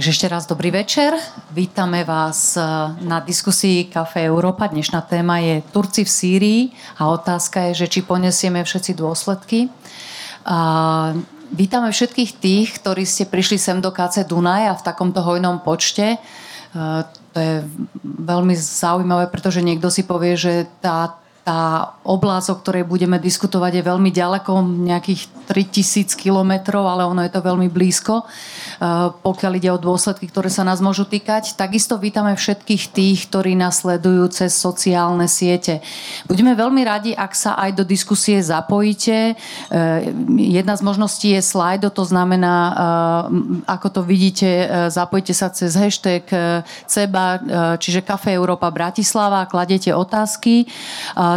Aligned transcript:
Takže 0.00 0.16
ešte 0.16 0.32
raz 0.32 0.48
dobrý 0.48 0.72
večer. 0.72 1.12
Vítame 1.52 2.08
vás 2.08 2.56
e, 2.56 2.64
na 3.04 3.20
diskusii 3.20 3.92
Café 3.92 4.32
Európa. 4.32 4.64
Dnešná 4.64 5.04
téma 5.04 5.44
je 5.44 5.60
Turci 5.76 6.08
v 6.08 6.10
Sýrii 6.16 6.62
a 6.96 7.12
otázka 7.12 7.68
je, 7.68 7.84
že 7.84 7.86
či 7.92 8.00
ponesieme 8.08 8.64
všetci 8.64 8.96
dôsledky. 8.96 9.68
A 10.48 10.56
vítame 11.52 11.92
všetkých 11.92 12.32
tých, 12.32 12.80
ktorí 12.80 13.04
ste 13.04 13.28
prišli 13.28 13.60
sem 13.60 13.84
do 13.84 13.92
KC 13.92 14.24
Dunaj 14.24 14.72
a 14.72 14.78
v 14.80 14.86
takomto 14.88 15.20
hojnom 15.20 15.60
počte. 15.60 16.16
E, 16.16 16.18
to 17.04 17.36
je 17.36 17.60
veľmi 18.00 18.56
zaujímavé, 18.56 19.28
pretože 19.28 19.60
niekto 19.60 19.92
si 19.92 20.08
povie, 20.08 20.32
že 20.32 20.64
tá 20.80 21.20
tá 21.40 21.96
oblasť, 22.04 22.48
o 22.52 22.56
ktorej 22.60 22.84
budeme 22.84 23.16
diskutovať, 23.16 23.80
je 23.80 23.88
veľmi 23.88 24.10
ďaleko, 24.12 24.60
nejakých 24.84 25.40
3000 25.48 26.14
kilometrov, 26.14 26.86
ale 26.86 27.02
ono 27.08 27.24
je 27.26 27.32
to 27.32 27.42
veľmi 27.42 27.66
blízko, 27.72 28.22
eh, 28.22 29.10
pokiaľ 29.10 29.52
ide 29.56 29.70
o 29.72 29.80
dôsledky, 29.80 30.28
ktoré 30.30 30.52
sa 30.52 30.62
nás 30.62 30.78
môžu 30.78 31.08
týkať. 31.08 31.56
Takisto 31.56 31.98
vítame 31.98 32.36
všetkých 32.36 32.82
tých, 32.92 33.18
ktorí 33.26 33.58
nás 33.58 33.82
sledujú 33.82 34.30
cez 34.30 34.54
sociálne 34.54 35.26
siete. 35.26 35.82
Budeme 36.28 36.54
veľmi 36.54 36.82
radi, 36.86 37.10
ak 37.16 37.32
sa 37.34 37.56
aj 37.58 37.74
do 37.74 37.84
diskusie 37.88 38.38
zapojíte. 38.44 39.34
Eh, 39.34 40.12
jedna 40.54 40.76
z 40.76 40.82
možností 40.86 41.34
je 41.34 41.42
slajdo, 41.42 41.90
to 41.90 42.04
znamená, 42.04 42.54
eh, 42.54 42.74
ako 43.66 43.88
to 43.90 44.00
vidíte, 44.06 44.70
zapojte 44.92 45.34
sa 45.34 45.50
cez 45.50 45.74
hashtag 45.74 46.22
CEBA, 46.86 47.26
čiže 47.78 48.06
Café 48.06 48.34
Európa 48.34 48.70
Bratislava, 48.70 49.46
kladete 49.46 49.90
otázky 49.94 50.66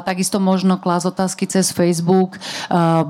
takisto 0.04 0.38
možno 0.44 0.78
klásť 0.78 1.16
otázky 1.16 1.48
cez 1.48 1.72
Facebook. 1.72 2.38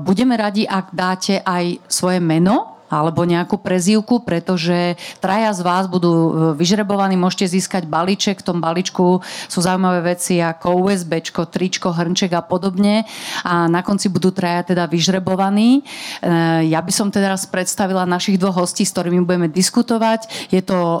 Budeme 0.06 0.38
radi, 0.38 0.64
ak 0.64 0.94
dáte 0.94 1.42
aj 1.42 1.82
svoje 1.90 2.22
meno 2.22 2.73
alebo 2.94 3.26
nejakú 3.26 3.58
prezývku, 3.58 4.22
pretože 4.22 4.94
traja 5.18 5.50
z 5.50 5.60
vás 5.66 5.90
budú 5.90 6.12
e, 6.14 6.30
vyžrebovaní, 6.54 7.18
môžete 7.18 7.58
získať 7.58 7.90
balíček, 7.90 8.40
v 8.40 8.46
tom 8.46 8.58
balíčku 8.62 9.18
sú 9.50 9.58
zaujímavé 9.58 10.14
veci 10.14 10.38
ako 10.38 10.86
USB, 10.86 11.18
tričko, 11.24 11.90
hrnček 11.90 12.30
a 12.38 12.42
podobne 12.44 13.02
a 13.42 13.66
na 13.66 13.82
konci 13.82 14.06
budú 14.06 14.30
traja 14.30 14.62
teda 14.62 14.86
vyžrebovaní. 14.86 15.82
E, 16.22 16.70
ja 16.70 16.78
by 16.78 16.92
som 16.94 17.10
teda 17.10 17.34
raz 17.34 17.42
predstavila 17.50 18.06
našich 18.06 18.38
dvoch 18.38 18.62
hostí, 18.62 18.86
s 18.86 18.94
ktorými 18.94 19.26
budeme 19.26 19.50
diskutovať. 19.50 20.50
Je 20.54 20.62
to 20.62 20.78
e, 20.78 20.98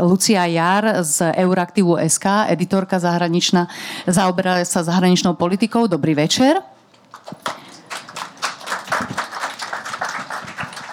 Lucia 0.00 0.48
Jar 0.48 1.04
z 1.04 1.36
Euraktivu 1.36 2.00
SK, 2.00 2.48
editorka 2.48 2.96
zahraničná, 2.96 3.68
zaoberá 4.08 4.64
sa 4.64 4.80
zahraničnou 4.80 5.36
politikou. 5.36 5.90
Dobrý 5.90 6.16
večer. 6.16 6.62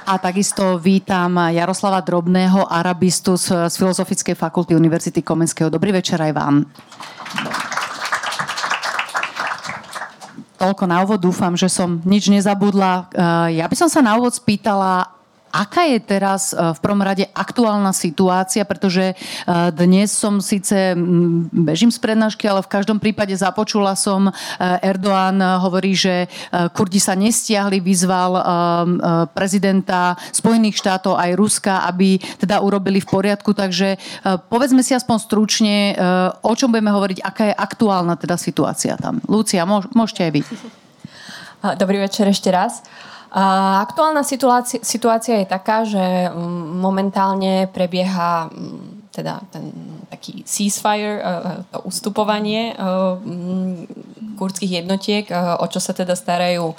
A 0.04 0.20
takisto 0.20 0.76
vítam 0.84 1.32
Jaroslava 1.48 2.04
Drobného, 2.04 2.68
arabistu 2.68 3.40
z, 3.40 3.72
z 3.72 3.76
Filozofickej 3.80 4.36
fakulty 4.36 4.76
Univerzity 4.76 5.24
Komenského. 5.24 5.72
Dobrý 5.72 5.96
večer 5.96 6.20
aj 6.20 6.36
vám. 6.36 6.68
Toľko 10.60 10.84
na 10.92 11.00
úvod, 11.08 11.24
dúfam, 11.24 11.56
že 11.56 11.72
som 11.72 12.04
nič 12.04 12.28
nezabudla. 12.28 13.16
Ja 13.56 13.64
by 13.64 13.76
som 13.80 13.88
sa 13.88 14.04
na 14.04 14.20
úvod 14.20 14.36
spýtala, 14.36 15.08
Aká 15.54 15.86
je 15.86 16.02
teraz 16.02 16.50
e, 16.50 16.58
v 16.58 16.80
prvom 16.82 17.06
rade 17.06 17.30
aktuálna 17.30 17.94
situácia, 17.94 18.66
pretože 18.66 19.14
e, 19.14 19.16
dnes 19.70 20.10
som 20.10 20.42
síce 20.42 20.98
bežím 21.54 21.94
z 21.94 22.02
prednášky, 22.02 22.50
ale 22.50 22.66
v 22.66 22.74
každom 22.74 22.98
prípade 22.98 23.38
započula 23.38 23.94
som, 23.94 24.28
e, 24.28 24.32
Erdoğan 24.82 25.38
hovorí, 25.62 25.94
že 25.94 26.26
Kurdi 26.74 26.98
sa 26.98 27.14
nestiahli, 27.14 27.84
vyzval 27.84 28.40
prezidenta 29.36 30.16
Spojených 30.32 30.80
štátov 30.80 31.20
aj 31.20 31.38
Ruska, 31.38 31.86
aby 31.86 32.18
teda 32.40 32.64
urobili 32.64 33.04
v 33.04 33.10
poriadku, 33.10 33.52
takže 33.54 34.00
povedzme 34.50 34.82
si 34.82 34.96
aspoň 34.96 35.18
stručne, 35.20 35.76
o 36.42 36.54
čom 36.56 36.72
budeme 36.72 36.90
hovoriť, 36.90 37.20
aká 37.22 37.44
je 37.52 37.56
aktuálna 37.56 38.16
teda 38.18 38.40
situácia 38.40 38.96
tam. 38.98 39.20
Lucia, 39.28 39.68
môžete 39.70 40.22
aj 40.26 40.32
vy. 40.32 40.42
Dobrý 41.78 42.02
večer 42.02 42.26
ešte 42.32 42.50
raz. 42.50 42.82
Aktuálna 43.34 44.22
situácia, 44.22 44.78
situácia 44.86 45.42
je 45.42 45.48
taká, 45.50 45.82
že 45.90 46.30
mm, 46.30 46.78
momentálne 46.78 47.66
prebieha 47.66 48.46
mm, 48.54 49.10
teda 49.10 49.42
ten 49.50 49.74
taký 50.14 50.46
ceasefire, 50.46 51.18
e, 51.18 51.22
e, 51.22 51.32
to 51.74 51.80
ustupovanie 51.90 52.72
e, 52.72 52.76
mm, 52.78 53.74
kurdských 54.38 54.86
jednotiek, 54.86 55.26
o 55.34 55.66
čo 55.70 55.82
sa 55.82 55.94
teda 55.94 56.18
starajú 56.18 56.74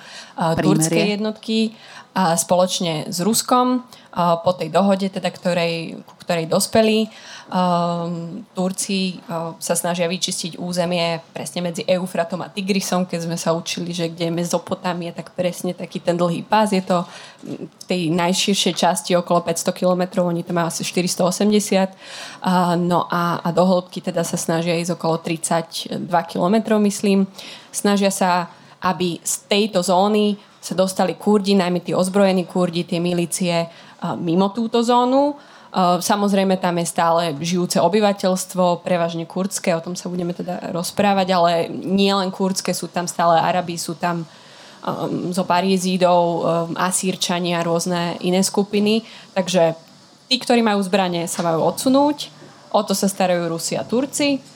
kurdské 0.58 1.14
jednotky 1.14 1.70
spoločne 2.14 3.10
s 3.10 3.18
Ruskom 3.22 3.82
po 4.14 4.54
tej 4.54 4.70
dohode, 4.70 5.10
teda 5.10 5.26
ktorej, 5.26 5.98
ku 6.06 6.14
ktorej 6.22 6.46
dospeli. 6.46 7.10
Um, 7.50 8.46
Turci 8.54 9.18
uh, 9.26 9.58
sa 9.58 9.74
snažia 9.74 10.06
vyčistiť 10.06 10.56
územie 10.56 11.18
presne 11.34 11.66
medzi 11.66 11.82
Eufratom 11.82 12.40
a 12.40 12.48
Tigrisom, 12.48 13.10
keď 13.10 13.26
sme 13.26 13.36
sa 13.36 13.50
učili, 13.52 13.90
že 13.90 14.08
kde 14.08 14.30
je 14.30 14.36
Mezopotámie, 14.38 15.10
tak 15.10 15.34
presne 15.34 15.74
taký 15.74 15.98
ten 15.98 16.14
dlhý 16.14 16.46
pás. 16.46 16.70
Je 16.70 16.80
to 16.80 17.02
v 17.42 17.84
tej 17.90 18.14
najširšej 18.14 18.74
časti 18.78 19.10
okolo 19.18 19.42
500 19.44 19.74
km, 19.74 20.24
oni 20.24 20.46
tam 20.46 20.62
majú 20.62 20.70
asi 20.70 20.86
480. 20.86 21.90
Uh, 22.40 22.78
no 22.78 23.10
a, 23.10 23.42
a 23.42 23.48
do 23.50 23.66
hĺbky 23.66 23.98
teda 23.98 24.22
sa 24.22 24.38
snažia 24.38 24.78
ísť 24.78 24.94
okolo 24.94 25.18
32 25.18 26.06
km, 26.06 26.78
myslím. 26.86 27.26
Snažia 27.74 28.14
sa, 28.14 28.46
aby 28.78 29.18
z 29.20 29.34
tejto 29.50 29.82
zóny 29.82 30.38
sa 30.64 30.72
dostali 30.72 31.20
kurdi, 31.20 31.52
najmä 31.52 31.84
tí 31.84 31.92
ozbrojení 31.92 32.48
kurdi, 32.48 32.88
tie 32.88 32.96
milície 32.96 33.68
mimo 34.12 34.52
túto 34.52 34.84
zónu 34.84 35.40
Samozrejme, 35.98 36.54
tam 36.62 36.78
je 36.78 36.86
stále 36.86 37.34
žijúce 37.42 37.82
obyvateľstvo, 37.82 38.86
prevažne 38.86 39.26
kurdské, 39.26 39.74
o 39.74 39.82
tom 39.82 39.98
sa 39.98 40.06
budeme 40.06 40.30
teda 40.30 40.70
rozprávať, 40.70 41.34
ale 41.34 41.50
nie 41.66 42.14
len 42.14 42.30
kurdské, 42.30 42.70
sú 42.70 42.86
tam 42.86 43.10
stále 43.10 43.42
Arabi, 43.42 43.74
sú 43.74 43.98
tam 43.98 44.22
um, 44.22 45.34
zo 45.34 45.42
pár 45.42 45.66
jezídov, 45.66 46.22
um, 46.22 46.42
asírčania, 46.78 47.66
rôzne 47.66 48.22
iné 48.22 48.38
skupiny. 48.46 49.02
Takže 49.34 49.74
tí, 50.30 50.38
ktorí 50.38 50.62
majú 50.62 50.78
zbranie, 50.78 51.26
sa 51.26 51.42
majú 51.42 51.66
odsunúť. 51.66 52.30
O 52.70 52.86
to 52.86 52.94
sa 52.94 53.10
starajú 53.10 53.50
Rusi 53.50 53.74
a 53.74 53.82
Turci 53.82 54.53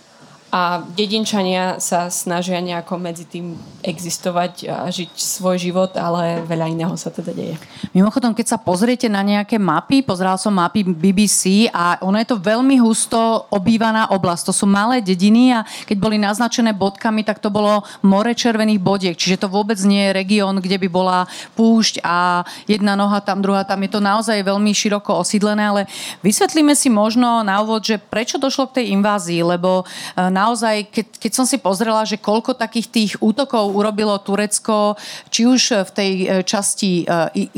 a 0.48 0.81
dedinčania 0.97 1.76
sa 1.76 2.09
snažia 2.09 2.56
nejako 2.64 2.97
medzi 2.97 3.28
tým 3.28 3.53
existovať 3.84 4.53
a 4.64 4.76
žiť 4.88 5.12
svoj 5.12 5.60
život, 5.60 5.92
ale 5.92 6.41
veľa 6.48 6.72
iného 6.72 6.94
sa 6.97 7.12
teda 7.12 7.36
deje. 7.36 7.60
Mimochodom, 7.92 8.32
keď 8.32 8.56
sa 8.56 8.59
pozriete 8.59 9.12
na 9.12 9.20
nejaké 9.20 9.60
mapy, 9.60 10.00
pozeral 10.00 10.41
som 10.41 10.56
mapy 10.56 10.88
BBC 10.88 11.69
a 11.69 12.00
ono 12.00 12.16
je 12.16 12.32
to 12.32 12.41
veľmi 12.41 12.81
husto 12.81 13.44
obývaná 13.53 14.09
oblasť. 14.09 14.48
To 14.48 14.54
sú 14.56 14.66
malé 14.66 15.04
dediny 15.04 15.53
a 15.53 15.69
keď 15.84 15.97
boli 16.00 16.16
naznačené 16.16 16.72
bodkami, 16.72 17.22
tak 17.28 17.44
to 17.44 17.53
bolo 17.53 17.84
more 18.00 18.32
červených 18.32 18.80
bodiek. 18.80 19.16
Čiže 19.16 19.44
to 19.44 19.53
vôbec 19.53 19.76
nie 19.84 20.09
je 20.09 20.16
región, 20.16 20.56
kde 20.65 20.80
by 20.80 20.88
bola 20.88 21.19
púšť 21.54 22.00
a 22.00 22.42
jedna 22.65 22.97
noha 22.97 23.20
tam, 23.20 23.44
druhá 23.44 23.69
tam. 23.69 23.84
Je 23.84 23.92
to 23.92 24.00
naozaj 24.00 24.41
veľmi 24.41 24.72
široko 24.72 25.20
osídlené, 25.20 25.69
ale 25.69 25.82
vysvetlíme 26.25 26.72
si 26.72 26.88
možno 26.88 27.44
na 27.44 27.60
úvod, 27.60 27.84
že 27.84 28.00
prečo 28.00 28.41
došlo 28.41 28.72
k 28.72 28.82
tej 28.82 28.97
invázii, 28.97 29.44
lebo 29.44 29.82
e, 29.82 30.30
naozaj, 30.38 30.94
keď, 30.94 31.06
keď 31.19 31.32
som 31.34 31.47
si 31.47 31.59
pozrela, 31.59 32.06
že 32.06 32.21
koľko 32.21 32.54
takých 32.54 32.87
tých 32.87 33.12
útokov 33.19 33.75
urobilo 33.75 34.15
Turecko, 34.22 34.94
či 35.34 35.50
už 35.50 35.62
v 35.87 35.91
tej 35.91 36.10
e, 36.15 36.26
časti 36.47 37.03
e, 37.03 37.34
e, 37.34 37.50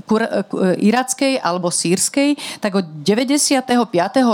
irackej 0.80 1.44
alebo 1.44 1.68
sírskej, 1.68 2.60
tak 2.64 2.80
od 2.80 2.86
95. 3.04 3.68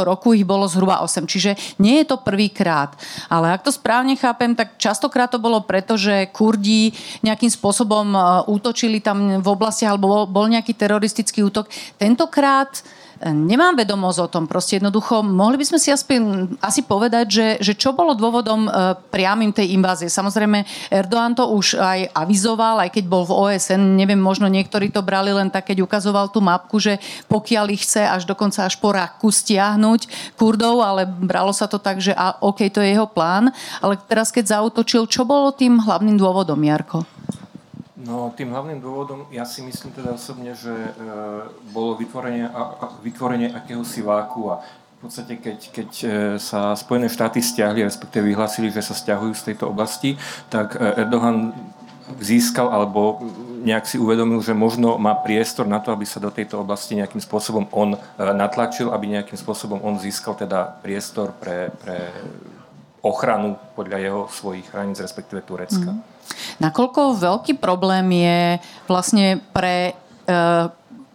roku 0.06 0.32
ich 0.38 0.46
bolo 0.46 0.70
zhruba 0.70 1.02
8. 1.02 1.26
Čiže 1.26 1.82
nie 1.82 1.98
je 2.02 2.06
to 2.06 2.22
prvýkrát. 2.22 2.94
Ale 3.26 3.50
ak 3.50 3.66
to 3.66 3.74
správne 3.74 4.14
chápem, 4.14 4.54
tak 4.54 4.78
častokrát 4.78 5.28
to 5.32 5.42
bolo 5.42 5.66
preto, 5.66 5.98
že 5.98 6.30
Kurdi 6.30 6.94
nejakým 7.26 7.50
spôsobom 7.50 8.14
útočili 8.46 9.02
tam 9.02 9.42
v 9.42 9.46
oblastiach 9.48 9.96
alebo 9.96 10.28
bol 10.28 10.46
nejaký 10.46 10.76
teroristický 10.76 11.42
útok. 11.42 11.66
Tentokrát 11.98 12.84
Nemám 13.24 13.80
vedomosť 13.80 14.18
o 14.20 14.28
tom. 14.28 14.44
Proste 14.44 14.76
jednoducho, 14.76 15.24
mohli 15.24 15.56
by 15.56 15.64
sme 15.64 15.78
si 15.80 15.88
aspoň, 15.88 16.52
asi 16.60 16.84
povedať, 16.84 17.26
že, 17.32 17.46
že 17.64 17.72
čo 17.72 17.96
bolo 17.96 18.12
dôvodom 18.12 18.68
e, 18.68 18.70
priamým 19.08 19.56
tej 19.56 19.72
invázie. 19.72 20.12
Samozrejme, 20.12 20.68
Erdoğan 20.92 21.32
to 21.32 21.48
už 21.48 21.80
aj 21.80 22.12
avizoval, 22.12 22.84
aj 22.84 22.92
keď 22.92 23.04
bol 23.08 23.24
v 23.24 23.56
OSN. 23.56 23.96
Neviem, 23.96 24.20
možno 24.20 24.52
niektorí 24.52 24.92
to 24.92 25.00
brali 25.00 25.32
len 25.32 25.48
tak, 25.48 25.72
keď 25.72 25.80
ukazoval 25.80 26.28
tú 26.28 26.44
mapku, 26.44 26.76
že 26.76 27.00
pokiaľ 27.24 27.72
ich 27.72 27.88
chce 27.88 28.04
až 28.04 28.28
dokonca 28.28 28.68
až 28.68 28.76
po 28.76 28.92
Raku 28.92 29.32
stiahnuť 29.32 30.36
Kurdov, 30.36 30.84
ale 30.84 31.08
bralo 31.08 31.56
sa 31.56 31.64
to 31.64 31.80
tak, 31.80 32.04
že 32.04 32.12
a, 32.12 32.36
OK, 32.44 32.68
to 32.68 32.84
je 32.84 32.92
jeho 32.92 33.08
plán. 33.08 33.48
Ale 33.80 33.96
teraz, 33.96 34.28
keď 34.28 34.60
zautočil, 34.60 35.08
čo 35.08 35.24
bolo 35.24 35.56
tým 35.56 35.80
hlavným 35.80 36.20
dôvodom, 36.20 36.60
Jarko? 36.60 37.15
No 38.06 38.30
tým 38.30 38.54
hlavným 38.54 38.78
dôvodom, 38.78 39.26
ja 39.34 39.42
si 39.42 39.66
myslím 39.66 39.90
teda 39.90 40.14
osobne, 40.14 40.54
že 40.54 40.70
e, 40.70 40.90
bolo 41.74 41.98
vytvorenie, 41.98 42.46
a, 42.46 42.94
vytvorenie 43.02 43.50
akéhosi 43.50 43.98
váku 44.00 44.54
a 44.54 44.62
v 44.96 44.98
podstate, 45.02 45.36
keď, 45.36 45.58
keď 45.74 45.90
e, 45.90 46.06
sa 46.38 46.72
Spojené 46.78 47.10
štáty 47.10 47.42
stiahli, 47.42 47.82
respektíve 47.82 48.30
vyhlásili, 48.30 48.70
že 48.70 48.80
sa 48.80 48.94
stiahujú 48.94 49.34
z 49.34 49.52
tejto 49.52 49.68
oblasti, 49.68 50.14
tak 50.48 50.78
e, 50.78 51.02
Erdogan 51.02 51.50
získal 52.22 52.70
alebo 52.70 53.18
nejak 53.66 53.82
si 53.90 53.98
uvedomil, 53.98 54.38
že 54.38 54.54
možno 54.54 54.94
má 54.96 55.18
priestor 55.18 55.66
na 55.66 55.82
to, 55.82 55.90
aby 55.90 56.06
sa 56.06 56.22
do 56.22 56.30
tejto 56.30 56.62
oblasti 56.62 56.94
nejakým 56.94 57.18
spôsobom 57.18 57.66
on 57.74 57.98
e, 57.98 58.00
natlačil, 58.22 58.94
aby 58.94 59.18
nejakým 59.18 59.36
spôsobom 59.36 59.82
on 59.82 59.98
získal 59.98 60.38
teda 60.38 60.78
priestor 60.80 61.34
pre, 61.34 61.74
pre 61.82 62.14
ochranu 63.02 63.58
podľa 63.74 63.98
jeho 63.98 64.22
svojich 64.30 64.66
hraníc, 64.70 65.02
respektíve 65.02 65.42
Turecka. 65.42 65.90
Mm. 65.92 66.15
Nakoľko 66.62 67.20
veľký 67.20 67.58
problém 67.60 68.06
je 68.12 68.40
vlastne 68.88 69.40
pre 69.52 69.92
e, 69.92 69.92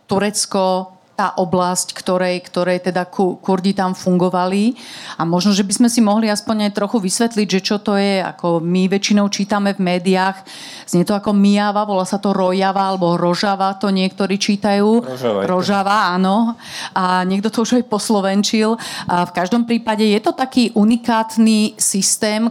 Turecko 0.05 0.97
tá 1.21 1.37
oblasť, 1.37 1.93
ktorej, 1.93 2.41
ktorej 2.49 2.89
teda 2.89 3.05
Kurdi 3.13 3.77
tam 3.77 3.93
fungovali. 3.93 4.73
A 5.19 5.27
možno, 5.27 5.53
že 5.53 5.61
by 5.61 5.73
sme 5.77 5.89
si 5.93 6.01
mohli 6.01 6.33
aspoň 6.33 6.65
aj 6.65 6.81
trochu 6.81 6.97
vysvetliť, 6.97 7.47
že 7.47 7.61
čo 7.61 7.77
to 7.77 7.93
je, 7.93 8.25
ako 8.25 8.57
my 8.57 8.89
väčšinou 8.89 9.29
čítame 9.29 9.77
v 9.77 9.85
médiách, 9.85 10.41
znie 10.89 11.05
to 11.05 11.13
ako 11.13 11.37
Mijava, 11.37 11.85
volá 11.85 12.09
sa 12.09 12.17
to 12.17 12.33
Rojava 12.33 12.89
alebo 12.89 13.21
Rožava, 13.21 13.77
to 13.77 13.93
niektorí 13.93 14.41
čítajú. 14.41 15.05
Rožava. 15.05 15.45
Rožava, 15.45 15.97
áno. 16.17 16.57
A 16.97 17.21
niekto 17.21 17.53
to 17.53 17.69
už 17.69 17.77
aj 17.77 17.85
poslovenčil. 17.85 18.81
A 19.05 19.29
v 19.29 19.35
každom 19.37 19.69
prípade 19.69 20.01
je 20.01 20.17
to 20.17 20.33
taký 20.33 20.73
unikátny 20.73 21.77
systém, 21.77 22.49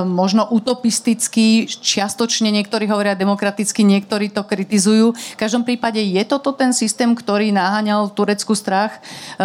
možno 0.00 0.48
utopistický, 0.48 1.68
čiastočne 1.68 2.48
niektorí 2.48 2.88
hovoria 2.88 3.12
demokraticky, 3.12 3.84
niektorí 3.84 4.32
to 4.32 4.40
kritizujú. 4.40 5.12
V 5.12 5.40
každom 5.40 5.68
prípade 5.68 6.00
je 6.00 6.22
toto 6.24 6.56
ten 6.56 6.72
systém, 6.72 7.12
ktorý 7.12 7.52
naháňal 7.52 8.08
Turecku 8.12 8.56
strach, 8.56 8.98
eh, 8.98 9.44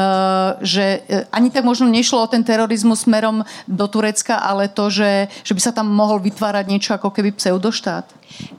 že 0.63 1.03
eh, 1.03 1.27
ani 1.35 1.51
tak 1.51 1.67
možno 1.67 1.91
nešlo 1.91 2.23
o 2.23 2.31
ten 2.31 2.41
terorizmus 2.47 3.03
smerom 3.03 3.43
do 3.67 3.85
Turecka, 3.91 4.39
ale 4.39 4.71
to, 4.71 4.87
že, 4.87 5.27
že 5.43 5.53
by 5.53 5.61
sa 5.61 5.75
tam 5.75 5.91
mohol 5.91 6.23
vytvárať 6.23 6.65
niečo 6.67 6.91
ako 6.95 7.11
keby 7.11 7.35
pseudoštát? 7.35 8.16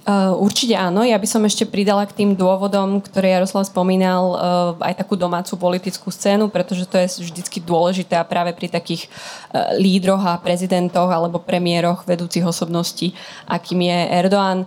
Uh, 0.09 0.32
určite 0.41 0.73
áno. 0.73 1.05
Ja 1.05 1.20
by 1.20 1.29
som 1.29 1.44
ešte 1.44 1.69
pridala 1.69 2.09
k 2.09 2.17
tým 2.17 2.31
dôvodom, 2.32 3.05
ktoré 3.05 3.37
Jaroslav 3.37 3.69
spomínal, 3.69 4.23
uh, 4.32 4.38
aj 4.81 5.05
takú 5.05 5.15
domácu 5.15 5.55
politickú 5.61 6.09
scénu, 6.09 6.49
pretože 6.49 6.88
to 6.88 6.97
je 6.97 7.29
vždycky 7.29 7.61
dôležité 7.61 8.17
a 8.17 8.25
práve 8.25 8.56
pri 8.56 8.73
takých 8.73 9.06
uh, 9.06 9.76
lídroch 9.76 10.25
a 10.25 10.41
prezidentoch 10.41 11.12
alebo 11.12 11.44
premiéroch 11.44 12.09
vedúcich 12.09 12.43
osobností, 12.43 13.12
akým 13.47 13.85
je 13.85 13.99
Erdoğan, 14.25 14.59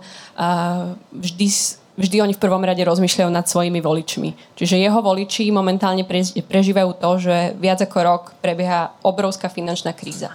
vždy 1.12 1.46
vždy 1.92 2.24
oni 2.24 2.32
v 2.32 2.40
prvom 2.40 2.64
rade 2.64 2.80
rozmýšľajú 2.80 3.28
nad 3.28 3.44
svojimi 3.44 3.84
voličmi. 3.84 4.56
Čiže 4.56 4.80
jeho 4.80 5.04
voliči 5.04 5.52
momentálne 5.52 6.08
prežívajú 6.48 6.90
to, 6.96 7.10
že 7.20 7.36
viac 7.60 7.84
ako 7.84 7.98
rok 8.00 8.22
prebieha 8.40 8.96
obrovská 9.04 9.52
finančná 9.52 9.92
kríza 9.92 10.32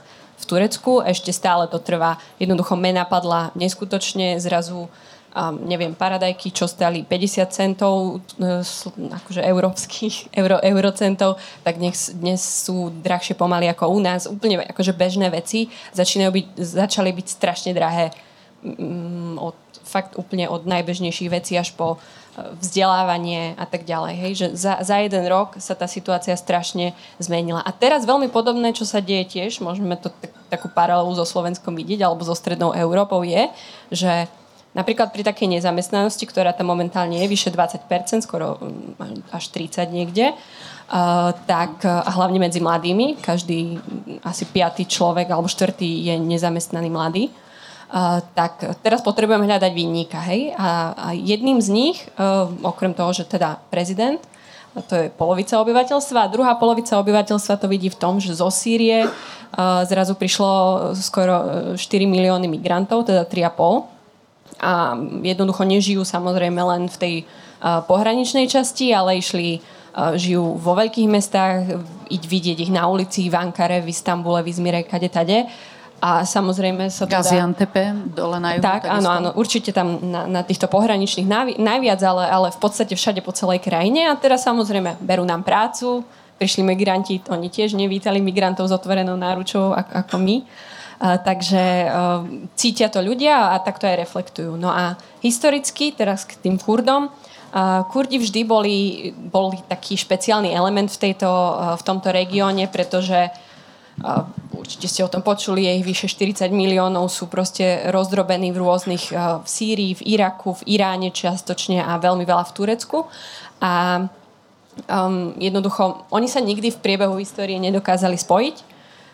Turecku. 0.48 1.04
Ešte 1.04 1.36
stále 1.36 1.68
to 1.68 1.78
trvá. 1.84 2.16
Jednoducho 2.40 2.80
mena 2.80 3.04
padla 3.04 3.52
neskutočne 3.54 4.40
zrazu 4.40 4.88
um, 5.38 5.56
neviem, 5.68 5.94
paradajky, 5.94 6.50
čo 6.50 6.66
stali 6.66 7.06
50 7.06 7.54
centov, 7.54 8.24
e, 8.42 8.64
akože 9.14 9.42
európskych, 9.46 10.16
euro, 10.42 10.58
eurocentov, 10.58 11.38
tak 11.62 11.78
dnes, 11.78 12.10
dnes 12.18 12.42
sú 12.42 12.90
drahšie 12.90 13.38
pomaly 13.38 13.70
ako 13.70 13.94
u 13.94 14.00
nás. 14.02 14.26
Úplne 14.26 14.66
akože 14.74 14.98
bežné 14.98 15.30
veci 15.30 15.70
začínajú 15.94 16.32
byť, 16.34 16.48
začali 16.58 17.14
byť 17.14 17.28
strašne 17.28 17.72
drahé 17.78 18.10
mm, 18.66 19.38
od, 19.38 19.58
fakt 19.86 20.18
úplne 20.18 20.50
od 20.50 20.66
najbežnejších 20.66 21.30
vecí 21.30 21.54
až 21.56 21.72
po 21.78 22.02
vzdelávanie 22.38 23.58
a 23.58 23.66
tak 23.66 23.84
ďalej. 23.84 24.14
Hej? 24.14 24.32
Že 24.38 24.48
za, 24.54 24.74
za 24.86 24.96
jeden 25.02 25.26
rok 25.26 25.58
sa 25.58 25.74
tá 25.74 25.90
situácia 25.90 26.38
strašne 26.38 26.94
zmenila. 27.18 27.66
A 27.66 27.74
teraz 27.74 28.06
veľmi 28.06 28.30
podobné, 28.30 28.72
čo 28.78 28.86
sa 28.86 29.02
deje 29.02 29.26
tiež, 29.38 29.58
môžeme 29.60 29.98
to 29.98 30.14
tak, 30.14 30.32
takú 30.54 30.70
paralelu 30.70 31.10
so 31.18 31.26
Slovenskom 31.26 31.74
vidieť, 31.74 32.06
alebo 32.06 32.22
so 32.22 32.38
Strednou 32.38 32.78
Európou 32.78 33.26
je, 33.26 33.50
že 33.90 34.30
napríklad 34.78 35.10
pri 35.10 35.26
takej 35.26 35.58
nezamestnanosti, 35.58 36.26
ktorá 36.30 36.54
tam 36.54 36.70
momentálne 36.70 37.18
je 37.18 37.28
vyše 37.28 37.50
20%, 37.50 38.22
skoro 38.22 38.62
mm, 38.62 39.34
až 39.34 39.44
30 39.52 39.90
niekde, 39.90 40.38
Uh, 40.88 41.36
tak 41.44 41.84
a 41.84 42.08
hlavne 42.16 42.40
medzi 42.40 42.64
mladými, 42.64 43.20
každý 43.20 43.76
asi 44.24 44.48
piatý 44.48 44.88
človek 44.88 45.28
alebo 45.28 45.52
štvrtý 45.52 45.84
je 45.84 46.16
nezamestnaný 46.16 46.88
mladý, 46.88 47.28
tak 48.36 48.60
teraz 48.84 49.00
potrebujeme 49.00 49.48
hľadať 49.48 49.72
vinníka. 49.72 50.20
Hej? 50.28 50.52
A, 50.60 50.92
a 50.92 51.08
jedným 51.16 51.64
z 51.64 51.70
nich, 51.72 51.98
uh, 52.20 52.52
okrem 52.64 52.92
toho, 52.92 53.16
že 53.16 53.24
teda 53.24 53.64
prezident, 53.72 54.20
to 54.78 54.94
je 54.94 55.06
polovica 55.10 55.58
obyvateľstva 55.58 56.28
a 56.28 56.32
druhá 56.32 56.54
polovica 56.60 57.00
obyvateľstva 57.02 57.58
to 57.58 57.72
vidí 57.72 57.90
v 57.90 57.98
tom, 57.98 58.20
že 58.22 58.36
zo 58.36 58.52
Sýrie 58.52 59.08
uh, 59.08 59.12
zrazu 59.88 60.20
prišlo 60.20 60.52
skoro 61.00 61.36
4 61.74 61.80
milióny 62.04 62.52
migrantov, 62.52 63.08
teda 63.08 63.24
3,5 63.24 63.96
a 64.58 64.98
jednoducho 65.22 65.64
nežijú 65.64 66.02
samozrejme 66.02 66.58
len 66.58 66.90
v 66.90 66.98
tej 66.98 67.16
pohraničnej 67.62 68.50
časti, 68.50 68.90
ale 68.90 69.22
išli 69.22 69.62
žijú 70.18 70.58
vo 70.58 70.74
veľkých 70.78 71.06
mestách, 71.10 71.78
iť 72.10 72.24
vidieť 72.26 72.58
ich 72.66 72.74
na 72.74 72.90
ulici, 72.90 73.30
v 73.30 73.38
Ankare, 73.38 73.86
v 73.86 73.94
Istambule, 73.94 74.42
v 74.42 74.50
Izmire, 74.50 74.82
kade 74.82 75.10
tade 75.14 75.46
a 75.98 76.22
samozrejme 76.22 76.94
sa 76.94 77.10
to 77.10 77.18
Gaziantepe, 77.18 78.14
dole 78.14 78.38
na 78.38 78.54
juhu. 78.54 78.62
Tak, 78.62 78.86
áno, 78.86 79.10
áno, 79.10 79.30
určite 79.34 79.74
tam 79.74 79.98
na, 79.98 80.30
na 80.30 80.42
týchto 80.46 80.70
pohraničných 80.70 81.26
navi- 81.26 81.58
najviac, 81.58 81.98
ale, 82.06 82.24
ale 82.30 82.48
v 82.54 82.60
podstate 82.62 82.94
všade 82.94 83.26
po 83.26 83.34
celej 83.34 83.66
krajine. 83.66 84.06
A 84.06 84.14
teraz 84.14 84.46
samozrejme 84.46 85.02
berú 85.02 85.26
nám 85.26 85.42
prácu, 85.42 86.06
prišli 86.38 86.62
migranti, 86.62 87.18
oni 87.34 87.50
tiež 87.50 87.74
nevítali 87.74 88.22
migrantov 88.22 88.70
s 88.70 88.74
otvorenou 88.78 89.18
náručou 89.18 89.74
ako, 89.74 89.94
ako 90.06 90.16
my. 90.22 90.36
A, 90.98 91.18
takže 91.18 91.90
a, 91.90 92.22
cítia 92.54 92.94
to 92.94 93.02
ľudia 93.02 93.54
a 93.54 93.58
takto 93.58 93.90
aj 93.90 93.98
reflektujú. 93.98 94.54
No 94.54 94.70
a 94.70 95.02
historicky, 95.26 95.98
teraz 95.98 96.30
k 96.30 96.38
tým 96.38 96.62
Kurdom, 96.62 97.10
a, 97.10 97.82
Kurdi 97.90 98.22
vždy 98.22 98.46
boli, 98.46 98.78
boli 99.18 99.66
taký 99.66 99.98
špeciálny 99.98 100.54
element 100.54 100.94
v, 100.94 101.10
tejto, 101.10 101.30
v 101.74 101.82
tomto 101.82 102.14
regióne, 102.14 102.70
pretože 102.70 103.34
určite 104.68 104.92
ste 104.92 105.02
o 105.08 105.08
tom 105.08 105.24
počuli, 105.24 105.64
je 105.64 105.80
ich 105.80 105.88
vyše 105.88 106.12
40 106.12 106.52
miliónov, 106.52 107.08
sú 107.08 107.32
proste 107.32 107.88
rozdrobení 107.88 108.52
v 108.52 108.60
rôznych, 108.60 109.16
v 109.16 109.48
Sýrii, 109.48 109.96
v 109.96 110.20
Iraku, 110.20 110.60
v 110.60 110.76
Iráne 110.76 111.16
čiastočne 111.16 111.80
a 111.80 111.96
veľmi 111.96 112.28
veľa 112.28 112.44
v 112.44 112.52
Turecku. 112.52 113.08
A 113.64 114.04
um, 114.92 115.32
jednoducho, 115.40 116.04
oni 116.12 116.28
sa 116.28 116.44
nikdy 116.44 116.76
v 116.76 116.82
priebehu 116.84 117.16
histórie 117.16 117.56
nedokázali 117.64 118.20
spojiť. 118.20 118.56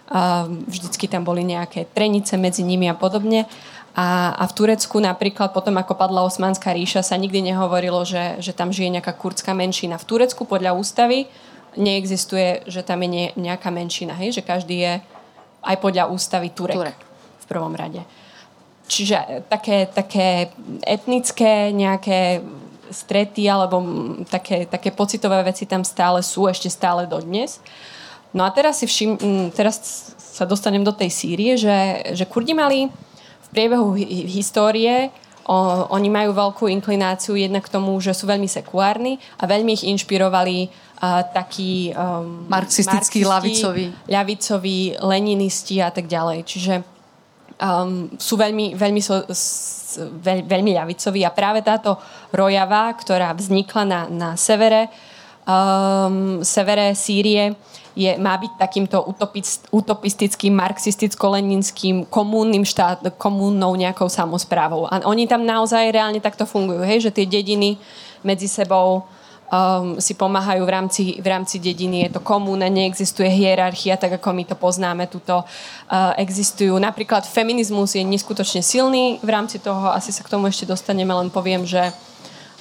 Um, 0.09 0.65
vždycky 0.65 1.05
tam 1.05 1.21
boli 1.21 1.45
nejaké 1.45 1.85
trenice 1.93 2.33
medzi 2.33 2.65
nimi 2.65 2.89
a 2.89 2.97
podobne. 2.97 3.45
A, 3.93 4.33
a 4.33 4.43
v 4.49 4.57
Turecku 4.57 4.97
napríklad 4.97 5.53
potom, 5.53 5.77
ako 5.77 5.93
padla 5.93 6.25
Osmanská 6.25 6.73
ríša, 6.73 7.05
sa 7.05 7.13
nikdy 7.13 7.53
nehovorilo, 7.53 8.01
že, 8.09 8.41
že 8.41 8.57
tam 8.57 8.73
žije 8.73 8.89
nejaká 8.89 9.13
kurdská 9.13 9.53
menšina. 9.53 10.01
V 10.01 10.17
Turecku 10.17 10.49
podľa 10.49 10.73
ústavy 10.73 11.29
neexistuje, 11.77 12.65
že 12.65 12.81
tam 12.81 13.05
je 13.05 13.37
nejaká 13.37 13.69
menšina, 13.69 14.17
hej? 14.17 14.33
že 14.33 14.41
každý 14.41 14.81
je 14.81 14.93
aj 15.63 15.75
podľa 15.79 16.11
ústavy 16.11 16.51
Turek, 16.51 16.75
Turek. 16.75 16.99
v 17.39 17.45
prvom 17.47 17.73
rade. 17.73 18.03
Čiže 18.87 19.15
e, 19.15 19.25
také, 19.47 19.87
také 19.87 20.51
etnické 20.83 21.71
nejaké 21.71 22.43
strety 22.93 23.49
alebo 23.49 23.81
také, 24.29 24.69
také 24.69 24.93
pocitové 24.93 25.41
veci 25.41 25.65
tam 25.65 25.81
stále 25.81 26.21
sú, 26.21 26.45
ešte 26.45 26.69
stále 26.69 27.09
dodnes. 27.09 27.57
No 28.33 28.45
a 28.45 28.49
teraz 28.53 28.81
si 28.81 28.85
všim, 28.85 29.17
teraz 29.53 29.81
sa 30.17 30.45
dostanem 30.45 30.81
do 30.81 30.93
tej 30.93 31.09
Sýrie, 31.09 31.53
že, 31.57 32.13
že 32.13 32.25
Kurdi 32.25 32.53
mali 32.53 32.89
v 32.89 33.47
priebehu 33.53 33.93
histórie 34.29 35.13
O, 35.43 35.55
oni 35.91 36.07
majú 36.07 36.31
veľkú 36.31 36.71
inklináciu 36.71 37.35
jednak 37.35 37.67
k 37.67 37.73
tomu, 37.75 37.99
že 37.99 38.15
sú 38.15 38.23
veľmi 38.23 38.47
sekulárni 38.47 39.19
a 39.35 39.43
veľmi 39.43 39.75
ich 39.75 39.83
inšpirovali 39.83 40.71
uh, 40.71 41.19
takí 41.35 41.91
um, 41.91 42.47
marxistickí, 42.47 43.27
lavicoví. 43.27 43.91
ľavicoví, 44.07 45.03
leninisti 45.03 45.83
a 45.83 45.91
tak 45.91 46.07
ďalej. 46.07 46.47
Čiže 46.47 46.73
um, 47.59 48.07
sú 48.15 48.39
veľmi, 48.39 48.79
veľmi, 48.79 49.01
so, 49.03 49.27
s, 49.27 49.99
veľ, 49.99 50.47
veľmi 50.47 50.71
ľavicoví 50.79 51.27
a 51.27 51.35
práve 51.35 51.59
táto 51.59 51.99
rojava, 52.31 52.87
ktorá 52.95 53.35
vznikla 53.35 53.83
na, 53.83 54.01
na 54.07 54.29
severe, 54.39 54.87
um, 55.43 56.39
severe 56.39 56.95
Sýrie, 56.95 57.51
je, 57.93 58.09
má 58.17 58.33
byť 58.37 58.57
takýmto 58.57 59.05
utopist, 59.05 59.69
utopistickým, 59.69 60.53
marxisticko-leninským 60.57 62.09
komúnnym 62.09 62.65
štát, 62.65 63.05
komúnnou 63.21 63.77
nejakou 63.77 64.09
samozprávou. 64.09 64.89
A 64.89 65.05
oni 65.05 65.29
tam 65.29 65.45
naozaj 65.45 65.93
reálne 65.93 66.17
takto 66.17 66.49
fungujú, 66.49 66.81
hej? 66.81 67.05
že 67.05 67.13
tie 67.13 67.29
dediny 67.29 67.77
medzi 68.25 68.49
sebou 68.49 69.05
um, 69.53 70.01
si 70.01 70.17
pomáhajú 70.17 70.65
v 70.65 70.71
rámci, 70.73 71.03
v 71.21 71.27
rámci 71.29 71.61
dediny. 71.61 72.09
Je 72.09 72.17
to 72.17 72.21
komúna, 72.25 72.65
neexistuje 72.65 73.29
hierarchia, 73.29 73.93
tak 74.01 74.17
ako 74.17 74.29
my 74.33 74.43
to 74.49 74.55
poznáme. 74.57 75.05
Tuto 75.05 75.45
uh, 75.45 76.17
existujú. 76.17 76.73
Napríklad 76.81 77.29
feminizmus 77.29 77.93
je 77.93 78.01
neskutočne 78.01 78.65
silný 78.65 79.21
v 79.21 79.29
rámci 79.29 79.61
toho. 79.61 79.93
Asi 79.93 80.09
sa 80.09 80.25
k 80.25 80.33
tomu 80.33 80.49
ešte 80.49 80.65
dostaneme, 80.65 81.13
len 81.13 81.29
poviem, 81.29 81.61
že 81.61 81.93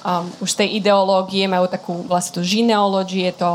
um, 0.05 0.29
už 0.45 0.53
tej 0.53 0.77
ideológie 0.77 1.49
majú 1.49 1.65
takú 1.65 2.05
to 2.05 2.45
žineológie, 2.45 3.33
je 3.33 3.41
to 3.41 3.51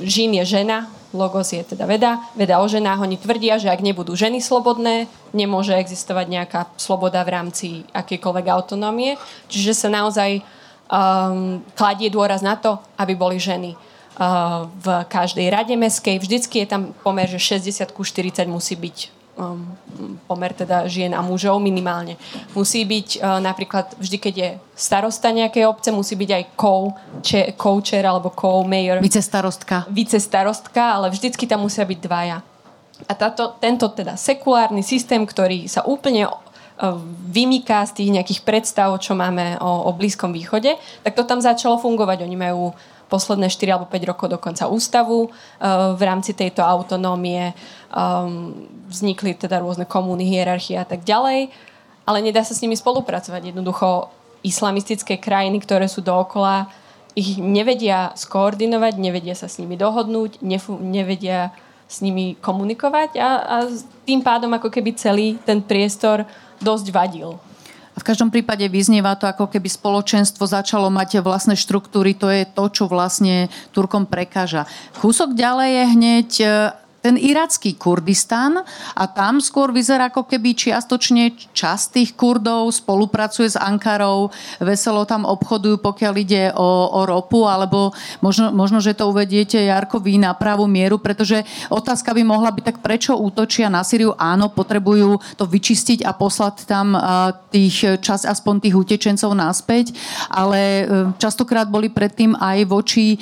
žin 0.00 0.34
je 0.42 0.44
žena, 0.44 0.88
Logos 1.16 1.56
je 1.56 1.64
teda 1.64 1.88
veda, 1.88 2.20
veda 2.36 2.60
o 2.60 2.68
ženách. 2.68 3.00
Oni 3.00 3.16
tvrdia, 3.16 3.56
že 3.56 3.72
ak 3.72 3.80
nebudú 3.80 4.12
ženy 4.12 4.44
slobodné, 4.44 5.08
nemôže 5.32 5.72
existovať 5.72 6.26
nejaká 6.28 6.60
sloboda 6.76 7.24
v 7.24 7.32
rámci 7.32 7.66
akékoľvek 7.96 8.46
autonómie. 8.52 9.16
Čiže 9.48 9.72
sa 9.72 9.88
naozaj 9.88 10.44
um, 10.92 11.64
kladie 11.72 12.12
dôraz 12.12 12.44
na 12.44 12.60
to, 12.60 12.76
aby 13.00 13.16
boli 13.16 13.40
ženy 13.40 13.72
uh, 13.72 14.68
v 14.68 15.08
každej 15.08 15.48
rade 15.48 15.72
meskej. 15.80 16.20
Vždycky 16.20 16.64
je 16.64 16.76
tam 16.76 16.92
pomer, 17.00 17.24
že 17.24 17.40
60 17.40 17.88
ku 17.96 18.04
40 18.04 18.44
musí 18.44 18.76
byť 18.76 19.17
pomer 20.26 20.50
teda 20.52 20.84
žien 20.90 21.14
a 21.14 21.22
mužov 21.22 21.62
minimálne. 21.62 22.18
Musí 22.52 22.82
byť 22.82 23.08
uh, 23.22 23.38
napríklad 23.38 23.94
vždy, 23.96 24.16
keď 24.18 24.34
je 24.34 24.50
starosta 24.74 25.30
nejakej 25.30 25.64
obce, 25.64 25.88
musí 25.94 26.18
byť 26.18 26.30
aj 26.34 26.44
co-chair 27.54 28.04
alebo 28.04 28.34
co-mayor. 28.34 28.98
Vicestarostka. 28.98 29.86
Vicestarostka, 29.88 30.98
ale 30.98 31.14
vždycky 31.14 31.46
tam 31.46 31.64
musia 31.64 31.86
byť 31.86 31.98
dvaja. 32.02 32.42
A 33.06 33.12
táto, 33.14 33.54
tento 33.62 33.86
teda 33.94 34.18
sekulárny 34.18 34.82
systém, 34.82 35.22
ktorý 35.22 35.70
sa 35.70 35.86
úplne 35.86 36.26
uh, 36.26 36.98
vymýka 37.30 37.86
z 37.86 38.02
tých 38.02 38.10
nejakých 38.10 38.40
predstav, 38.42 38.90
čo 38.98 39.14
máme 39.14 39.62
o, 39.62 39.86
o 39.86 39.90
Blízkom 39.94 40.34
východe, 40.34 40.74
tak 41.06 41.14
to 41.14 41.22
tam 41.22 41.38
začalo 41.38 41.78
fungovať. 41.78 42.26
Oni 42.26 42.34
majú 42.34 42.74
posledné 43.08 43.48
4 43.48 43.74
alebo 43.74 43.86
5 43.88 44.10
rokov 44.14 44.26
dokonca 44.28 44.68
ústavu 44.68 45.28
uh, 45.28 45.96
v 45.96 46.02
rámci 46.04 46.36
tejto 46.36 46.60
autonómie. 46.60 47.56
Um, 47.88 48.68
vznikli 48.88 49.32
teda 49.36 49.64
rôzne 49.64 49.88
komúny, 49.88 50.28
hierarchie 50.28 50.76
a 50.76 50.84
tak 50.84 51.04
ďalej, 51.04 51.48
ale 52.04 52.18
nedá 52.20 52.44
sa 52.44 52.52
s 52.52 52.60
nimi 52.60 52.76
spolupracovať. 52.76 53.52
Jednoducho 53.52 54.12
islamistické 54.44 55.16
krajiny, 55.16 55.60
ktoré 55.60 55.88
sú 55.88 56.04
dookola, 56.04 56.68
ich 57.18 57.34
nevedia 57.40 58.14
skoordinovať, 58.14 58.94
nevedia 59.00 59.34
sa 59.34 59.50
s 59.50 59.58
nimi 59.58 59.74
dohodnúť, 59.74 60.38
nefu- 60.38 60.78
nevedia 60.78 61.50
s 61.88 62.04
nimi 62.04 62.36
komunikovať 62.38 63.16
a, 63.16 63.28
a 63.42 63.56
tým 64.04 64.20
pádom 64.20 64.52
ako 64.52 64.68
keby 64.68 64.92
celý 64.94 65.40
ten 65.42 65.64
priestor 65.64 66.28
dosť 66.60 66.92
vadil. 66.92 67.40
V 67.98 68.06
každom 68.06 68.30
prípade 68.30 68.62
vyznieva 68.70 69.18
to, 69.18 69.26
ako 69.26 69.50
keby 69.50 69.66
spoločenstvo 69.66 70.46
začalo 70.46 70.86
mať 70.88 71.18
vlastné 71.18 71.58
štruktúry. 71.58 72.14
To 72.22 72.30
je 72.30 72.46
to, 72.46 72.64
čo 72.70 72.84
vlastne 72.86 73.50
Turkom 73.74 74.06
prekáža. 74.06 74.70
Kúsok 75.02 75.34
ďalej 75.34 75.68
je 75.68 75.84
hneď 75.98 76.30
ten 76.98 77.14
iracký 77.14 77.78
Kurdistan 77.78 78.62
a 78.94 79.04
tam 79.06 79.38
skôr 79.38 79.70
vyzerá 79.70 80.10
ako 80.10 80.26
keby 80.26 80.54
čiastočne 80.54 81.34
časť 81.54 81.86
tých 81.94 82.10
Kurdov 82.18 82.70
spolupracuje 82.74 83.54
s 83.54 83.56
Ankarou, 83.58 84.30
veselo 84.58 85.06
tam 85.06 85.22
obchodujú, 85.28 85.78
pokiaľ 85.78 86.14
ide 86.18 86.42
o, 86.54 86.70
o 86.98 87.00
ropu, 87.06 87.46
alebo 87.46 87.94
možno, 88.18 88.50
možno, 88.50 88.82
že 88.82 88.98
to 88.98 89.10
uvediete 89.10 89.58
Jarkovi 89.58 90.18
na 90.18 90.34
pravú 90.34 90.66
mieru, 90.66 90.98
pretože 90.98 91.46
otázka 91.70 92.10
by 92.14 92.22
mohla 92.26 92.50
byť, 92.50 92.64
tak 92.64 92.78
prečo 92.82 93.14
útočia 93.14 93.70
na 93.70 93.86
Syriu? 93.86 94.16
Áno, 94.18 94.50
potrebujú 94.50 95.22
to 95.38 95.44
vyčistiť 95.46 96.02
a 96.02 96.10
poslať 96.10 96.66
tam 96.66 96.98
tých 97.48 98.00
čas 98.02 98.28
aspoň 98.28 98.68
tých 98.68 98.76
utečencov 98.76 99.32
naspäť, 99.32 99.96
ale 100.28 100.60
e, 100.60 100.84
častokrát 101.16 101.68
boli 101.68 101.88
predtým 101.88 102.36
aj 102.36 102.58
voči 102.68 103.14
e, 103.14 103.18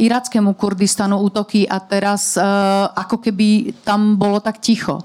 irackému 0.00 0.56
Kurdistanu 0.56 1.20
útoky 1.20 1.68
a 1.68 1.76
teraz 1.82 2.34
e, 2.34 2.40
ako 3.08 3.24
keby 3.24 3.72
tam 3.80 4.20
bolo 4.20 4.44
tak 4.44 4.60
ticho. 4.60 5.00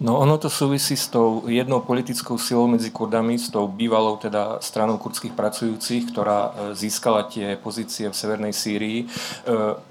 No 0.00 0.16
ono 0.16 0.40
to 0.40 0.48
súvisí 0.48 0.96
s 0.96 1.12
tou 1.12 1.44
jednou 1.44 1.84
politickou 1.84 2.40
silou 2.40 2.64
medzi 2.64 2.88
Kurdami, 2.88 3.36
s 3.36 3.52
tou 3.52 3.68
bývalou 3.68 4.16
teda 4.16 4.56
stranou 4.64 4.96
kurdských 4.96 5.36
pracujúcich, 5.36 6.08
ktorá 6.08 6.38
e, 6.40 6.50
získala 6.72 7.28
tie 7.28 7.60
pozície 7.60 8.08
v 8.08 8.16
severnej 8.16 8.56
Sýrii. 8.56 9.04
E, 9.04 9.06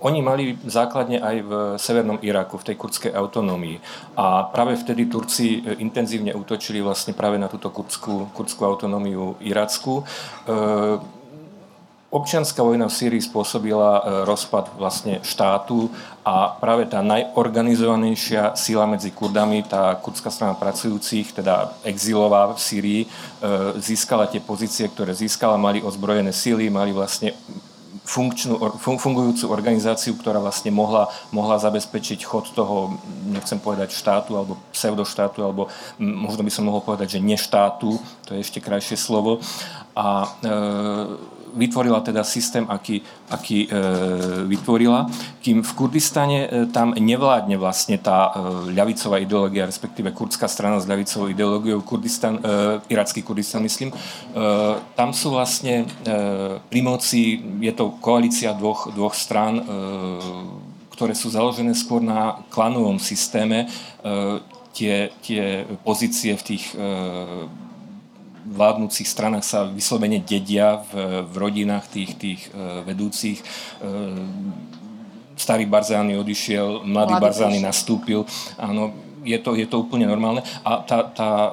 oni 0.02 0.20
mali 0.26 0.58
základne 0.66 1.22
aj 1.22 1.36
v 1.46 1.52
severnom 1.78 2.18
Iraku, 2.26 2.58
v 2.58 2.74
tej 2.74 2.76
kurdskej 2.82 3.14
autonómii. 3.14 3.78
A 4.18 4.50
práve 4.50 4.82
vtedy 4.82 5.06
Turci 5.06 5.62
e, 5.62 5.78
intenzívne 5.78 6.34
útočili 6.34 6.82
vlastne 6.82 7.14
práve 7.14 7.38
na 7.38 7.46
túto 7.46 7.70
kurdskú, 7.70 8.34
kurdskú 8.34 8.66
autonómiu 8.66 9.38
irackú. 9.46 10.02
E, 10.02 10.04
Občianská 12.10 12.66
vojna 12.66 12.90
v 12.90 12.98
Sýrii 12.98 13.22
spôsobila 13.22 14.02
e, 14.02 14.02
rozpad 14.26 14.74
vlastne 14.82 15.22
štátu 15.22 15.94
a 16.26 16.58
práve 16.58 16.90
tá 16.90 17.06
najorganizovanejšia 17.06 18.58
sila 18.58 18.90
medzi 18.90 19.14
Kurdami, 19.14 19.62
tá 19.62 19.94
kurdská 19.94 20.34
strana 20.34 20.58
pracujúcich, 20.58 21.38
teda 21.38 21.70
exilová 21.86 22.50
v 22.50 22.58
Sýrii, 22.58 23.02
e, 23.06 23.08
získala 23.78 24.26
tie 24.26 24.42
pozície, 24.42 24.90
ktoré 24.90 25.14
získala, 25.14 25.62
mali 25.62 25.86
ozbrojené 25.86 26.34
síly, 26.34 26.74
mali 26.74 26.98
vlastne 26.98 27.38
funkčnú, 28.10 28.58
fungujúcu 28.82 29.46
organizáciu, 29.54 30.18
ktorá 30.18 30.42
vlastne 30.42 30.74
mohla, 30.74 31.14
mohla 31.30 31.62
zabezpečiť 31.62 32.26
chod 32.26 32.50
toho, 32.58 32.98
nechcem 33.30 33.62
povedať 33.62 33.94
štátu 33.94 34.34
alebo 34.34 34.58
pseudoštátu, 34.74 35.46
alebo 35.46 35.70
možno 36.02 36.42
by 36.42 36.50
som 36.50 36.66
mohol 36.66 36.82
povedať, 36.82 37.22
že 37.22 37.26
neštátu, 37.26 38.02
to 38.26 38.34
je 38.34 38.42
ešte 38.42 38.58
krajšie 38.66 38.98
slovo. 38.98 39.46
A 39.94 40.26
e, 40.26 41.38
vytvorila 41.54 42.02
teda 42.02 42.24
systém, 42.24 42.66
aký, 42.70 43.02
aký 43.30 43.66
e, 43.66 43.70
vytvorila, 44.48 45.10
kým 45.42 45.64
v 45.64 45.72
Kurdistane 45.74 46.40
e, 46.46 46.48
tam 46.70 46.94
nevládne 46.94 47.56
vlastne 47.58 47.98
tá 47.98 48.30
e, 48.30 48.74
ľavicová 48.74 49.20
ideológia, 49.22 49.70
respektíve 49.70 50.12
kurdská 50.12 50.48
strana 50.48 50.82
s 50.82 50.90
ľavicovou 50.90 51.30
ideológiou, 51.32 51.82
Kurdistan, 51.82 52.38
e, 52.38 52.80
iracký 52.90 53.22
Kurdistan 53.22 53.64
myslím, 53.64 53.90
e, 53.90 53.96
tam 54.94 55.14
sú 55.14 55.34
vlastne 55.34 55.86
e, 55.86 55.86
pri 56.60 56.82
moci, 56.82 57.42
je 57.62 57.74
to 57.74 57.98
koalícia 58.02 58.54
dvoch, 58.54 58.92
dvoch 58.92 59.16
strán, 59.16 59.60
e, 59.60 59.64
ktoré 60.94 61.16
sú 61.16 61.32
založené 61.32 61.72
skôr 61.80 62.04
na 62.04 62.44
klanovom 62.52 63.00
systéme, 63.00 63.66
e, 63.66 63.68
tie, 64.76 65.12
tie 65.24 65.64
pozície 65.84 66.36
v 66.36 66.44
tých 66.44 66.76
e, 66.76 67.68
vládnúcich 68.46 69.08
stranách 69.08 69.44
sa 69.44 69.68
vyslovene 69.68 70.24
dedia 70.24 70.84
v, 70.92 71.24
v 71.28 71.34
rodinách 71.36 71.88
tých, 71.92 72.12
tých 72.16 72.42
uh, 72.52 72.84
vedúcich. 72.88 73.44
Uh, 73.84 74.20
starý 75.40 75.64
Barzány 75.64 76.20
odišiel, 76.20 76.84
mladý 76.84 77.16
Mladý 77.16 77.24
Barzány 77.24 77.60
nastúpil. 77.64 78.28
Áno, 78.60 78.92
je 79.24 79.40
to, 79.40 79.56
je 79.56 79.68
to 79.68 79.80
úplne 79.80 80.04
normálne. 80.04 80.44
A 80.68 80.84
tá, 80.84 81.08
tá, 81.08 81.52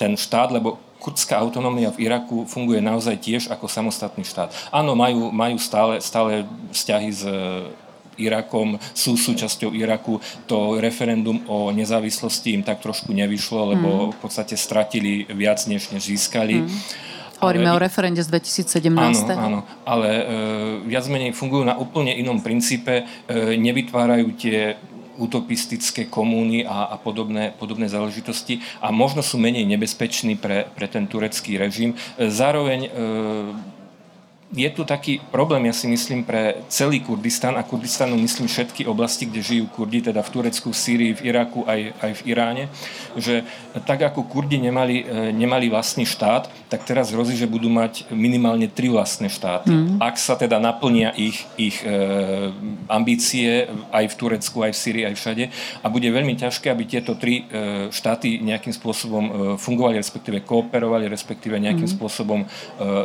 ten 0.00 0.16
štát, 0.16 0.52
lebo 0.52 0.80
kurdská 1.00 1.40
autonómia 1.40 1.92
v 1.92 2.08
Iraku 2.08 2.44
funguje 2.44 2.80
naozaj 2.80 3.16
tiež 3.16 3.42
ako 3.48 3.68
samostatný 3.68 4.24
štát. 4.24 4.52
Áno, 4.68 4.92
majú, 4.92 5.32
majú 5.32 5.56
stále, 5.56 6.00
stále 6.00 6.44
vzťahy 6.72 7.08
s 7.12 7.22
Irakom, 8.20 8.76
sú 8.92 9.16
súčasťou 9.16 9.72
Iraku. 9.72 10.20
To 10.46 10.76
referendum 10.76 11.40
o 11.48 11.72
nezávislosti 11.72 12.52
im 12.54 12.62
tak 12.62 12.84
trošku 12.84 13.10
nevyšlo, 13.16 13.76
lebo 13.76 13.88
mm. 13.88 14.10
v 14.14 14.18
podstate 14.20 14.54
stratili 14.60 15.24
viac, 15.32 15.64
než, 15.66 15.90
než 15.90 16.04
získali. 16.04 16.62
Mm. 16.62 16.70
Hovoríme 17.40 17.72
o 17.72 17.80
referende 17.80 18.20
z 18.20 18.28
2017. 18.28 19.32
Áno, 19.32 19.40
áno, 19.40 19.60
ale 19.88 20.08
e, 20.12 20.24
viac 20.84 21.08
menej 21.08 21.32
fungujú 21.32 21.64
na 21.64 21.72
úplne 21.80 22.12
inom 22.12 22.44
princípe, 22.44 23.00
e, 23.00 23.04
nevytvárajú 23.56 24.36
tie 24.36 24.76
utopistické 25.16 26.08
komúny 26.08 26.64
a, 26.64 26.92
a 26.92 26.96
podobné, 27.00 27.52
podobné 27.56 27.88
záležitosti 27.88 28.60
a 28.80 28.92
možno 28.92 29.24
sú 29.24 29.36
menej 29.36 29.68
nebezpeční 29.68 30.36
pre, 30.36 30.68
pre 30.72 30.88
ten 30.88 31.08
turecký 31.08 31.56
režim. 31.56 31.96
E, 32.20 32.28
zároveň 32.28 32.80
e, 32.84 32.90
je 34.50 34.66
tu 34.74 34.82
taký 34.82 35.22
problém, 35.30 35.70
ja 35.70 35.74
si 35.74 35.86
myslím, 35.86 36.26
pre 36.26 36.66
celý 36.66 36.98
Kurdistan 37.06 37.54
a 37.54 37.62
Kurdistanu 37.62 38.18
myslím 38.18 38.50
všetky 38.50 38.82
oblasti, 38.82 39.30
kde 39.30 39.46
žijú 39.46 39.64
Kurdi, 39.70 40.02
teda 40.02 40.26
v 40.26 40.30
Turecku, 40.30 40.74
v 40.74 40.78
Sýrii, 40.78 41.12
v 41.14 41.30
Iraku 41.30 41.62
aj, 41.70 41.94
aj 42.02 42.12
v 42.18 42.22
Iráne, 42.34 42.64
že 43.14 43.46
tak 43.86 44.02
ako 44.02 44.26
Kurdi 44.26 44.58
nemali, 44.58 45.06
e, 45.06 45.30
nemali 45.30 45.70
vlastný 45.70 46.02
štát, 46.02 46.50
tak 46.66 46.82
teraz 46.82 47.14
hrozí, 47.14 47.38
že 47.38 47.46
budú 47.46 47.70
mať 47.70 48.10
minimálne 48.10 48.66
tri 48.66 48.90
vlastné 48.90 49.30
štáty. 49.30 49.70
Mm. 49.70 50.02
Ak 50.02 50.18
sa 50.18 50.34
teda 50.34 50.58
naplnia 50.58 51.14
ich, 51.14 51.46
ich 51.54 51.86
e, 51.86 52.50
ambície 52.90 53.70
aj 53.94 54.04
v 54.10 54.18
Turecku, 54.18 54.66
aj 54.66 54.74
v 54.74 54.80
Sýrii, 54.82 55.04
aj 55.06 55.14
všade 55.14 55.44
a 55.78 55.86
bude 55.86 56.10
veľmi 56.10 56.34
ťažké, 56.34 56.74
aby 56.74 56.90
tieto 56.90 57.14
tri 57.14 57.46
e, 57.46 57.86
štáty 57.94 58.42
nejakým 58.42 58.74
spôsobom 58.74 59.24
e, 59.24 59.32
fungovali, 59.62 59.94
respektíve 60.02 60.42
kooperovali, 60.42 61.06
respektíve 61.06 61.54
nejakým 61.54 61.86
mm. 61.86 61.94
spôsobom 61.94 62.42
e, 62.42 62.46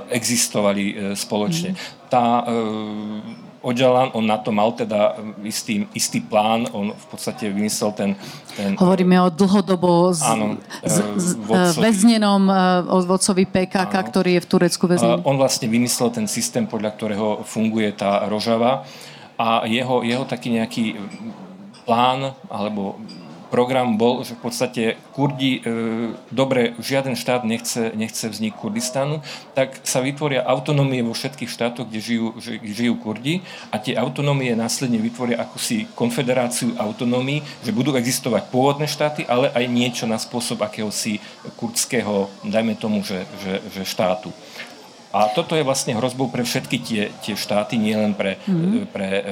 existovali 0.10 0.86
e, 0.90 0.94
spoločne 1.14 1.35
spoločne. 1.36 1.70
Tá 2.08 2.48
uh, 2.48 3.46
Ojalan, 3.66 4.14
on 4.14 4.30
na 4.30 4.38
to 4.38 4.54
mal 4.54 4.78
teda 4.78 5.18
istý, 5.42 5.90
istý 5.98 6.22
plán, 6.22 6.70
on 6.70 6.94
v 6.94 7.06
podstate 7.10 7.50
vymyslel 7.50 7.98
ten... 7.98 8.14
ten 8.54 8.78
Hovoríme 8.78 9.18
o 9.26 9.34
dlhodobo 9.34 10.14
z, 10.14 10.22
áno, 10.22 10.62
z, 10.86 11.02
z, 11.18 11.28
vodcovi, 11.42 11.82
väznenom 11.82 12.46
o 12.86 12.98
vodcovi 13.10 13.50
PKK, 13.50 13.90
áno. 13.90 14.06
ktorý 14.14 14.38
je 14.38 14.42
v 14.46 14.48
Turecku 14.54 14.86
väznený. 14.86 15.26
On 15.26 15.34
vlastne 15.42 15.66
vymyslel 15.66 16.14
ten 16.14 16.30
systém, 16.30 16.70
podľa 16.70 16.94
ktorého 16.94 17.42
funguje 17.42 17.90
tá 17.98 18.30
rožava 18.30 18.86
a 19.34 19.66
jeho, 19.66 20.06
jeho 20.06 20.30
taký 20.30 20.62
nejaký 20.62 21.02
plán 21.90 22.38
alebo 22.54 23.02
program 23.56 23.96
bol, 23.96 24.28
že 24.28 24.36
v 24.36 24.42
podstate 24.44 24.84
Kurdi, 25.16 25.64
e, 25.64 25.72
dobre, 26.28 26.76
žiaden 26.84 27.16
štát 27.16 27.48
nechce, 27.48 27.96
nechce 27.96 28.28
vznik 28.28 28.60
Kurdistanu, 28.60 29.24
tak 29.56 29.80
sa 29.88 30.04
vytvoria 30.04 30.44
autonómie 30.44 31.00
vo 31.00 31.16
všetkých 31.16 31.48
štátoch, 31.48 31.88
kde 31.88 32.04
žijú, 32.04 32.28
žijú 32.60 33.00
Kurdi 33.00 33.40
a 33.72 33.80
tie 33.80 33.96
autonómie 33.96 34.52
následne 34.60 35.00
vytvoria 35.00 35.40
akúsi 35.40 35.88
konfederáciu 35.96 36.76
autonómií, 36.76 37.40
že 37.64 37.72
budú 37.72 37.96
existovať 37.96 38.52
pôvodné 38.52 38.92
štáty, 38.92 39.24
ale 39.24 39.48
aj 39.56 39.72
niečo 39.72 40.04
na 40.04 40.20
spôsob 40.20 40.60
akéhosi 40.60 41.24
kurdského, 41.56 42.28
dajme 42.44 42.76
tomu, 42.76 43.08
že, 43.08 43.24
že, 43.40 43.64
že 43.72 43.88
štátu. 43.88 44.36
A 45.16 45.32
toto 45.32 45.56
je 45.56 45.64
vlastne 45.64 45.96
hrozbou 45.96 46.28
pre 46.28 46.44
všetky 46.44 46.78
tie, 46.84 47.04
tie 47.24 47.40
štáty, 47.40 47.80
nielen 47.80 48.20
pre, 48.20 48.36
mm. 48.44 48.92
pre 48.92 49.08
e, 49.08 49.24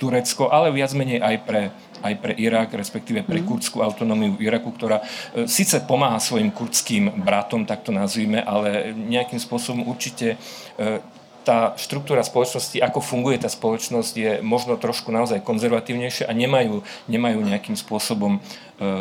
Turecko, 0.00 0.48
ale 0.48 0.72
viac 0.72 0.96
menej 0.96 1.20
aj 1.20 1.36
pre, 1.44 1.62
aj 2.02 2.14
pre 2.18 2.32
Irak, 2.36 2.72
respektíve 2.74 3.22
pre 3.22 3.40
mm. 3.40 3.46
kurdskú 3.46 3.84
autonómiu 3.84 4.36
v 4.36 4.48
Iraku, 4.48 4.72
ktorá 4.74 5.00
e, 5.00 5.46
síce 5.46 5.80
pomáha 5.84 6.18
svojim 6.18 6.50
kurdským 6.50 7.22
bratom, 7.22 7.68
tak 7.68 7.84
to 7.84 7.92
nazvime, 7.92 8.40
ale 8.40 8.92
nejakým 8.96 9.38
spôsobom 9.38 9.86
určite 9.86 10.36
e, 10.76 11.00
tá 11.40 11.72
štruktúra 11.80 12.20
spoločnosti, 12.20 12.76
ako 12.84 13.00
funguje 13.00 13.40
tá 13.40 13.48
spoločnosť, 13.48 14.12
je 14.12 14.32
možno 14.44 14.76
trošku 14.76 15.08
naozaj 15.08 15.40
konzervatívnejšia 15.40 16.28
a 16.28 16.36
nemajú, 16.36 16.84
nemajú 17.08 17.38
nejakým 17.40 17.76
spôsobom 17.76 18.36
e, 18.36 18.40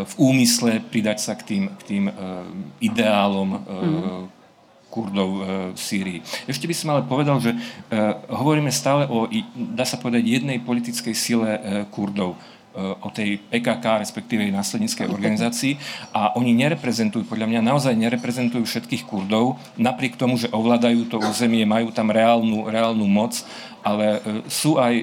v 0.08 0.14
úmysle 0.16 0.80
pridať 0.88 1.20
sa 1.24 1.34
k 1.36 1.42
tým, 1.44 1.64
k 1.76 1.82
tým 1.84 2.06
ideálom 2.80 3.50
mm 3.60 4.40
Kurdov 4.90 5.46
v 5.78 5.80
Sýrii. 5.80 6.20
Ešte 6.50 6.66
by 6.66 6.74
som 6.74 6.90
ale 6.98 7.06
povedal, 7.06 7.38
že 7.38 7.54
hovoríme 8.26 8.74
stále 8.74 9.06
o, 9.06 9.30
dá 9.54 9.86
sa 9.86 10.02
povedať, 10.02 10.26
jednej 10.26 10.58
politickej 10.58 11.14
sile 11.14 11.50
Kurdov 11.94 12.42
o 12.78 13.10
tej 13.10 13.42
PKK, 13.50 14.06
respektíve 14.06 14.46
následníckej 14.54 15.10
organizácii 15.10 15.74
a 16.14 16.38
oni 16.38 16.54
nereprezentujú, 16.54 17.26
podľa 17.26 17.50
mňa 17.50 17.62
naozaj 17.66 17.98
nereprezentujú 17.98 18.64
všetkých 18.64 19.10
Kurdov, 19.10 19.58
napriek 19.76 20.16
tomu, 20.16 20.38
že 20.38 20.54
ovládajú 20.54 21.10
to 21.10 21.18
územie, 21.18 21.66
majú 21.66 21.90
tam 21.90 22.14
reálnu, 22.14 22.70
reálnu 22.70 23.10
moc, 23.10 23.42
ale 23.82 24.22
sú 24.48 24.78
aj 24.78 25.02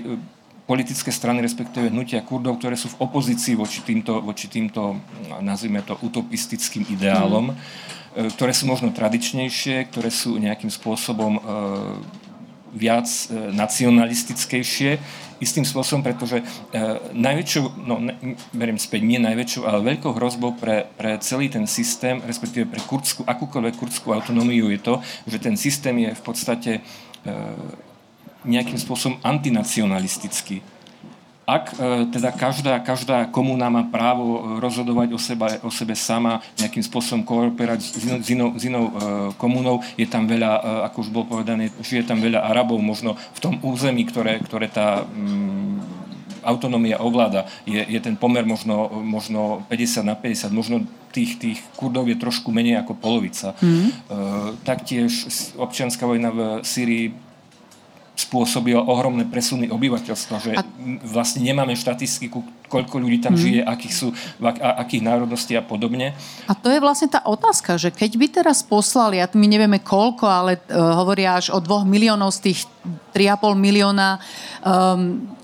politické 0.67 1.15
strany, 1.15 1.43
respektíve 1.43 1.91
hnutia 1.91 2.23
Kurdov, 2.23 2.59
ktoré 2.59 2.75
sú 2.75 2.91
v 2.95 3.01
opozícii 3.03 3.55
voči 3.55 3.83
týmto, 3.83 4.19
voči 4.23 4.51
týmto 4.51 4.99
nazvime 5.43 5.83
to, 5.83 5.95
utopistickým 6.03 6.87
ideálom. 6.91 7.51
E, 7.51 7.55
ktoré 8.35 8.51
sú 8.51 8.67
možno 8.67 8.91
tradičnejšie, 8.91 9.91
ktoré 9.91 10.11
sú 10.11 10.39
nejakým 10.39 10.71
spôsobom 10.71 11.39
viac 12.77 13.09
nacionalistickejšie, 13.33 15.01
istým 15.41 15.65
spôsobom, 15.69 16.01
pretože 16.01 16.41
najväčšou, 17.13 17.65
no 17.85 18.01
verím 18.57 18.81
späť, 18.81 19.05
nie 19.05 19.21
najväčšou, 19.21 19.63
ale 19.69 19.97
veľkou 19.97 20.17
hrozbou 20.17 20.57
pre, 20.57 20.89
pre 20.97 21.21
celý 21.21 21.53
ten 21.53 21.69
systém, 21.69 22.21
respektíve 22.25 22.69
pre 22.69 22.81
kurdskú, 22.81 23.25
akúkoľvek 23.29 23.75
kurdskú 23.77 24.17
autonómiu 24.17 24.73
je 24.73 24.81
to, 24.81 24.95
že 25.29 25.39
ten 25.41 25.57
systém 25.57 25.97
je 26.07 26.11
v 26.17 26.23
podstate 26.23 26.73
nejakým 28.47 28.79
spôsobom 28.79 29.19
antinacionalistický 29.27 30.63
ak 31.47 31.65
e, 31.79 32.11
teda 32.11 32.35
každá, 32.35 32.83
každá 32.83 33.31
komúna 33.31 33.71
má 33.71 33.87
právo 33.87 34.27
e, 34.27 34.39
rozhodovať 34.59 35.15
o, 35.15 35.19
seba, 35.23 35.47
o 35.63 35.71
sebe 35.71 35.95
sama, 35.95 36.43
nejakým 36.59 36.83
spôsobom 36.83 37.23
kooperovať 37.23 37.81
s 37.87 38.03
inou, 38.03 38.19
s 38.19 38.29
inou, 38.35 38.49
s 38.59 38.63
inou 38.67 38.85
e, 38.91 38.93
komúnou, 39.39 39.79
je 39.95 40.11
tam 40.11 40.27
veľa, 40.27 40.83
ako 40.91 41.07
už 41.07 41.09
bolo 41.15 41.39
povedané, 41.39 41.71
žije 41.87 42.03
tam 42.03 42.19
veľa 42.19 42.43
Arabov, 42.51 42.83
možno 42.83 43.15
v 43.15 43.39
tom 43.39 43.55
území, 43.63 44.03
ktoré, 44.11 44.43
ktoré 44.43 44.67
tá 44.67 45.07
mm, 45.07 45.97
autonómia 46.43 46.99
ovláda, 46.99 47.47
je, 47.63 47.79
je 47.79 48.01
ten 48.03 48.19
pomer 48.19 48.43
možno, 48.43 48.91
možno 49.03 49.63
50 49.71 50.03
na 50.03 50.19
50, 50.19 50.51
možno 50.51 50.83
tých, 51.15 51.39
tých 51.39 51.59
kurdov 51.79 52.11
je 52.11 52.19
trošku 52.19 52.51
menej 52.51 52.83
ako 52.83 52.99
polovica. 52.99 53.55
Mm. 53.63 53.87
E, 53.87 53.93
taktiež 54.67 55.31
občianská 55.59 56.11
vojna 56.11 56.31
v 56.35 56.41
Syrii 56.67 57.26
spôsobila 58.17 58.81
ohromné 58.81 59.29
presuny 59.29 59.69
obyvateľstva, 59.69 60.37
že 60.41 60.53
a... 60.57 60.65
vlastne 61.05 61.45
nemáme 61.45 61.77
štatistiku, 61.77 62.41
koľko 62.65 62.97
ľudí 62.97 63.21
tam 63.21 63.37
mm. 63.37 63.41
žije, 63.45 63.61
akých 63.61 63.95
sú, 63.95 64.09
a, 64.41 64.81
akých 64.81 65.05
národností 65.05 65.53
a 65.53 65.61
podobne. 65.61 66.17
A 66.49 66.57
to 66.57 66.73
je 66.73 66.81
vlastne 66.81 67.13
tá 67.13 67.21
otázka, 67.29 67.77
že 67.77 67.93
keď 67.93 68.17
by 68.17 68.27
teraz 68.33 68.65
poslali, 68.65 69.21
a 69.21 69.29
my 69.29 69.47
nevieme 69.47 69.85
koľko, 69.85 70.25
ale 70.25 70.57
uh, 70.57 70.97
hovoria 70.97 71.37
až 71.37 71.53
o 71.53 71.61
dvoch 71.61 71.85
miliónov 71.85 72.33
z 72.33 72.51
tých 72.51 72.65
3,5 73.13 73.53
milióna 73.53 74.17
um, 74.65 75.37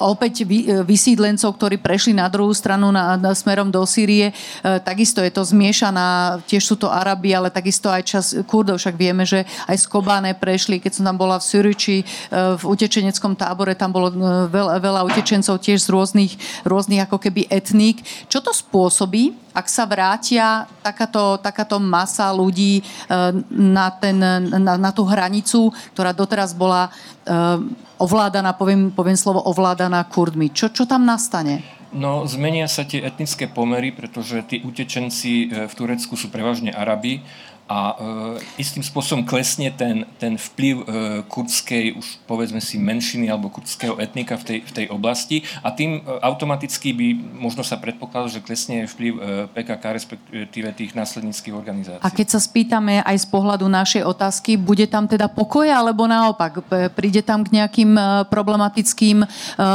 opäť 0.00 0.44
e, 0.44 0.80
vysídlencov, 0.80 1.56
ktorí 1.56 1.76
prešli 1.76 2.16
na 2.16 2.26
druhú 2.32 2.50
stranu 2.56 2.88
na, 2.88 3.20
na 3.20 3.32
smerom 3.36 3.68
do 3.68 3.84
Sýrie. 3.84 4.32
E, 4.32 4.34
takisto 4.80 5.20
je 5.20 5.28
to 5.28 5.44
zmiešaná, 5.44 6.40
tiež 6.48 6.64
sú 6.64 6.74
to 6.80 6.88
Arabi, 6.88 7.36
ale 7.36 7.52
takisto 7.52 7.92
aj 7.92 8.02
čas 8.04 8.26
Kurdov, 8.48 8.80
však 8.80 8.96
vieme, 8.96 9.28
že 9.28 9.44
aj 9.68 9.76
z 9.76 9.86
Kobáne 9.90 10.32
prešli, 10.32 10.80
keď 10.80 11.00
som 11.00 11.04
tam 11.04 11.20
bola 11.20 11.36
v 11.36 11.44
Syriči, 11.44 11.96
e, 12.00 12.04
v 12.56 12.62
utečeneckom 12.64 13.36
tábore, 13.36 13.76
tam 13.76 13.92
bolo 13.92 14.08
veľa, 14.48 14.80
veľa 14.80 15.00
utečencov 15.04 15.60
tiež 15.60 15.84
z 15.84 15.88
rôznych, 15.92 16.32
rôznych 16.64 17.04
ako 17.04 17.20
keby 17.20 17.50
etník. 17.52 18.00
Čo 18.32 18.40
to 18.40 18.56
spôsobí, 18.56 19.36
ak 19.52 19.66
sa 19.66 19.84
vrátia 19.90 20.70
takáto, 20.80 21.34
takáto 21.42 21.82
masa 21.82 22.30
ľudí 22.30 22.78
na, 23.50 23.90
ten, 23.90 24.14
na, 24.14 24.78
na 24.78 24.90
tú 24.94 25.02
hranicu, 25.02 25.74
ktorá 25.98 26.14
doteraz 26.14 26.54
bola 26.54 26.94
ovládaná, 28.00 28.56
poviem, 28.56 28.90
poviem 28.90 29.18
slovo 29.18 29.44
ovládaná 29.44 30.00
Kurdmi. 30.08 30.48
Čo, 30.50 30.72
čo 30.72 30.88
tam 30.88 31.04
nastane? 31.04 31.60
No, 31.88 32.28
zmenia 32.28 32.68
sa 32.68 32.84
tie 32.84 33.00
etnické 33.00 33.48
pomery, 33.48 33.96
pretože 33.96 34.44
tí 34.44 34.60
utečenci 34.60 35.48
e, 35.48 35.64
v 35.64 35.72
Turecku 35.72 36.20
sú 36.20 36.28
prevažne 36.28 36.68
Arabi 36.68 37.24
a 37.68 37.80
e, 37.92 38.64
istým 38.64 38.80
spôsobom 38.80 39.28
klesne 39.28 39.68
ten, 39.68 40.08
ten 40.16 40.40
vplyv 40.40 40.74
e, 40.80 40.84
kurdskej, 41.28 42.00
už 42.00 42.06
povedzme 42.24 42.64
si 42.64 42.80
menšiny 42.80 43.28
alebo 43.28 43.52
kurdského 43.52 44.00
etnika 44.00 44.40
v 44.40 44.44
tej, 44.44 44.58
v 44.64 44.72
tej 44.72 44.86
oblasti 44.88 45.44
a 45.60 45.68
tým 45.68 46.00
e, 46.00 46.16
automaticky 46.24 46.96
by 46.96 47.06
možno 47.36 47.60
sa 47.60 47.76
predpokladalo, 47.76 48.32
že 48.32 48.40
klesne 48.40 48.88
vplyv 48.88 49.12
e, 49.12 49.20
PKK, 49.52 49.84
respektíve 49.84 50.72
tých 50.72 50.96
následníckých 50.96 51.52
organizácií. 51.52 52.04
A 52.04 52.08
keď 52.08 52.26
sa 52.32 52.40
spýtame 52.40 53.04
aj 53.04 53.16
z 53.20 53.26
pohľadu 53.28 53.68
našej 53.68 54.02
otázky, 54.08 54.56
bude 54.56 54.88
tam 54.88 55.04
teda 55.04 55.28
pokoj 55.28 55.68
alebo 55.68 56.08
naopak 56.08 56.64
príde 56.96 57.20
tam 57.20 57.44
k 57.44 57.60
nejakým 57.60 57.92
e, 57.92 58.02
problematickým 58.32 59.22
e, 59.22 59.26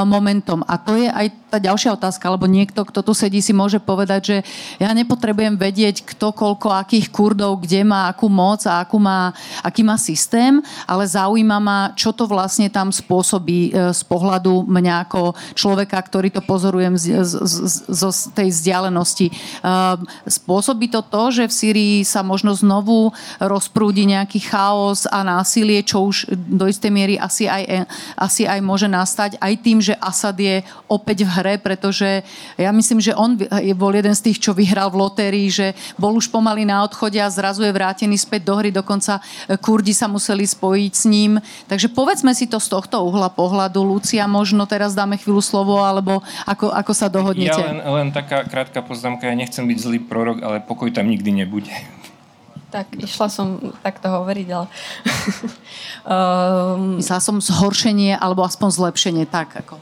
momentom. 0.03 0.65
A 0.65 0.81
to 0.81 0.97
je 0.97 1.13
aj 1.13 1.29
tá 1.53 1.61
ďalšia 1.61 1.93
otázka, 1.93 2.33
alebo 2.33 2.49
niekto, 2.49 2.81
kto 2.81 3.05
tu 3.05 3.13
sedí, 3.13 3.37
si 3.37 3.53
môže 3.53 3.77
povedať, 3.77 4.21
že 4.25 4.37
ja 4.81 4.89
nepotrebujem 4.89 5.53
vedieť, 5.53 6.01
kto 6.01 6.33
koľko 6.33 6.73
akých 6.73 7.13
kurdov 7.13 7.61
kde 7.61 7.82
má 7.83 8.07
akú 8.11 8.31
moc 8.31 8.63
a 8.65 8.83
akú 8.83 8.97
má, 8.99 9.31
aký 9.61 9.83
má 9.83 9.99
systém, 9.99 10.59
ale 10.87 11.03
zaujíma 11.07 11.57
ma, 11.59 11.79
čo 11.93 12.15
to 12.15 12.25
vlastne 12.25 12.71
tam 12.71 12.89
spôsobí 12.89 13.69
e, 13.69 13.91
z 13.91 14.01
pohľadu 14.07 14.65
mňa 14.65 14.95
ako 15.07 15.35
človeka, 15.53 15.99
ktorý 15.99 16.31
to 16.31 16.41
pozorujem 16.43 16.95
z, 16.95 17.21
z, 17.23 17.33
z, 17.87 18.01
z 18.01 18.19
tej 18.31 18.47
vzdialenosti. 18.49 19.27
E, 19.29 19.33
spôsobí 20.27 20.87
to 20.87 21.03
to, 21.03 21.23
že 21.31 21.43
v 21.47 21.53
Syrii 21.53 21.95
sa 22.07 22.23
možno 22.23 22.55
znovu 22.55 23.11
rozprúdi 23.37 24.07
nejaký 24.07 24.39
chaos 24.47 25.05
a 25.07 25.21
násilie, 25.21 25.83
čo 25.83 26.07
už 26.07 26.31
do 26.33 26.65
istej 26.67 26.91
miery 26.91 27.15
asi 27.19 27.45
aj, 27.45 27.63
e, 27.67 27.81
asi 28.15 28.47
aj 28.47 28.59
môže 28.63 28.87
nastať, 28.87 29.37
aj 29.37 29.53
tým, 29.59 29.83
že 29.83 29.99
Asad 29.99 30.39
je 30.39 30.63
opäť 30.87 31.27
v 31.27 31.33
hre, 31.35 31.53
pretože 31.59 32.23
ja 32.55 32.71
myslím, 32.71 33.03
že 33.03 33.17
on 33.17 33.35
bol 33.75 33.91
jeden 33.91 34.13
z 34.15 34.31
tých, 34.31 34.39
čo 34.39 34.51
vyhral 34.55 34.93
v 34.93 35.01
lotérii, 35.03 35.49
že 35.49 35.73
bol 35.97 36.15
už 36.15 36.29
pomaly 36.29 36.63
na 36.63 36.85
odchode 36.85 37.17
a 37.17 37.27
zrazu 37.27 37.65
je 37.65 37.72
vrátený 37.73 38.15
späť 38.21 38.45
do 38.47 38.53
hry, 38.55 38.69
dokonca 38.69 39.19
e, 39.49 39.57
Kurdi 39.57 39.91
sa 39.91 40.05
museli 40.05 40.45
spojiť 40.45 40.93
s 40.93 41.03
ním. 41.09 41.41
Takže 41.65 41.89
povedzme 41.89 42.31
si 42.37 42.45
to 42.45 42.61
z 42.61 42.69
tohto 42.69 43.01
uhla 43.01 43.33
pohľadu. 43.33 43.81
Lucia, 43.81 44.29
možno 44.29 44.69
teraz 44.69 44.93
dáme 44.93 45.17
chvíľu 45.17 45.41
slovo, 45.41 45.81
alebo 45.81 46.21
ako, 46.45 46.69
ako 46.69 46.91
sa 46.93 47.09
dohodnete? 47.09 47.57
Ja 47.57 47.73
len, 47.73 47.81
len 47.81 48.07
taká 48.13 48.45
krátka 48.45 48.85
poznámka, 48.85 49.25
ja 49.25 49.35
nechcem 49.35 49.65
byť 49.65 49.77
zlý 49.81 49.99
prorok, 50.05 50.45
ale 50.45 50.61
pokoj 50.61 50.93
tam 50.93 51.09
nikdy 51.09 51.43
nebude. 51.43 51.73
Tak, 52.69 52.89
išla 52.97 53.29
som 53.29 53.73
takto 53.85 54.09
hovoriť, 54.09 54.47
ale... 54.49 54.65
um... 56.05 56.97
Myslela 57.01 57.21
som 57.21 57.37
zhoršenie, 57.37 58.17
alebo 58.17 58.41
aspoň 58.41 58.69
zlepšenie, 58.73 59.25
tak 59.29 59.53
ako 59.57 59.77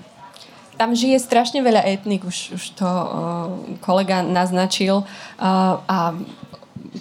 tam 0.82 0.98
žije 0.98 1.22
strašne 1.22 1.62
veľa 1.62 1.86
etnik, 1.86 2.26
už, 2.26 2.58
už 2.58 2.74
to 2.74 2.90
uh, 2.90 3.54
kolega 3.86 4.26
naznačil. 4.26 5.06
Uh, 5.38 5.78
a 5.86 6.18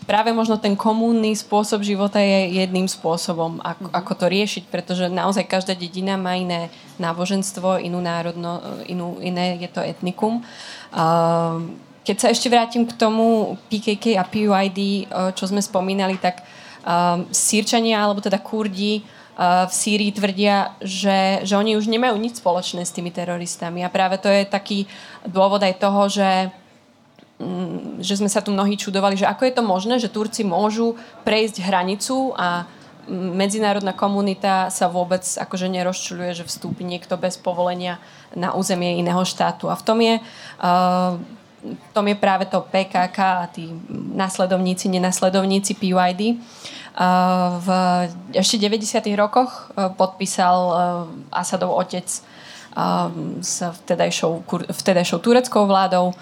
práve 0.05 0.31
možno 0.33 0.59
ten 0.59 0.77
komúnny 0.77 1.33
spôsob 1.35 1.83
života 1.83 2.21
je 2.21 2.62
jedným 2.62 2.87
spôsobom, 2.87 3.59
ako, 3.62 3.88
mhm. 3.88 3.93
ako 3.93 4.12
to 4.14 4.27
riešiť, 4.29 4.64
pretože 4.69 5.05
naozaj 5.11 5.49
každá 5.49 5.75
dedina 5.75 6.14
má 6.21 6.37
iné 6.37 6.71
náboženstvo, 7.01 7.81
inú 7.81 8.01
národno, 8.01 8.61
inú, 8.87 9.16
iné 9.25 9.57
je 9.61 9.69
to 9.73 9.81
etnikum. 9.81 10.45
Keď 12.01 12.16
sa 12.16 12.29
ešte 12.33 12.49
vrátim 12.49 12.85
k 12.85 12.97
tomu 12.97 13.57
PKK 13.73 14.21
a 14.21 14.25
PUID, 14.25 15.09
čo 15.37 15.45
sme 15.49 15.64
spomínali, 15.64 16.21
tak 16.21 16.45
Sýrčania, 17.33 18.01
alebo 18.01 18.25
teda 18.25 18.40
Kurdi, 18.40 19.05
v 19.40 19.73
Sýrii 19.73 20.12
tvrdia, 20.12 20.77
že, 20.85 21.40
že 21.49 21.57
oni 21.57 21.73
už 21.81 21.88
nemajú 21.88 22.12
nič 22.21 22.45
spoločné 22.45 22.85
s 22.85 22.93
tými 22.93 23.09
teroristami. 23.09 23.81
A 23.81 23.88
práve 23.88 24.21
to 24.21 24.29
je 24.29 24.45
taký 24.45 24.85
dôvod 25.25 25.64
aj 25.64 25.81
toho, 25.81 26.12
že 26.12 26.53
že 28.00 28.14
sme 28.20 28.29
sa 28.29 28.44
tu 28.44 28.53
mnohí 28.53 28.76
čudovali, 28.76 29.16
že 29.16 29.29
ako 29.29 29.42
je 29.48 29.55
to 29.57 29.62
možné, 29.64 29.94
že 29.96 30.12
Turci 30.12 30.44
môžu 30.44 31.00
prejsť 31.24 31.64
hranicu 31.64 32.37
a 32.37 32.68
medzinárodná 33.11 33.96
komunita 33.96 34.68
sa 34.68 34.87
vôbec 34.87 35.24
akože 35.24 35.66
nerozčuluje, 35.72 36.37
že 36.37 36.44
vstúpi 36.46 36.85
niekto 36.85 37.16
bez 37.16 37.40
povolenia 37.40 37.98
na 38.37 38.53
územie 38.53 39.00
iného 39.00 39.24
štátu. 39.24 39.72
A 39.72 39.74
v 39.74 39.83
tom 39.83 39.98
je, 39.98 40.20
uh, 40.20 41.16
tom 41.96 42.07
je 42.07 42.16
práve 42.16 42.46
to 42.46 42.61
PKK 42.61 43.18
a 43.18 43.46
tí 43.48 43.72
nasledovníci, 44.14 44.92
nenasledovníci 44.92 45.81
PYD. 45.81 46.38
Uh, 46.90 47.57
v 47.62 47.68
ešte 48.37 48.61
90. 48.61 49.00
rokoch 49.16 49.70
uh, 49.74 49.90
podpísal 49.94 50.57
uh, 50.68 50.74
Asadov 51.33 51.72
otec 51.79 52.07
s 53.40 53.56
vtedajšou, 53.62 54.46
vtedajšou 54.70 55.18
tureckou 55.18 55.66
vládou 55.66 56.14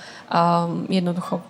jednoducho 0.88 1.44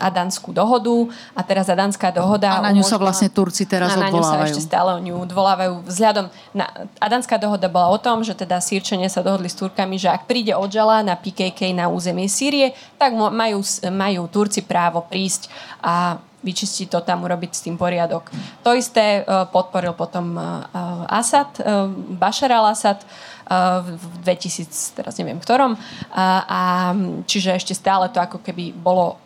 Adanskú 0.00 0.56
dohodu 0.56 1.12
a 1.36 1.44
teraz 1.44 1.68
Adanská 1.68 2.08
dohoda... 2.08 2.56
A 2.56 2.64
na 2.64 2.72
ňu 2.72 2.80
sa 2.80 2.96
vlastne 2.96 3.28
Turci 3.28 3.68
teraz 3.68 3.92
a 3.92 4.08
odvolávajú. 4.08 4.16
Na 4.16 4.24
ňu 4.24 4.24
sa 4.24 4.48
ešte 4.48 4.64
stále 4.64 4.96
o 4.96 5.00
ňu 5.04 5.28
odvolávajú. 5.28 5.84
Vzhľadom 5.84 6.32
na... 6.56 6.64
Adanská 6.96 7.36
dohoda 7.36 7.68
bola 7.68 7.92
o 7.92 8.00
tom, 8.00 8.24
že 8.24 8.32
teda 8.32 8.64
Sýrčania 8.64 9.12
sa 9.12 9.20
dohodli 9.20 9.52
s 9.52 9.60
Turkami, 9.60 10.00
že 10.00 10.08
ak 10.08 10.24
príde 10.24 10.56
odžala 10.56 11.04
na 11.04 11.20
PKK 11.20 11.76
na 11.76 11.92
územie 11.92 12.32
Sýrie, 12.32 12.72
tak 12.96 13.12
majú, 13.12 13.60
majú 13.92 14.22
Turci 14.32 14.64
právo 14.64 15.04
prísť 15.04 15.52
a 15.84 16.16
vyčistiť 16.40 16.88
to 16.88 17.04
tam, 17.04 17.28
urobiť 17.28 17.52
s 17.52 17.60
tým 17.68 17.76
poriadok. 17.76 18.32
To 18.64 18.72
isté 18.72 19.20
uh, 19.20 19.44
podporil 19.44 19.92
potom 19.92 20.40
uh, 20.40 20.64
Asad, 21.12 21.60
uh, 21.60 21.92
Bashar 21.92 22.48
al-Assad, 22.48 23.04
v 23.50 24.14
2000, 24.22 24.94
teraz 24.94 25.18
neviem 25.18 25.42
ktorom. 25.42 25.74
A, 26.14 26.46
a, 26.46 26.62
čiže 27.26 27.58
ešte 27.58 27.74
stále 27.74 28.06
to 28.06 28.22
ako 28.22 28.38
keby 28.38 28.70
bolo, 28.70 29.18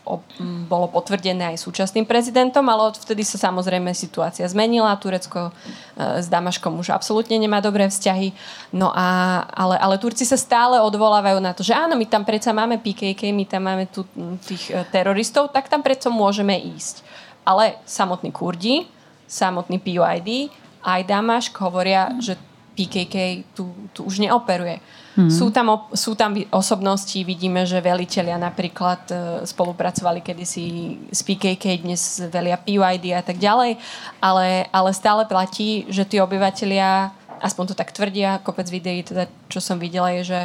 bolo 0.64 0.88
potvrdené 0.88 1.52
aj 1.52 1.60
súčasným 1.60 2.08
prezidentom, 2.08 2.64
ale 2.64 2.88
odvtedy 2.88 3.20
sa 3.20 3.37
samozrejme 3.37 3.92
situácia 3.92 4.48
zmenila. 4.48 4.96
Turecko 4.96 5.52
e, 5.52 6.24
s 6.24 6.26
Damaškom 6.32 6.72
už 6.80 6.96
absolútne 6.96 7.37
nemá 7.37 7.60
dobré 7.60 7.84
vzťahy. 7.84 8.32
No 8.72 8.88
a, 8.96 9.44
ale, 9.52 9.76
ale 9.76 10.00
Turci 10.00 10.24
sa 10.24 10.40
stále 10.40 10.80
odvolávajú 10.80 11.38
na 11.44 11.52
to, 11.52 11.60
že 11.60 11.76
áno, 11.76 11.92
my 11.92 12.08
tam 12.08 12.24
predsa 12.24 12.56
máme 12.56 12.80
PKK, 12.80 13.28
my 13.28 13.44
tam 13.44 13.68
máme 13.68 13.92
tu, 13.92 14.08
tých 14.48 14.72
e, 14.72 14.80
teroristov, 14.88 15.52
tak 15.52 15.68
tam 15.68 15.84
predsa 15.84 16.08
môžeme 16.08 16.56
ísť. 16.56 17.04
Ale 17.44 17.76
samotní 17.84 18.32
Kurdi, 18.32 18.88
samotný 19.28 19.76
PYD, 19.84 20.48
aj 20.80 21.00
Damašk 21.04 21.52
hovoria, 21.60 22.08
že 22.24 22.40
PKK 22.74 23.46
tu, 23.54 23.70
tu 23.94 24.02
už 24.04 24.18
neoperuje. 24.18 24.82
Mm. 25.14 25.30
Sú, 25.30 25.54
tam, 25.54 25.87
sú 25.94 26.18
tam 26.18 26.34
osobnosti, 26.50 27.14
vidíme, 27.22 27.62
že 27.62 27.78
veliteľia 27.78 28.34
napríklad 28.34 29.02
e, 29.06 29.14
spolupracovali 29.46 30.18
kedysi 30.18 30.66
s 31.06 31.22
PKK, 31.22 31.87
dnes 31.87 32.18
velia 32.34 32.58
PYD 32.58 33.14
a 33.14 33.22
tak 33.22 33.38
ďalej, 33.38 33.78
ale, 34.18 34.66
ale 34.74 34.90
stále 34.90 35.22
platí, 35.22 35.87
že 35.87 36.02
tí 36.02 36.18
obyvateľia, 36.18 37.14
aspoň 37.38 37.64
to 37.70 37.74
tak 37.78 37.94
tvrdia, 37.94 38.42
kopec 38.42 38.66
videí, 38.66 39.06
teda, 39.06 39.30
čo 39.46 39.62
som 39.62 39.78
videla, 39.78 40.10
je, 40.18 40.34
že 40.34 40.40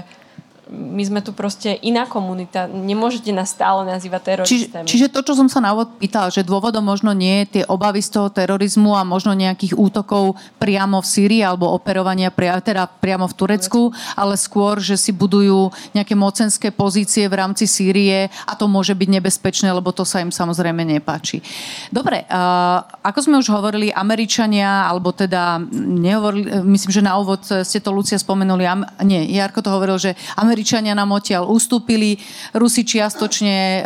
my 0.70 1.02
sme 1.02 1.20
tu 1.26 1.34
proste 1.34 1.74
iná 1.82 2.06
komunita. 2.06 2.70
Nemôžete 2.70 3.34
nás 3.34 3.50
stále 3.50 3.82
nazývať 3.90 4.22
teroristami. 4.38 4.86
Čiže, 4.86 5.10
čiže 5.10 5.12
to, 5.12 5.26
čo 5.26 5.34
som 5.34 5.50
sa 5.50 5.58
na 5.58 5.74
úvod 5.74 5.98
pýtal, 5.98 6.30
že 6.30 6.46
dôvodom 6.46 6.86
možno 6.86 7.10
nie 7.18 7.42
je 7.44 7.60
tie 7.60 7.64
obavy 7.66 8.06
z 8.06 8.14
toho 8.14 8.30
terorizmu 8.30 8.94
a 8.94 9.02
možno 9.02 9.34
nejakých 9.34 9.74
útokov 9.74 10.38
priamo 10.62 11.02
v 11.02 11.08
Sýrii 11.10 11.42
alebo 11.42 11.74
operovania 11.74 12.30
pria, 12.30 12.62
teda 12.62 12.86
priamo 12.86 13.26
v 13.26 13.34
Turecku, 13.34 13.90
ale 14.14 14.38
skôr, 14.38 14.78
že 14.78 14.94
si 14.94 15.10
budujú 15.10 15.74
nejaké 15.98 16.14
mocenské 16.14 16.70
pozície 16.70 17.26
v 17.26 17.42
rámci 17.42 17.66
Sýrie 17.66 18.30
a 18.46 18.54
to 18.54 18.70
môže 18.70 18.94
byť 18.94 19.10
nebezpečné, 19.10 19.74
lebo 19.74 19.90
to 19.90 20.06
sa 20.06 20.22
im 20.22 20.30
samozrejme 20.30 20.86
nepáči. 20.86 21.42
Dobre, 21.90 22.30
uh, 22.30 22.86
ako 23.02 23.20
sme 23.26 23.42
už 23.42 23.50
hovorili, 23.50 23.90
Američania, 23.90 24.86
alebo 24.86 25.10
teda 25.18 25.58
nehovorili, 25.74 26.62
myslím, 26.62 26.92
že 26.94 27.02
na 27.02 27.18
úvod 27.18 27.42
ste 27.42 27.82
to 27.82 27.90
Lucia 27.90 28.22
spomenuli, 28.22 28.70
nie, 29.02 29.34
Jarko 29.34 29.66
to 29.66 29.74
hovoril, 29.74 29.98
že 29.98 30.14
Ameri- 30.38 30.59
Američania 30.60 30.92
nám 30.92 31.16
odtiaľ 31.16 31.48
ustúpili, 31.48 32.20
Rusi 32.52 32.84
čiastočne 32.84 33.80
e, 33.80 33.82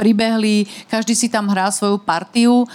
pribehli, 0.00 0.64
každý 0.88 1.12
si 1.12 1.28
tam 1.28 1.52
hrá 1.52 1.68
svoju 1.68 2.00
partiu. 2.00 2.64
E, 2.64 2.66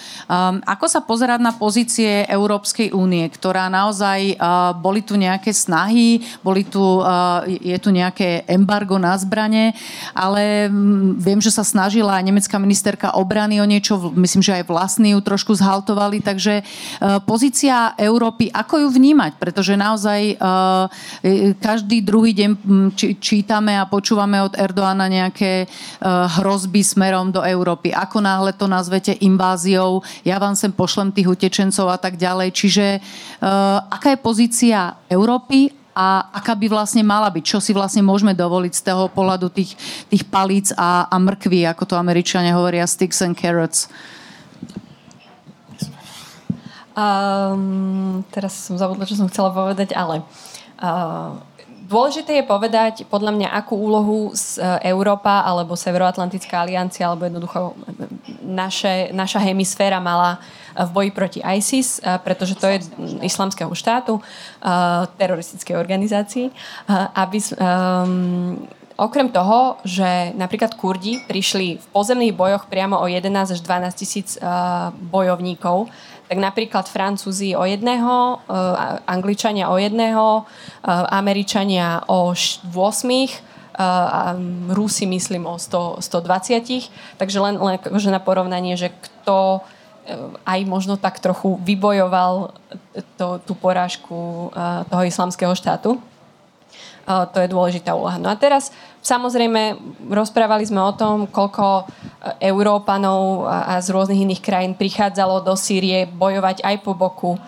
ako 0.61 0.85
sa 0.85 1.01
pozerať 1.01 1.41
na 1.41 1.49
pozície 1.49 2.21
Európskej 2.29 2.93
únie, 2.93 3.25
ktorá 3.33 3.65
naozaj, 3.65 4.19
e, 4.29 4.35
boli 4.77 5.01
tu 5.01 5.17
nejaké 5.17 5.49
snahy, 5.57 6.21
boli 6.45 6.69
tu, 6.69 7.01
je 7.49 7.73
tu 7.81 7.89
nejaké 7.89 8.45
embargo 8.45 9.01
na 9.01 9.17
zbrane, 9.17 9.73
ale 10.13 10.69
viem, 11.17 11.41
že 11.41 11.49
sa 11.49 11.65
snažila 11.65 12.21
nemecká 12.21 12.61
ministerka 12.61 13.17
obrany 13.17 13.57
o 13.57 13.65
niečo, 13.65 14.13
myslím, 14.13 14.45
že 14.45 14.61
aj 14.61 14.69
vlastní 14.69 15.17
ju 15.17 15.19
trošku 15.25 15.57
zhaltovali, 15.57 16.21
takže 16.21 16.61
pozícia 17.25 17.97
Európy, 17.97 18.53
ako 18.53 18.85
ju 18.85 18.89
vnímať? 18.93 19.41
Pretože 19.41 19.73
naozaj 19.73 20.37
každý 21.57 22.05
druhý 22.05 22.35
deň, 22.35 22.51
čítame 23.17 23.75
a 23.75 23.89
počúvame 23.89 24.39
od 24.43 24.53
Erdoána 24.55 25.09
nejaké 25.09 25.65
uh, 25.65 26.27
hrozby 26.39 26.83
smerom 26.83 27.31
do 27.31 27.41
Európy. 27.41 27.91
Ako 27.91 28.21
náhle 28.21 28.53
to 28.55 28.69
nazvete 28.69 29.15
inváziou, 29.23 30.05
ja 30.23 30.39
vám 30.39 30.53
sem 30.53 30.71
pošlem 30.71 31.11
tých 31.11 31.27
utečencov 31.29 31.91
a 31.91 31.97
tak 31.99 32.15
ďalej. 32.15 32.51
Čiže 32.53 32.85
uh, 32.99 33.81
aká 33.87 34.15
je 34.15 34.19
pozícia 34.19 34.99
Európy 35.11 35.71
a 35.95 36.27
aká 36.35 36.59
by 36.59 36.67
vlastne 36.67 37.07
mala 37.07 37.31
byť, 37.31 37.43
čo 37.55 37.63
si 37.63 37.71
vlastne 37.71 38.03
môžeme 38.03 38.35
dovoliť 38.35 38.73
z 38.75 38.83
toho 38.83 39.07
pohľadu 39.07 39.47
tých, 39.47 39.79
tých 40.11 40.27
palíc 40.27 40.75
a, 40.75 41.07
a 41.07 41.15
mrkví, 41.15 41.63
ako 41.71 41.87
to 41.87 41.95
Američania 41.95 42.51
hovoria, 42.51 42.83
sticks 42.83 43.23
and 43.23 43.39
carrots. 43.39 43.87
Um, 46.95 48.23
teraz 48.31 48.55
som 48.55 48.75
zabudla, 48.75 49.07
čo 49.07 49.19
som 49.19 49.31
chcela 49.31 49.51
povedať, 49.55 49.95
ale 49.95 50.23
uh, 50.83 51.39
Dôležité 51.85 52.41
je 52.41 52.45
povedať, 52.49 52.93
podľa 53.05 53.29
mňa, 53.37 53.47
akú 53.53 53.77
úlohu 53.77 54.33
z 54.33 54.57
e, 54.57 54.89
Európa 54.89 55.45
alebo 55.45 55.77
Severoatlantická 55.77 56.65
aliancia 56.65 57.05
alebo 57.05 57.29
jednoducho 57.29 57.77
naše, 58.41 59.13
naša 59.13 59.37
hemisféra 59.45 60.01
mala 60.01 60.41
v 60.73 60.89
boji 60.89 61.11
proti 61.13 61.39
ISIS, 61.45 62.01
e, 62.01 62.17
pretože 62.25 62.57
to 62.57 62.65
je 62.65 62.81
islamského 63.21 63.69
štátu, 63.77 64.17
e, 64.17 64.21
teroristickej 65.13 65.77
organizácii, 65.77 66.49
aby 67.13 67.37
um, 67.37 68.65
Okrem 68.95 69.27
toho, 69.27 69.75
že 69.83 70.31
napríklad 70.39 70.79
Kurdi 70.79 71.19
prišli 71.27 71.83
v 71.83 71.85
pozemných 71.91 72.31
bojoch 72.31 72.71
priamo 72.71 72.95
o 72.95 73.11
11 73.11 73.51
až 73.51 73.59
12 73.59 73.91
tisíc 73.91 74.39
bojovníkov, 75.11 75.91
tak 76.25 76.37
napríklad 76.41 76.89
Francúzi 76.89 77.53
o 77.53 77.63
jedného, 77.65 78.41
uh, 78.41 78.99
Angličania 79.05 79.69
o 79.69 79.77
jedného, 79.77 80.41
uh, 80.41 80.89
Američania 81.13 82.01
o 82.09 82.33
8, 82.33 82.73
uh, 82.73 83.29
a 83.77 84.33
Rusi 84.73 85.05
myslím 85.05 85.45
o 85.45 85.55
100, 85.61 86.01
120. 86.01 87.21
Takže 87.21 87.37
len, 87.37 87.55
len 87.61 87.77
akože 87.77 88.09
na 88.09 88.21
porovnanie, 88.21 88.73
že 88.73 88.89
kto 88.89 89.61
aj 90.45 90.59
možno 90.69 91.01
tak 91.01 91.17
trochu 91.17 91.57
vybojoval 91.65 92.53
to, 93.17 93.41
tú 93.41 93.57
porážku 93.57 94.53
toho 94.85 95.01
islamského 95.01 95.49
štátu. 95.57 95.97
To 97.05 97.37
je 97.37 97.53
dôležitá 97.53 97.93
úloha. 97.93 98.17
No 98.17 98.33
a 98.33 98.35
teraz 98.35 98.73
samozrejme 99.05 99.77
rozprávali 100.09 100.65
sme 100.65 100.81
o 100.81 100.89
tom, 100.97 101.29
koľko 101.29 101.85
e, 101.85 102.49
Európanov 102.49 103.45
a 103.45 103.77
z 103.77 103.93
rôznych 103.93 104.25
iných 104.25 104.41
krajín 104.41 104.73
prichádzalo 104.73 105.45
do 105.45 105.53
Sýrie 105.53 106.09
bojovať 106.09 106.65
aj 106.65 106.75
po 106.81 106.97
boku 106.97 107.37
e, 107.37 107.39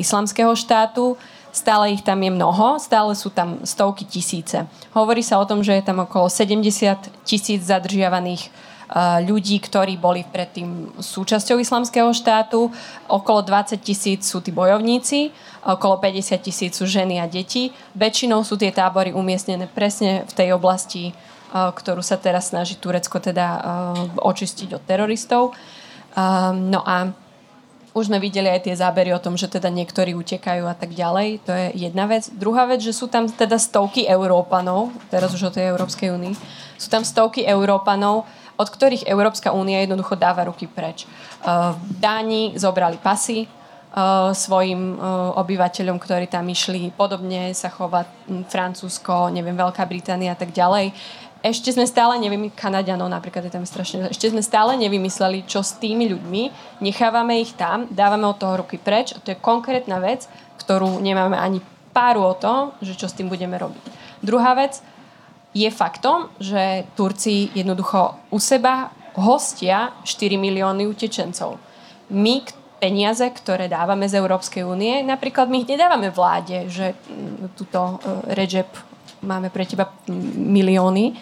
islamského 0.00 0.56
štátu. 0.56 1.20
Stále 1.52 1.92
ich 1.92 2.00
tam 2.00 2.24
je 2.24 2.32
mnoho, 2.32 2.80
stále 2.80 3.12
sú 3.12 3.28
tam 3.28 3.60
stovky 3.60 4.08
tisíce. 4.08 4.64
Hovorí 4.96 5.20
sa 5.20 5.36
o 5.36 5.44
tom, 5.44 5.60
že 5.60 5.76
je 5.76 5.84
tam 5.84 6.00
okolo 6.08 6.32
70 6.32 6.64
tisíc 7.28 7.68
zadržiavaných 7.68 8.48
ľudí, 9.24 9.56
ktorí 9.56 9.96
boli 9.96 10.20
predtým 10.20 11.00
súčasťou 11.00 11.56
islamského 11.56 12.12
štátu. 12.12 12.68
Okolo 13.08 13.40
20 13.40 13.80
tisíc 13.80 14.28
sú 14.28 14.44
tí 14.44 14.52
bojovníci, 14.52 15.32
okolo 15.64 15.96
50 15.96 16.36
tisíc 16.44 16.76
sú 16.76 16.84
ženy 16.84 17.16
a 17.16 17.24
deti. 17.24 17.72
Väčšinou 17.96 18.44
sú 18.44 18.60
tie 18.60 18.68
tábory 18.68 19.16
umiestnené 19.16 19.64
presne 19.64 20.28
v 20.28 20.32
tej 20.36 20.52
oblasti, 20.52 21.16
ktorú 21.52 22.04
sa 22.04 22.20
teraz 22.20 22.52
snaží 22.52 22.76
Turecko 22.76 23.16
teda 23.16 23.64
očistiť 24.20 24.76
od 24.76 24.82
teroristov. 24.84 25.56
No 26.52 26.84
a 26.84 27.16
už 27.92 28.08
sme 28.08 28.20
videli 28.20 28.48
aj 28.48 28.64
tie 28.64 28.76
zábery 28.76 29.12
o 29.12 29.20
tom, 29.20 29.36
že 29.36 29.52
teda 29.52 29.68
niektorí 29.68 30.16
utekajú 30.16 30.64
a 30.64 30.72
tak 30.72 30.96
ďalej. 30.96 31.44
To 31.44 31.52
je 31.52 31.66
jedna 31.76 32.08
vec. 32.08 32.28
Druhá 32.32 32.64
vec, 32.64 32.80
že 32.80 32.96
sú 32.96 33.04
tam 33.04 33.28
teda 33.28 33.60
stovky 33.60 34.08
Európanov, 34.08 34.92
teraz 35.12 35.32
už 35.36 35.48
o 35.48 35.52
tej 35.52 35.76
Európskej 35.76 36.08
únii, 36.08 36.32
sú 36.80 36.88
tam 36.88 37.04
stovky 37.04 37.44
Európanov, 37.44 38.24
od 38.56 38.68
ktorých 38.68 39.08
Európska 39.08 39.52
únia 39.52 39.80
jednoducho 39.82 40.16
dáva 40.16 40.46
ruky 40.46 40.68
preč. 40.68 41.04
Uh, 41.42 41.76
Dáni 42.00 42.56
zobrali 42.56 43.00
pasy, 43.00 43.48
svojim 44.32 44.96
uh, 44.96 45.36
obyvateľom, 45.36 46.00
ktorí 46.00 46.24
tam 46.24 46.48
išli. 46.48 46.88
Podobne 46.96 47.52
sa 47.52 47.68
chová 47.68 48.08
Francúzsko, 48.48 49.28
neviem, 49.28 49.52
Veľká 49.52 49.84
Británia 49.84 50.32
a 50.32 50.38
tak 50.38 50.48
ďalej. 50.48 50.96
Ešte 51.42 51.74
sme 51.74 51.84
stále 51.84 52.16
nevymysleli, 52.22 52.56
Kanaďanov 52.56 53.10
napríklad 53.10 53.50
je 53.50 53.52
tam 53.52 53.66
strašne, 53.66 54.06
ešte 54.08 54.30
sme 54.30 54.40
stále 54.46 54.78
nevymysleli, 54.78 55.42
čo 55.42 55.60
s 55.60 55.74
tými 55.74 56.06
ľuďmi, 56.06 56.42
nechávame 56.78 57.42
ich 57.42 57.58
tam, 57.58 57.90
dávame 57.90 58.30
od 58.30 58.38
toho 58.38 58.62
ruky 58.62 58.78
preč 58.78 59.10
a 59.10 59.18
to 59.18 59.34
je 59.34 59.42
konkrétna 59.42 59.98
vec, 59.98 60.30
ktorú 60.62 61.02
nemáme 61.02 61.34
ani 61.34 61.58
páru 61.90 62.22
o 62.22 62.38
tom, 62.38 62.70
že 62.78 62.94
čo 62.94 63.10
s 63.10 63.16
tým 63.18 63.26
budeme 63.26 63.58
robiť. 63.58 63.84
Druhá 64.22 64.54
vec, 64.54 64.86
je 65.52 65.68
faktom, 65.68 66.32
že 66.40 66.88
Turci 66.96 67.52
jednoducho 67.52 68.32
u 68.32 68.38
seba 68.40 68.88
hostia 69.16 69.92
4 70.04 70.40
milióny 70.40 70.88
utečencov. 70.88 71.60
My 72.12 72.40
peniaze, 72.80 73.22
ktoré 73.28 73.70
dávame 73.70 74.10
z 74.10 74.18
Európskej 74.18 74.66
únie, 74.66 75.06
napríklad 75.06 75.46
my 75.46 75.62
ich 75.62 75.70
nedávame 75.70 76.10
vláde, 76.10 76.66
že 76.66 76.96
mm, 76.96 77.54
túto 77.54 77.78
e, 77.78 78.34
Recep 78.34 78.66
máme 79.22 79.54
pre 79.54 79.62
teba 79.62 79.86
milióny. 80.10 81.14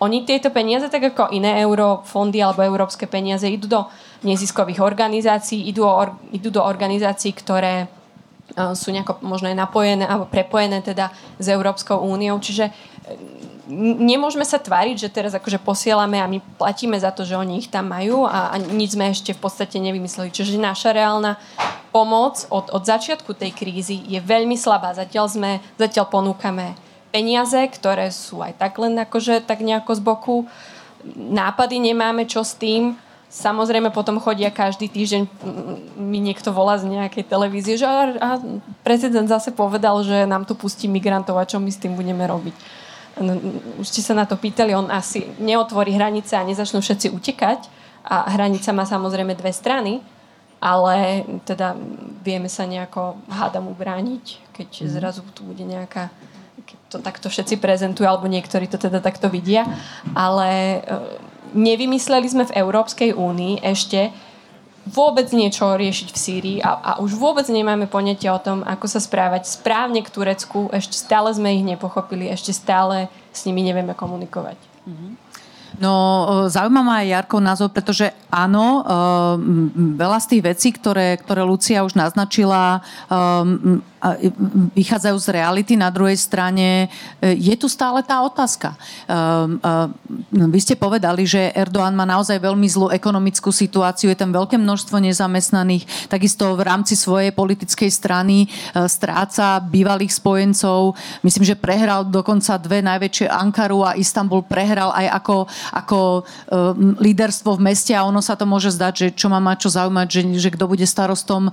Oni 0.00 0.24
tieto 0.24 0.48
peniaze, 0.54 0.88
tak 0.88 1.12
ako 1.12 1.34
iné 1.34 1.60
eurofondy 1.60 2.40
alebo 2.40 2.64
európske 2.64 3.04
peniaze, 3.10 3.50
idú 3.50 3.68
do 3.68 3.80
neziskových 4.24 4.80
organizácií, 4.80 5.68
idú, 5.68 5.84
or, 5.84 6.16
idú 6.32 6.48
do 6.48 6.64
organizácií, 6.64 7.36
ktoré 7.36 7.84
uh, 7.84 8.72
sú 8.72 8.96
nejako 8.96 9.20
možno 9.20 9.52
napojené 9.52 10.08
alebo 10.08 10.24
prepojené 10.24 10.80
teda 10.80 11.12
s 11.36 11.46
Európskou 11.52 12.00
úniou. 12.00 12.40
Čiže 12.40 12.72
nemôžeme 14.00 14.44
sa 14.44 14.58
tváriť, 14.58 14.96
že 15.06 15.12
teraz 15.12 15.32
akože 15.32 15.62
posielame 15.62 16.18
a 16.18 16.30
my 16.30 16.42
platíme 16.58 16.98
za 16.98 17.14
to, 17.14 17.22
že 17.22 17.38
oni 17.38 17.62
ich 17.62 17.68
tam 17.70 17.88
majú 17.90 18.26
a, 18.26 18.52
a 18.52 18.56
nič 18.58 18.98
sme 18.98 19.10
ešte 19.10 19.32
v 19.32 19.40
podstate 19.40 19.78
nevymysleli. 19.78 20.34
Čiže 20.34 20.60
naša 20.60 20.90
reálna 20.92 21.38
pomoc 21.94 22.44
od, 22.50 22.70
od 22.70 22.82
začiatku 22.82 23.34
tej 23.34 23.54
krízy 23.54 24.02
je 24.06 24.18
veľmi 24.18 24.54
slabá. 24.58 24.94
Zatiaľ 24.94 25.26
sme, 25.30 25.50
zatiaľ 25.78 26.10
ponúkame 26.10 26.74
peniaze, 27.10 27.58
ktoré 27.70 28.10
sú 28.10 28.42
aj 28.42 28.58
tak 28.58 28.78
len 28.78 28.94
akože 28.98 29.42
tak 29.46 29.62
nejako 29.62 29.92
z 29.98 30.02
boku. 30.02 30.36
Nápady 31.16 31.80
nemáme, 31.80 32.26
čo 32.26 32.46
s 32.46 32.54
tým. 32.54 32.94
Samozrejme 33.30 33.94
potom 33.94 34.18
chodia 34.18 34.50
každý 34.50 34.90
týždeň 34.90 35.22
mi 35.94 36.18
niekto 36.18 36.50
volá 36.50 36.82
z 36.82 36.90
nejakej 36.90 37.30
televízie, 37.30 37.78
že 37.78 37.86
a, 37.86 38.10
a 38.18 38.28
prezident 38.82 39.30
zase 39.30 39.54
povedal, 39.54 40.02
že 40.02 40.26
nám 40.26 40.42
tu 40.42 40.58
pustí 40.58 40.90
migrantov 40.90 41.38
a 41.38 41.46
čo 41.46 41.62
my 41.62 41.70
s 41.70 41.78
tým 41.78 41.94
budeme 41.94 42.26
robiť 42.26 42.79
už 43.76 43.86
ste 43.86 44.00
sa 44.00 44.16
na 44.16 44.24
to 44.24 44.40
pýtali, 44.40 44.72
on 44.72 44.88
asi 44.88 45.28
neotvorí 45.36 45.92
hranice 45.92 46.36
a 46.36 46.46
nezačnú 46.46 46.80
všetci 46.80 47.12
utekať. 47.12 47.60
A 48.00 48.32
hranica 48.32 48.72
má 48.72 48.88
samozrejme 48.88 49.36
dve 49.36 49.52
strany, 49.52 50.00
ale 50.56 51.28
teda 51.44 51.76
vieme 52.24 52.48
sa 52.48 52.64
nejako 52.64 53.20
hádam 53.28 53.68
ubrániť, 53.68 54.56
keď 54.56 54.68
mm. 54.72 54.88
zrazu 54.88 55.20
tu 55.36 55.44
bude 55.44 55.64
nejaká 55.64 56.08
keď 56.60 56.78
to 56.86 56.98
takto 57.02 57.26
všetci 57.32 57.56
prezentujú, 57.58 58.06
alebo 58.06 58.30
niektorí 58.30 58.70
to 58.70 58.78
teda 58.78 59.02
takto 59.02 59.26
vidia. 59.26 59.66
Ale 60.14 60.78
e, 60.78 60.78
nevymysleli 61.56 62.28
sme 62.30 62.44
v 62.46 62.54
Európskej 62.62 63.10
únii 63.16 63.64
ešte, 63.64 64.14
vôbec 64.88 65.28
niečo 65.32 65.76
riešiť 65.76 66.08
v 66.08 66.18
Sýrii 66.18 66.58
a, 66.64 66.72
a 66.80 66.90
už 67.04 67.16
vôbec 67.16 67.44
nemáme 67.48 67.84
poňatie 67.86 68.32
o 68.32 68.40
tom, 68.40 68.64
ako 68.64 68.86
sa 68.88 69.00
správať 69.00 69.46
správne 69.46 70.00
k 70.00 70.12
Turecku. 70.12 70.72
Ešte 70.72 70.96
stále 70.96 71.28
sme 71.36 71.52
ich 71.56 71.64
nepochopili, 71.64 72.32
ešte 72.32 72.56
stále 72.56 73.12
s 73.30 73.44
nimi 73.44 73.60
nevieme 73.60 73.92
komunikovať. 73.92 74.56
Mm-hmm. 74.88 75.30
No, 75.78 75.94
e, 76.46 76.50
zaujíma 76.50 76.82
ma 76.82 76.94
aj 77.00 77.06
Jarko 77.08 77.38
názor, 77.38 77.70
pretože 77.70 78.10
áno, 78.28 78.82
e, 78.82 78.92
veľa 79.94 80.18
z 80.18 80.26
tých 80.26 80.42
vecí, 80.42 80.68
ktoré, 80.74 81.14
ktoré 81.16 81.46
Lucia 81.46 81.86
už 81.86 81.94
naznačila, 81.94 82.84
e, 83.08 83.80
vychádzajú 84.72 85.16
z 85.20 85.28
reality. 85.28 85.76
Na 85.76 85.92
druhej 85.92 86.16
strane 86.16 86.88
je 87.20 87.54
tu 87.56 87.68
stále 87.68 88.00
tá 88.00 88.24
otázka. 88.24 88.74
Vy 90.32 90.58
ste 90.60 90.74
povedali, 90.78 91.28
že 91.28 91.52
Erdoğan 91.52 91.92
má 91.92 92.08
naozaj 92.08 92.40
veľmi 92.40 92.64
zlú 92.64 92.88
ekonomickú 92.88 93.52
situáciu, 93.52 94.08
je 94.08 94.18
tam 94.18 94.32
veľké 94.32 94.56
množstvo 94.56 94.96
nezamestnaných, 95.00 96.08
takisto 96.08 96.56
v 96.56 96.62
rámci 96.64 96.96
svojej 96.96 97.32
politickej 97.32 97.90
strany 97.92 98.48
stráca 98.88 99.60
bývalých 99.60 100.16
spojencov. 100.16 100.96
Myslím, 101.20 101.44
že 101.44 101.60
prehral 101.60 102.08
dokonca 102.08 102.56
dve 102.56 102.80
najväčšie 102.80 103.28
Ankaru 103.28 103.84
a 103.84 103.98
Istanbul 104.00 104.44
prehral 104.44 104.92
aj 104.96 105.06
ako 105.20 105.36
ako 105.70 106.00
líderstvo 107.00 107.56
v 107.56 107.64
meste 107.72 107.92
a 107.94 108.06
ono 108.06 108.20
sa 108.24 108.34
to 108.36 108.48
môže 108.48 108.72
zdať, 108.74 108.94
že 108.96 109.06
čo 109.14 109.28
ma 109.28 109.38
má 109.38 109.54
čo 109.56 109.70
zaujímať, 109.70 110.08
že, 110.08 110.20
že 110.36 110.48
kto 110.52 110.64
bude 110.66 110.84
starostom 110.84 111.52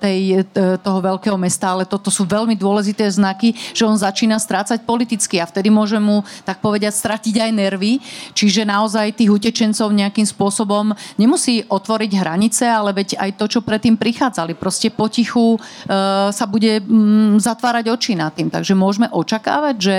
tej, 0.00 0.46
toho 0.80 0.98
veľkého 1.00 1.36
mesta, 1.38 1.72
ale 1.72 1.83
toto 1.84 2.10
sú 2.10 2.26
veľmi 2.26 2.56
dôležité 2.58 3.06
znaky, 3.08 3.54
že 3.72 3.86
on 3.86 3.96
začína 3.96 4.40
strácať 4.40 4.82
politicky 4.82 5.38
a 5.38 5.48
vtedy 5.48 5.70
môže 5.70 5.96
mu, 6.00 6.26
tak 6.42 6.60
povedať, 6.60 6.92
stratiť 6.92 7.34
aj 7.38 7.50
nervy. 7.54 8.02
Čiže 8.34 8.66
naozaj 8.66 9.16
tých 9.16 9.30
utečencov 9.30 9.92
nejakým 9.92 10.26
spôsobom 10.26 10.92
nemusí 11.16 11.64
otvoriť 11.68 12.10
hranice, 12.18 12.64
ale 12.66 12.92
veď 12.92 13.20
aj 13.20 13.30
to, 13.38 13.46
čo 13.46 13.60
predtým 13.62 13.96
prichádzali. 13.96 14.58
Proste 14.58 14.90
potichu 14.90 15.56
uh, 15.56 16.28
sa 16.32 16.44
bude 16.50 16.82
um, 16.84 17.36
zatvárať 17.38 17.88
oči 17.92 18.12
nad 18.18 18.34
tým. 18.34 18.50
Takže 18.50 18.74
môžeme 18.76 19.08
očakávať, 19.12 19.76
že 19.78 19.96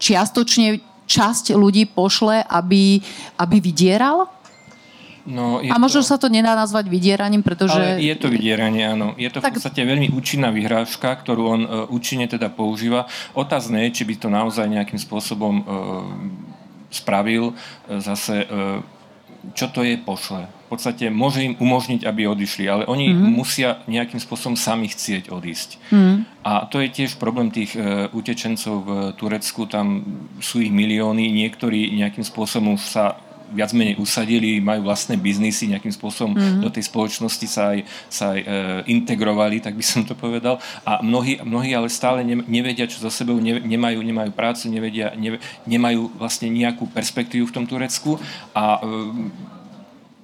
čiastočne 0.00 0.80
časť 1.10 1.58
ľudí 1.58 1.90
pošle, 1.90 2.46
aby, 2.46 3.02
aby 3.36 3.56
vydieral? 3.58 4.39
No, 5.28 5.60
a 5.60 5.76
možno 5.76 6.00
to... 6.00 6.08
sa 6.08 6.16
to 6.16 6.32
nedá 6.32 6.56
nazvať 6.56 6.88
vydieraním, 6.88 7.44
pretože... 7.44 7.76
Ale 7.76 8.00
je 8.00 8.16
to 8.16 8.32
vydieranie, 8.32 8.88
áno. 8.88 9.12
Je 9.20 9.28
to 9.28 9.44
tak... 9.44 9.52
v 9.52 9.60
podstate 9.60 9.84
veľmi 9.84 10.12
účinná 10.16 10.48
vyhrážka, 10.48 11.12
ktorú 11.12 11.42
on 11.44 11.62
uh, 11.64 11.70
účinne 11.92 12.24
teda 12.24 12.48
používa. 12.48 13.04
Otázne 13.36 13.84
je, 13.88 14.00
či 14.00 14.02
by 14.08 14.14
to 14.16 14.28
naozaj 14.32 14.64
nejakým 14.64 14.96
spôsobom 14.96 15.54
uh, 15.60 15.64
spravil. 16.88 17.52
Uh, 17.52 18.00
zase, 18.00 18.48
uh, 18.48 18.80
čo 19.52 19.68
to 19.68 19.84
je 19.84 20.00
pošle? 20.00 20.48
v 20.70 20.78
podstate 20.78 21.10
môže 21.10 21.42
im 21.42 21.58
umožniť, 21.58 22.06
aby 22.06 22.30
odišli, 22.30 22.70
ale 22.70 22.86
oni 22.86 23.10
mm-hmm. 23.10 23.34
musia 23.34 23.82
nejakým 23.90 24.22
spôsobom 24.22 24.54
sami 24.54 24.86
chcieť 24.86 25.26
odísť. 25.34 25.82
Mm-hmm. 25.90 26.46
A 26.46 26.70
to 26.70 26.78
je 26.78 26.94
tiež 26.94 27.18
problém 27.18 27.50
tých 27.50 27.74
e, 27.74 28.06
utečencov 28.14 28.74
v 28.86 28.90
Turecku, 29.18 29.66
tam 29.66 30.06
sú 30.38 30.62
ich 30.62 30.70
milióny, 30.70 31.26
niektorí 31.26 31.90
nejakým 31.98 32.22
spôsobom 32.22 32.78
už 32.78 32.86
sa 32.86 33.18
viac 33.50 33.70
menej 33.74 33.98
usadili, 33.98 34.62
majú 34.62 34.86
vlastné 34.86 35.18
biznisy, 35.18 35.70
nejakým 35.74 35.92
spôsobom 35.92 36.34
mm-hmm. 36.34 36.62
do 36.62 36.68
tej 36.70 36.86
spoločnosti 36.86 37.46
sa 37.50 37.74
aj, 37.76 37.78
sa 38.06 38.24
aj 38.34 38.40
e, 38.40 38.46
integrovali, 38.90 39.58
tak 39.58 39.74
by 39.74 39.84
som 39.84 40.02
to 40.06 40.14
povedal. 40.14 40.62
A 40.86 41.02
mnohí, 41.02 41.42
mnohí 41.42 41.74
ale 41.74 41.90
stále 41.90 42.22
ne, 42.22 42.40
nevedia, 42.46 42.86
čo 42.86 43.02
za 43.02 43.10
sebou, 43.10 43.36
ne, 43.42 43.58
nemajú, 43.58 43.98
nemajú 44.00 44.30
prácu, 44.32 44.70
nevedia, 44.70 45.12
ne, 45.18 45.42
nemajú 45.66 46.14
vlastne 46.16 46.48
nejakú 46.48 46.86
perspektívu 46.90 47.50
v 47.50 47.54
tom 47.54 47.64
Turecku 47.66 48.16
a 48.54 48.78
e, 48.78 49.49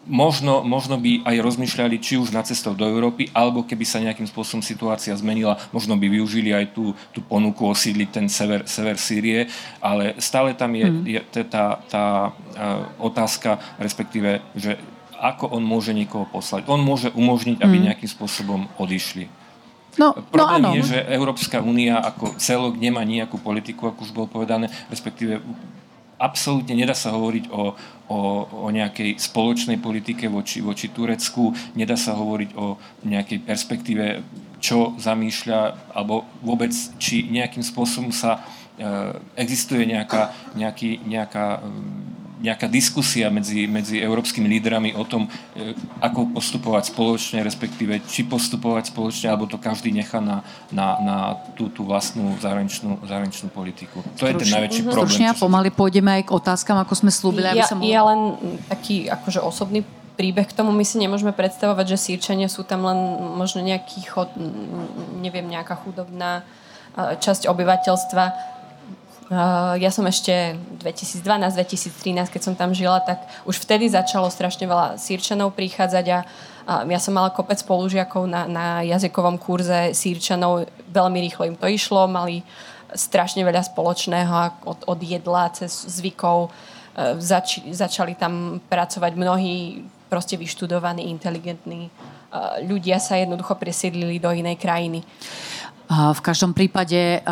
možno, 0.07 0.63
možno 0.63 0.97
by 0.97 1.27
aj 1.27 1.37
rozmýšľali, 1.43 1.99
či 1.99 2.17
už 2.17 2.31
na 2.31 2.47
cestou 2.47 2.73
do 2.73 2.87
Európy, 2.87 3.29
alebo 3.35 3.67
keby 3.67 3.85
sa 3.85 4.03
nejakým 4.03 4.27
spôsobom 4.27 4.63
situácia 4.63 5.13
zmenila, 5.19 5.59
možno 5.75 5.99
by 5.99 6.07
využili 6.07 6.55
aj 6.55 6.73
tú, 6.73 6.95
tú 7.11 7.21
ponuku 7.21 7.67
osídliť 7.67 8.09
ten 8.09 8.27
sever, 8.31 8.63
sever 8.71 8.97
Sýrie, 8.97 9.51
ale 9.83 10.15
stále 10.23 10.55
tam 10.55 10.73
je, 10.73 10.87
mm. 10.87 11.03
je 11.05 11.21
tá, 11.51 11.83
tá 11.91 12.05
uh, 12.31 12.87
otázka, 13.03 13.59
respektíve, 13.83 14.41
že 14.55 14.79
ako 15.19 15.59
on 15.59 15.65
môže 15.65 15.91
niekoho 15.97 16.29
poslať. 16.29 16.69
On 16.71 16.79
môže 16.79 17.11
umožniť, 17.13 17.59
aby 17.61 17.77
mm. 17.81 17.85
nejakým 17.91 18.11
spôsobom 18.11 18.71
odišli. 18.79 19.27
No, 19.97 20.13
no 20.13 20.21
Problém 20.29 20.63
no, 20.63 20.71
áno. 20.73 20.77
je, 20.77 20.93
že 20.93 20.99
Európska 21.09 21.59
únia 21.65 21.99
ako 21.99 22.37
celok 22.37 22.77
nemá 22.77 23.01
nejakú 23.03 23.41
politiku, 23.41 23.89
ako 23.89 24.05
už 24.05 24.13
bolo 24.13 24.29
povedané, 24.29 24.69
respektíve 24.93 25.41
absolútne 26.17 26.73
nedá 26.77 26.97
sa 26.97 27.13
hovoriť 27.13 27.45
o, 27.53 27.77
o, 28.07 28.47
o 28.47 28.69
nejakej 28.71 29.19
spoločnej 29.19 29.83
politike 29.83 30.31
voči, 30.31 30.63
voči 30.63 30.91
Turecku, 30.91 31.55
nedá 31.75 31.99
sa 31.99 32.15
hovoriť 32.15 32.51
o 32.55 32.79
nejakej 33.07 33.43
perspektíve, 33.43 34.05
čo 34.63 34.95
zamýšľa, 34.97 35.93
alebo 35.93 36.25
vôbec, 36.41 36.73
či 36.97 37.27
nejakým 37.29 37.67
spôsobom 37.67 38.15
sa 38.15 38.41
e, 38.79 39.21
existuje 39.37 39.85
nejaká, 39.85 40.33
nejaký, 40.55 41.03
nejaká 41.05 41.61
nejaká 42.47 42.71
diskusia 42.71 43.27
medzi, 43.27 43.67
medzi 43.67 43.99
európskymi 43.99 44.47
lídrami 44.47 44.95
o 44.95 45.03
tom, 45.03 45.27
e, 45.59 45.75
ako 45.99 46.31
postupovať 46.31 46.95
spoločne, 46.95 47.43
respektíve 47.43 48.07
či 48.07 48.23
postupovať 48.23 48.95
spoločne, 48.95 49.35
alebo 49.35 49.51
to 49.51 49.59
každý 49.59 49.91
nechá 49.91 50.23
na, 50.23 50.47
na, 50.71 50.87
na 51.03 51.17
tú, 51.59 51.67
tú 51.67 51.83
vlastnú 51.83 52.39
zahraničnú, 52.39 53.03
zahraničnú 53.03 53.51
politiku. 53.51 54.07
To 54.17 54.25
Stručne. 54.25 54.31
je 54.31 54.43
ten 54.47 54.51
najväčší 54.55 54.81
uh-huh. 54.87 54.95
problém. 54.95 55.11
Stručne 55.11 55.27
a 55.27 55.35
pomaly 55.35 55.71
pôjdeme 55.75 56.11
aj 56.23 56.23
k 56.23 56.31
otázkam, 56.31 56.79
ako 56.79 56.95
sme 56.95 57.11
slúbili. 57.11 57.51
Ja, 57.51 57.67
aby 57.67 57.83
mohol... 57.83 57.91
ja 57.91 58.03
len 58.07 58.21
taký 58.71 59.11
akože 59.11 59.43
osobný 59.43 59.83
príbeh 60.17 60.49
k 60.49 60.57
tomu 60.57 60.73
my 60.73 60.85
si 60.87 60.97
nemôžeme 60.97 61.35
predstavovať, 61.37 61.93
že 61.93 61.99
sírčania 62.01 62.49
sú 62.49 62.65
tam 62.65 62.89
len 62.89 62.97
možno 63.37 63.61
nejaký 63.61 64.09
chod, 64.09 64.33
neviem, 65.21 65.45
nejaká 65.45 65.77
chudobná 65.77 66.41
časť 66.97 67.45
obyvateľstva 67.45 68.25
ja 69.83 69.91
som 69.91 70.07
ešte 70.07 70.55
2012-2013, 70.79 72.31
keď 72.31 72.43
som 72.43 72.55
tam 72.55 72.71
žila, 72.71 73.03
tak 73.03 73.27
už 73.43 73.59
vtedy 73.59 73.91
začalo 73.91 74.31
strašne 74.31 74.71
veľa 74.71 75.03
sírčanov 75.03 75.51
prichádzať 75.59 76.07
a 76.15 76.19
ja 76.67 76.99
som 76.99 77.15
mala 77.15 77.35
kopec 77.35 77.59
spolužiakov 77.59 78.27
na, 78.27 78.47
na 78.47 78.67
jazykovom 78.87 79.39
kurze 79.39 79.95
sírčanov, 79.95 80.67
veľmi 80.91 81.19
rýchlo 81.27 81.43
im 81.47 81.59
to 81.59 81.67
išlo, 81.67 82.07
mali 82.11 82.43
strašne 82.95 83.43
veľa 83.43 83.67
spoločného 83.67 84.67
od, 84.67 84.79
od 84.87 84.99
jedla 85.03 85.51
cez 85.55 85.75
zvykov. 85.75 86.47
E, 86.47 87.19
zač, 87.19 87.63
začali 87.67 88.15
tam 88.15 88.63
pracovať 88.67 89.13
mnohí 89.15 89.83
proste 90.07 90.39
vyštudovaní, 90.39 91.11
inteligentní 91.11 91.87
e, 91.87 91.91
ľudia 92.67 93.03
sa 93.03 93.19
jednoducho 93.19 93.59
presiedlili 93.59 94.23
do 94.23 94.31
inej 94.31 94.59
krajiny. 94.59 95.03
V 95.87 96.19
každom 96.19 96.51
prípade 96.51 97.23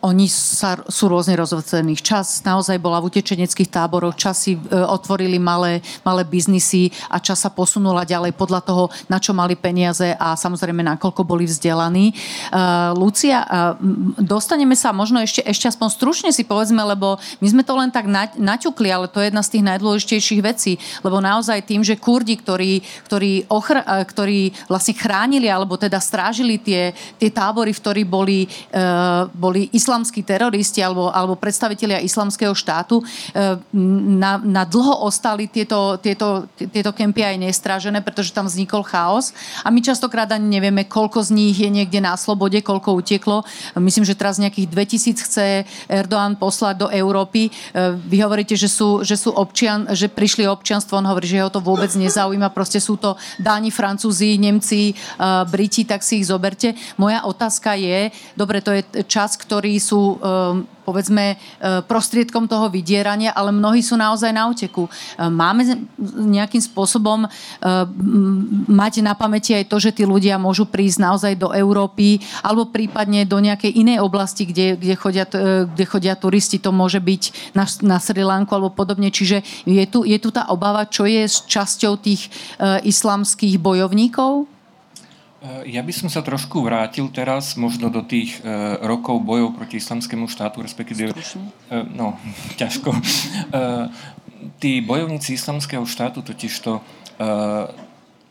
oni 0.00 0.26
sa, 0.32 0.80
sú 0.88 1.04
rôzne 1.04 1.36
rozvrcení. 1.36 2.00
Čas 2.00 2.40
naozaj 2.40 2.80
bola 2.80 2.96
v 2.96 3.12
utečeneckých 3.12 3.68
táboroch, 3.68 4.16
čas 4.16 4.40
si 4.48 4.56
uh, 4.56 4.88
otvorili 4.88 5.36
malé, 5.36 5.84
malé 6.00 6.24
biznisy 6.24 6.88
a 7.12 7.20
čas 7.20 7.44
sa 7.44 7.52
posunula 7.52 8.08
ďalej 8.08 8.32
podľa 8.40 8.60
toho, 8.64 8.84
na 9.08 9.20
čo 9.20 9.36
mali 9.36 9.52
peniaze 9.52 10.16
a 10.16 10.32
samozrejme 10.32 10.80
nakoľko 10.96 11.28
boli 11.28 11.44
vzdelaní. 11.44 12.16
Uh, 12.48 12.96
Lucia, 12.96 13.44
dostaneme 14.16 14.80
sa 14.80 14.88
možno 14.96 15.20
ešte, 15.20 15.44
ešte 15.44 15.68
aspoň 15.68 15.88
stručne 15.92 16.30
si 16.32 16.48
povedzme, 16.48 16.80
lebo 16.80 17.20
my 17.44 17.48
sme 17.52 17.62
to 17.68 17.76
len 17.76 17.92
tak 17.92 18.08
naťukli, 18.36 18.88
ale 18.88 19.12
to 19.12 19.20
je 19.20 19.28
jedna 19.28 19.44
z 19.44 19.52
tých 19.56 19.64
najdôležitejších 19.68 20.40
vecí, 20.40 20.80
lebo 21.04 21.20
naozaj 21.20 21.68
tým, 21.68 21.84
že 21.84 22.00
Kurdi, 22.00 22.40
ktorí, 22.40 22.80
ktorí, 23.04 23.52
ochr- 23.52 23.84
ktorí 23.84 24.56
vlastne 24.72 24.96
chránili 24.96 25.52
alebo 25.52 25.76
teda 25.76 26.00
strážili 26.00 26.56
tie, 26.56 26.96
tie 27.20 27.28
tábory 27.28 27.73
v 27.74 27.82
ktorí 27.82 28.02
boli, 28.06 28.46
e, 28.46 28.80
boli 29.34 29.68
islamskí 29.74 30.22
teroristi 30.22 30.80
alebo, 30.80 31.10
alebo 31.10 31.34
predstavitelia 31.34 31.98
islamského 32.00 32.54
štátu, 32.54 33.02
e, 33.02 33.04
na, 34.14 34.38
na 34.38 34.62
dlho 34.62 35.02
ostali 35.02 35.50
tieto, 35.50 35.98
tieto, 35.98 36.46
tieto 36.54 36.94
kempy 36.94 37.26
aj 37.26 37.36
nestražené, 37.42 37.98
pretože 38.00 38.30
tam 38.30 38.46
vznikol 38.46 38.86
chaos 38.86 39.34
a 39.66 39.68
my 39.74 39.82
častokrát 39.82 40.30
ani 40.30 40.58
nevieme, 40.58 40.86
koľko 40.86 41.26
z 41.26 41.30
nich 41.34 41.56
je 41.58 41.68
niekde 41.68 41.98
na 41.98 42.14
slobode, 42.14 42.56
koľko 42.62 42.94
uteklo. 43.02 43.42
Myslím, 43.76 44.06
že 44.06 44.14
teraz 44.14 44.38
nejakých 44.38 44.70
2000 44.70 45.26
chce 45.26 45.46
Erdoğan 45.90 46.38
poslať 46.38 46.86
do 46.86 46.88
Európy. 46.88 47.48
E, 47.48 47.50
vy 47.98 48.22
hovoríte, 48.22 48.54
že 48.54 48.70
sú, 48.70 49.02
že 49.02 49.18
sú 49.18 49.34
občian, 49.34 49.90
že 49.90 50.06
prišli 50.06 50.46
občianstvo, 50.46 50.96
on 50.96 51.10
hovorí, 51.10 51.26
že 51.26 51.42
ho 51.42 51.50
to 51.50 51.58
vôbec 51.58 51.90
nezaujíma, 51.90 52.54
proste 52.54 52.78
sú 52.78 52.94
to 53.00 53.18
Dáni, 53.40 53.74
Francúzi, 53.74 54.36
Nemci, 54.38 54.94
Briti, 55.48 55.82
tak 55.88 56.04
si 56.04 56.20
ich 56.20 56.28
zoberte. 56.28 56.76
Moja 57.00 57.24
otázka 57.24 57.63
otázka 57.64 57.80
je, 57.80 58.12
dobre, 58.36 58.60
to 58.60 58.76
je 58.76 58.82
čas, 59.08 59.40
ktorý 59.40 59.80
sú 59.80 60.20
ehm, 60.20 60.68
povedzme 60.84 61.32
e, 61.32 61.36
prostriedkom 61.88 62.44
toho 62.44 62.68
vydierania, 62.68 63.32
ale 63.32 63.48
mnohí 63.56 63.80
sú 63.80 63.96
naozaj 63.96 64.36
na 64.36 64.44
uteku. 64.52 64.84
E, 64.84 64.90
máme 65.32 65.88
nejakým 66.28 66.60
spôsobom 66.60 67.24
e, 67.24 67.28
mať 68.68 69.00
na 69.00 69.16
pamäti 69.16 69.56
aj 69.56 69.72
to, 69.72 69.80
že 69.80 69.96
tí 69.96 70.04
ľudia 70.04 70.36
môžu 70.36 70.68
prísť 70.68 71.00
naozaj 71.00 71.32
do 71.40 71.56
Európy 71.56 72.20
alebo 72.44 72.68
prípadne 72.68 73.24
do 73.24 73.40
nejakej 73.40 73.72
inej 73.80 74.04
oblasti, 74.04 74.44
kde, 74.44 74.76
kde, 74.76 74.94
chodia, 75.00 75.24
kde 75.64 75.84
chodia 75.88 76.12
turisti. 76.20 76.60
To 76.60 76.68
môže 76.68 77.00
byť 77.00 77.56
na, 77.56 77.64
na 77.80 77.96
Sri 77.96 78.20
Lanku 78.20 78.52
alebo 78.52 78.68
podobne. 78.68 79.08
Čiže 79.08 79.40
je 79.64 79.84
tu, 79.88 80.04
je 80.04 80.20
tu 80.20 80.28
tá 80.28 80.52
obava, 80.52 80.84
čo 80.84 81.08
je 81.08 81.24
s 81.24 81.48
časťou 81.48 81.96
tých 81.96 82.28
islamských 82.84 83.56
bojovníkov? 83.56 84.53
Eh, 85.44 85.76
ja 85.76 85.84
by 85.84 85.92
som 85.92 86.08
sa 86.08 86.24
trošku 86.24 86.64
vrátil 86.64 87.04
teraz 87.12 87.52
možno 87.60 87.92
do 87.92 88.00
tých 88.00 88.40
uh, 88.40 88.80
rokov 88.80 89.20
bojov 89.20 89.52
proti 89.60 89.76
islamskému 89.76 90.24
štátu, 90.24 90.64
respektíve... 90.64 91.12
Uh, 91.12 91.84
no, 91.92 92.16
ťažko. 92.60 92.96
Uh, 92.96 93.92
tí 94.56 94.80
bojovníci 94.80 95.36
islamského 95.36 95.84
štátu 95.84 96.24
totiž 96.24 96.64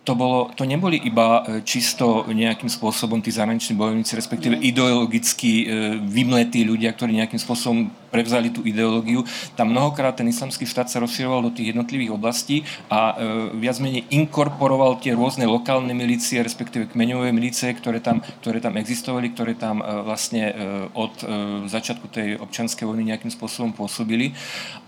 to 0.04 0.14
bolo, 0.20 0.52
to 0.54 0.68
neboli 0.68 1.00
iba 1.00 1.48
čisto 1.64 2.28
nejakým 2.28 2.68
spôsobom 2.68 3.24
tí 3.24 3.32
zahraniční 3.32 3.76
bojovníci, 3.80 4.20
respektíve 4.20 4.60
ideologicky 4.60 5.64
vymletí 6.04 6.68
ľudia, 6.68 6.92
ktorí 6.92 7.16
nejakým 7.16 7.40
spôsobom 7.40 7.88
prevzali 8.14 8.54
tú 8.54 8.62
ideológiu. 8.62 9.26
Tam 9.58 9.74
mnohokrát 9.74 10.14
ten 10.14 10.30
islamský 10.30 10.70
štát 10.70 10.86
sa 10.86 11.02
rozširoval 11.02 11.50
do 11.50 11.52
tých 11.58 11.74
jednotlivých 11.74 12.14
oblastí 12.14 12.62
a 12.86 13.18
e, 13.18 13.58
viac 13.58 13.82
menej 13.82 14.06
inkorporoval 14.14 15.02
tie 15.02 15.18
rôzne 15.18 15.50
lokálne 15.50 15.98
milície, 15.98 16.38
respektíve 16.46 16.94
kmeňové 16.94 17.34
milície, 17.34 17.74
ktoré 17.74 17.98
tam, 17.98 18.22
ktoré 18.46 18.62
tam 18.62 18.78
existovali, 18.78 19.34
ktoré 19.34 19.58
tam 19.58 19.82
e, 19.82 20.06
vlastne 20.06 20.44
e, 20.46 20.54
od 20.94 21.14
e, 21.18 21.26
začiatku 21.66 22.06
tej 22.14 22.38
občanskej 22.38 22.86
vojny 22.86 23.10
nejakým 23.10 23.34
spôsobom 23.34 23.74
pôsobili. 23.74 24.38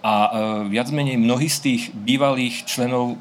A 0.05 0.13
e, 0.13 0.29
viac 0.69 0.93
menej 0.93 1.17
mnohí 1.17 1.49
z 1.49 1.57
tých 1.65 1.81
bývalých 1.97 2.69
členov 2.69 3.17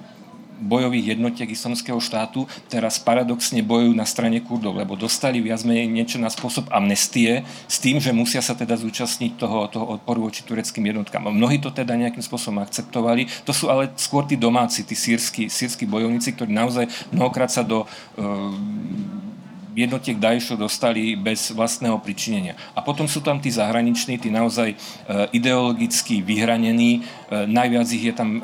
bojových 0.61 1.17
jednotiek 1.19 1.51
islamského 1.51 1.99
štátu 1.99 2.47
teraz 2.71 2.99
paradoxne 3.03 3.61
bojujú 3.61 3.93
na 3.95 4.07
strane 4.07 4.39
Kurdov, 4.41 4.79
lebo 4.79 4.95
dostali 4.95 5.43
viac 5.43 5.67
menej 5.67 5.91
niečo 5.91 6.19
na 6.23 6.31
spôsob 6.31 6.71
amnestie 6.71 7.43
s 7.67 7.83
tým, 7.83 7.99
že 7.99 8.15
musia 8.15 8.41
sa 8.41 8.55
teda 8.55 8.79
zúčastniť 8.79 9.39
toho, 9.39 9.67
toho 9.69 9.87
odporu 9.99 10.31
voči 10.31 10.47
tureckým 10.47 10.85
jednotkám. 10.87 11.27
Mnohí 11.27 11.59
to 11.59 11.75
teda 11.75 11.99
nejakým 11.99 12.23
spôsobom 12.23 12.63
akceptovali. 12.63 13.27
To 13.45 13.53
sú 13.53 13.69
ale 13.69 13.91
skôr 13.99 14.25
tí 14.25 14.39
domáci, 14.39 14.87
tí 14.87 14.95
sírsky, 14.95 15.51
sírsky 15.51 15.85
bojovníci, 15.85 16.35
ktorí 16.35 16.53
naozaj 16.55 16.87
mnohokrát 17.11 17.51
sa 17.51 17.67
do 17.67 17.85
uh, 17.85 18.53
jednotiek 19.75 20.17
Daešu 20.17 20.57
dostali 20.57 21.19
bez 21.19 21.51
vlastného 21.51 21.99
pričinenia. 21.99 22.55
A 22.73 22.81
potom 22.81 23.11
sú 23.11 23.21
tam 23.21 23.43
tí 23.43 23.51
zahraniční, 23.51 24.17
tí 24.23 24.31
naozaj 24.31 24.73
e, 24.73 24.77
ideologicky 25.35 26.23
vyhranení. 26.23 27.03
E, 27.03 27.47
najviac 27.51 27.89
ich 27.91 28.05
je 28.09 28.15
tam, 28.15 28.39
e, 28.39 28.41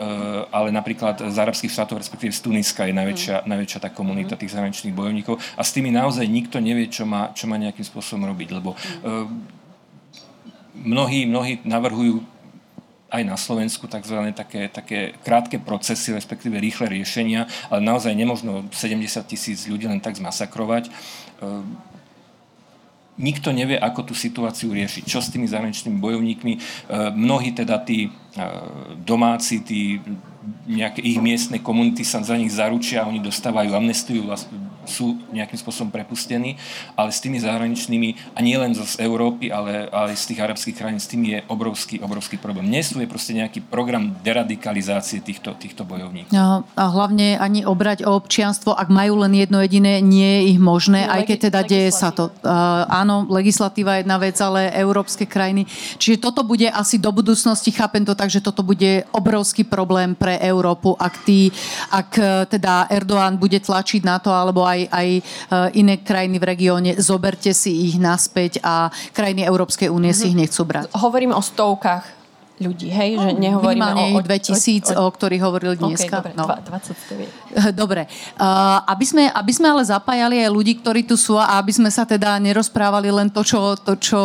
ale 0.51 0.75
napríklad 0.75 1.23
z 1.31 1.37
arabských 1.38 1.71
štátov, 1.71 2.03
respektíve 2.03 2.35
z 2.35 2.43
Tuniska 2.43 2.90
je 2.90 2.95
najväčšia, 2.95 3.37
mm. 3.43 3.47
najväčšia 3.47 3.79
tá 3.81 3.90
komunita 3.95 4.35
mm. 4.35 4.40
tých 4.43 4.53
zahraničných 4.53 4.95
bojovníkov 4.95 5.38
a 5.55 5.62
s 5.62 5.71
tými 5.71 5.95
naozaj 5.95 6.27
nikto 6.27 6.59
nevie, 6.59 6.90
čo 6.90 7.07
má, 7.07 7.31
čo 7.33 7.47
má 7.47 7.55
nejakým 7.57 7.87
spôsobom 7.87 8.27
robiť, 8.29 8.49
lebo 8.51 8.75
mnohí, 10.75 11.29
mnohí 11.29 11.61
navrhujú 11.62 12.25
aj 13.11 13.23
na 13.27 13.37
Slovensku 13.37 13.90
tzv. 13.90 14.31
Také, 14.33 14.70
také 14.70 15.18
krátke 15.27 15.59
procesy, 15.59 16.14
respektíve 16.14 16.57
rýchle 16.62 16.87
riešenia, 16.87 17.51
ale 17.68 17.83
naozaj 17.83 18.14
nemožno 18.14 18.70
70 18.70 19.27
tisíc 19.27 19.66
ľudí 19.66 19.90
len 19.90 19.99
tak 19.99 20.16
zmasakrovať. 20.16 20.88
Ehm, 21.42 21.75
nikto 23.20 23.53
nevie, 23.53 23.77
ako 23.77 24.11
tú 24.11 24.14
situáciu 24.14 24.73
riešiť. 24.73 25.05
Čo 25.05 25.20
s 25.20 25.29
tými 25.35 25.51
zahraničnými 25.51 25.99
bojovníkmi? 25.99 26.53
Ehm, 26.55 26.62
mnohí 27.18 27.51
teda 27.53 27.83
tí 27.83 28.09
ehm, 28.09 29.03
domáci, 29.03 29.61
tí 29.66 29.99
nejaké 30.67 31.01
ich 31.03 31.19
miestne 31.21 31.59
komunity 31.59 32.07
sa 32.07 32.23
za 32.23 32.37
nich 32.37 32.53
zaručia, 32.53 33.07
oni 33.07 33.23
dostávajú 33.23 33.75
amnestiu, 33.75 34.27
sú 34.89 35.21
nejakým 35.31 35.61
spôsobom 35.61 35.93
prepustení, 35.93 36.57
ale 36.99 37.13
s 37.13 37.21
tými 37.23 37.39
zahraničnými, 37.39 38.35
a 38.35 38.41
nie 38.43 38.57
len 38.57 38.73
z 38.75 38.99
Európy, 38.99 39.53
ale, 39.53 39.87
ale 39.93 40.17
z 40.17 40.35
tých 40.35 40.41
arabských 40.41 40.77
krajín, 40.77 40.99
s 40.99 41.07
tým 41.07 41.23
je 41.31 41.39
obrovský, 41.47 42.01
obrovský 42.03 42.41
problém. 42.41 42.67
Nesúje 42.67 43.07
proste 43.07 43.37
nejaký 43.37 43.61
program 43.61 44.17
deradikalizácie 44.25 45.23
týchto, 45.23 45.53
týchto 45.55 45.85
bojovníkov. 45.85 46.33
No, 46.33 46.65
a 46.65 46.85
hlavne 46.91 47.37
ani 47.37 47.63
obrať 47.63 48.09
o 48.09 48.17
občianstvo, 48.17 48.73
ak 48.75 48.89
majú 48.89 49.21
len 49.21 49.37
jedno 49.37 49.61
jediné, 49.63 50.01
nie 50.01 50.27
je 50.27 50.43
ich 50.57 50.59
možné, 50.59 51.07
no, 51.07 51.13
aj 51.13 51.23
keď 51.29 51.39
teda 51.53 51.61
deje 51.69 51.91
sa 51.93 52.11
to. 52.11 52.33
Uh, 52.41 52.89
áno, 52.89 53.29
legislatíva 53.29 54.01
je 54.01 54.09
jedna 54.09 54.17
vec, 54.17 54.37
ale 54.41 54.73
európske 54.75 55.29
krajiny. 55.29 55.69
Čiže 56.01 56.25
toto 56.25 56.41
bude 56.43 56.67
asi 56.73 56.97
do 56.97 57.13
budúcnosti, 57.13 57.69
chápem 57.71 58.03
to 58.03 58.17
tak, 58.17 58.33
že 58.33 58.41
toto 58.41 58.65
bude 58.65 59.05
obrovský 59.13 59.63
problém 59.63 60.17
pre 60.17 60.39
Európu, 60.40 60.96
ak, 60.96 61.14
tý, 61.29 61.53
ak 61.92 62.11
e, 62.16 62.29
teda 62.48 62.88
Erdoğan 62.88 63.37
bude 63.37 63.61
tlačiť 63.61 64.03
na 64.03 64.16
to, 64.18 64.33
alebo 64.33 64.64
aj, 64.64 64.88
aj 64.88 65.09
e, 65.12 65.20
iné 65.76 66.00
krajiny 66.00 66.40
v 66.40 66.48
regióne, 66.48 66.90
zoberte 66.98 67.53
si 67.53 67.92
ich 67.92 68.00
naspäť 68.00 68.59
a 68.64 68.88
krajiny 69.12 69.44
Európskej 69.44 69.92
únie 69.92 70.11
mm-hmm. 70.11 70.24
si 70.24 70.31
ich 70.33 70.37
mhm. 70.37 70.42
nechcú 70.46 70.62
brať. 70.64 70.85
Hovorím 70.96 71.37
o 71.37 71.42
stovkách 71.42 72.19
ľudí, 72.61 72.92
hej? 72.92 73.16
Že 73.16 73.31
nehovoríme 73.40 73.92
o, 73.96 74.05
o 74.16 74.20
2000, 74.20 74.92
o, 74.92 75.09
o, 75.09 75.09
o 75.09 75.11
ktorých 75.11 75.42
hovorili 75.42 75.75
dneska. 75.81 76.20
Okay, 76.20 76.37
dobre, 76.37 76.37
no. 76.37 76.44
29. 76.68 77.40
Dobre. 77.81 78.07
Uh, 78.38 78.79
aby, 78.87 79.05
sme, 79.07 79.25
aby 79.33 79.53
sme 79.53 79.66
ale 79.73 79.83
zapájali 79.83 80.38
aj 80.44 80.51
ľudí, 80.53 80.79
ktorí 80.79 81.03
tu 81.03 81.18
sú 81.18 81.35
a 81.35 81.59
aby 81.59 81.73
sme 81.75 81.90
sa 81.90 82.07
teda 82.07 82.38
nerozprávali 82.38 83.11
len 83.11 83.27
to, 83.33 83.42
čo, 83.42 83.75
to, 83.81 83.99
čo 83.99 84.20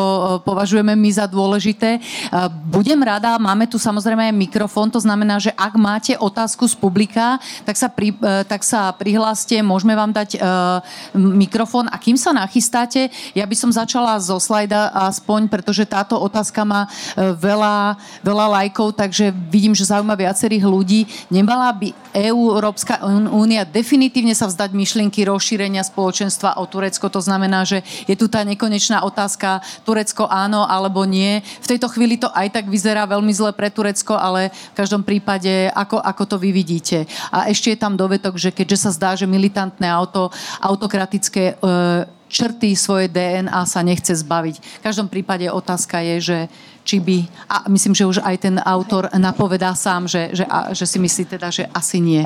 považujeme 0.45 0.93
my 0.93 1.09
za 1.09 1.25
dôležité. 1.25 1.97
Uh, 2.29 2.51
budem 2.69 2.99
rada, 3.01 3.39
máme 3.41 3.65
tu 3.65 3.81
samozrejme 3.81 4.29
aj 4.29 4.35
mikrofón, 4.35 4.91
to 4.91 5.01
znamená, 5.01 5.41
že 5.41 5.55
ak 5.55 5.73
máte 5.79 6.13
otázku 6.19 6.67
z 6.69 6.75
publika, 6.77 7.41
tak 7.65 7.79
sa, 7.79 7.87
pri, 7.89 8.13
uh, 8.19 8.45
tak 8.45 8.61
sa 8.61 8.91
prihláste, 8.93 9.57
môžeme 9.65 9.97
vám 9.97 10.13
dať 10.13 10.37
uh, 10.37 10.83
mikrofón 11.15 11.89
a 11.89 11.97
kým 11.97 12.19
sa 12.19 12.35
nachystáte, 12.35 13.09
ja 13.33 13.45
by 13.47 13.55
som 13.57 13.71
začala 13.73 14.19
zo 14.21 14.37
slajda 14.37 14.93
aspoň, 15.09 15.49
pretože 15.49 15.87
táto 15.87 16.19
otázka 16.19 16.61
má 16.61 16.85
uh, 16.85 17.33
veľa 17.33 17.97
veľa 18.25 18.49
lajkov, 18.57 18.97
takže 18.97 19.29
vidím, 19.53 19.77
že 19.77 19.85
zaujíma 19.85 20.17
viacerých 20.17 20.65
ľudí. 20.65 21.05
Nemala 21.29 21.69
by 21.69 21.93
Európska 22.17 22.97
únia 23.29 23.61
definitívne 23.61 24.33
sa 24.33 24.49
vzdať 24.49 24.73
myšlienky 24.73 25.21
rozšírenia 25.29 25.85
spoločenstva 25.85 26.57
o 26.57 26.65
Turecko. 26.65 27.05
To 27.13 27.21
znamená, 27.21 27.61
že 27.69 27.85
je 28.09 28.17
tu 28.17 28.25
tá 28.25 28.41
nekonečná 28.41 29.05
otázka 29.05 29.61
Turecko 29.85 30.25
áno 30.25 30.65
alebo 30.65 31.05
nie. 31.05 31.45
V 31.61 31.69
tejto 31.69 31.85
chvíli 31.93 32.17
to 32.17 32.33
aj 32.33 32.49
tak 32.49 32.65
vyzerá 32.65 33.05
veľmi 33.05 33.29
zle 33.29 33.53
pre 33.53 33.69
Turecko, 33.69 34.17
ale 34.17 34.49
v 34.49 34.73
každom 34.73 35.05
prípade, 35.05 35.69
ako, 35.69 36.01
ako 36.01 36.23
to 36.25 36.35
vy 36.41 36.49
vidíte. 36.49 37.05
A 37.29 37.53
ešte 37.53 37.69
je 37.69 37.77
tam 37.77 37.93
dovetok, 37.93 38.41
že 38.41 38.49
keďže 38.49 38.89
sa 38.89 38.91
zdá, 38.95 39.13
že 39.13 39.29
militantné 39.29 39.85
auto, 39.85 40.33
autokratické 40.63 41.59
e, 41.61 42.14
črty 42.29 42.73
svoje 42.73 43.07
DNA 43.07 43.61
sa 43.65 43.85
nechce 43.85 44.13
zbaviť. 44.17 44.55
V 44.81 44.83
každom 44.83 45.07
prípade 45.07 45.45
otázka 45.49 46.01
je, 46.01 46.15
že 46.21 46.39
či 46.85 47.01
by, 47.01 47.17
a 47.49 47.55
myslím, 47.73 47.97
že 47.97 48.05
už 48.05 48.21
aj 48.21 48.35
ten 48.45 48.55
autor 48.61 49.09
napovedá 49.17 49.73
sám, 49.73 50.05
že, 50.05 50.29
že, 50.37 50.45
a, 50.45 50.69
že 50.69 50.85
si 50.85 51.01
myslí 51.01 51.23
teda, 51.25 51.49
že 51.49 51.65
asi 51.73 51.97
nie. 51.97 52.21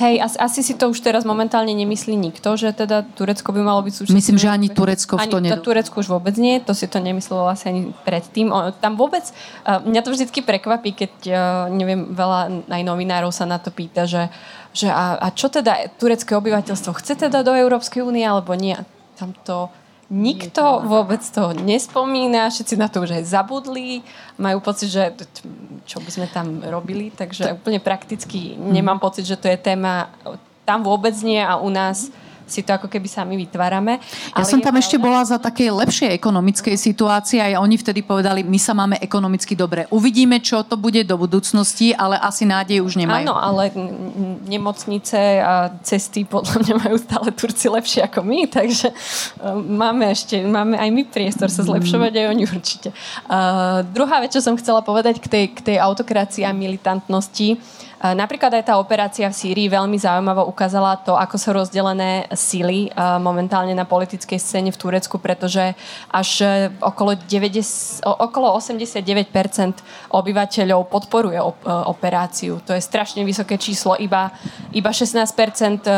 Hej, 0.00 0.18
asi, 0.18 0.36
asi 0.40 0.60
si 0.64 0.74
to 0.74 0.90
už 0.90 0.98
teraz 1.04 1.22
momentálne 1.22 1.70
nemyslí 1.70 2.16
nikto, 2.18 2.56
že 2.56 2.74
teda 2.74 3.06
Turecko 3.14 3.52
by 3.54 3.60
malo 3.62 3.84
byť 3.86 3.92
súčasťou... 4.00 4.18
Myslím, 4.18 4.38
že 4.40 4.48
ani 4.48 4.66
Turecko 4.72 5.14
v 5.14 5.28
to 5.28 5.38
Ani 5.38 5.52
to 5.52 5.62
Turecko 5.62 5.94
už 6.00 6.08
vôbec 6.08 6.34
nie, 6.40 6.58
to 6.58 6.72
si 6.74 6.88
to 6.90 6.98
nemyslelo 6.98 7.46
asi 7.46 7.70
ani 7.70 7.82
predtým. 8.02 8.48
O, 8.50 8.74
tam 8.74 8.96
vôbec, 8.96 9.22
uh, 9.28 9.78
mňa 9.84 10.00
to 10.02 10.10
vždycky 10.10 10.40
prekvapí, 10.42 10.96
keď, 10.96 11.12
uh, 11.30 11.36
neviem, 11.68 12.10
veľa 12.16 12.66
aj 12.66 12.82
novinárov 12.82 13.30
sa 13.30 13.44
na 13.46 13.60
to 13.60 13.70
pýta, 13.70 14.08
že, 14.08 14.26
že 14.74 14.88
a, 14.90 15.20
a 15.20 15.28
čo 15.36 15.52
teda 15.52 15.92
turecké 16.00 16.32
obyvateľstvo 16.34 16.96
chce 16.96 17.28
teda 17.28 17.44
do 17.44 17.52
Európskej 17.52 18.00
únie 18.00 18.24
alebo 18.24 18.56
nie? 18.56 18.74
Tam 19.20 19.36
to 19.44 19.68
Nikto 20.10 20.90
vôbec 20.90 21.22
to 21.22 21.54
nespomína, 21.54 22.50
všetci 22.50 22.74
na 22.74 22.90
to 22.90 23.06
už 23.06 23.14
aj 23.14 23.30
zabudli, 23.30 24.02
majú 24.42 24.58
pocit, 24.58 24.90
že 24.90 25.14
čo 25.86 26.02
by 26.02 26.10
sme 26.10 26.26
tam 26.26 26.66
robili, 26.66 27.14
takže 27.14 27.54
úplne 27.54 27.78
prakticky 27.78 28.58
nemám 28.58 28.98
pocit, 28.98 29.22
že 29.22 29.38
to 29.38 29.46
je 29.46 29.54
téma 29.54 30.10
tam 30.66 30.82
vôbec 30.82 31.14
nie 31.22 31.38
a 31.38 31.62
u 31.62 31.70
nás 31.70 32.10
si 32.50 32.66
to 32.66 32.74
ako 32.74 32.90
keby 32.90 33.06
sami 33.06 33.38
vytvárame. 33.38 34.02
Ja 34.34 34.42
som 34.42 34.58
tam 34.58 34.74
pravda... 34.74 34.82
ešte 34.82 34.96
bola 34.98 35.22
za 35.22 35.38
také 35.38 35.70
lepšej 35.70 36.10
ekonomickej 36.18 36.74
situácie 36.74 37.38
a 37.38 37.62
oni 37.62 37.78
vtedy 37.78 38.02
povedali, 38.02 38.42
my 38.42 38.58
sa 38.58 38.74
máme 38.74 38.98
ekonomicky 38.98 39.54
dobre. 39.54 39.86
Uvidíme, 39.94 40.42
čo 40.42 40.66
to 40.66 40.74
bude 40.74 41.00
do 41.06 41.16
budúcnosti, 41.16 41.94
ale 41.94 42.18
asi 42.18 42.44
nádej 42.44 42.82
už 42.82 42.98
nemajú. 42.98 43.30
Áno, 43.30 43.38
ale 43.38 43.70
nemocnice 44.50 45.40
a 45.40 45.70
cesty 45.86 46.26
podľa 46.26 46.66
mňa 46.66 46.74
majú 46.82 46.96
stále 46.98 47.28
Turci 47.30 47.70
lepšie 47.70 48.04
ako 48.04 48.26
my, 48.26 48.50
takže 48.50 48.90
uh, 48.90 49.54
máme 49.54 50.10
ešte, 50.10 50.42
máme 50.42 50.74
aj 50.76 50.90
my 50.90 51.02
priestor 51.06 51.48
sa 51.48 51.62
zlepšovať, 51.62 52.12
aj 52.18 52.26
oni 52.26 52.42
určite. 52.50 52.88
Uh, 53.30 53.86
druhá 53.94 54.18
vec, 54.18 54.34
čo 54.34 54.42
som 54.42 54.58
chcela 54.58 54.82
povedať 54.82 55.22
k 55.22 55.26
tej, 55.30 55.44
k 55.54 55.60
tej 55.72 55.76
autokracii 55.78 56.42
a 56.42 56.50
militantnosti, 56.50 57.60
Napríklad 58.00 58.48
aj 58.56 58.64
tá 58.64 58.80
operácia 58.80 59.28
v 59.28 59.36
Sýrii 59.36 59.68
veľmi 59.68 60.00
zaujímavo 60.00 60.48
ukázala 60.48 60.96
to, 61.04 61.20
ako 61.20 61.36
sú 61.36 61.52
rozdelené 61.52 62.32
síly 62.32 62.88
momentálne 63.20 63.76
na 63.76 63.84
politickej 63.84 64.40
scéne 64.40 64.72
v 64.72 64.80
Turecku, 64.80 65.20
pretože 65.20 65.76
až 66.08 66.30
e, 66.40 66.72
okolo, 66.80 67.12
90, 67.12 68.00
okolo 68.08 68.56
89% 68.56 70.16
obyvateľov 70.16 70.88
podporuje 70.88 71.44
operáciu. 71.68 72.64
To 72.64 72.72
je 72.72 72.80
strašne 72.80 73.20
vysoké 73.20 73.60
číslo, 73.60 73.92
iba, 74.00 74.32
iba 74.72 74.90
16% 74.96 75.84
e, 75.84 75.92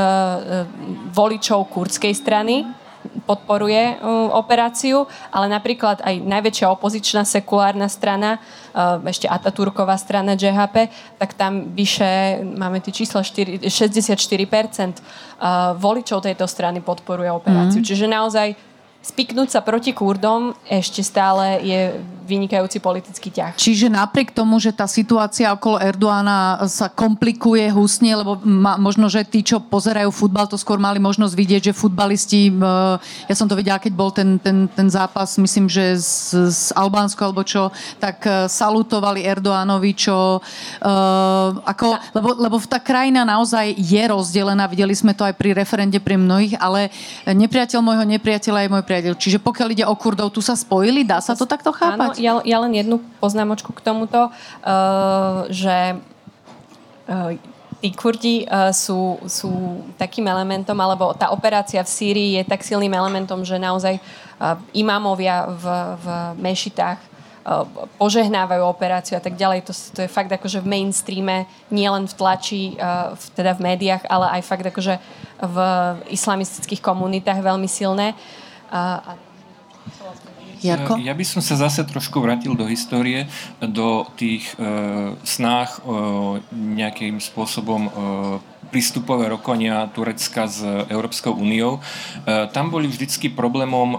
voličov 1.15 1.71
kurdskej 1.71 2.19
strany 2.19 2.82
podporuje 3.27 3.99
uh, 3.99 4.31
operáciu, 4.35 5.07
ale 5.31 5.47
napríklad 5.47 6.03
aj 6.03 6.15
najväčšia 6.23 6.67
opozičná 6.73 7.23
sekulárna 7.23 7.87
strana, 7.87 8.39
uh, 8.39 8.99
ešte 9.07 9.31
Ataturková 9.31 9.95
strana 9.99 10.35
JHP, 10.35 10.91
tak 11.19 11.35
tam 11.35 11.75
vyše, 11.77 12.43
máme 12.43 12.81
tie 12.81 12.95
čísla 12.95 13.23
4, 13.23 13.67
64% 13.67 13.69
uh, 13.69 15.77
voličov 15.79 16.25
tejto 16.25 16.47
strany 16.49 16.81
podporuje 16.81 17.31
operáciu. 17.31 17.83
Mm. 17.83 17.87
Čiže 17.87 18.07
naozaj 18.11 18.72
spiknúť 19.03 19.51
sa 19.51 19.61
proti 19.61 19.91
Kurdom 19.91 20.55
ešte 20.71 21.03
stále 21.03 21.59
je 21.67 21.81
vynikajúci 22.23 22.79
politický 22.79 23.35
ťah. 23.35 23.59
Čiže 23.59 23.91
napriek 23.91 24.31
tomu, 24.31 24.63
že 24.63 24.71
tá 24.71 24.87
situácia 24.87 25.51
okolo 25.51 25.83
Erdoána 25.83 26.65
sa 26.71 26.87
komplikuje 26.87 27.67
husne, 27.75 28.15
lebo 28.15 28.39
ma, 28.47 28.79
možno, 28.79 29.11
že 29.11 29.27
tí, 29.27 29.43
čo 29.43 29.59
pozerajú 29.59 30.09
futbal, 30.15 30.47
to 30.47 30.55
skôr 30.55 30.79
mali 30.79 31.03
možnosť 31.03 31.35
vidieť, 31.35 31.63
že 31.71 31.73
futbalisti, 31.75 32.49
e, 32.49 32.55
ja 33.27 33.35
som 33.35 33.51
to 33.51 33.59
videla, 33.59 33.83
keď 33.83 33.93
bol 33.93 34.15
ten, 34.15 34.39
ten, 34.39 34.71
ten 34.71 34.87
zápas, 34.87 35.35
myslím, 35.35 35.67
že 35.67 35.99
z, 35.99 36.47
z 36.49 36.61
Albánsko 36.79 37.21
alebo 37.27 37.43
čo, 37.43 37.75
tak 37.99 38.23
e, 38.23 38.47
salutovali 38.47 39.27
Erdoánovi, 39.27 39.93
čo 39.99 40.39
uh, 40.39 41.49
ako, 41.67 41.87
lebo, 42.15 42.29
lebo 42.39 42.57
tá 42.65 42.79
krajina 42.79 43.27
naozaj 43.27 43.75
je 43.75 44.03
rozdelená, 44.07 44.71
videli 44.71 44.95
sme 44.95 45.17
to 45.17 45.27
aj 45.27 45.35
pri 45.35 45.57
referende 45.57 45.99
pri 45.99 46.15
mnohých, 46.21 46.55
ale 46.63 46.93
nepriateľ 47.27 47.81
môjho 47.83 48.05
nepriateľa 48.07 48.61
je 48.63 48.73
môj 48.73 48.83
priateľ. 48.83 48.92
Čiže 49.01 49.39
pokiaľ 49.41 49.69
ide 49.73 49.85
o 49.89 49.95
Kurdov, 49.97 50.35
tu 50.35 50.45
sa 50.45 50.53
spojili, 50.53 51.07
dá 51.07 51.23
sa 51.23 51.33
to 51.33 51.49
takto 51.49 51.73
chápať? 51.73 52.19
Áno, 52.19 52.21
ja, 52.21 52.33
ja 52.45 52.59
len 52.61 52.73
jednu 52.77 53.01
poznámočku 53.23 53.73
k 53.73 53.81
tomuto, 53.81 54.29
uh, 54.29 55.49
že 55.49 55.97
uh, 57.09 57.33
tí 57.81 57.89
Kurdi 57.95 58.45
uh, 58.45 58.75
sú, 58.75 59.23
sú 59.25 59.81
takým 59.97 60.29
elementom, 60.29 60.77
alebo 60.77 61.17
tá 61.17 61.33
operácia 61.33 61.81
v 61.81 61.89
Sýrii 61.89 62.31
je 62.41 62.45
tak 62.45 62.61
silným 62.61 62.93
elementom, 62.93 63.41
že 63.47 63.57
naozaj 63.57 63.97
uh, 63.97 64.59
imámovia 64.77 65.49
v, 65.49 65.65
v 65.97 66.07
mešitách 66.43 67.01
požehnávajú 67.99 68.63
operáciu 68.63 69.19
a 69.19 69.23
tak 69.23 69.35
ďalej. 69.35 69.67
To, 69.67 69.75
to 69.75 70.07
je 70.07 70.15
fakt 70.15 70.31
akože 70.31 70.63
v 70.63 70.79
mainstreame, 70.79 71.51
nie 71.75 71.91
len 71.91 72.07
v 72.07 72.15
tlači, 72.15 72.79
v, 72.79 73.25
teda 73.35 73.59
v 73.59 73.67
médiách, 73.67 74.07
ale 74.07 74.39
aj 74.39 74.47
fakt 74.47 74.63
akože 74.63 75.03
v 75.43 75.57
islamistických 76.15 76.79
komunitách 76.79 77.43
veľmi 77.43 77.67
silné. 77.67 78.15
Uh, 78.15 78.42
a 78.73 79.15
Jarko? 80.63 80.95
Ja 81.03 81.13
by 81.13 81.25
som 81.27 81.43
sa 81.43 81.59
zase 81.59 81.83
trošku 81.83 82.23
vrátil 82.23 82.55
do 82.55 82.65
histórie, 82.71 83.27
do 83.59 84.07
tých 84.15 84.47
e, 84.55 85.19
snách 85.27 85.83
e, 85.83 85.91
nejakým 86.55 87.19
spôsobom 87.19 87.83
e, 87.83 87.91
prístupové 88.71 89.27
rokovania 89.27 89.91
Turecka 89.91 90.47
s 90.47 90.63
Európskou 90.87 91.35
úniou. 91.35 91.83
E, 92.23 92.47
tam 92.55 92.71
boli 92.71 92.87
vždycky 92.87 93.35
problémom 93.35 93.89
e, 93.93 93.99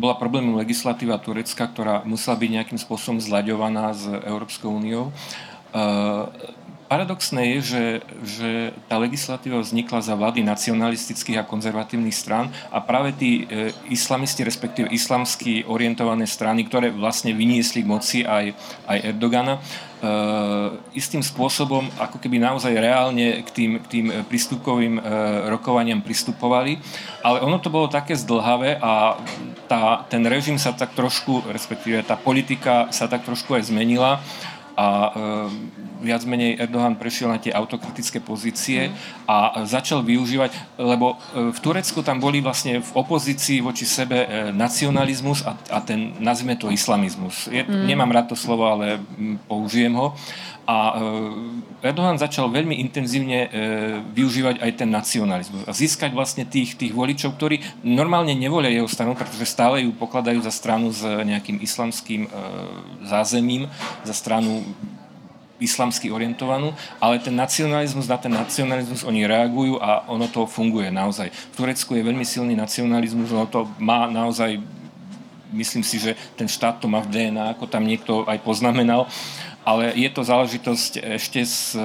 bola 0.00 0.16
problémom 0.16 0.56
legislatíva 0.56 1.20
Turecka, 1.20 1.68
ktorá 1.68 2.02
musela 2.08 2.34
byť 2.40 2.50
nejakým 2.50 2.78
spôsobom 2.80 3.20
zlaďovaná 3.20 3.92
s 3.92 4.08
Európskou 4.08 4.72
úniou. 4.80 5.12
E, 5.70 5.80
paradoxné 6.90 7.54
je, 7.54 7.58
že, 7.62 7.84
že 8.26 8.50
tá 8.90 8.98
legislatíva 8.98 9.62
vznikla 9.62 10.02
za 10.02 10.18
vlády 10.18 10.42
nacionalistických 10.42 11.38
a 11.38 11.46
konzervatívnych 11.46 12.10
strán 12.10 12.50
a 12.74 12.82
práve 12.82 13.14
tí 13.14 13.46
e, 13.46 13.70
islamisti, 13.94 14.42
respektíve 14.42 14.90
islamsky 14.90 15.62
orientované 15.70 16.26
strany, 16.26 16.66
ktoré 16.66 16.90
vlastne 16.90 17.30
vyniesli 17.30 17.86
k 17.86 17.90
moci 17.94 18.18
aj, 18.26 18.58
aj 18.90 18.98
Erdogana, 19.06 19.54
e, 19.54 19.60
istým 20.98 21.22
spôsobom 21.22 21.86
ako 21.94 22.18
keby 22.18 22.42
naozaj 22.42 22.74
reálne 22.74 23.46
k 23.46 23.48
tým, 23.54 23.70
k 23.78 23.86
tým 23.86 24.06
prístupkovým 24.26 24.98
e, 24.98 25.02
rokovaniam 25.46 26.02
pristupovali. 26.02 26.82
Ale 27.22 27.38
ono 27.38 27.62
to 27.62 27.70
bolo 27.70 27.86
také 27.86 28.18
zdlhavé 28.18 28.82
a 28.82 29.14
tá, 29.70 30.02
ten 30.10 30.26
režim 30.26 30.58
sa 30.58 30.74
tak 30.74 30.98
trošku, 30.98 31.46
respektíve 31.54 32.02
tá 32.02 32.18
politika 32.18 32.90
sa 32.90 33.06
tak 33.06 33.22
trošku 33.22 33.54
aj 33.54 33.70
zmenila 33.70 34.18
a 34.80 34.86
e, 34.88 35.10
viac 36.00 36.24
menej 36.24 36.56
Erdogan 36.56 36.96
prešiel 36.96 37.28
na 37.28 37.36
tie 37.36 37.52
autokritické 37.52 38.24
pozície 38.24 38.88
a 39.28 39.60
začal 39.68 40.00
využívať, 40.00 40.80
lebo 40.80 41.20
e, 41.36 41.52
v 41.52 41.58
Turecku 41.60 42.00
tam 42.00 42.16
boli 42.16 42.40
vlastne 42.40 42.80
v 42.80 42.90
opozícii 42.96 43.60
voči 43.60 43.84
sebe 43.84 44.24
e, 44.24 44.28
nacionalizmus 44.56 45.44
a, 45.44 45.52
a 45.68 45.78
ten, 45.84 46.16
nazvime 46.16 46.56
to 46.56 46.72
islamizmus. 46.72 47.52
Je, 47.52 47.60
mm. 47.60 47.84
Nemám 47.92 48.08
rád 48.08 48.32
to 48.32 48.36
slovo, 48.36 48.64
ale 48.64 48.96
použijem 49.44 49.92
ho. 49.92 50.16
A 50.70 50.76
e, 51.82 51.90
Erdogan 51.90 52.14
začal 52.14 52.46
veľmi 52.46 52.78
intenzívne 52.78 53.38
e, 53.42 53.48
využívať 54.14 54.62
aj 54.62 54.70
ten 54.78 54.86
nacionalizmus 54.86 55.66
a 55.66 55.74
získať 55.74 56.14
vlastne 56.14 56.46
tých, 56.46 56.78
tých 56.78 56.94
voličov, 56.94 57.34
ktorí 57.34 57.58
normálne 57.82 58.38
nevolia 58.38 58.70
jeho 58.70 58.86
stranu, 58.86 59.18
pretože 59.18 59.50
stále 59.50 59.82
ju 59.82 59.90
pokladajú 59.90 60.38
za 60.46 60.54
stranu 60.54 60.94
s 60.94 61.02
nejakým 61.02 61.58
islamským 61.58 62.22
e, 62.22 62.30
zázemím, 63.02 63.66
za 64.06 64.14
stranu 64.14 64.62
islamsky 65.58 66.08
orientovanú, 66.08 66.70
ale 67.02 67.18
ten 67.18 67.34
nacionalizmus, 67.34 68.06
na 68.06 68.16
ten 68.16 68.30
nacionalizmus 68.30 69.02
oni 69.02 69.26
reagujú 69.26 69.76
a 69.82 70.06
ono 70.06 70.30
to 70.30 70.46
funguje 70.46 70.88
naozaj. 70.88 71.34
V 71.52 71.66
Turecku 71.66 71.98
je 71.98 72.06
veľmi 72.06 72.24
silný 72.24 72.54
nacionalizmus, 72.54 73.34
ono 73.34 73.50
to 73.50 73.66
má 73.82 74.06
naozaj 74.06 74.62
myslím 75.52 75.82
si, 75.82 75.98
že 75.98 76.14
ten 76.38 76.46
štát 76.46 76.78
to 76.78 76.86
má 76.86 77.02
v 77.02 77.10
DNA, 77.10 77.58
ako 77.58 77.66
tam 77.66 77.82
niekto 77.82 78.22
aj 78.26 78.38
poznamenal. 78.42 79.10
Ale 79.70 79.94
je 79.94 80.10
to 80.10 80.26
záležitosť 80.26 80.92
ešte 81.22 81.46
z, 81.46 81.78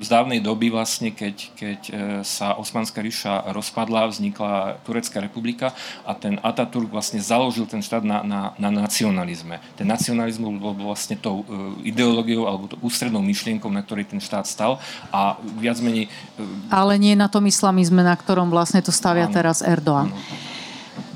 z 0.00 0.08
dávnej 0.08 0.40
doby 0.40 0.72
vlastne, 0.72 1.12
keď, 1.12 1.36
keď 1.52 1.80
sa 2.24 2.56
Osmanská 2.56 3.04
ríša 3.04 3.52
rozpadla, 3.52 4.08
vznikla 4.08 4.80
Turecká 4.88 5.20
republika 5.20 5.76
a 6.08 6.16
ten 6.16 6.40
Ataturk 6.40 6.88
vlastne 6.88 7.20
založil 7.20 7.68
ten 7.68 7.84
štát 7.84 8.00
na, 8.00 8.24
na, 8.24 8.40
na 8.56 8.70
nacionalizme. 8.72 9.60
Ten 9.76 9.84
nacionalizmus 9.84 10.56
bol 10.56 10.72
vlastne 10.72 11.20
tou 11.20 11.44
ideológiou 11.84 12.48
alebo 12.48 12.72
tou 12.72 12.80
ústrednou 12.80 13.20
myšlienkou, 13.20 13.68
na 13.68 13.84
ktorej 13.84 14.08
ten 14.08 14.20
štát 14.22 14.48
stal 14.48 14.80
a 15.12 15.36
viac 15.60 15.76
menej... 15.84 16.08
Ale 16.72 16.96
nie 16.96 17.12
na 17.12 17.28
tom 17.28 17.44
islamizme, 17.44 18.00
na 18.00 18.16
ktorom 18.16 18.48
vlastne 18.48 18.80
to 18.80 18.94
stavia 18.94 19.28
áno, 19.28 19.36
teraz 19.36 19.60
Erdoğan. 19.60 20.08
Áno. 20.08 20.58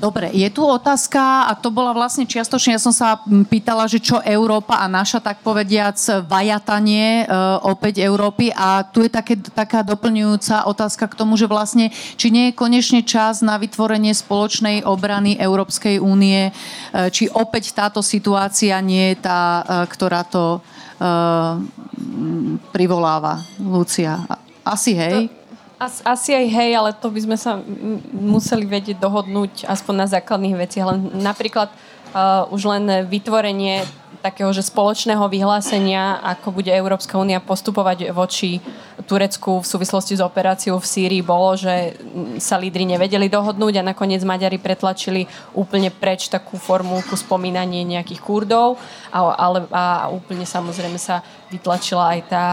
Dobre, 0.05 0.29
je 0.37 0.45
tu 0.53 0.61
otázka, 0.61 1.49
a 1.49 1.57
to 1.57 1.73
bola 1.73 1.89
vlastne 1.89 2.29
čiastočne, 2.29 2.77
ja 2.77 2.81
som 2.85 2.93
sa 2.93 3.17
pýtala, 3.25 3.89
že 3.89 3.97
čo 3.97 4.21
Európa 4.21 4.77
a 4.77 4.85
naša, 4.85 5.17
tak 5.17 5.41
povediac, 5.41 5.97
vajatanie 6.29 7.25
e, 7.25 7.33
opäť 7.65 8.05
Európy 8.05 8.53
a 8.53 8.85
tu 8.85 9.01
je 9.01 9.09
také, 9.09 9.33
taká 9.33 9.81
doplňujúca 9.81 10.69
otázka 10.69 11.09
k 11.09 11.17
tomu, 11.17 11.41
že 11.41 11.49
vlastne, 11.49 11.89
či 12.21 12.29
nie 12.29 12.53
je 12.53 12.57
konečne 12.61 13.01
čas 13.01 13.41
na 13.41 13.57
vytvorenie 13.57 14.13
spoločnej 14.13 14.85
obrany 14.85 15.41
Európskej 15.41 15.97
únie, 15.97 16.53
e, 16.93 17.09
či 17.09 17.25
opäť 17.33 17.73
táto 17.73 18.05
situácia 18.05 18.77
nie 18.85 19.17
je 19.17 19.25
tá, 19.25 19.41
e, 19.41 19.89
ktorá 19.89 20.21
to 20.21 20.45
e, 20.53 21.09
privoláva. 22.69 23.41
Lucia, 23.57 24.21
asi 24.61 24.93
hej? 24.93 25.33
To 25.33 25.44
As, 25.85 26.01
asi 26.01 26.33
aj 26.33 26.45
hej, 26.49 26.71
ale 26.73 26.97
to 26.97 27.13
by 27.13 27.21
sme 27.21 27.37
sa 27.37 27.61
museli 28.09 28.65
vedieť 28.65 28.97
dohodnúť 28.97 29.69
aspoň 29.69 29.93
na 29.93 30.07
základných 30.09 30.57
veciach. 30.57 30.85
Len 30.89 31.21
napríklad 31.21 31.69
uh, 31.69 32.49
už 32.49 32.65
len 32.65 33.05
vytvorenie 33.05 33.85
takého, 34.25 34.49
že 34.49 34.65
spoločného 34.65 35.21
vyhlásenia, 35.29 36.17
ako 36.25 36.57
bude 36.57 36.73
Európska 36.73 37.21
únia 37.21 37.37
postupovať 37.37 38.09
voči 38.09 38.57
Turecku 39.05 39.61
v 39.61 39.69
súvislosti 39.69 40.17
s 40.17 40.25
operáciou 40.25 40.81
v 40.81 40.89
Sýrii, 40.89 41.21
bolo, 41.21 41.53
že 41.53 41.93
sa 42.41 42.57
lídry 42.57 42.89
nevedeli 42.89 43.29
dohodnúť 43.29 43.85
a 43.85 43.87
nakoniec 43.93 44.25
Maďari 44.25 44.57
pretlačili 44.57 45.29
úplne 45.53 45.93
preč 45.93 46.33
takú 46.33 46.57
formulku 46.57 47.13
spomínanie 47.13 47.85
nejakých 47.85 48.25
kurdov 48.25 48.81
a, 49.13 49.37
ale, 49.37 49.69
a 49.69 50.09
úplne 50.09 50.49
samozrejme 50.49 50.97
sa 50.97 51.21
vytlačila 51.53 52.17
aj 52.17 52.21
tá 52.25 52.45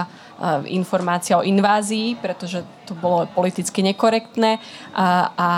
informácia 0.66 1.38
o 1.38 1.46
invázii, 1.46 2.18
pretože 2.18 2.66
to 2.86 2.98
bolo 2.98 3.26
politicky 3.30 3.82
nekorektné 3.82 4.58
a, 4.90 5.30
a, 5.38 5.50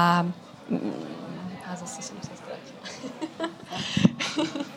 a 1.64 1.70
zase 1.76 2.04
som 2.04 2.18
sa 2.20 2.32
stratila. 2.36 2.84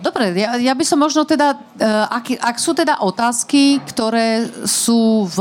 Dobre, 0.00 0.32
ja, 0.38 0.56
ja 0.56 0.72
by 0.72 0.84
som 0.86 1.02
možno 1.02 1.28
teda, 1.28 1.52
uh, 1.52 2.06
ak, 2.08 2.40
ak 2.40 2.56
sú 2.56 2.72
teda 2.72 3.04
otázky, 3.04 3.82
ktoré 3.84 4.48
sú 4.64 5.28
v, 5.28 5.38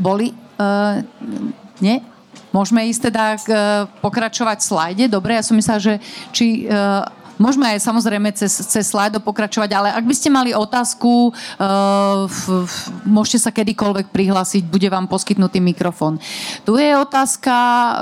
boli, 0.00 0.32
uh, 0.56 1.04
nie? 1.82 2.00
Môžeme 2.54 2.88
ísť 2.88 3.12
teda 3.12 3.24
uh, 3.36 3.40
pokračovať 4.00 4.58
slajde, 4.64 5.04
dobre, 5.12 5.36
ja 5.36 5.44
som 5.44 5.58
myslela, 5.58 5.82
že 5.82 5.94
či 6.32 6.64
uh, 6.64 7.04
Môžeme 7.42 7.74
aj 7.74 7.82
samozrejme 7.82 8.30
cez, 8.38 8.54
cez 8.70 8.86
slajdo 8.86 9.18
pokračovať, 9.18 9.70
ale 9.74 9.88
ak 9.90 10.06
by 10.06 10.14
ste 10.14 10.30
mali 10.30 10.54
otázku, 10.54 11.34
uh, 11.34 12.30
f, 12.30 12.46
f, 12.46 12.74
môžete 13.02 13.42
sa 13.42 13.50
kedykoľvek 13.50 14.14
prihlásiť, 14.14 14.62
bude 14.70 14.86
vám 14.86 15.10
poskytnutý 15.10 15.58
mikrofón. 15.58 16.22
Tu 16.62 16.78
je 16.78 16.94
otázka 16.94 17.54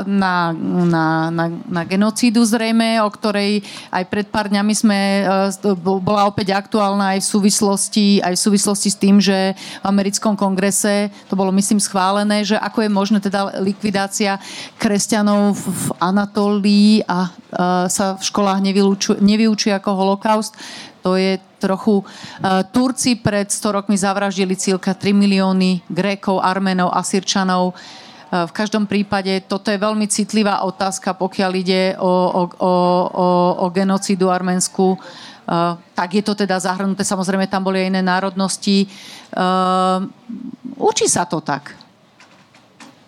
na, 0.04 0.52
na, 0.52 1.32
na, 1.32 1.48
na 1.48 1.82
genocídu 1.88 2.44
zrejme, 2.44 3.00
o 3.00 3.08
ktorej 3.08 3.64
aj 3.88 4.04
pred 4.12 4.28
pár 4.28 4.52
dňami 4.52 4.72
sme, 4.76 4.98
uh, 5.24 5.72
bola 5.80 6.28
opäť 6.28 6.52
aktuálna 6.52 7.16
aj 7.16 7.24
v 7.24 7.30
súvislosti, 7.32 8.06
aj 8.20 8.36
v 8.36 8.44
súvislosti 8.44 8.88
s 8.92 9.00
tým, 9.00 9.24
že 9.24 9.56
v 9.56 9.86
americkom 9.88 10.36
kongrese, 10.36 11.08
to 11.32 11.34
bolo 11.38 11.48
myslím 11.56 11.80
schválené, 11.80 12.44
že 12.44 12.60
ako 12.60 12.84
je 12.84 12.90
možné 12.92 13.18
teda 13.24 13.56
likvidácia 13.64 14.36
kresťanov 14.76 15.56
v 15.56 15.86
Anatólii 15.96 17.08
a 17.08 17.32
uh, 17.32 17.88
sa 17.88 18.20
v 18.20 18.22
školách 18.28 18.60
nevylučuje 18.60 19.29
nevyučí 19.30 19.70
ako 19.70 19.94
holokaust. 19.94 20.58
To 21.06 21.16
je 21.16 21.40
trochu... 21.56 22.04
Uh, 22.04 22.66
Turci 22.68 23.16
pred 23.16 23.48
100 23.48 23.76
rokmi 23.76 23.96
zavraždili 23.96 24.56
cílka 24.56 24.92
3 24.92 25.16
milióny 25.16 25.86
Grékov, 25.88 26.44
Arménov, 26.44 26.92
Asyrčanov. 26.92 27.72
Uh, 27.72 28.44
v 28.44 28.52
každom 28.52 28.84
prípade 28.84 29.32
toto 29.48 29.72
je 29.72 29.80
veľmi 29.80 30.04
citlivá 30.10 30.60
otázka, 30.68 31.16
pokiaľ 31.16 31.52
ide 31.56 31.82
o, 31.96 32.04
o, 32.06 32.42
o, 32.60 32.72
o, 33.08 33.26
o 33.64 33.66
genocidu 33.72 34.28
arménsku. 34.28 35.00
Uh, 35.50 35.74
tak 35.96 36.20
je 36.20 36.22
to 36.22 36.36
teda 36.36 36.60
zahrnuté. 36.60 37.00
Samozrejme, 37.02 37.48
tam 37.48 37.64
boli 37.64 37.80
aj 37.80 37.88
iné 37.90 38.02
národnosti. 38.04 38.84
Uh, 39.32 40.04
učí 40.76 41.08
sa 41.08 41.24
to 41.24 41.40
tak 41.40 41.79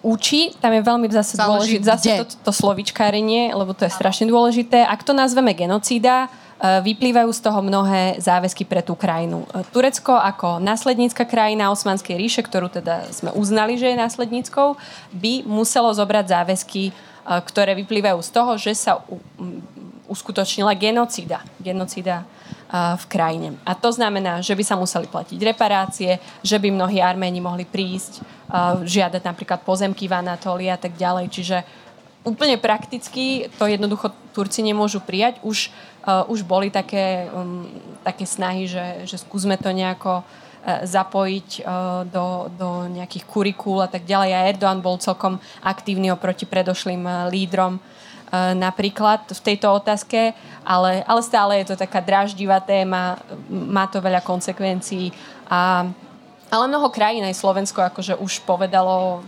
učí, 0.03 0.53
tam 0.59 0.75
je 0.75 0.83
veľmi 0.83 1.07
zase 1.09 1.39
Záleží, 1.39 1.79
dôležité 1.79 1.87
zase 1.87 2.11
to, 2.23 2.27
to 2.51 2.53
slovičkárenie, 2.53 3.55
lebo 3.55 3.73
to 3.73 3.87
je 3.87 3.93
strašne 3.95 4.27
dôležité. 4.27 4.83
Ak 4.83 5.07
to 5.07 5.15
nazveme 5.15 5.55
genocída, 5.55 6.27
e, 6.27 6.83
vyplývajú 6.83 7.31
z 7.31 7.41
toho 7.41 7.63
mnohé 7.63 8.19
záväzky 8.19 8.67
pre 8.67 8.83
tú 8.83 8.99
krajinu. 8.99 9.47
E, 9.55 9.63
Turecko 9.71 10.19
ako 10.19 10.59
následnícka 10.59 11.23
krajina 11.23 11.71
Osmanskej 11.71 12.19
ríše, 12.19 12.43
ktorú 12.43 12.69
teda 12.69 13.07
sme 13.15 13.31
uznali, 13.33 13.79
že 13.79 13.95
je 13.95 14.03
následníckou, 14.03 14.75
by 15.15 15.47
muselo 15.47 15.95
zobrať 15.95 16.27
záväzky, 16.29 16.91
e, 16.91 16.93
ktoré 17.25 17.79
vyplývajú 17.79 18.19
z 18.21 18.31
toho, 18.35 18.53
že 18.59 18.75
sa 18.75 19.01
uskutočnila 20.11 20.75
genocída. 20.77 21.47
Genocída 21.63 22.27
v 22.73 23.05
krajine. 23.05 23.61
A 23.69 23.77
to 23.77 23.93
znamená, 23.93 24.41
že 24.41 24.57
by 24.57 24.65
sa 24.65 24.81
museli 24.81 25.05
platiť 25.05 25.39
reparácie, 25.45 26.17
že 26.41 26.57
by 26.57 26.73
mnohí 26.73 27.05
Arméni 27.05 27.37
mohli 27.37 27.69
prísť, 27.69 28.25
žiadať 28.83 29.23
napríklad 29.25 29.61
pozemky 29.61 30.09
v 30.09 30.17
Anatolii 30.17 30.73
a 30.73 30.81
tak 30.81 30.97
ďalej. 30.97 31.29
Čiže 31.29 31.57
úplne 32.25 32.57
prakticky 32.57 33.53
to 33.61 33.69
jednoducho 33.69 34.09
Turci 34.33 34.65
nemôžu 34.65 35.05
prijať. 35.05 35.37
Už, 35.45 35.69
už 36.33 36.41
boli 36.49 36.73
také, 36.73 37.29
um, 37.29 37.69
také 38.01 38.25
snahy, 38.25 38.65
že, 38.65 39.05
že 39.05 39.21
skúsme 39.21 39.61
to 39.61 39.69
nejako 39.69 40.25
zapojiť 40.87 41.67
do, 42.15 42.47
do 42.55 42.87
nejakých 42.87 43.27
kurikúl 43.27 43.83
a 43.83 43.91
tak 43.91 44.07
ďalej. 44.07 44.31
A 44.31 44.47
Erdoğan 44.47 44.79
bol 44.79 44.95
celkom 45.03 45.43
aktívny 45.59 46.15
oproti 46.15 46.47
predošlým 46.47 47.03
lídrom 47.35 47.83
napríklad 48.33 49.29
v 49.29 49.41
tejto 49.45 49.69
otázke, 49.77 50.33
ale, 50.65 51.05
ale 51.05 51.21
stále 51.21 51.61
je 51.61 51.73
to 51.73 51.77
taká 51.77 52.01
draždivá 52.01 52.65
téma, 52.65 53.21
má 53.49 53.85
to 53.85 54.01
veľa 54.01 54.25
konsekvencií 54.25 55.13
a 55.53 55.85
ale 56.53 56.69
mnoho 56.69 56.93
krajín, 56.93 57.25
aj 57.25 57.41
Slovensko, 57.41 57.81
akože 57.81 58.21
už 58.21 58.45
povedalo 58.45 59.25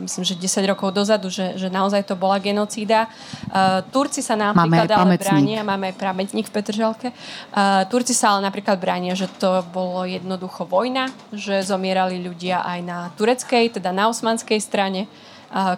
myslím, 0.00 0.24
že 0.24 0.34
10 0.38 0.72
rokov 0.72 0.94
dozadu, 0.94 1.28
že, 1.28 1.60
že 1.60 1.68
naozaj 1.68 2.08
to 2.08 2.16
bola 2.16 2.40
genocída. 2.40 3.08
Uh, 3.52 3.84
Turci 3.92 4.24
sa 4.24 4.38
napríklad 4.38 4.88
ale 4.88 5.20
bránia, 5.20 5.60
máme 5.60 5.92
aj 5.92 6.00
pamätník 6.00 6.48
v 6.48 6.54
Petržalke, 6.54 7.08
uh, 7.12 7.84
Turci 7.92 8.16
sa 8.16 8.36
ale 8.36 8.48
napríklad 8.48 8.80
bránia, 8.80 9.12
že 9.12 9.28
to 9.36 9.60
bolo 9.68 10.08
jednoducho 10.08 10.64
vojna, 10.64 11.12
že 11.32 11.60
zomierali 11.60 12.24
ľudia 12.24 12.64
aj 12.64 12.80
na 12.80 12.98
tureckej, 13.20 13.76
teda 13.76 13.92
na 13.92 14.08
osmanskej 14.08 14.58
strane 14.62 15.04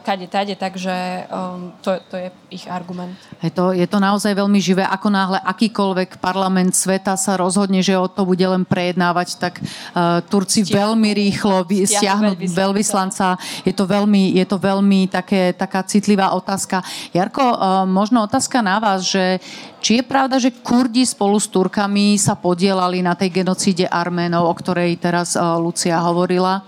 kade 0.06 0.30
tade, 0.30 0.54
takže 0.54 1.26
um, 1.26 1.74
to, 1.82 1.98
to 2.06 2.14
je 2.14 2.28
ich 2.54 2.70
argument. 2.70 3.18
Je 3.42 3.50
to, 3.50 3.74
je 3.74 3.82
to 3.90 3.98
naozaj 3.98 4.30
veľmi 4.30 4.62
živé. 4.62 4.86
Ako 4.86 5.10
náhle 5.10 5.42
akýkoľvek 5.42 6.22
parlament 6.22 6.70
sveta 6.78 7.18
sa 7.18 7.34
rozhodne, 7.34 7.82
že 7.82 7.98
o 7.98 8.06
to 8.06 8.22
bude 8.22 8.42
len 8.46 8.62
prejednávať, 8.62 9.28
tak 9.42 9.58
uh, 9.58 10.22
Turci 10.30 10.62
stiahnu, 10.62 10.78
veľmi 10.78 11.10
rýchlo 11.10 11.66
stiahnu 11.66 12.38
veľvyslanca. 12.38 12.54
veľvyslanca. 12.54 13.26
Je 13.66 13.74
to 13.74 13.84
veľmi, 13.84 14.38
je 14.38 14.46
to 14.46 14.56
veľmi 14.62 15.00
také, 15.10 15.50
taká 15.58 15.82
citlivá 15.82 16.30
otázka. 16.38 16.78
Jarko, 17.10 17.42
uh, 17.42 17.56
možno 17.82 18.22
otázka 18.22 18.62
na 18.62 18.78
vás, 18.78 19.02
že 19.10 19.42
či 19.82 20.00
je 20.00 20.04
pravda, 20.06 20.38
že 20.38 20.54
Kurdi 20.54 21.02
spolu 21.02 21.36
s 21.36 21.50
Turkami 21.50 22.14
sa 22.16 22.38
podielali 22.38 23.02
na 23.02 23.18
tej 23.18 23.42
genocíde 23.42 23.90
Arménov, 23.90 24.46
o 24.46 24.54
ktorej 24.54 24.94
teraz 25.02 25.34
uh, 25.34 25.58
Lucia 25.58 25.98
hovorila? 25.98 26.62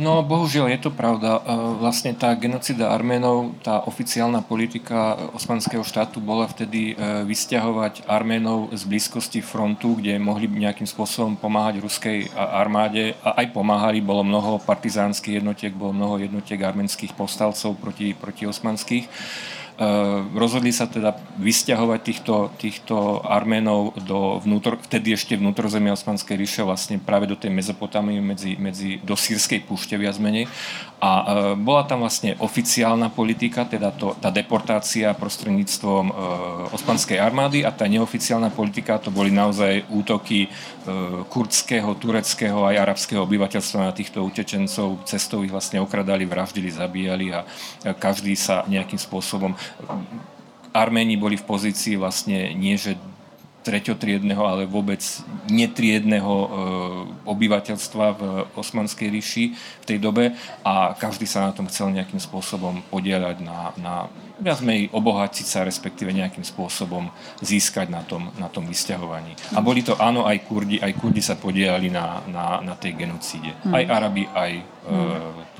No, 0.00 0.24
bohužiaľ 0.24 0.72
je 0.72 0.80
to 0.88 0.90
pravda. 0.96 1.36
E, 1.36 1.40
vlastne 1.76 2.16
tá 2.16 2.32
genocida 2.32 2.88
Arménov, 2.88 3.52
tá 3.60 3.84
oficiálna 3.84 4.40
politika 4.40 5.28
osmanského 5.36 5.84
štátu 5.84 6.24
bola 6.24 6.48
vtedy 6.48 6.96
e, 6.96 7.28
vysťahovať 7.28 8.08
Arménov 8.08 8.72
z 8.72 8.88
blízkosti 8.88 9.44
frontu, 9.44 10.00
kde 10.00 10.16
mohli 10.16 10.48
nejakým 10.48 10.88
spôsobom 10.88 11.36
pomáhať 11.36 11.84
ruskej 11.84 12.32
armáde 12.32 13.12
a 13.20 13.44
aj 13.44 13.52
pomáhali. 13.52 14.00
Bolo 14.00 14.24
mnoho 14.24 14.56
partizánskych 14.64 15.44
jednotiek, 15.44 15.76
bolo 15.76 15.92
mnoho 15.92 16.24
jednotiek 16.24 16.64
arménskych 16.64 17.12
povstalcov 17.12 17.76
proti, 17.76 18.16
proti 18.16 18.48
osmanských. 18.48 19.04
Eh, 19.80 20.20
rozhodli 20.36 20.76
sa 20.76 20.84
teda 20.84 21.16
vysťahovať 21.40 22.00
týchto, 22.04 22.52
týchto 22.60 23.24
Arménov 23.24 23.96
do 24.04 24.36
vnútor, 24.44 24.76
vtedy 24.76 25.16
ešte 25.16 25.40
vnútrozemia 25.40 25.96
Osmanskej 25.96 26.36
ríše, 26.36 26.60
vlastne 26.60 27.00
práve 27.00 27.24
do 27.24 27.32
tej 27.32 27.48
Mezopotámie, 27.48 28.20
medzi, 28.20 28.60
medzi, 28.60 29.00
do 29.00 29.16
sírskej 29.16 29.64
púšte 29.64 29.96
viac 29.96 30.20
menej. 30.20 30.52
A 31.00 31.10
e, 31.16 31.24
bola 31.56 31.88
tam 31.88 32.04
vlastne 32.04 32.36
oficiálna 32.36 33.08
politika, 33.08 33.64
teda 33.64 33.88
to, 33.96 34.12
tá 34.20 34.28
deportácia 34.28 35.16
prostredníctvom 35.16 36.04
e, 36.04 36.14
osmanskej 36.76 37.16
armády 37.16 37.64
a 37.64 37.72
tá 37.72 37.88
neoficiálna 37.88 38.52
politika 38.52 39.00
to 39.00 39.08
boli 39.08 39.32
naozaj 39.32 39.88
útoky 39.88 40.44
e, 40.44 40.48
kurdského, 41.24 41.88
tureckého 41.96 42.68
aj 42.68 42.84
arabského 42.84 43.24
obyvateľstva 43.24 43.88
na 43.88 43.96
týchto 43.96 44.20
utečencov. 44.20 45.08
Cestou 45.08 45.40
ich 45.40 45.48
vlastne 45.48 45.80
okradali, 45.80 46.28
vraždili, 46.28 46.68
zabíjali 46.68 47.32
a 47.32 47.48
každý 47.96 48.36
sa 48.36 48.68
nejakým 48.68 49.00
spôsobom 49.00 49.56
Arméni 50.70 51.18
boli 51.18 51.34
v 51.34 51.46
pozícii 51.46 51.98
vlastne 51.98 52.54
nie, 52.54 52.78
že 52.78 52.94
treťotriedného, 53.60 54.40
ale 54.40 54.64
vôbec 54.64 55.04
netriedného 55.52 56.32
e, 56.32 56.48
obyvateľstva 57.28 58.06
v 58.16 58.22
Osmanskej 58.56 59.08
ríši 59.12 59.44
v 59.52 59.84
tej 59.84 59.98
dobe 60.00 60.32
a 60.64 60.96
každý 60.96 61.28
sa 61.28 61.44
na 61.44 61.52
tom 61.52 61.68
chcel 61.68 61.92
nejakým 61.92 62.16
spôsobom 62.16 62.80
podielať 62.88 63.44
na, 63.44 63.76
na 63.76 63.94
viac 64.40 64.64
menej 64.64 64.88
obohatiť 64.90 65.46
sa, 65.46 65.62
respektíve 65.62 66.10
nejakým 66.10 66.42
spôsobom 66.42 67.12
získať 67.44 67.92
na 67.92 68.02
tom, 68.02 68.32
na 68.40 68.48
tom 68.48 68.64
vysťahovaní. 68.64 69.36
A 69.54 69.60
boli 69.60 69.84
to 69.84 69.94
áno, 70.00 70.24
aj 70.24 70.48
Kurdi, 70.48 70.80
aj 70.80 70.96
Kurdi 70.96 71.20
sa 71.20 71.36
podielali 71.36 71.92
na, 71.92 72.24
na, 72.26 72.64
na 72.64 72.74
tej 72.74 72.96
genocíde. 72.96 73.52
Hmm. 73.62 73.76
Aj 73.76 73.84
Arabi, 73.86 74.24
aj 74.26 74.52
e, 74.56 74.62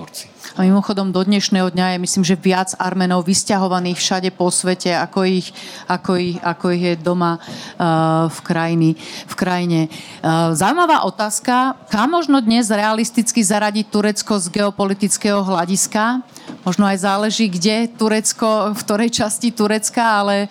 Turci. 0.01 0.33
A 0.57 0.65
mimochodom 0.65 1.13
do 1.13 1.21
dnešného 1.21 1.69
dňa 1.69 1.95
je 1.95 1.99
myslím, 2.01 2.25
že 2.25 2.41
viac 2.41 2.73
Armenov 2.81 3.29
vysťahovaných 3.29 4.01
všade 4.01 4.31
po 4.33 4.49
svete, 4.49 4.97
ako 4.97 5.29
ich, 5.29 5.53
ako 5.85 6.17
ich, 6.17 6.37
ako 6.41 6.67
ich 6.73 6.83
je 6.89 6.95
doma 6.97 7.37
uh, 7.37 8.33
v, 8.33 8.39
krajiny, 8.41 8.91
v 9.29 9.35
krajine. 9.37 9.81
Uh, 10.25 10.57
zaujímavá 10.57 11.05
otázka, 11.05 11.77
kam 11.93 12.17
možno 12.17 12.41
dnes 12.41 12.73
realisticky 12.73 13.45
zaradiť 13.45 13.93
Turecko 13.93 14.41
z 14.41 14.47
geopolitického 14.49 15.45
hľadiska? 15.45 16.25
Možno 16.65 16.89
aj 16.89 17.05
záleží, 17.05 17.53
kde 17.53 17.93
Turecko, 17.93 18.70
v 18.73 18.83
ktorej 18.87 19.11
časti 19.11 19.51
Turecka, 19.51 20.25
ale 20.25 20.51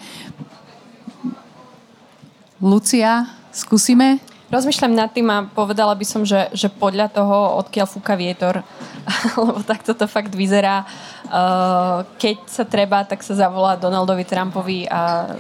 Lucia, 2.60 3.24
skúsime? 3.56 4.20
Rozmýšľam 4.50 4.94
nad 4.98 5.14
tým 5.14 5.30
a 5.30 5.46
povedala 5.46 5.94
by 5.94 6.02
som, 6.02 6.26
že, 6.26 6.50
že 6.58 6.74
podľa 6.74 7.14
toho, 7.14 7.62
odkiaľ 7.62 7.86
fúka 7.86 8.18
vietor, 8.18 8.66
lebo 9.38 9.62
takto 9.62 9.94
to 9.94 10.10
fakt 10.10 10.34
vyzerá. 10.34 10.90
Uh, 11.30 12.02
keď 12.18 12.38
sa 12.50 12.66
treba, 12.66 13.06
tak 13.06 13.22
sa 13.22 13.38
zavolá 13.38 13.78
Donaldovi 13.78 14.26
Trumpovi 14.26 14.90
a 14.90 15.32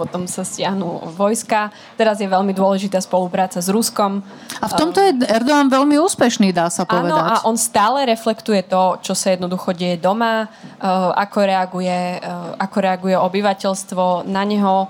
potom 0.00 0.24
sa 0.24 0.40
stiahnu 0.40 1.12
vojska. 1.12 1.68
Teraz 2.00 2.16
je 2.24 2.24
veľmi 2.24 2.56
dôležitá 2.56 3.04
spolupráca 3.04 3.60
s 3.60 3.68
Ruskom. 3.68 4.24
A 4.64 4.64
v 4.64 4.74
tomto 4.80 4.96
je 4.96 5.12
Erdogan 5.28 5.68
veľmi 5.68 6.00
úspešný, 6.00 6.56
dá 6.56 6.72
sa 6.72 6.88
povedať. 6.88 7.12
Áno, 7.12 7.20
a 7.20 7.44
on 7.44 7.60
stále 7.60 8.08
reflektuje 8.08 8.64
to, 8.64 8.96
čo 9.04 9.12
sa 9.12 9.36
jednoducho 9.36 9.76
deje 9.76 10.00
doma, 10.00 10.48
uh, 10.48 11.12
ako, 11.12 11.44
reaguje, 11.44 12.16
uh, 12.24 12.56
ako 12.56 12.76
reaguje 12.80 13.16
obyvateľstvo 13.20 14.24
na 14.24 14.42
neho 14.48 14.88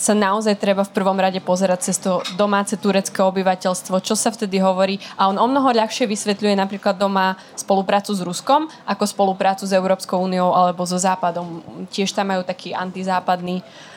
sa 0.00 0.16
naozaj 0.16 0.56
treba 0.56 0.80
v 0.80 0.96
prvom 0.96 1.20
rade 1.20 1.36
pozerať 1.44 1.92
cez 1.92 2.00
to 2.00 2.24
domáce 2.40 2.72
turecké 2.80 3.20
obyvateľstvo, 3.20 4.00
čo 4.00 4.16
sa 4.16 4.32
vtedy 4.32 4.56
hovorí. 4.56 4.96
A 5.20 5.28
on 5.28 5.36
o 5.36 5.44
mnoho 5.44 5.76
ľahšie 5.76 6.08
vysvetľuje 6.08 6.56
napríklad 6.56 6.96
doma 6.96 7.36
spoluprácu 7.52 8.16
s 8.16 8.24
Ruskom, 8.24 8.64
ako 8.88 9.04
spoluprácu 9.04 9.68
s 9.68 9.76
Európskou 9.76 10.24
úniou 10.24 10.56
alebo 10.56 10.88
so 10.88 10.96
Západom. 10.96 11.60
Tiež 11.92 12.16
tam 12.16 12.32
majú 12.32 12.40
taký 12.48 12.72
antizápadný 12.72 13.60
uh, 13.60 13.89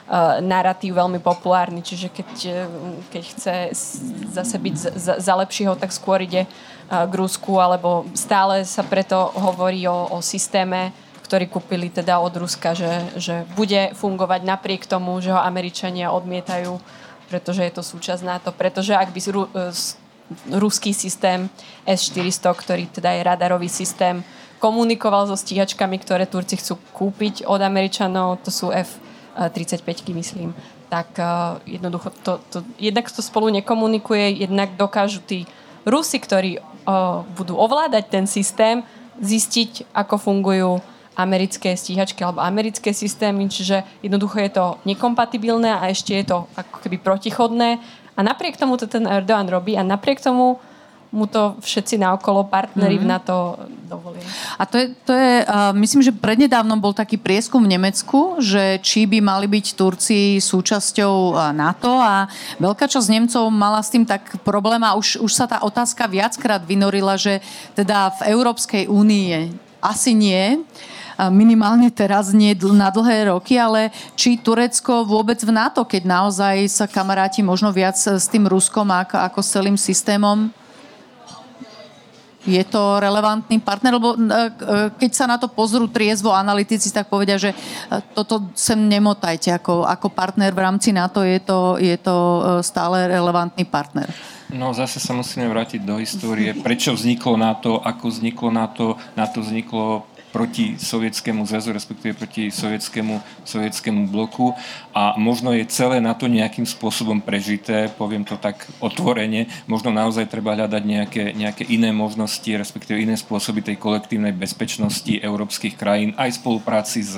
narratív 0.43 0.99
veľmi 0.99 1.23
populárny, 1.23 1.79
čiže 1.79 2.11
keď, 2.11 2.29
uh, 2.51 2.57
keď 3.07 3.23
chce 3.23 3.55
zase 4.35 4.57
byť 4.59 4.75
za, 4.75 5.13
za 5.19 5.33
lepšieho, 5.39 5.79
tak 5.79 5.95
skôr 5.95 6.19
ide 6.21 6.43
uh, 6.43 7.07
k 7.07 7.13
Rusku, 7.15 7.55
alebo 7.57 8.03
stále 8.11 8.67
sa 8.67 8.83
preto 8.83 9.31
hovorí 9.35 9.87
o, 9.87 10.11
o 10.11 10.19
systéme 10.19 10.91
ktorý 11.23 11.49
kúpili 11.49 11.89
teda 11.89 12.21
od 12.21 12.35
Ruska, 12.35 12.77
že, 12.77 12.93
že 13.17 13.41
bude 13.57 13.95
fungovať 13.97 14.45
napriek 14.45 14.85
tomu, 14.85 15.17
že 15.17 15.33
ho 15.33 15.41
Američania 15.41 16.13
odmietajú, 16.13 16.77
pretože 17.25 17.65
je 17.65 17.73
to 17.73 17.81
súčasť 17.81 18.21
NATO. 18.21 18.53
Pretože 18.53 18.93
ak 18.93 19.09
by 19.09 19.19
ru, 19.33 19.49
ruský 20.53 20.93
systém 20.93 21.49
S-400, 21.89 22.53
ktorý 22.53 22.85
teda 22.85 23.17
je 23.17 23.21
radarový 23.25 23.65
systém, 23.65 24.21
komunikoval 24.61 25.25
so 25.25 25.33
stíhačkami, 25.33 25.97
ktoré 26.05 26.29
Turci 26.29 26.59
chcú 26.59 26.77
kúpiť 26.93 27.49
od 27.49 27.65
Američanov, 27.65 28.43
to 28.45 28.53
sú 28.53 28.69
F-35, 29.33 30.13
myslím, 30.13 30.53
tak 30.89 31.09
uh, 31.17 31.57
jednoducho 31.65 32.09
to, 32.21 32.39
to, 32.53 32.57
jednak 32.77 33.09
to 33.09 33.21
spolu 33.21 33.49
nekomunikuje, 33.49 34.45
jednak 34.45 34.77
dokážu 34.77 35.19
tí 35.25 35.49
Rusi, 35.83 36.21
ktorí 36.21 36.61
uh, 36.61 37.25
budú 37.35 37.57
ovládať 37.59 38.03
ten 38.07 38.25
systém, 38.29 38.85
zistiť, 39.19 39.93
ako 39.93 40.15
fungujú 40.17 40.71
americké 41.13 41.77
stíhačky 41.77 42.25
alebo 42.25 42.41
americké 42.41 42.89
systémy, 42.93 43.45
čiže 43.45 43.85
jednoducho 44.01 44.41
je 44.41 44.51
to 44.53 44.65
nekompatibilné 44.85 45.69
a 45.69 45.89
ešte 45.93 46.17
je 46.17 46.25
to 46.25 46.49
ako 46.57 46.81
keby 46.81 46.97
protichodné. 46.97 47.77
A 48.13 48.19
napriek 48.21 48.57
tomu 48.57 48.77
to 48.77 48.89
ten 48.89 49.05
Erdogan 49.05 49.49
robí 49.49 49.77
a 49.77 49.85
napriek 49.85 50.21
tomu 50.21 50.57
mu 51.13 51.29
to 51.29 51.61
všetci 51.61 52.01
naokolo 52.01 52.49
partneri 52.49 52.97
mm-hmm. 52.97 53.13
na 53.13 53.19
to 53.21 53.53
dovolia. 53.85 54.25
A 54.57 54.65
to 54.65 54.81
je, 54.81 54.85
to 55.05 55.13
je 55.13 55.45
uh, 55.45 55.69
myslím, 55.77 56.01
že 56.01 56.09
prednedávnom 56.09 56.81
bol 56.81 56.89
taký 56.89 57.21
prieskum 57.21 57.61
v 57.61 57.77
Nemecku, 57.77 58.41
že 58.41 58.81
či 58.81 59.05
by 59.05 59.21
mali 59.21 59.45
byť 59.45 59.65
Turci 59.77 60.41
súčasťou 60.41 61.37
NATO 61.53 62.01
a 62.01 62.25
veľká 62.57 62.89
časť 62.89 63.13
Nemcov 63.13 63.45
mala 63.53 63.85
s 63.85 63.93
tým 63.93 64.09
tak 64.09 64.41
problém 64.41 64.81
a 64.81 64.97
už, 64.97 65.21
už 65.21 65.29
sa 65.29 65.45
tá 65.45 65.61
otázka 65.61 66.09
viackrát 66.09 66.65
vynorila, 66.65 67.13
že 67.13 67.45
teda 67.77 68.17
v 68.17 68.33
Európskej 68.33 68.89
únii 68.89 69.53
asi 69.85 70.17
nie 70.17 70.57
minimálne 71.29 71.93
teraz 71.93 72.33
nie 72.33 72.57
na 72.73 72.89
dlhé 72.89 73.29
roky, 73.29 73.53
ale 73.53 73.93
či 74.17 74.41
Turecko 74.41 75.05
vôbec 75.05 75.37
v 75.45 75.53
NATO, 75.53 75.85
keď 75.85 76.09
naozaj 76.09 76.55
sa 76.65 76.85
kamaráti 76.89 77.45
možno 77.45 77.69
viac 77.69 77.93
s 77.93 78.25
tým 78.25 78.49
Ruskom 78.49 78.89
ako, 78.89 79.21
ako 79.21 79.39
s 79.45 79.49
celým 79.53 79.77
systémom? 79.77 80.49
Je 82.43 82.63
to 82.67 82.99
relevantný 82.99 83.63
partner? 83.63 83.95
Lebo 83.95 84.13
e, 84.13 84.19
e, 84.19 84.29
keď 84.99 85.11
sa 85.15 85.25
na 85.25 85.39
to 85.39 85.47
pozrú 85.47 85.87
triezvo 85.87 86.35
analytici, 86.35 86.91
tak 86.91 87.07
povedia, 87.07 87.39
že 87.39 87.55
e, 87.55 87.57
toto 88.11 88.51
sem 88.51 88.75
nemotajte. 88.75 89.55
Ako, 89.55 89.87
ako 89.87 90.11
partner 90.11 90.51
v 90.51 90.63
rámci 90.63 90.91
NATO 90.91 91.23
je 91.23 91.39
to, 91.39 91.79
je 91.79 91.95
to 91.95 92.15
stále 92.59 93.07
relevantný 93.07 93.63
partner. 93.63 94.11
No 94.53 94.69
zase 94.69 95.01
sa 95.01 95.17
musíme 95.17 95.49
vrátiť 95.49 95.81
do 95.81 95.97
histórie. 95.97 96.53
Prečo 96.53 96.93
vzniklo 96.93 97.33
NATO, 97.39 97.81
ako 97.81 98.05
vzniklo 98.11 98.53
NATO. 98.53 98.99
NATO 99.17 99.41
vzniklo 99.41 100.12
proti 100.33 100.81
sovietskému 100.81 101.45
zväzu, 101.45 101.69
respektíve 101.69 102.17
proti 102.17 102.49
sovietskému, 102.49 103.45
sovietskému 103.45 104.09
bloku. 104.09 104.57
A 104.97 105.13
možno 105.21 105.53
je 105.53 105.69
celé 105.69 106.01
na 106.01 106.17
to 106.17 106.25
nejakým 106.25 106.65
spôsobom 106.65 107.21
prežité, 107.21 107.93
poviem 107.93 108.25
to 108.25 108.33
tak 108.41 108.65
otvorene, 108.81 109.45
možno 109.69 109.93
naozaj 109.93 110.25
treba 110.25 110.57
hľadať 110.57 110.83
nejaké, 110.83 111.23
nejaké 111.37 111.63
iné 111.69 111.93
možnosti, 111.93 112.49
respektíve 112.49 112.97
iné 112.97 113.13
spôsoby 113.13 113.61
tej 113.61 113.77
kolektívnej 113.77 114.33
bezpečnosti 114.33 115.13
európskych 115.21 115.77
krajín, 115.77 116.17
aj 116.17 116.41
spolupráci 116.41 117.05
s, 117.05 117.13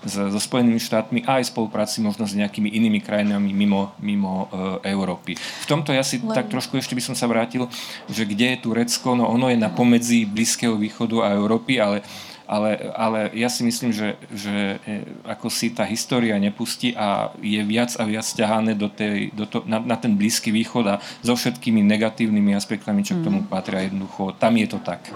s, 0.00 0.14
so 0.16 0.40
Spojenými 0.40 0.80
štátmi, 0.80 1.28
aj 1.28 1.52
spolupráci 1.52 2.00
možno 2.00 2.24
s 2.24 2.32
nejakými 2.32 2.72
inými 2.72 3.04
krajinami 3.04 3.52
mimo, 3.52 3.92
mimo 4.00 4.48
e, 4.48 4.96
Európy. 4.96 5.36
V 5.36 5.66
tomto 5.68 5.92
ja 5.92 6.00
si 6.00 6.24
Len... 6.24 6.32
tak 6.32 6.48
trošku 6.48 6.80
ešte 6.80 6.96
by 6.96 7.02
som 7.04 7.18
sa 7.18 7.28
vrátil, 7.28 7.68
že 8.08 8.24
kde 8.24 8.56
je 8.56 8.62
Turecko, 8.64 9.12
no 9.12 9.28
ono 9.28 9.52
je 9.52 9.60
na 9.60 9.68
pomedzi 9.68 10.24
Blízkeho 10.24 10.78
východu 10.80 11.26
a 11.26 11.36
Európy, 11.36 11.76
ale 11.82 12.00
ale, 12.46 12.94
ale 12.94 13.34
ja 13.34 13.50
si 13.50 13.66
myslím, 13.66 13.90
že, 13.90 14.14
že 14.30 14.78
e, 14.86 15.02
ako 15.26 15.50
si 15.50 15.74
tá 15.74 15.82
história 15.82 16.38
nepustí 16.38 16.94
a 16.94 17.34
je 17.42 17.58
viac 17.66 17.92
a 17.98 18.06
viac 18.06 18.24
ťahané 18.24 18.78
do 18.78 18.86
tej, 18.86 19.34
do 19.34 19.44
to, 19.46 19.66
na, 19.66 19.82
na 19.82 19.98
ten 19.98 20.14
Blízky 20.14 20.54
východ 20.54 20.86
a 20.86 20.94
so 21.20 21.34
všetkými 21.34 21.82
negatívnymi 21.82 22.54
aspektami, 22.54 23.02
čo 23.02 23.18
k 23.18 23.26
tomu 23.26 23.42
mm. 23.44 23.50
patria 23.50 23.84
jednoducho. 23.84 24.32
Tam 24.38 24.54
je 24.54 24.66
to 24.70 24.78
tak. 24.78 25.10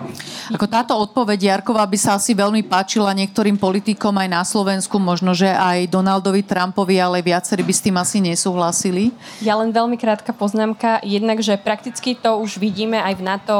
Ako 0.51 0.67
táto 0.67 0.99
odpoveď 0.99 1.57
Jarková 1.57 1.87
by 1.87 1.99
sa 1.99 2.19
asi 2.19 2.35
veľmi 2.35 2.67
páčila 2.67 3.15
niektorým 3.15 3.57
politikom 3.57 4.13
aj 4.19 4.29
na 4.29 4.43
Slovensku, 4.43 4.99
možno, 4.99 5.31
že 5.33 5.49
aj 5.49 5.87
Donaldovi 5.87 6.43
Trumpovi, 6.43 6.99
ale 6.99 7.23
viacerí 7.23 7.63
by 7.63 7.73
s 7.73 7.85
tým 7.87 7.97
asi 7.97 8.19
nesúhlasili. 8.19 9.15
Ja 9.39 9.55
len 9.55 9.71
veľmi 9.71 9.95
krátka 9.95 10.35
poznámka. 10.35 10.99
Jednak, 11.07 11.39
že 11.41 11.55
prakticky 11.55 12.19
to 12.19 12.43
už 12.43 12.59
vidíme 12.59 12.99
aj 12.99 13.15
v 13.15 13.23
NATO, 13.23 13.59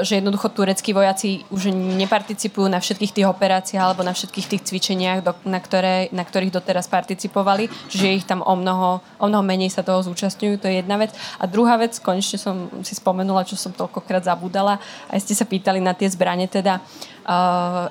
že 0.00 0.16
jednoducho 0.16 0.48
tureckí 0.48 0.96
vojaci 0.96 1.44
už 1.52 1.68
neparticipujú 1.72 2.72
na 2.72 2.80
všetkých 2.80 3.12
tých 3.20 3.26
operáciách 3.28 3.84
alebo 3.84 4.00
na 4.00 4.16
všetkých 4.16 4.46
tých 4.56 4.62
cvičeniach, 4.64 5.20
do, 5.20 5.32
na, 5.44 5.60
ktoré, 5.60 6.08
na 6.08 6.24
ktorých 6.24 6.56
doteraz 6.56 6.88
participovali, 6.88 7.68
že 7.92 8.16
ich 8.16 8.24
tam 8.24 8.40
o 8.40 8.56
mnoho, 8.56 9.04
o 9.20 9.26
mnoho 9.28 9.44
menej 9.44 9.68
sa 9.68 9.84
toho 9.84 10.00
zúčastňujú, 10.00 10.56
to 10.56 10.72
je 10.72 10.80
jedna 10.80 10.96
vec. 10.96 11.12
A 11.36 11.44
druhá 11.44 11.76
vec, 11.76 12.00
konečne 12.00 12.40
som 12.40 12.72
si 12.80 12.96
spomenula, 12.96 13.44
čo 13.44 13.60
som 13.60 13.76
toľkokrát 13.76 14.24
zabudala, 14.24 14.80
a 15.12 15.20
ste 15.20 15.36
sa 15.36 15.44
pýtali 15.44 15.84
na 15.84 15.92
tie 15.92 16.08
zbranie, 16.08 16.48
teda 16.48 16.80
uh, 16.80 17.13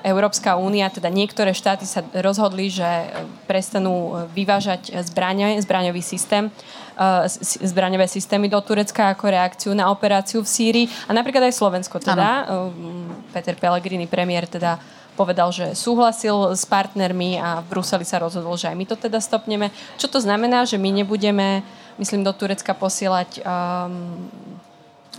Európska 0.06 0.54
únia, 0.54 0.86
teda 0.90 1.10
niektoré 1.10 1.50
štáty 1.50 1.84
sa 1.84 2.06
rozhodli, 2.22 2.70
že 2.70 2.86
prestanú 3.50 4.26
vyvážať 4.30 4.94
zbranie, 5.02 5.58
zbraňový 5.58 6.02
systém 6.02 6.54
zbraňové 7.58 8.06
systémy 8.06 8.46
do 8.46 8.60
Turecka 8.62 9.10
ako 9.10 9.26
reakciu 9.26 9.74
na 9.74 9.90
operáciu 9.90 10.46
v 10.46 10.48
Sýrii. 10.48 10.86
A 11.10 11.12
napríklad 11.12 11.50
aj 11.50 11.58
Slovensko 11.58 11.98
teda. 11.98 12.46
Ano. 12.46 12.70
Peter 13.34 13.58
Pellegrini, 13.58 14.06
premiér, 14.06 14.46
teda 14.46 14.78
povedal, 15.14 15.50
že 15.54 15.74
súhlasil 15.78 16.54
s 16.54 16.66
partnermi 16.66 17.38
a 17.38 17.62
v 17.62 17.70
Bruseli 17.70 18.02
sa 18.06 18.18
rozhodol, 18.18 18.58
že 18.58 18.70
aj 18.70 18.76
my 18.78 18.84
to 18.86 18.96
teda 18.98 19.18
stopneme. 19.22 19.70
Čo 19.98 20.10
to 20.10 20.18
znamená, 20.18 20.66
že 20.66 20.78
my 20.78 20.90
nebudeme, 20.90 21.62
myslím, 22.02 22.26
do 22.26 22.34
Turecka 22.34 22.74
posielať 22.74 23.42
um, 23.42 23.42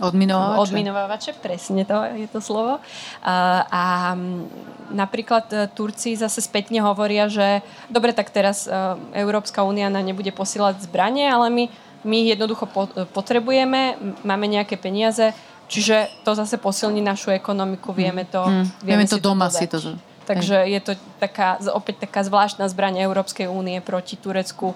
Odminovávače. 0.00 0.60
Odminovávače, 0.60 1.30
presne 1.40 1.88
to 1.88 1.96
je 2.04 2.28
to 2.28 2.40
slovo. 2.44 2.78
A, 3.24 4.12
napríklad 4.92 5.46
e, 5.50 5.56
Turci 5.72 6.14
zase 6.14 6.38
spätne 6.44 6.78
hovoria, 6.84 7.26
že 7.26 7.64
dobre, 7.90 8.14
tak 8.14 8.30
teraz 8.30 8.70
uh, 8.70 8.94
Európska 9.10 9.66
únia 9.66 9.90
nám 9.90 10.06
nebude 10.06 10.30
posielať 10.30 10.86
zbranie, 10.86 11.26
ale 11.26 11.50
my, 11.50 11.64
my 12.06 12.14
ich 12.22 12.38
jednoducho 12.38 12.70
po, 12.70 12.86
potrebujeme, 13.10 13.98
máme 14.22 14.46
nejaké 14.46 14.78
peniaze, 14.78 15.34
čiže 15.66 16.06
to 16.22 16.38
zase 16.38 16.54
posilní 16.60 17.02
našu 17.02 17.34
ekonomiku, 17.34 17.90
vieme 17.90 18.22
to, 18.22 18.46
mm. 18.46 18.64
vieme, 18.86 19.02
vieme 19.02 19.06
to 19.10 19.18
doma 19.18 19.50
to 19.50 19.58
si 19.58 19.66
to... 19.66 19.78
Takže 20.26 20.66
je 20.66 20.80
to 20.82 20.92
taká, 21.22 21.62
opäť 21.70 22.02
taká 22.02 22.26
zvláštna 22.26 22.66
zbraň 22.66 22.98
Európskej 23.06 23.46
únie 23.46 23.78
proti 23.78 24.18
Turecku. 24.18 24.74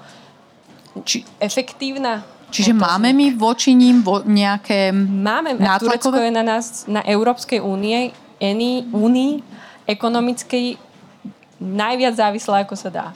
Či, 1.02 1.26
efektívna? 1.42 2.22
Čiže 2.50 2.74
otázka. 2.74 2.86
máme 2.90 3.08
my 3.14 3.26
voči 3.38 3.72
ním 3.72 4.02
vo, 4.02 4.20
nejaké 4.26 4.90
Máme. 4.92 5.54
Nátlakové? 5.56 5.96
Turecko 5.96 6.18
je 6.18 6.32
na 6.34 6.44
nás, 6.44 6.84
na 6.90 7.00
Európskej 7.06 7.62
únie, 7.62 8.10
únii 8.90 9.32
ekonomickej 9.86 10.78
najviac 11.60 12.14
závislá, 12.16 12.64
ako 12.64 12.74
sa 12.74 12.90
dá. 12.90 13.06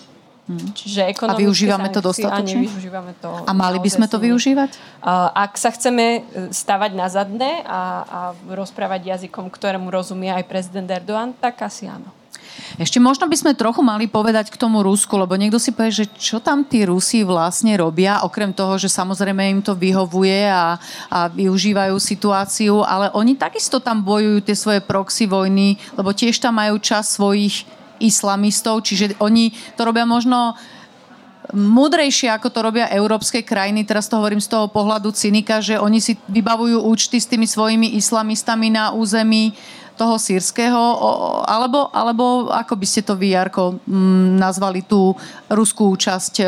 Hmm. 0.45 0.76
Čiže 0.76 1.09
a 1.09 1.41
využívame 1.41 1.89
to 1.89 2.05
dostatočne? 2.05 2.68
A, 2.68 3.01
to 3.16 3.32
a 3.49 3.53
mali 3.57 3.80
by 3.80 3.89
sme 3.89 4.05
to 4.05 4.20
využívať? 4.20 4.76
Ak 5.32 5.57
sa 5.57 5.72
chceme 5.72 6.20
e, 6.20 6.53
stavať 6.53 6.93
na 6.93 7.09
zadne 7.09 7.64
a, 7.64 7.80
a 8.05 8.20
rozprávať 8.53 9.09
jazykom, 9.09 9.49
ktorému 9.49 9.89
rozumie 9.89 10.28
aj 10.28 10.45
prezident 10.45 10.85
Erdogan, 10.85 11.32
tak 11.32 11.64
asi 11.64 11.89
áno. 11.89 12.12
Ešte 12.75 12.99
možno 12.99 13.31
by 13.31 13.37
sme 13.39 13.53
trochu 13.55 13.87
mali 13.87 14.11
povedať 14.11 14.51
k 14.51 14.59
tomu 14.59 14.83
Rusku, 14.83 15.14
lebo 15.14 15.39
niekto 15.39 15.62
si 15.62 15.70
povie, 15.70 15.95
že 15.95 16.07
čo 16.18 16.43
tam 16.43 16.66
tí 16.66 16.83
Rusi 16.83 17.22
vlastne 17.22 17.79
robia, 17.79 18.27
okrem 18.27 18.51
toho, 18.51 18.75
že 18.83 18.91
samozrejme 18.91 19.47
im 19.47 19.61
to 19.62 19.79
vyhovuje 19.79 20.51
a, 20.51 20.75
a 21.07 21.18
využívajú 21.31 21.95
situáciu, 22.03 22.83
ale 22.83 23.14
oni 23.14 23.39
takisto 23.39 23.79
tam 23.79 24.03
bojujú 24.03 24.43
tie 24.43 24.57
svoje 24.59 24.81
proxy 24.83 25.31
vojny, 25.31 25.79
lebo 25.95 26.11
tiež 26.11 26.43
tam 26.43 26.59
majú 26.59 26.83
čas 26.83 27.14
svojich 27.14 27.62
islamistov, 28.03 28.83
čiže 28.83 29.14
oni 29.22 29.55
to 29.79 29.87
robia 29.87 30.03
možno 30.03 30.59
múdrejšie, 31.55 32.33
ako 32.33 32.49
to 32.51 32.61
robia 32.64 32.91
európske 32.91 33.45
krajiny. 33.47 33.87
Teraz 33.87 34.11
to 34.11 34.18
hovorím 34.18 34.41
z 34.41 34.51
toho 34.51 34.66
pohľadu 34.66 35.14
cynika, 35.14 35.62
že 35.62 35.79
oni 35.79 36.01
si 36.03 36.18
vybavujú 36.27 36.83
účty 36.83 37.20
s 37.20 37.31
tými 37.31 37.45
svojimi 37.45 37.95
islamistami 38.01 38.72
na 38.72 38.97
území 38.97 39.53
toho 39.95 40.19
sírskeho, 40.19 40.83
alebo, 41.47 41.87
alebo 41.95 42.51
ako 42.51 42.75
by 42.75 42.87
ste 42.87 43.07
to 43.07 43.15
vy, 43.15 43.35
Jarko, 43.35 43.79
mm, 43.87 44.39
nazvali 44.43 44.83
tú 44.83 45.15
ruskú 45.47 45.95
účasť 45.95 46.35
e, 46.43 46.47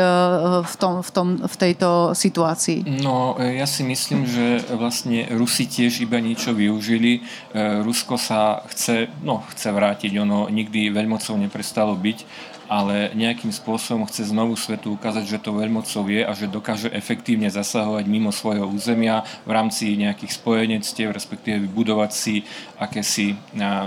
v, 0.67 0.75
tom, 0.75 0.99
v, 0.99 1.09
tom, 1.15 1.27
v 1.39 1.55
tejto 1.55 2.11
situácii? 2.11 2.83
No, 2.99 3.39
ja 3.39 3.63
si 3.63 3.87
myslím, 3.87 4.27
že 4.27 4.67
vlastne 4.75 5.31
Rusi 5.31 5.63
tiež 5.63 6.03
iba 6.03 6.19
niečo 6.19 6.51
využili. 6.51 7.19
E, 7.19 7.81
Rusko 7.87 8.19
sa 8.19 8.67
chce, 8.67 9.07
no, 9.23 9.47
chce 9.55 9.71
vrátiť, 9.71 10.11
ono 10.19 10.51
nikdy 10.51 10.91
veľmocou 10.91 11.39
neprestalo 11.39 11.95
byť 11.95 12.47
ale 12.67 13.11
nejakým 13.15 13.51
spôsobom 13.51 14.03
chce 14.07 14.31
znovu 14.31 14.59
svetu 14.59 14.95
ukázať, 14.95 15.23
že 15.23 15.39
to 15.39 15.55
veľmocou 15.55 16.03
je 16.11 16.21
a 16.23 16.31
že 16.35 16.51
dokáže 16.51 16.91
efektívne 16.91 17.47
zasahovať 17.47 18.05
mimo 18.07 18.31
svojho 18.31 18.67
územia 18.67 19.23
v 19.47 19.51
rámci 19.55 19.95
nejakých 19.95 20.35
spojenectiev, 20.35 21.15
respektíve 21.15 21.63
vybudovať 21.63 22.11
si 22.11 22.43
akési, 22.77 23.39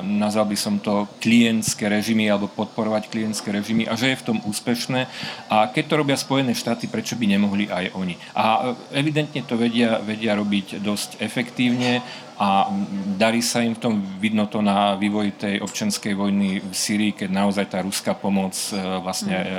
nazval 0.02 0.48
by 0.50 0.56
som 0.56 0.80
to, 0.80 1.06
klientské 1.20 1.86
režimy 1.86 2.26
alebo 2.26 2.48
podporovať 2.48 3.12
klientské 3.12 3.52
režimy 3.52 3.86
a 3.86 3.94
že 3.94 4.12
je 4.12 4.20
v 4.20 4.26
tom 4.26 4.38
úspešné. 4.42 5.06
A 5.52 5.68
keď 5.68 5.84
to 5.86 6.00
robia 6.00 6.16
Spojené 6.16 6.56
štáty, 6.56 6.88
prečo 6.88 7.14
by 7.14 7.28
nemohli 7.28 7.68
aj 7.68 7.94
oni? 7.94 8.16
A 8.34 8.74
evidentne 8.90 9.44
to 9.44 9.60
vedia, 9.60 10.00
vedia 10.00 10.34
robiť 10.34 10.80
dosť 10.80 11.20
efektívne 11.20 12.02
a 12.40 12.72
darí 13.20 13.44
sa 13.44 13.60
im 13.60 13.76
v 13.76 13.82
tom, 13.84 13.94
vidno 14.16 14.48
to 14.48 14.64
na 14.64 14.96
vývoji 14.96 15.36
tej 15.36 15.54
občianskej 15.60 16.16
vojny 16.16 16.64
v 16.64 16.72
Syrii, 16.72 17.12
keď 17.12 17.28
naozaj 17.28 17.68
tá 17.68 17.84
ruská 17.84 18.16
pomoc 18.16 18.56
e, 18.72 18.80
vlastne 19.04 19.36
mm. 19.36 19.44
e, 19.44 19.52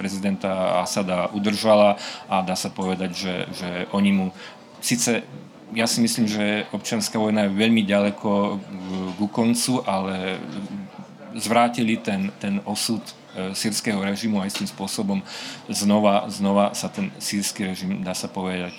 prezidenta 0.00 0.80
Asada 0.80 1.28
udržala 1.36 2.00
a 2.32 2.40
dá 2.40 2.56
sa 2.56 2.72
povedať, 2.72 3.10
že, 3.12 3.34
že 3.52 3.68
oni 3.92 4.10
mu 4.16 4.26
síce 4.80 5.20
ja 5.76 5.84
si 5.88 6.04
myslím, 6.04 6.28
že 6.28 6.68
občianská 6.72 7.16
vojna 7.20 7.48
je 7.48 7.56
veľmi 7.56 7.84
ďaleko 7.84 8.30
ku 9.16 9.26
koncu, 9.28 9.80
ale 9.88 10.36
zvrátili 11.36 11.96
ten, 12.00 12.32
ten 12.40 12.64
osud 12.64 13.00
e, 13.36 13.52
sírskeho 13.52 14.00
režimu 14.00 14.40
aj 14.40 14.56
s 14.56 14.58
tým 14.64 14.68
spôsobom 14.72 15.20
znova, 15.68 16.32
znova 16.32 16.72
sa 16.72 16.88
ten 16.88 17.12
sírsky 17.20 17.68
režim, 17.68 18.00
dá 18.00 18.16
sa 18.16 18.32
povedať, 18.32 18.72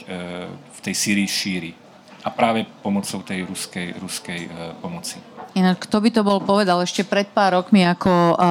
v 0.49 0.79
tej 0.81 0.95
Syrii 0.97 1.29
šíri 1.29 1.82
a 2.23 2.29
práve 2.31 2.63
pomocou 2.79 3.19
tej 3.19 3.43
ruskej, 3.43 3.99
ruskej 3.99 4.47
e, 4.47 4.49
pomoci. 4.79 5.19
Inak 5.53 5.85
kto 5.85 6.01
by 6.01 6.09
to 6.09 6.21
bol 6.25 6.41
povedal 6.41 6.81
ešte 6.81 7.05
pred 7.05 7.29
pár 7.29 7.53
rokmi, 7.53 7.85
ako 7.85 8.09
uh, 8.09 8.33
uh, 8.33 8.41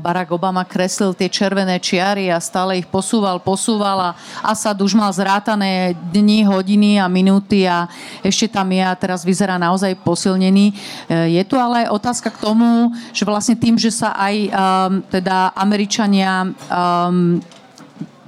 Barack 0.00 0.32
Obama 0.32 0.64
kreslil 0.64 1.12
tie 1.12 1.28
červené 1.28 1.76
čiary 1.76 2.32
a 2.32 2.40
stále 2.40 2.80
ich 2.80 2.88
posúval, 2.88 3.44
posúval 3.44 4.00
a 4.00 4.10
Asad 4.40 4.80
už 4.80 4.96
mal 4.96 5.12
zrátané 5.12 5.92
dni, 6.08 6.48
hodiny 6.48 6.96
a 6.96 7.12
minúty 7.12 7.68
a 7.68 7.92
ešte 8.24 8.48
tam 8.48 8.72
je 8.72 8.80
a 8.80 8.96
teraz 8.96 9.20
vyzerá 9.20 9.60
naozaj 9.60 10.00
posilnený. 10.00 10.72
Uh, 10.72 11.28
je 11.28 11.44
tu 11.44 11.60
ale 11.60 11.92
otázka 11.92 12.32
k 12.32 12.40
tomu, 12.40 12.88
že 13.12 13.28
vlastne 13.28 13.60
tým, 13.60 13.76
že 13.76 13.92
sa 13.92 14.16
aj 14.16 14.34
um, 14.48 14.48
teda 15.12 15.52
Američania 15.52 16.48
um, 16.72 17.36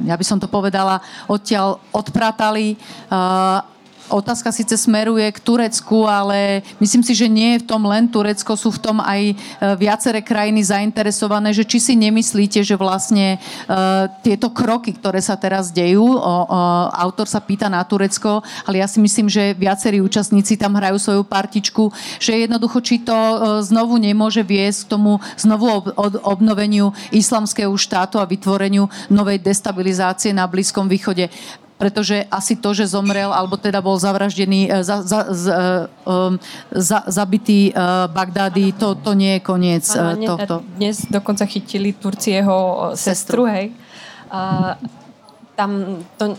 ja 0.04 0.12
by 0.12 0.24
som 0.28 0.36
to 0.36 0.44
povedala, 0.44 1.00
odtiaľ 1.24 1.80
odpratali 1.96 2.76
uh, 3.08 3.75
otázka 4.10 4.52
síce 4.52 4.78
smeruje 4.78 5.26
k 5.32 5.38
Turecku, 5.42 6.06
ale 6.06 6.62
myslím 6.78 7.02
si, 7.02 7.12
že 7.14 7.26
nie 7.26 7.56
je 7.56 7.62
v 7.62 7.68
tom 7.68 7.82
len 7.86 8.08
Turecko, 8.08 8.54
sú 8.54 8.74
v 8.74 8.82
tom 8.82 8.98
aj 9.02 9.22
e, 9.30 9.34
viaceré 9.76 10.22
krajiny 10.22 10.62
zainteresované, 10.62 11.52
že 11.52 11.66
či 11.66 11.78
si 11.82 11.94
nemyslíte, 11.94 12.62
že 12.66 12.74
vlastne 12.74 13.38
uh, 13.38 14.10
tieto 14.22 14.50
kroky, 14.50 14.94
ktoré 14.94 15.18
sa 15.22 15.38
teraz 15.38 15.70
dejú, 15.70 16.18
autor 16.92 17.30
sa 17.30 17.38
pýta 17.38 17.70
na 17.70 17.82
Turecko, 17.82 18.42
ale 18.66 18.82
ja 18.82 18.88
si 18.88 18.98
myslím, 18.98 19.30
že 19.30 19.54
viacerí 19.54 20.02
účastníci 20.02 20.58
tam 20.58 20.74
hrajú 20.78 20.98
svoju 20.98 21.22
partičku, 21.26 21.90
že 22.18 22.46
jednoducho, 22.46 22.82
či 22.82 23.02
to 23.02 23.14
uh, 23.14 23.38
znovu 23.62 23.98
nemôže 24.00 24.42
viesť 24.42 24.86
k 24.86 24.90
tomu 24.98 25.12
znovu 25.38 25.66
ob, 25.68 25.84
ob, 25.94 26.12
obnoveniu 26.22 26.90
islamského 27.10 27.72
štátu 27.74 28.18
a 28.18 28.28
vytvoreniu 28.28 28.88
novej 29.10 29.42
destabilizácie 29.42 30.34
na 30.34 30.46
Blízkom 30.50 30.86
východe 30.90 31.30
pretože 31.76 32.24
asi 32.32 32.56
to, 32.56 32.72
že 32.72 32.88
zomrel, 32.88 33.28
alebo 33.32 33.60
teda 33.60 33.84
bol 33.84 34.00
zavraždený, 34.00 34.68
e, 34.68 34.80
za, 34.80 35.04
za, 35.04 35.20
z, 35.28 35.44
um, 36.08 36.40
za, 36.72 37.04
zabitý 37.04 37.72
uh, 37.76 38.08
Bagdády, 38.08 38.72
to, 38.80 38.96
to 38.96 39.12
nie 39.12 39.36
je 39.36 39.40
koniec 39.44 39.84
uh, 39.92 40.16
tohto. 40.16 40.64
Dnes 40.80 41.04
dokonca 41.08 41.44
chytili 41.44 41.92
Turci 41.92 42.32
jeho 42.40 42.90
sestru, 42.96 43.44
hej. 43.44 43.76
Uh, 44.32 44.74
tam 45.56 46.04
to, 46.20 46.36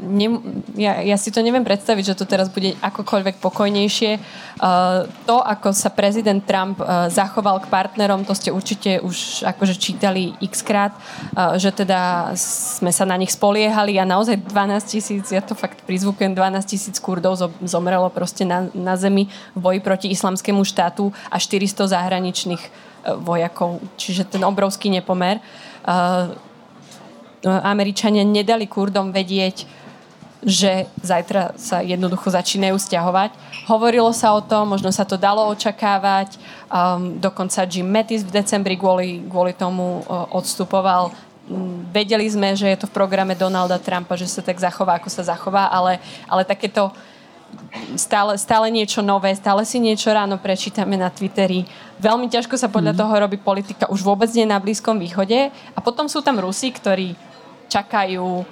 ne, 0.00 0.40
ja, 0.80 1.04
ja 1.04 1.16
si 1.20 1.28
to 1.28 1.44
neviem 1.44 1.62
predstaviť, 1.62 2.04
že 2.10 2.18
to 2.18 2.24
teraz 2.24 2.48
bude 2.48 2.72
akokoľvek 2.80 3.36
pokojnejšie. 3.38 4.16
Uh, 4.56 5.04
to, 5.28 5.36
ako 5.36 5.76
sa 5.76 5.92
prezident 5.92 6.40
Trump 6.48 6.80
uh, 6.80 7.12
zachoval 7.12 7.60
k 7.60 7.68
partnerom, 7.68 8.24
to 8.24 8.32
ste 8.32 8.48
určite 8.48 9.04
už 9.04 9.44
akože 9.44 9.76
čítali 9.76 10.32
x 10.40 10.64
krát, 10.64 10.96
uh, 10.96 11.60
že 11.60 11.76
teda 11.76 12.32
sme 12.40 12.88
sa 12.88 13.04
na 13.04 13.20
nich 13.20 13.36
spoliehali 13.36 14.00
a 14.00 14.08
naozaj 14.08 14.40
12 14.40 14.80
tisíc, 14.88 15.24
ja 15.28 15.44
to 15.44 15.52
fakt 15.52 15.84
prizvukujem, 15.84 16.32
12 16.32 16.64
tisíc 16.64 16.96
kurdov 16.96 17.36
zomrelo 17.62 18.08
proste 18.08 18.48
na, 18.48 18.72
na 18.72 18.96
zemi 18.96 19.28
v 19.52 19.58
boji 19.60 19.80
proti 19.84 20.08
islamskému 20.08 20.64
štátu 20.64 21.12
a 21.28 21.36
400 21.36 21.92
zahraničných 21.92 22.64
vojakov. 23.20 23.84
Čiže 24.00 24.24
ten 24.24 24.40
obrovský 24.40 24.88
nepomer. 24.88 25.44
Američania 27.44 28.24
nedali 28.24 28.64
Kurdom 28.64 29.12
vedieť, 29.12 29.68
že 30.44 30.84
zajtra 31.00 31.56
sa 31.56 31.80
jednoducho 31.80 32.28
začínajú 32.28 32.76
stiahovať. 32.76 33.32
Hovorilo 33.64 34.12
sa 34.12 34.36
o 34.36 34.44
tom, 34.44 34.76
možno 34.76 34.92
sa 34.92 35.08
to 35.08 35.16
dalo 35.16 35.48
očakávať. 35.48 36.36
Um, 36.68 37.16
dokonca 37.16 37.64
Jim 37.64 37.88
Mattis 37.88 38.20
v 38.20 38.44
decembri 38.44 38.76
kvôli, 38.76 39.24
kvôli 39.24 39.56
tomu 39.56 40.04
uh, 40.04 40.28
odstupoval. 40.36 41.16
Um, 41.48 41.88
vedeli 41.88 42.28
sme, 42.28 42.52
že 42.52 42.68
je 42.68 42.84
to 42.84 42.88
v 42.92 42.96
programe 42.96 43.32
Donalda 43.32 43.80
Trumpa, 43.80 44.20
že 44.20 44.28
sa 44.28 44.44
tak 44.44 44.60
zachová, 44.60 45.00
ako 45.00 45.08
sa 45.08 45.24
zachová, 45.24 45.72
ale, 45.72 45.96
ale 46.28 46.44
takéto 46.44 46.92
stále, 47.96 48.36
stále 48.36 48.68
niečo 48.68 49.00
nové, 49.00 49.32
stále 49.32 49.64
si 49.64 49.80
niečo 49.80 50.12
ráno 50.12 50.36
prečítame 50.36 51.00
na 51.00 51.08
Twitteri. 51.08 51.64
Veľmi 52.04 52.28
ťažko 52.28 52.60
sa 52.60 52.68
podľa 52.68 52.92
mm. 52.92 53.00
toho 53.00 53.14
robí 53.16 53.38
politika, 53.40 53.88
už 53.88 54.04
vôbec 54.04 54.28
nie 54.36 54.44
na 54.44 54.60
Blízkom 54.60 55.00
východe. 55.00 55.48
A 55.72 55.78
potom 55.80 56.04
sú 56.04 56.20
tam 56.20 56.36
Rusi, 56.36 56.68
ktorí 56.68 57.16
čakajú 57.74 58.46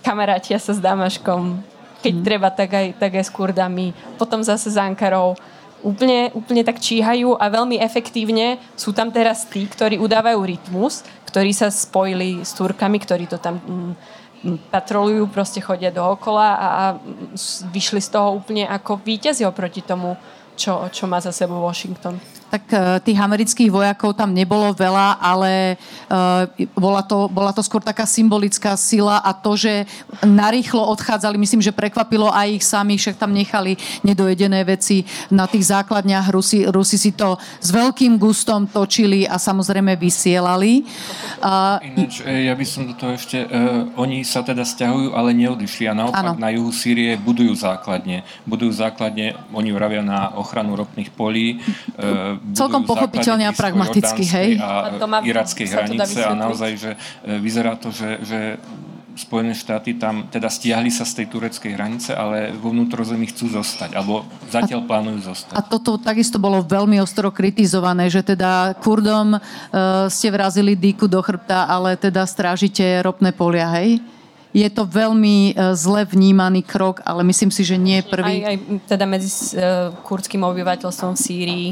kamarátia 0.00 0.56
sa 0.56 0.72
s 0.72 0.80
Damaškom, 0.80 1.60
keď 2.00 2.14
mm. 2.16 2.24
treba, 2.24 2.48
tak 2.48 2.70
aj, 2.72 2.86
tak 2.96 3.12
aj 3.20 3.24
s 3.28 3.32
Kurdami. 3.34 3.92
Potom 4.16 4.40
zase 4.40 4.72
s 4.72 4.80
Ankarou 4.80 5.36
úplne, 5.84 6.32
úplne 6.32 6.64
tak 6.64 6.80
číhajú 6.80 7.36
a 7.36 7.44
veľmi 7.52 7.76
efektívne 7.80 8.56
sú 8.76 8.96
tam 8.96 9.12
teraz 9.12 9.44
tí, 9.48 9.68
ktorí 9.68 10.00
udávajú 10.00 10.40
rytmus, 10.40 11.04
ktorí 11.28 11.52
sa 11.52 11.68
spojili 11.68 12.40
s 12.40 12.56
Turkami, 12.56 12.96
ktorí 13.00 13.28
to 13.28 13.36
tam 13.36 13.60
mm, 13.60 13.92
mm 14.40 14.58
patrolujú, 14.72 15.28
proste 15.28 15.60
chodia 15.60 15.92
dookola 15.92 16.56
a, 16.56 16.68
a 16.72 16.84
vyšli 17.68 18.00
z 18.00 18.08
toho 18.08 18.40
úplne 18.40 18.64
ako 18.64 18.96
víťazi 19.04 19.44
oproti 19.44 19.84
tomu, 19.84 20.16
čo, 20.56 20.88
čo 20.88 21.04
má 21.04 21.20
za 21.20 21.28
sebou 21.28 21.60
Washington 21.60 22.16
tak 22.50 22.66
uh, 22.74 22.98
tých 22.98 23.14
amerických 23.14 23.70
vojakov 23.70 24.18
tam 24.18 24.34
nebolo 24.34 24.74
veľa, 24.74 25.22
ale 25.22 25.78
uh, 26.10 26.50
bola, 26.74 27.06
to, 27.06 27.30
bola 27.30 27.54
to 27.54 27.62
skôr 27.62 27.78
taká 27.78 28.02
symbolická 28.10 28.74
sila 28.74 29.22
a 29.22 29.30
to, 29.30 29.54
že 29.54 29.86
narýchlo 30.26 30.82
odchádzali, 30.90 31.38
myslím, 31.38 31.62
že 31.62 31.70
prekvapilo 31.70 32.26
aj 32.34 32.48
ich 32.58 32.64
samých, 32.66 33.00
však 33.06 33.16
tam 33.22 33.30
nechali 33.30 33.78
nedojedené 34.02 34.66
veci 34.66 35.06
na 35.30 35.46
tých 35.46 35.70
základniach. 35.70 36.26
Rusi, 36.34 36.66
Rusi 36.66 36.98
si 36.98 37.14
to 37.14 37.38
s 37.38 37.70
veľkým 37.70 38.18
gustom 38.18 38.66
točili 38.66 39.30
a 39.30 39.38
samozrejme 39.38 39.94
vysielali. 39.94 40.82
Ináč, 41.86 42.26
ja 42.26 42.54
by 42.58 42.64
som 42.66 42.90
do 42.90 42.98
toho 42.98 43.14
ešte, 43.14 43.46
uh, 43.46 43.86
oni 43.94 44.26
sa 44.26 44.42
teda 44.42 44.66
stiahujú, 44.66 45.14
ale 45.14 45.30
neodišli 45.38 45.86
a 45.86 45.94
naopak 45.94 46.34
ano. 46.34 46.40
na 46.40 46.50
juhu 46.50 46.74
Sýrie 46.74 47.14
budujú 47.14 47.54
základne. 47.54 48.26
Budujú 48.42 48.74
základne, 48.74 49.38
oni 49.54 49.70
vravia 49.70 50.02
na 50.02 50.34
ochranu 50.34 50.74
ropných 50.74 51.14
polí, 51.14 51.62
uh, 51.62 52.39
celkom 52.56 52.88
pochopiteľne 52.88 53.48
a 53.48 53.52
pragmaticky, 53.52 54.24
hej? 54.24 54.48
A, 54.58 54.96
a 54.96 55.18
irackej 55.22 55.66
hranice 55.68 56.18
a 56.24 56.32
naozaj, 56.32 56.72
že 56.76 56.90
e, 56.94 57.38
vyzerá 57.40 57.76
to, 57.76 57.92
že, 57.92 58.20
že 58.24 58.40
Spojené 59.10 59.52
štáty 59.52 59.98
tam 59.98 60.30
teda 60.30 60.46
stiahli 60.46 60.88
sa 60.88 61.02
z 61.02 61.22
tej 61.22 61.26
tureckej 61.34 61.76
hranice, 61.76 62.14
ale 62.14 62.54
vo 62.54 62.70
vnútrozemí 62.70 63.28
chcú 63.28 63.50
zostať, 63.52 63.98
alebo 63.98 64.22
zatiaľ 64.48 64.80
a, 64.80 64.88
plánujú 64.88 65.20
zostať. 65.26 65.54
A 65.58 65.60
toto 65.60 65.98
takisto 65.98 66.38
bolo 66.38 66.62
veľmi 66.62 66.96
ostro 67.02 67.28
kritizované, 67.34 68.06
že 68.06 68.22
teda 68.22 68.78
Kurdom 68.78 69.36
uh, 69.36 69.40
ste 70.06 70.30
vrazili 70.30 70.78
dýku 70.78 71.10
do 71.10 71.18
chrbta, 71.20 71.66
ale 71.66 71.98
teda 71.98 72.22
strážite 72.22 72.80
ropné 73.02 73.34
polia, 73.34 73.68
hej? 73.82 73.98
Je 74.50 74.68
to 74.70 74.82
veľmi 74.82 75.54
e, 75.54 75.74
zle 75.78 76.02
vnímaný 76.02 76.66
krok, 76.66 76.98
ale 77.06 77.22
myslím 77.22 77.54
si, 77.54 77.62
že 77.62 77.78
nie 77.78 78.02
je 78.02 78.04
prvý. 78.10 78.42
Aj, 78.42 78.54
aj 78.54 78.56
teda 78.90 79.06
medzi 79.06 79.30
uh, 79.54 79.94
kurdským 80.02 80.42
obyvateľstvom 80.42 81.14
v 81.14 81.20
Sýrii. 81.22 81.68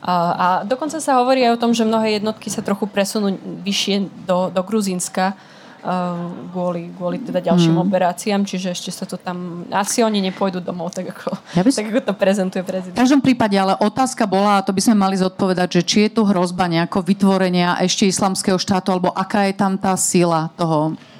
A, 0.00 0.14
a 0.32 0.46
dokonca 0.64 0.96
sa 0.96 1.20
hovorí 1.20 1.44
aj 1.44 1.60
o 1.60 1.60
tom, 1.60 1.76
že 1.76 1.84
mnohé 1.84 2.18
jednotky 2.18 2.48
sa 2.48 2.64
trochu 2.64 2.88
presunú 2.88 3.36
vyššie 3.36 4.24
do, 4.24 4.48
do 4.48 4.60
Gruzínska 4.64 5.36
uh, 5.36 6.32
kvôli, 6.56 6.88
kvôli 6.96 7.20
teda 7.20 7.52
ďalším 7.52 7.76
mm. 7.76 7.84
operáciám, 7.84 8.48
čiže 8.48 8.72
ešte 8.72 8.90
sa 8.96 9.04
to 9.04 9.20
tam... 9.20 9.68
Asi 9.68 10.00
oni 10.00 10.24
nepôjdu 10.24 10.64
domov, 10.64 10.96
tak 10.96 11.12
ako, 11.12 11.36
ja 11.52 11.60
by... 11.60 11.68
tak 11.68 11.86
ako 11.92 12.00
to 12.00 12.14
prezentuje 12.16 12.64
prezident. 12.64 12.96
V 12.96 13.02
každom 13.04 13.20
prípade, 13.20 13.60
ale 13.60 13.76
otázka 13.76 14.24
bola, 14.24 14.58
a 14.58 14.64
to 14.64 14.72
by 14.72 14.80
sme 14.80 14.96
mali 14.96 15.20
zodpovedať, 15.20 15.68
že 15.68 15.82
či 15.84 15.96
je 16.08 16.16
tu 16.16 16.24
hrozba 16.24 16.64
nejako 16.64 17.04
vytvorenia 17.04 17.76
ešte 17.84 18.08
islamského 18.08 18.56
štátu, 18.56 18.88
alebo 18.88 19.12
aká 19.12 19.44
je 19.52 19.54
tam 19.54 19.76
tá 19.76 19.92
sila 20.00 20.48
toho 20.56 20.96
E, 20.96 21.11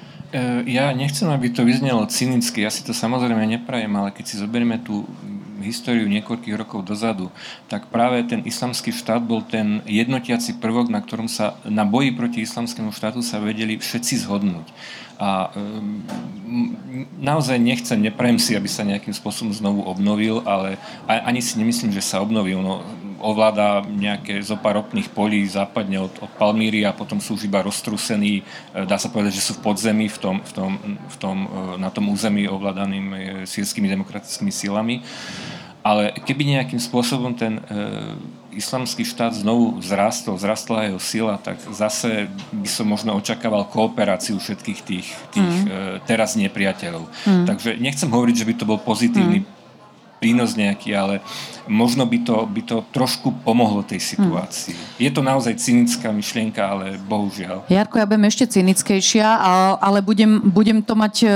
ja 0.65 0.89
nechcem, 0.97 1.29
aby 1.29 1.53
to 1.53 1.61
vyznelo 1.61 2.09
cynicky, 2.09 2.65
ja 2.65 2.73
si 2.73 2.81
to 2.81 2.89
samozrejme 2.89 3.45
neprajem, 3.45 3.93
ale 3.93 4.09
keď 4.09 4.25
si 4.25 4.35
zoberieme 4.41 4.81
tú 4.81 5.05
históriu 5.63 6.09
niekoľkých 6.11 6.59
rokov 6.59 6.83
dozadu, 6.83 7.31
tak 7.71 7.87
práve 7.87 8.19
ten 8.27 8.43
islamský 8.43 8.91
štát 8.91 9.23
bol 9.23 9.39
ten 9.45 9.79
jednotiaci 9.87 10.59
prvok, 10.59 10.91
na 10.91 10.99
ktorom 10.99 11.31
sa 11.31 11.55
na 11.63 11.87
boji 11.87 12.11
proti 12.11 12.43
islamskému 12.43 12.91
štátu 12.91 13.23
sa 13.23 13.39
vedeli 13.39 13.79
všetci 13.79 14.27
zhodnúť. 14.27 14.67
A 15.21 15.53
um, 15.55 16.03
naozaj 17.21 17.55
nechcem, 17.55 17.95
neprajem 18.01 18.41
si, 18.41 18.57
aby 18.59 18.67
sa 18.67 18.83
nejakým 18.83 19.15
spôsobom 19.15 19.55
znovu 19.55 19.85
obnovil, 19.87 20.43
ale 20.43 20.75
ani 21.07 21.39
si 21.39 21.55
nemyslím, 21.55 21.95
že 21.95 22.03
sa 22.03 22.19
obnovil. 22.19 22.59
No, 22.59 22.83
ovláda 23.23 23.79
nejaké 23.87 24.43
zopár 24.43 24.83
ropných 24.83 25.07
polí 25.15 25.47
západne 25.47 26.03
od, 26.03 26.13
od 26.19 26.31
Palmíry 26.35 26.83
a 26.83 26.91
potom 26.91 27.23
sú 27.23 27.39
už 27.39 27.47
iba 27.47 27.63
roztrúsení, 27.63 28.43
e, 28.43 28.83
dá 28.83 28.99
sa 28.99 29.07
povedať, 29.07 29.39
že 29.39 29.45
sú 29.47 29.53
v 29.57 29.71
podzemí 29.71 30.11
v 30.11 30.17
tom, 30.19 30.35
v 30.43 30.51
tom, 30.51 30.71
v 31.07 31.15
tom, 31.15 31.37
e, 31.47 31.47
na 31.79 31.87
tom 31.87 32.11
území 32.11 32.45
ovládaným 32.51 33.07
e, 33.13 33.17
sírskymi 33.47 33.87
demokratickými 33.87 34.51
silami. 34.51 34.99
Ale 35.83 36.15
keby 36.15 36.55
nejakým 36.55 36.79
spôsobom 36.79 37.35
ten 37.35 37.59
e, 37.59 37.61
islamský 38.55 39.03
štát 39.03 39.35
znovu 39.35 39.83
vzrastol, 39.83 40.39
vzrastla 40.39 40.87
jeho 40.87 40.99
sila, 41.01 41.35
tak 41.35 41.59
zase 41.75 42.31
by 42.55 42.69
som 42.71 42.87
možno 42.87 43.11
očakával 43.19 43.67
kooperáciu 43.67 44.39
všetkých 44.39 44.79
tých, 44.79 45.07
tých 45.35 45.55
mm. 45.59 45.67
e, 45.67 45.71
teraz 46.07 46.39
nepriateľov. 46.39 47.03
Mm. 47.27 47.45
Takže 47.51 47.69
nechcem 47.83 48.07
hovoriť, 48.07 48.35
že 48.39 48.47
by 48.47 48.53
to 48.55 48.65
bol 48.69 48.79
pozitívny 48.79 49.43
mm 49.43 49.61
prínos 50.23 50.55
nejaký, 50.55 50.95
ale 50.95 51.19
možno 51.67 52.07
by 52.07 52.23
to, 52.23 52.47
by 52.47 52.61
to 52.63 52.77
trošku 52.95 53.35
pomohlo 53.43 53.83
tej 53.83 53.99
situácii. 53.99 54.71
Hmm. 54.71 55.03
Je 55.03 55.11
to 55.11 55.19
naozaj 55.19 55.59
cynická 55.59 56.15
myšlienka, 56.15 56.63
ale 56.63 56.95
bohužiaľ. 56.95 57.67
Jarko, 57.67 57.99
ja 57.99 58.07
budem 58.07 58.23
ešte 58.31 58.47
cynickejšia, 58.47 59.27
ale 59.83 59.99
budem, 59.99 60.39
budem 60.47 60.79
to 60.79 60.95
mať 60.95 61.15
e, 61.23 61.27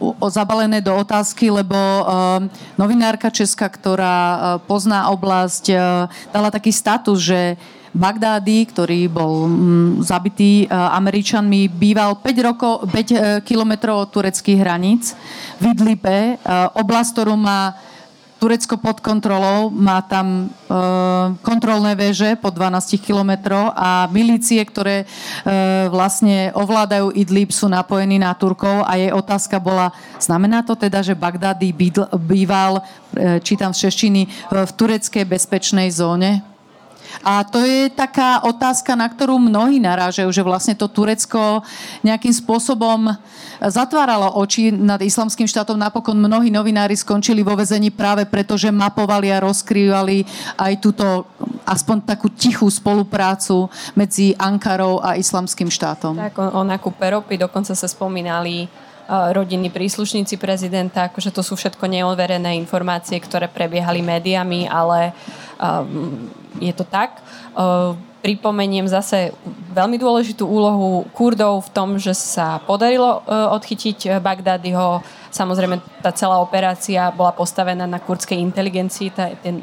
o, 0.00 0.28
zabalené 0.32 0.80
do 0.80 0.96
otázky, 0.96 1.52
lebo 1.52 1.76
uh, 1.76 2.40
novinárka 2.80 3.28
Česka, 3.28 3.68
ktorá 3.68 4.16
pozná 4.64 5.12
oblasť, 5.12 5.64
dala 6.32 6.48
taký 6.48 6.72
status, 6.72 7.20
že 7.20 7.40
Bagdády, 7.94 8.74
ktorý 8.74 9.06
bol 9.06 9.46
mm, 9.46 10.02
zabitý 10.02 10.66
Američanmi, 10.66 11.70
býval 11.70 12.18
5, 12.18 12.48
rokov, 12.50 12.90
5 12.90 13.46
kilometrov 13.46 14.02
od 14.02 14.10
tureckých 14.10 14.58
hraníc 14.58 15.14
v 15.62 15.70
Idlibe, 15.70 16.42
oblasť, 16.74 17.10
ktorú 17.14 17.38
má 17.38 17.78
Turecko 18.44 18.76
pod 18.76 19.00
kontrolou, 19.00 19.72
má 19.72 20.04
tam 20.04 20.44
e, 20.44 20.76
kontrolné 21.40 21.96
väže 21.96 22.36
po 22.36 22.52
12 22.52 23.00
kilometrov 23.00 23.72
a 23.72 24.04
milície, 24.12 24.60
ktoré 24.60 25.00
e, 25.00 25.06
vlastne 25.88 26.52
ovládajú 26.52 27.16
Idlib, 27.16 27.48
sú 27.56 27.72
napojení 27.72 28.20
na 28.20 28.36
Turkov 28.36 28.84
a 28.84 29.00
jej 29.00 29.08
otázka 29.16 29.56
bola, 29.56 29.96
znamená 30.20 30.60
to 30.60 30.76
teda, 30.76 31.00
že 31.00 31.16
Bagdady 31.16 31.72
býval, 32.20 32.84
e, 33.16 33.40
čítam 33.40 33.72
z 33.72 33.88
češtiny, 33.88 34.28
v 34.52 34.72
tureckej 34.76 35.24
bezpečnej 35.24 35.88
zóne? 35.88 36.53
A 37.22 37.44
to 37.46 37.62
je 37.62 37.92
taká 37.92 38.42
otázka, 38.42 38.98
na 38.98 39.06
ktorú 39.06 39.38
mnohí 39.38 39.78
narážajú, 39.78 40.32
že 40.32 40.42
vlastne 40.42 40.74
to 40.74 40.90
Turecko 40.90 41.62
nejakým 42.02 42.34
spôsobom 42.34 43.14
zatváralo 43.62 44.34
oči 44.40 44.74
nad 44.74 44.98
islamským 44.98 45.46
štátom. 45.46 45.78
Napokon 45.78 46.18
mnohí 46.18 46.50
novinári 46.50 46.98
skončili 46.98 47.46
vo 47.46 47.54
vezení 47.54 47.94
práve 47.94 48.26
preto, 48.26 48.58
že 48.58 48.74
mapovali 48.74 49.30
a 49.30 49.44
rozkrývali 49.44 50.26
aj 50.58 50.72
túto 50.82 51.28
aspoň 51.64 51.96
takú 52.04 52.28
tichú 52.32 52.66
spoluprácu 52.68 53.70
medzi 53.94 54.34
Ankarou 54.36 55.00
a 55.00 55.16
islamským 55.16 55.70
štátom. 55.70 56.18
Tak 56.18 56.36
o, 56.40 56.46
o 56.58 56.62
nákupe 56.66 57.04
ropy 57.04 57.40
dokonca 57.40 57.72
sa 57.72 57.88
spomínali 57.88 58.68
rodinní 59.08 59.68
príslušníci 59.68 60.40
prezidenta, 60.40 61.12
akože 61.12 61.28
to 61.28 61.44
sú 61.44 61.60
všetko 61.60 61.84
neoverené 61.84 62.56
informácie, 62.56 63.20
ktoré 63.20 63.52
prebiehali 63.52 64.00
médiami, 64.00 64.64
ale 64.64 65.12
um, 65.60 66.24
je 66.60 66.72
to 66.74 66.84
tak. 66.86 67.22
Pripomeniem 68.24 68.88
zase 68.88 69.36
veľmi 69.76 70.00
dôležitú 70.00 70.48
úlohu 70.48 71.04
Kurdov 71.12 71.68
v 71.68 71.72
tom, 71.76 71.88
že 72.00 72.16
sa 72.16 72.56
podarilo 72.64 73.20
odchytiť 73.28 74.16
Bagdádyho. 74.22 75.04
Samozrejme, 75.28 75.82
tá 76.00 76.08
celá 76.14 76.40
operácia 76.40 77.12
bola 77.12 77.36
postavená 77.36 77.84
na 77.84 78.00
kurdskej 78.00 78.40
inteligencii. 78.40 79.08
Tá, 79.12 79.34
ten, 79.44 79.60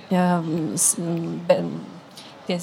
be, 1.47 1.55
tie 2.45 2.57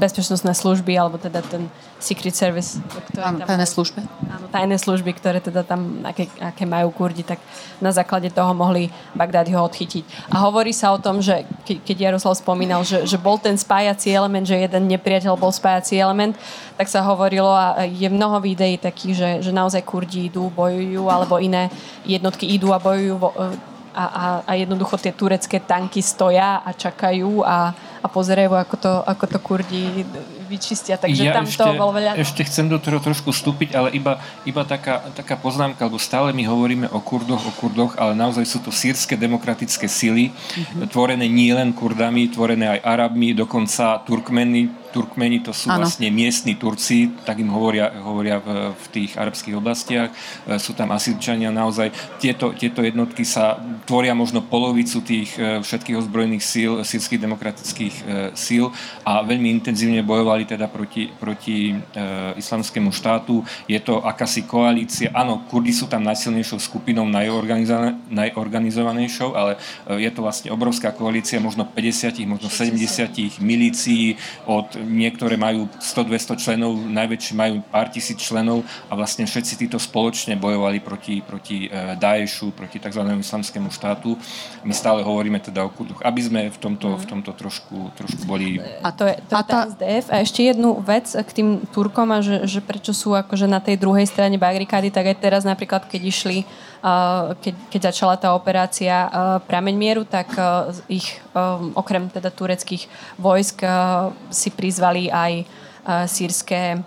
bezpečnostné 0.00 0.52
služby, 0.56 0.96
alebo 0.96 1.20
teda 1.20 1.44
ten 1.44 1.68
Secret 2.00 2.36
Service. 2.36 2.80
Ktoré 3.12 3.24
áno, 3.24 3.44
tajné 3.44 3.66
služby. 3.68 4.00
Áno, 4.28 4.46
tajné 4.52 4.76
služby, 4.76 5.10
ktoré 5.16 5.38
teda 5.40 5.64
tam, 5.64 6.04
aké, 6.04 6.28
aké 6.40 6.64
majú 6.68 6.92
Kurdi, 6.92 7.24
tak 7.24 7.40
na 7.80 7.92
základe 7.92 8.28
toho 8.32 8.52
mohli 8.52 8.92
Bagdád 9.16 9.48
ho 9.52 9.64
odchytiť. 9.64 10.32
A 10.32 10.44
hovorí 10.44 10.72
sa 10.76 10.92
o 10.92 10.98
tom, 11.00 11.24
že 11.24 11.48
keď 11.64 12.12
Jaroslav 12.12 12.36
spomínal, 12.36 12.84
že, 12.84 13.08
že 13.08 13.16
bol 13.16 13.40
ten 13.40 13.56
spájací 13.56 14.12
element, 14.12 14.44
že 14.44 14.60
jeden 14.60 14.90
nepriateľ 14.90 15.36
bol 15.36 15.52
spájací 15.52 15.96
element, 15.96 16.36
tak 16.76 16.90
sa 16.90 17.00
hovorilo 17.06 17.48
a 17.48 17.86
je 17.86 18.08
mnoho 18.10 18.42
videí 18.42 18.76
takých, 18.76 19.14
že, 19.14 19.30
že 19.48 19.50
naozaj 19.54 19.86
Kurdi 19.86 20.28
idú, 20.28 20.50
bojujú, 20.52 21.08
alebo 21.08 21.40
iné 21.40 21.72
jednotky 22.04 22.50
idú 22.50 22.74
a 22.74 22.82
bojujú 22.82 23.14
vo, 23.16 23.30
a, 23.94 24.04
a, 24.04 24.24
a 24.42 24.52
jednoducho 24.58 24.98
tie 24.98 25.14
turecké 25.14 25.62
tanky 25.62 26.02
stoja 26.02 26.60
a 26.66 26.74
čakajú 26.74 27.46
a, 27.46 27.70
a 28.04 28.06
pozerajú, 28.12 28.52
ako 28.52 28.76
to, 28.76 28.92
ako 29.08 29.24
to 29.24 29.38
Kurdi 29.40 30.04
vyčistia. 30.44 30.94
Takže 31.00 31.22
ja 31.24 31.32
tam 31.34 31.48
ešte, 31.48 31.64
to 31.64 31.74
bolo 31.74 31.92
veľa... 31.96 32.20
Ešte 32.20 32.42
chcem 32.46 32.68
do 32.68 32.78
toho 32.78 33.00
trošku 33.00 33.32
vstúpiť, 33.32 33.74
ale 33.74 33.88
iba, 33.96 34.20
iba 34.44 34.62
taká, 34.62 35.00
taká 35.16 35.34
poznámka, 35.40 35.82
lebo 35.84 35.98
stále 35.98 36.30
my 36.36 36.44
hovoríme 36.46 36.86
o 36.92 37.00
Kurdoch, 37.00 37.42
o 37.42 37.52
Kurdoch, 37.56 37.96
ale 37.96 38.12
naozaj 38.14 38.44
sú 38.44 38.58
to 38.60 38.70
sírske 38.70 39.16
demokratické 39.16 39.88
sily, 39.88 40.30
mm-hmm. 40.30 40.92
tvorené 40.92 41.26
nielen 41.26 41.72
Kurdami, 41.72 42.30
tvorené 42.30 42.78
aj 42.78 42.80
Arabmi, 42.84 43.32
dokonca 43.32 44.04
Turkmeny, 44.04 44.84
Turkmeni 44.94 45.42
to 45.42 45.50
sú 45.50 45.66
ano. 45.66 45.82
vlastne 45.82 46.06
miestni 46.14 46.54
Turci, 46.54 47.10
tak 47.26 47.42
im 47.42 47.50
hovoria, 47.50 47.90
hovoria 47.98 48.38
v, 48.38 48.70
v 48.78 48.84
tých 48.94 49.18
arabských 49.18 49.58
oblastiach. 49.58 50.14
E, 50.46 50.54
sú 50.62 50.70
tam 50.78 50.94
Asirčania 50.94 51.50
naozaj. 51.50 51.90
Tieto, 52.22 52.54
tieto 52.54 52.78
jednotky 52.78 53.26
sa 53.26 53.58
tvoria 53.90 54.14
možno 54.14 54.46
polovicu 54.46 55.02
tých 55.02 55.34
e, 55.34 55.58
všetkých 55.66 55.98
ozbrojených 55.98 56.44
síl, 56.46 56.72
sírskych 56.86 57.18
demokratických 57.18 57.94
e, 57.98 58.02
síl 58.38 58.70
a 59.02 59.26
veľmi 59.26 59.50
intenzívne 59.58 59.98
bojovali 60.34 60.50
teda 60.50 60.66
proti, 60.66 61.06
proti 61.14 61.78
islamskému 62.34 62.90
štátu. 62.90 63.46
Je 63.70 63.78
to 63.78 64.02
akási 64.02 64.42
koalícia. 64.42 65.14
Áno, 65.14 65.46
Kurdi 65.46 65.70
sú 65.70 65.86
tam 65.86 66.02
najsilnejšou 66.02 66.58
skupinou, 66.58 67.06
najorganizovanejšou, 67.06 69.30
ale 69.30 69.54
je 69.86 70.10
to 70.10 70.26
vlastne 70.26 70.50
obrovská 70.50 70.90
koalícia, 70.90 71.38
možno 71.38 71.62
50, 71.62 72.18
možno 72.26 72.50
70 72.50 73.38
milícií 73.38 74.18
od 74.50 74.74
niektoré 74.74 75.38
majú 75.38 75.70
100-200 75.78 76.42
členov, 76.42 76.82
najväčšie 76.82 77.34
majú 77.38 77.62
pár 77.70 77.94
tisíc 77.94 78.18
členov 78.18 78.66
a 78.90 78.98
vlastne 78.98 79.30
všetci 79.30 79.54
títo 79.54 79.78
spoločne 79.78 80.34
bojovali 80.34 80.82
proti, 80.82 81.22
proti 81.22 81.70
e, 81.70 81.94
Daešu, 81.94 82.50
proti 82.50 82.82
tzv. 82.82 83.06
islamskému 83.06 83.70
štátu. 83.70 84.18
My 84.66 84.74
stále 84.74 85.06
hovoríme 85.06 85.38
teda 85.38 85.62
o 85.62 85.70
kurdoch, 85.70 86.02
aby 86.02 86.18
sme 86.18 86.50
v 86.50 86.58
tomto, 86.58 86.98
v 86.98 87.06
tomto 87.06 87.30
trošku, 87.30 87.94
trošku 87.94 88.26
boli... 88.26 88.58
A 88.82 88.90
to 88.90 89.06
je, 89.06 89.14
to 89.30 89.38
je 89.38 89.44
tá 89.44 89.68
SDF. 89.70 90.08
A 90.08 90.23
ešte 90.24 90.40
jednu 90.40 90.80
vec 90.80 91.06
k 91.12 91.30
tým 91.30 91.48
Turkom 91.68 92.08
a 92.10 92.24
že, 92.24 92.48
že 92.48 92.64
prečo 92.64 92.96
sú 92.96 93.12
akože 93.12 93.44
na 93.44 93.60
tej 93.60 93.76
druhej 93.76 94.08
strane 94.08 94.40
bagrikády, 94.40 94.88
tak 94.88 95.12
aj 95.12 95.20
teraz 95.20 95.42
napríklad, 95.44 95.84
keď 95.84 96.02
išli 96.08 96.38
keď, 97.40 97.54
keď 97.72 97.80
začala 97.88 98.14
tá 98.20 98.36
operácia 98.36 99.08
Prameň 99.48 99.76
mieru, 99.76 100.02
tak 100.04 100.28
ich 100.84 101.16
okrem 101.72 102.12
teda 102.12 102.28
tureckých 102.28 102.88
vojsk 103.16 103.64
si 104.28 104.52
prizvali 104.52 105.08
aj 105.08 105.48
sírske, 106.04 106.84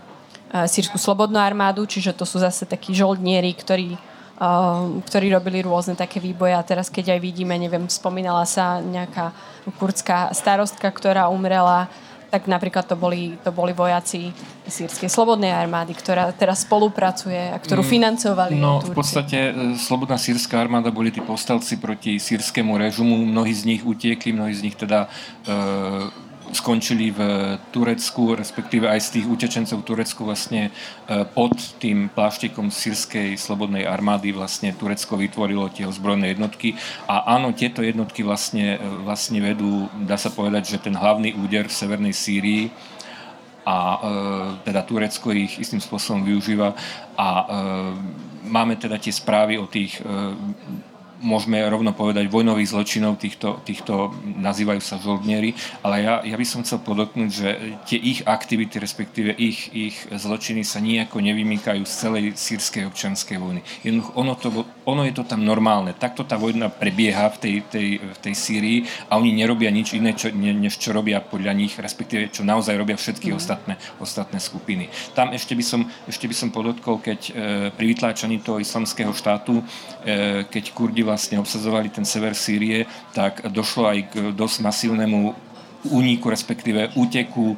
sírsku 0.54 1.02
slobodnú 1.02 1.42
armádu, 1.42 1.90
čiže 1.90 2.14
to 2.14 2.30
sú 2.30 2.38
zase 2.38 2.70
takí 2.70 2.94
žoldnieri, 2.94 3.58
ktorí 3.58 3.98
ktorí 5.02 5.34
robili 5.34 5.66
rôzne 5.66 5.98
také 5.98 6.22
výboje. 6.22 6.54
A 6.54 6.62
teraz 6.62 6.94
keď 6.94 7.18
aj 7.18 7.26
vidíme, 7.26 7.58
neviem, 7.58 7.90
spomínala 7.90 8.46
sa 8.46 8.78
nejaká 8.78 9.34
kurdská 9.82 10.30
starostka, 10.30 10.86
ktorá 10.94 11.26
umrela 11.26 11.90
tak 12.28 12.52
napríklad 12.52 12.84
to 12.84 13.00
boli, 13.00 13.40
to 13.40 13.56
boli 13.56 13.72
vojaci 13.72 14.36
sírskej 14.68 15.08
slobodnej 15.08 15.52
armády, 15.56 15.96
ktorá 15.96 16.28
teraz 16.36 16.68
spolupracuje 16.68 17.56
a 17.56 17.58
ktorú 17.58 17.88
mm, 17.88 17.90
financovali. 17.90 18.60
No, 18.60 18.84
v 18.84 18.92
podstate 18.92 19.56
e, 19.56 19.80
slobodná 19.80 20.20
sírska 20.20 20.60
armáda 20.60 20.92
boli 20.92 21.08
tí 21.08 21.24
povstalci 21.24 21.80
proti 21.80 22.20
sírskému 22.20 22.76
režimu. 22.76 23.24
Mnohí 23.24 23.56
z 23.56 23.64
nich 23.64 23.82
utiekli, 23.88 24.36
mnohí 24.36 24.52
z 24.52 24.62
nich 24.68 24.76
teda 24.76 25.08
e, 25.48 26.27
skončili 26.52 27.12
v 27.12 27.20
Turecku, 27.72 28.36
respektíve 28.36 28.88
aj 28.88 29.00
z 29.04 29.10
tých 29.20 29.26
utečencov 29.28 29.84
v 29.84 29.88
Turecku 29.88 30.22
vlastne 30.24 30.70
e, 30.70 30.72
pod 31.28 31.56
tým 31.80 32.08
pláštikom 32.12 32.72
sírskej 32.72 33.36
slobodnej 33.36 33.84
armády 33.84 34.32
vlastne 34.32 34.76
Turecko 34.76 35.20
vytvorilo 35.20 35.72
tie 35.72 35.88
ozbrojené 35.88 36.36
jednotky. 36.36 36.76
A 37.08 37.36
áno, 37.36 37.52
tieto 37.52 37.84
jednotky 37.84 38.24
vlastne, 38.24 38.78
e, 38.78 38.88
vlastne 39.04 39.44
vedú, 39.44 39.92
dá 40.04 40.16
sa 40.16 40.32
povedať, 40.32 40.78
že 40.78 40.84
ten 40.84 40.96
hlavný 40.96 41.36
úder 41.36 41.68
v 41.68 41.78
severnej 41.78 42.14
Sýrii 42.16 42.72
a 43.68 43.78
e, 43.78 43.98
teda 44.64 44.88
Turecko 44.88 45.36
ich 45.36 45.60
istým 45.60 45.84
spôsobom 45.84 46.24
využíva. 46.24 46.72
A 47.20 47.28
e, 47.28 47.46
máme 48.48 48.80
teda 48.80 48.96
tie 48.96 49.12
správy 49.12 49.60
o 49.60 49.68
tých 49.68 50.00
e, 50.00 50.08
môžeme 51.22 51.58
rovno 51.66 51.94
povedať, 51.94 52.30
vojnových 52.30 52.72
zločinov, 52.72 53.18
týchto, 53.18 53.62
týchto 53.66 54.14
nazývajú 54.24 54.82
sa 54.82 55.02
žoldnieri, 55.02 55.58
ale 55.82 56.06
ja, 56.06 56.14
ja 56.22 56.36
by 56.38 56.46
som 56.46 56.62
chcel 56.62 56.84
podotknúť, 56.86 57.30
že 57.30 57.50
tie 57.90 57.98
ich 57.98 58.22
aktivity, 58.22 58.78
respektíve 58.78 59.34
ich, 59.34 59.74
ich 59.74 59.96
zločiny 60.14 60.62
sa 60.62 60.78
nejako 60.78 61.22
nevymýkajú 61.22 61.82
z 61.86 61.94
celej 61.94 62.24
sírskej 62.38 62.86
občanskej 62.86 63.38
vojny. 63.42 63.62
Jednoducho, 63.82 64.12
ono, 64.14 64.34
to, 64.38 64.50
ono 64.86 65.02
je 65.10 65.14
to 65.18 65.26
tam 65.26 65.42
normálne. 65.42 65.98
Takto 65.98 66.22
tá 66.22 66.38
vojna 66.38 66.70
prebieha 66.70 67.34
v 67.34 67.38
tej, 67.42 67.56
tej, 67.66 67.88
v 67.98 68.18
tej 68.22 68.34
Sýrii 68.38 68.80
a 69.10 69.18
oni 69.18 69.34
nerobia 69.34 69.74
nič 69.74 69.98
iné, 69.98 70.14
čo, 70.14 70.30
ne, 70.30 70.54
než 70.54 70.78
čo 70.78 70.94
robia 70.94 71.18
podľa 71.24 71.54
nich, 71.58 71.74
respektíve 71.74 72.30
čo 72.30 72.46
naozaj 72.46 72.78
robia 72.78 73.00
všetky 73.00 73.34
mm. 73.34 73.38
ostatné, 73.38 73.74
ostatné 73.98 74.38
skupiny. 74.38 74.92
Tam 75.18 75.34
ešte 75.34 75.58
by 75.58 75.64
som, 75.66 75.82
ešte 76.06 76.30
by 76.30 76.36
som 76.38 76.50
podotkol, 76.54 77.02
keď 77.02 77.20
e, 77.28 77.32
pri 77.74 77.86
vytláčaní 77.90 78.44
toho 78.44 78.62
islamského 78.62 79.12
štátu, 79.16 79.64
e, 80.06 80.46
keď 80.46 80.64
Kurdi 80.76 81.07
vlastne 81.08 81.40
obsadzovali 81.40 81.88
ten 81.88 82.04
sever 82.04 82.36
Sýrie, 82.36 82.84
tak 83.16 83.48
došlo 83.48 83.88
aj 83.88 84.00
k 84.12 84.14
dosť 84.36 84.58
masívnemu 84.68 85.48
úniku, 85.88 86.28
respektíve 86.28 86.92
úteku 86.98 87.54
e, 87.54 87.58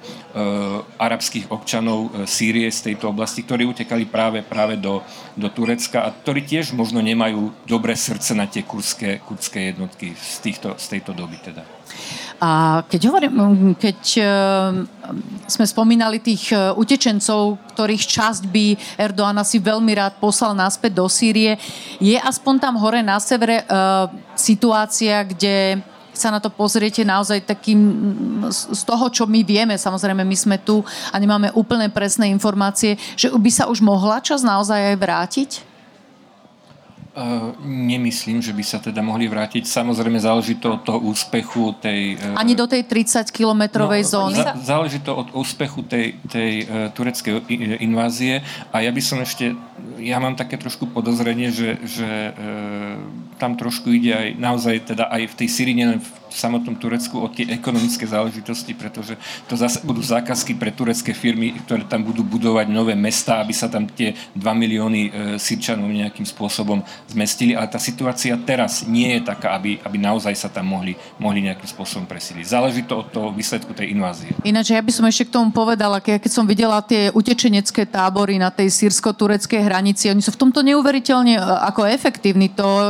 arabských 1.00 1.50
občanov 1.50 2.14
e, 2.14 2.30
Sýrie 2.30 2.70
z 2.70 2.92
tejto 2.92 3.10
oblasti, 3.10 3.42
ktorí 3.42 3.66
utekali 3.66 4.06
práve, 4.06 4.46
práve 4.46 4.78
do, 4.78 5.02
do 5.34 5.50
Turecka 5.50 6.06
a 6.06 6.14
ktorí 6.14 6.46
tiež 6.46 6.76
možno 6.76 7.02
nemajú 7.02 7.50
dobré 7.66 7.96
srdce 7.96 8.38
na 8.38 8.46
tie 8.46 8.62
kurdské, 8.62 9.24
kurdské 9.24 9.74
jednotky 9.74 10.14
z, 10.14 10.38
týchto, 10.46 10.76
z 10.78 10.86
tejto 11.00 11.16
doby 11.16 11.42
teda. 11.42 11.64
A 12.40 12.82
keď, 12.88 13.02
hovorím, 13.12 13.36
keď 13.76 14.00
e, 14.16 14.24
sme 15.44 15.66
spomínali 15.68 16.24
tých 16.24 16.56
e, 16.56 16.72
utečencov, 16.72 17.60
ktorých 17.76 18.04
časť 18.08 18.48
by 18.48 18.66
Erdoğan 18.96 19.36
asi 19.36 19.60
veľmi 19.60 19.92
rád 19.92 20.24
poslal 20.24 20.56
naspäť 20.56 21.04
do 21.04 21.06
Sýrie, 21.12 21.60
je 22.00 22.16
aspoň 22.16 22.64
tam 22.64 22.80
hore 22.80 23.04
na 23.04 23.20
severe 23.20 23.60
e, 23.60 23.64
situácia, 24.40 25.20
kde 25.28 25.84
sa 26.16 26.32
na 26.32 26.40
to 26.40 26.48
pozriete 26.48 27.04
naozaj 27.04 27.44
takým 27.44 27.80
z 28.52 28.82
toho, 28.88 29.08
čo 29.12 29.24
my 29.28 29.44
vieme, 29.44 29.76
samozrejme 29.80 30.24
my 30.24 30.38
sme 30.40 30.58
tu 30.60 30.84
a 31.12 31.16
nemáme 31.20 31.52
úplne 31.56 31.92
presné 31.92 32.32
informácie, 32.32 32.96
že 33.20 33.32
by 33.32 33.52
sa 33.52 33.68
už 33.72 33.84
mohla 33.84 34.24
čas 34.24 34.44
naozaj 34.44 34.96
aj 34.96 34.98
vrátiť? 35.00 35.69
Nemyslím, 37.66 38.40
že 38.40 38.56
by 38.56 38.64
sa 38.64 38.80
teda 38.80 39.04
mohli 39.04 39.28
vrátiť. 39.28 39.68
Samozrejme 39.68 40.20
záleží 40.20 40.56
to 40.56 40.80
od 40.80 40.82
toho 40.88 41.00
úspechu 41.04 41.76
tej... 41.78 42.16
Uh, 42.16 42.40
Ani 42.40 42.56
do 42.56 42.64
tej 42.66 42.88
30-kilometrovej 42.88 44.04
no, 44.06 44.10
zóny? 44.10 44.40
Za, 44.40 44.54
záleží 44.60 45.00
to 45.04 45.16
od 45.16 45.28
úspechu 45.36 45.84
tej, 45.84 46.16
tej 46.32 46.52
uh, 46.64 46.90
tureckej 46.96 47.44
invázie 47.84 48.42
a 48.72 48.82
ja 48.82 48.92
by 48.94 49.02
som 49.04 49.20
ešte... 49.20 49.52
Ja 50.00 50.24
mám 50.24 50.40
také 50.40 50.56
trošku 50.56 50.88
podozrenie, 50.96 51.52
že, 51.52 51.76
že 51.84 52.32
tam 53.36 53.60
trošku 53.60 53.92
ide 53.92 54.16
aj 54.16 54.28
naozaj 54.40 54.76
teda 54.96 55.12
aj 55.12 55.32
v 55.32 55.38
tej 55.44 55.48
Syrii, 55.52 55.76
nielen 55.76 56.00
v 56.30 56.38
samotnom 56.38 56.78
Turecku 56.78 57.18
o 57.18 57.28
tie 57.28 57.50
ekonomické 57.50 58.06
záležitosti, 58.06 58.78
pretože 58.78 59.18
to 59.50 59.58
zase 59.58 59.82
budú 59.82 60.00
zákazky 60.06 60.54
pre 60.54 60.70
turecké 60.70 61.12
firmy, 61.18 61.58
ktoré 61.66 61.84
tam 61.90 62.06
budú 62.06 62.22
budovať 62.22 62.70
nové 62.70 62.94
mesta, 62.94 63.42
aby 63.42 63.52
sa 63.52 63.66
tam 63.66 63.90
tie 63.90 64.14
2 64.38 64.38
milióny 64.38 65.02
e, 65.02 65.10
Sýrčanov 65.42 65.90
nejakým 65.90 66.24
spôsobom 66.30 66.86
zmestili. 67.10 67.58
Ale 67.58 67.66
tá 67.66 67.82
situácia 67.82 68.38
teraz 68.38 68.86
nie 68.86 69.18
je 69.18 69.26
taká, 69.26 69.58
aby, 69.58 69.82
aby 69.82 69.98
naozaj 69.98 70.38
sa 70.38 70.50
tam 70.54 70.70
mohli, 70.70 70.94
mohli 71.18 71.50
nejakým 71.50 71.66
spôsobom 71.66 72.06
presíliť. 72.06 72.46
Záleží 72.46 72.86
to 72.86 73.02
od 73.02 73.08
toho 73.10 73.34
výsledku 73.34 73.74
tej 73.74 73.90
invázie. 73.98 74.30
Ináč 74.46 74.78
ja 74.78 74.82
by 74.86 74.92
som 74.94 75.10
ešte 75.10 75.34
k 75.34 75.36
tomu 75.42 75.50
povedala, 75.50 75.98
keď 75.98 76.30
som 76.30 76.46
videla 76.46 76.78
tie 76.86 77.10
utečenecké 77.10 77.90
tábory 77.90 78.38
na 78.38 78.54
tej 78.54 78.70
sírsko-tureckej 78.70 79.66
hranici, 79.66 80.14
oni 80.14 80.22
sú 80.22 80.30
v 80.38 80.42
tomto 80.46 80.62
neuveriteľne 80.62 81.42
e, 81.42 81.44
ako 81.74 81.90
efektívni. 81.90 82.54
To, 82.54 82.70
e, 82.70 82.88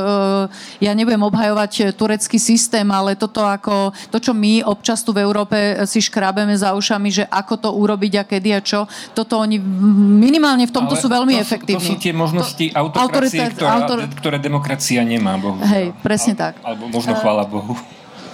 ja 0.83 0.91
nebudem 0.91 1.23
obhajovať 1.23 1.95
turecký 1.95 2.35
systém, 2.35 2.85
ale 2.91 3.15
to 3.15 3.28
toto 3.29 3.45
ako, 3.45 3.93
to, 4.09 4.17
čo 4.17 4.33
my 4.33 4.65
občas 4.65 5.05
tu 5.05 5.13
v 5.13 5.21
Európe 5.21 5.85
si 5.85 6.01
škrábeme 6.01 6.57
za 6.57 6.73
ušami, 6.73 7.09
že 7.13 7.23
ako 7.29 7.53
to 7.61 7.69
urobiť 7.77 8.13
a 8.17 8.23
kedy 8.25 8.49
a 8.57 8.61
čo, 8.65 8.89
toto 9.13 9.37
oni 9.37 9.61
minimálne 10.17 10.65
v 10.65 10.73
tomto 10.73 10.97
Ale 10.97 11.01
sú 11.05 11.07
veľmi 11.07 11.37
to 11.37 11.45
efektívni. 11.45 11.85
To 11.85 11.93
sú 11.93 12.01
tie 12.01 12.13
možnosti 12.13 12.65
to, 12.73 12.73
autokracie, 12.73 13.45
ktorá, 13.53 13.85
autor... 13.85 13.97
ktoré 14.17 14.37
demokracia 14.41 15.05
nemá, 15.05 15.37
bohu. 15.37 15.61
Hej, 15.61 15.93
presne 16.01 16.33
Al, 16.33 16.41
tak. 16.41 16.53
Alebo 16.65 16.89
možno 16.89 17.13
chvála 17.13 17.45
Bohu 17.45 17.77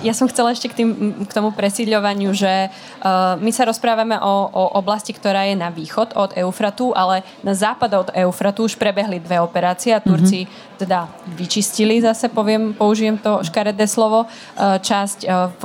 ja 0.04 0.12
som 0.12 0.28
chcela 0.28 0.52
ešte 0.52 0.68
k, 0.72 0.84
tým, 0.84 0.90
k 1.24 1.32
tomu 1.32 1.56
presídľovaniu, 1.56 2.36
že 2.36 2.68
uh, 2.68 3.40
my 3.40 3.52
sa 3.54 3.68
rozprávame 3.68 4.20
o, 4.20 4.34
o 4.52 4.64
oblasti, 4.76 5.16
ktorá 5.16 5.48
je 5.48 5.56
na 5.56 5.72
východ 5.72 6.18
od 6.18 6.36
Eufratu, 6.36 6.92
ale 6.92 7.24
na 7.46 7.56
západ 7.56 7.92
od 7.96 8.10
Eufratu 8.12 8.68
už 8.68 8.76
prebehli 8.76 9.24
dve 9.24 9.40
operácie 9.40 9.96
a 9.96 10.04
Turci 10.04 10.44
mm-hmm. 10.44 10.80
teda 10.82 11.08
vyčistili, 11.36 12.04
zase 12.04 12.28
poviem, 12.28 12.76
použijem 12.76 13.16
to 13.20 13.46
škaredé 13.46 13.88
slovo, 13.88 14.28
uh, 14.28 14.80
časť 14.82 15.20
uh, 15.28 15.52
v 15.60 15.64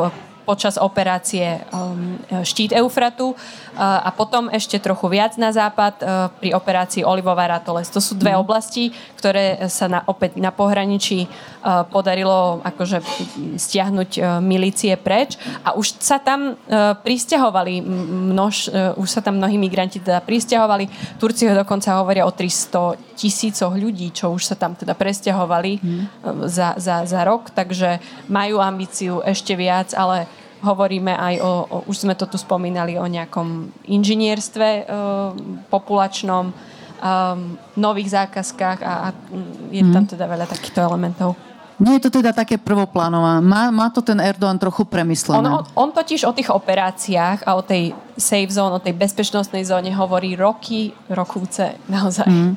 počas 0.50 0.74
operácie 0.82 1.62
um, 1.70 2.18
Štít 2.42 2.74
Eufratu 2.74 3.30
uh, 3.30 3.36
a 3.78 4.10
potom 4.10 4.50
ešte 4.50 4.82
trochu 4.82 5.06
viac 5.10 5.38
na 5.38 5.54
západ 5.54 5.94
uh, 6.00 6.28
pri 6.42 6.52
operácii 6.56 7.06
Olivová 7.06 7.46
Ratoles. 7.46 7.90
To 7.94 8.02
sú 8.02 8.18
dve 8.18 8.34
mm. 8.34 8.40
oblasti, 8.40 8.90
ktoré 9.16 9.70
sa 9.70 9.86
na, 9.86 10.00
opäť 10.06 10.38
na 10.42 10.50
pohraničí 10.50 11.26
uh, 11.26 11.86
podarilo 11.86 12.64
akože 12.66 12.98
stiahnuť 13.56 14.42
milície 14.42 14.94
preč 14.98 15.36
a 15.64 15.76
už 15.76 16.00
sa 16.00 16.18
tam 16.18 16.56
pristahovali 17.02 17.82
množ, 17.84 18.70
už 18.96 19.08
sa 19.08 19.20
tam 19.20 19.38
mnohí 19.38 19.56
migranti 19.56 20.00
teda 20.00 20.22
pristahovali. 20.24 20.88
Turci 21.20 21.48
dokonca 21.50 21.98
hovoria 22.00 22.26
o 22.26 22.32
300 22.32 23.16
tisícoch 23.16 23.76
ľudí, 23.76 24.10
čo 24.16 24.32
už 24.32 24.42
sa 24.48 24.56
tam 24.56 24.72
teda 24.72 24.96
presťahovali 24.96 25.72
mm. 25.80 26.04
za, 26.48 26.76
za, 26.80 27.04
za 27.04 27.20
rok, 27.24 27.52
takže 27.52 28.00
majú 28.32 28.58
ambíciu 28.60 29.20
ešte 29.20 29.52
viac, 29.56 29.92
ale 29.92 30.24
hovoríme 30.60 31.12
aj 31.16 31.34
o, 31.40 31.52
o 31.66 31.76
už 31.88 32.04
sme 32.08 32.14
to 32.14 32.28
tu 32.28 32.36
spomínali, 32.36 33.00
o 33.00 33.06
nejakom 33.08 33.72
inžinierstve 33.88 34.68
e, 34.68 34.82
populačnom, 35.72 36.52
um, 37.00 37.56
nových 37.76 38.12
zákazkách 38.12 38.78
a, 38.84 38.92
a 38.92 39.06
je 39.72 39.82
tam 39.88 40.04
mhm. 40.04 40.10
teda 40.16 40.24
veľa 40.28 40.46
takýchto 40.46 40.80
elementov. 40.84 41.36
Nie 41.80 41.96
je 41.96 42.12
to 42.12 42.20
teda 42.20 42.36
také 42.36 42.60
prvoplánové. 42.60 43.40
Má, 43.40 43.72
má 43.72 43.88
to 43.88 44.04
ten 44.04 44.20
Erdogan 44.20 44.60
trochu 44.60 44.84
premyslené. 44.84 45.48
On, 45.48 45.64
on, 45.64 45.88
on 45.88 45.90
totiž 45.96 46.28
o 46.28 46.32
tých 46.36 46.52
operáciách 46.52 47.48
a 47.48 47.56
o 47.56 47.64
tej 47.64 47.96
safe 48.20 48.52
zone, 48.52 48.76
o 48.76 48.84
tej 48.84 48.92
bezpečnostnej 49.00 49.64
zóne 49.64 49.88
hovorí 49.96 50.36
roky, 50.36 50.92
rokúce 51.08 51.80
naozaj. 51.88 52.28
Mm. 52.28 52.52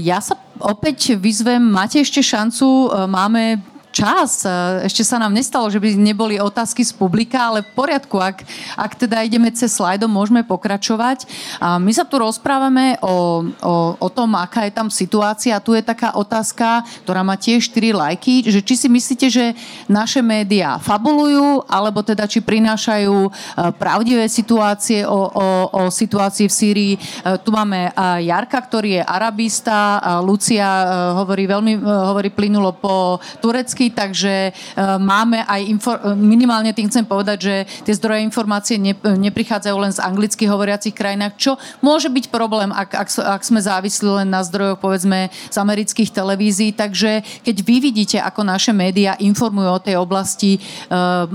Ja 0.00 0.24
sa 0.24 0.40
opäť 0.64 1.20
vyzvem, 1.20 1.60
máte 1.60 2.00
ešte 2.00 2.24
šancu, 2.24 2.88
e, 2.88 3.04
máme 3.04 3.60
čas. 3.92 4.48
Ešte 4.82 5.04
sa 5.04 5.20
nám 5.20 5.36
nestalo, 5.36 5.68
že 5.68 5.76
by 5.76 5.94
neboli 5.94 6.40
otázky 6.40 6.80
z 6.80 6.96
publika, 6.96 7.52
ale 7.52 7.60
v 7.60 7.70
poriadku, 7.76 8.16
ak, 8.16 8.42
ak 8.74 8.92
teda 8.96 9.20
ideme 9.22 9.52
cez 9.52 9.76
slajdom, 9.76 10.08
môžeme 10.08 10.40
pokračovať. 10.42 11.28
A 11.60 11.76
my 11.76 11.92
sa 11.92 12.08
tu 12.08 12.16
rozprávame 12.16 12.96
o, 13.04 13.44
o, 13.60 13.74
o 14.00 14.08
tom, 14.08 14.34
aká 14.34 14.64
je 14.64 14.72
tam 14.72 14.88
situácia. 14.88 15.60
Tu 15.60 15.76
je 15.76 15.84
taká 15.84 16.16
otázka, 16.16 16.82
ktorá 17.04 17.20
má 17.20 17.36
tiež 17.36 17.68
4 17.68 17.92
lajky, 17.92 18.48
že 18.48 18.64
či 18.64 18.74
si 18.80 18.88
myslíte, 18.88 19.26
že 19.28 19.52
naše 19.86 20.24
médiá 20.24 20.80
fabulujú, 20.80 21.68
alebo 21.68 22.00
teda 22.00 22.24
či 22.24 22.40
prinášajú 22.40 23.16
e, 23.26 23.30
pravdivé 23.76 24.26
situácie 24.30 25.04
o, 25.04 25.28
o, 25.28 25.46
o 25.68 25.80
situácii 25.92 26.48
v 26.48 26.56
Sýrii. 26.56 26.94
E, 26.96 26.98
tu 27.44 27.52
máme 27.52 27.92
e, 27.92 28.24
Jarka, 28.24 28.58
ktorý 28.64 28.98
je 28.98 29.02
arabista, 29.04 30.00
Lucia 30.22 30.86
hovorí 31.18 31.44
veľmi 31.44 31.74
hovorí 31.82 32.30
plynulo 32.30 32.76
po 32.78 33.18
turecky, 33.42 33.81
otázky, 33.82 33.90
takže 33.90 34.34
e, 34.50 34.52
máme 34.98 35.42
aj 35.42 35.60
infor- 35.66 36.02
minimálne 36.14 36.70
tým 36.70 36.86
chcem 36.86 37.02
povedať, 37.02 37.38
že 37.42 37.54
tie 37.82 37.94
zdroje 37.98 38.22
informácie 38.22 38.78
ne, 38.78 38.94
neprichádzajú 38.94 39.76
len 39.78 39.92
z 39.92 40.02
anglicky 40.02 40.46
hovoriacich 40.46 40.94
krajinách, 40.94 41.34
čo 41.38 41.58
môže 41.82 42.06
byť 42.06 42.30
problém, 42.30 42.70
ak, 42.70 42.94
ak, 42.94 43.08
ak 43.18 43.42
sme 43.42 43.58
závislí 43.58 44.22
len 44.22 44.28
na 44.30 44.42
zdrojoch 44.46 44.78
povedzme 44.78 45.30
z 45.50 45.56
amerických 45.58 46.14
televízií. 46.14 46.70
Takže 46.74 47.42
keď 47.42 47.56
vy 47.62 47.76
vidíte, 47.82 48.18
ako 48.22 48.46
naše 48.46 48.70
médiá 48.70 49.18
informujú 49.18 49.70
o 49.70 49.82
tej 49.82 49.96
oblasti, 49.98 50.60
uh, 50.90 51.26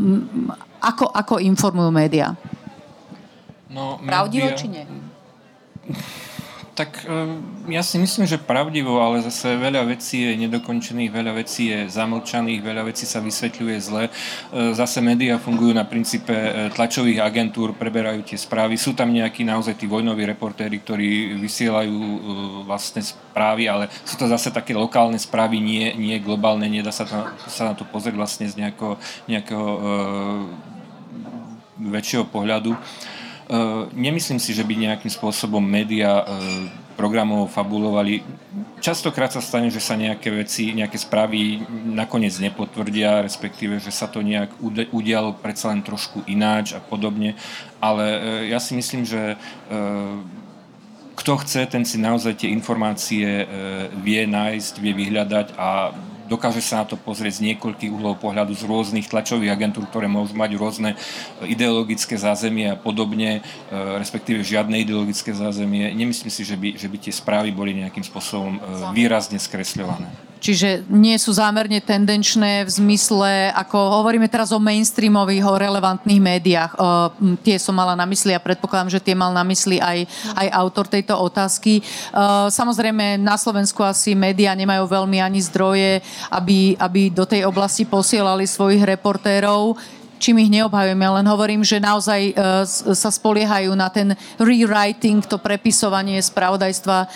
ako, 0.80 1.12
ako 1.12 1.42
informujú 1.42 1.90
médiá? 1.92 2.36
No, 3.68 4.00
Pravdivo 4.00 4.56
či 4.56 4.68
nie? 4.72 4.84
Tak 6.78 7.10
ehm, 7.10 7.42
ja 7.74 7.82
si 7.82 7.98
myslím, 7.98 8.30
že 8.30 8.38
pravdivo, 8.38 9.02
ale 9.02 9.26
zase 9.26 9.58
veľa 9.58 9.82
vecí 9.90 10.30
je 10.30 10.38
nedokončených, 10.46 11.10
veľa 11.10 11.34
vecí 11.34 11.74
je 11.74 11.90
zamlčaných, 11.90 12.62
veľa 12.62 12.86
vecí 12.86 13.10
sa 13.10 13.18
vysvetľuje 13.18 13.78
zle. 13.82 14.06
Ehm, 14.06 14.78
zase 14.78 15.02
médiá 15.02 15.42
fungujú 15.42 15.74
na 15.74 15.90
princípe 15.90 16.30
e, 16.30 16.70
tlačových 16.70 17.26
agentúr, 17.26 17.74
preberajú 17.74 18.22
tie 18.22 18.38
správy. 18.38 18.78
Sú 18.78 18.94
tam 18.94 19.10
nejakí 19.10 19.42
naozaj 19.42 19.74
tí 19.74 19.90
vojnoví 19.90 20.30
reportéri, 20.30 20.78
ktorí 20.78 21.42
vysielajú 21.42 21.98
e, 21.98 22.20
vlastné 22.70 23.02
správy, 23.02 23.66
ale 23.66 23.90
sú 24.06 24.14
to 24.14 24.30
zase 24.30 24.54
také 24.54 24.78
lokálne 24.78 25.18
správy, 25.18 25.58
nie, 25.58 25.98
nie 25.98 26.22
globálne, 26.22 26.70
nedá 26.70 26.94
sa, 26.94 27.10
to, 27.10 27.26
sa 27.50 27.74
na 27.74 27.74
to 27.74 27.90
pozrieť 27.90 28.14
vlastne 28.14 28.46
z 28.46 28.54
nejakého, 28.54 29.02
nejakého 29.26 29.66
e, 29.66 29.82
väčšieho 31.90 32.30
pohľadu. 32.30 32.78
Eh, 33.48 33.84
nemyslím 33.96 34.44
si, 34.44 34.52
že 34.52 34.68
by 34.68 34.76
nejakým 34.76 35.08
spôsobom 35.08 35.64
média 35.64 36.20
eh, 36.20 36.68
programov 37.00 37.48
fabulovali. 37.48 38.20
Častokrát 38.84 39.32
sa 39.32 39.40
stane, 39.40 39.72
že 39.72 39.80
sa 39.80 39.96
nejaké 39.96 40.28
veci, 40.36 40.76
nejaké 40.76 41.00
správy 41.00 41.64
nakoniec 41.88 42.36
nepotvrdia, 42.44 43.24
respektíve, 43.24 43.80
že 43.80 43.88
sa 43.88 44.12
to 44.12 44.20
nejak 44.20 44.52
udialo 44.92 45.40
predsa 45.40 45.72
len 45.72 45.80
trošku 45.80 46.28
ináč 46.28 46.76
a 46.76 46.84
podobne. 46.84 47.40
Ale 47.80 48.04
eh, 48.04 48.20
ja 48.52 48.60
si 48.60 48.76
myslím, 48.76 49.08
že 49.08 49.40
kto 51.18 51.34
chce, 51.40 51.72
ten 51.72 51.88
si 51.88 51.98
naozaj 51.98 52.44
tie 52.44 52.54
informácie 52.54 53.48
vie 54.06 54.22
nájsť, 54.30 54.74
vie 54.78 54.94
vyhľadať 54.94 55.48
a 55.58 55.90
dokáže 56.28 56.60
sa 56.60 56.84
na 56.84 56.86
to 56.86 57.00
pozrieť 57.00 57.40
z 57.40 57.54
niekoľkých 57.54 57.92
uhlov 57.92 58.20
pohľadu, 58.20 58.54
z 58.54 58.68
rôznych 58.68 59.08
tlačových 59.08 59.56
agentúr, 59.56 59.88
ktoré 59.88 60.12
môžu 60.12 60.36
mať 60.36 60.52
rôzne 60.60 61.00
ideologické 61.48 62.20
zázemie 62.20 62.76
a 62.76 62.78
podobne, 62.78 63.40
e, 63.40 63.72
respektíve 63.98 64.44
žiadne 64.44 64.78
ideologické 64.84 65.32
zázemie. 65.32 65.90
Nemyslím 65.96 66.30
si, 66.30 66.44
že 66.44 66.60
by, 66.60 66.76
že 66.76 66.88
by 66.92 66.98
tie 67.00 67.14
správy 67.16 67.50
boli 67.56 67.74
nejakým 67.80 68.04
spôsobom 68.04 68.60
e, 68.60 68.62
výrazne 68.92 69.40
skresľované. 69.40 70.12
Čiže 70.38 70.86
nie 70.88 71.18
sú 71.18 71.34
zámerne 71.34 71.82
tendenčné 71.82 72.64
v 72.64 72.72
zmysle, 72.72 73.52
ako 73.54 74.02
hovoríme 74.02 74.30
teraz 74.30 74.54
o 74.54 74.62
mainstreamových, 74.62 75.44
o 75.44 75.60
relevantných 75.60 76.22
médiách. 76.22 76.72
O, 76.78 76.80
tie 77.42 77.58
som 77.58 77.74
mala 77.74 77.98
na 77.98 78.06
mysli 78.06 78.32
a 78.32 78.42
predpokladám, 78.42 78.94
že 78.94 79.04
tie 79.04 79.18
mal 79.18 79.34
na 79.34 79.42
mysli 79.44 79.82
aj, 79.82 80.06
aj 80.38 80.48
autor 80.54 80.86
tejto 80.86 81.18
otázky. 81.18 81.82
O, 81.82 82.50
samozrejme, 82.54 83.18
na 83.18 83.36
Slovensku 83.36 83.82
asi 83.82 84.14
médiá 84.14 84.54
nemajú 84.54 84.86
veľmi 84.86 85.18
ani 85.20 85.42
zdroje, 85.42 86.00
aby, 86.30 86.78
aby 86.78 87.10
do 87.10 87.26
tej 87.26 87.44
oblasti 87.44 87.84
posielali 87.84 88.46
svojich 88.46 88.86
reportérov 88.86 89.78
čím 90.18 90.42
ich 90.44 90.52
neobhajujem, 90.52 91.00
ja 91.00 91.12
len 91.18 91.28
hovorím, 91.30 91.62
že 91.64 91.82
naozaj 91.82 92.22
uh, 92.34 92.66
sa 92.94 93.10
spoliehajú 93.10 93.72
na 93.78 93.88
ten 93.90 94.14
rewriting, 94.38 95.24
to 95.24 95.40
prepisovanie 95.40 96.20
spravodajstva 96.20 96.98
uh, 97.06 97.10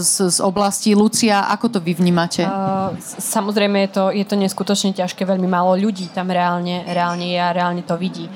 z, 0.00 0.28
z 0.32 0.38
oblasti. 0.42 0.92
Lucia, 0.96 1.46
ako 1.52 1.76
to 1.76 1.78
vy 1.78 1.94
vnímate? 1.94 2.44
Uh, 2.44 2.92
samozrejme 3.20 3.88
je 3.88 3.90
to, 3.94 4.04
je 4.10 4.24
to 4.26 4.34
neskutočne 4.34 4.90
ťažké, 4.96 5.22
veľmi 5.22 5.46
málo 5.46 5.76
ľudí 5.78 6.10
tam 6.10 6.32
reálne, 6.32 6.84
reálne 6.88 7.30
je 7.30 7.38
a 7.38 7.54
reálne 7.54 7.84
to 7.84 7.94
vidí. 7.94 8.26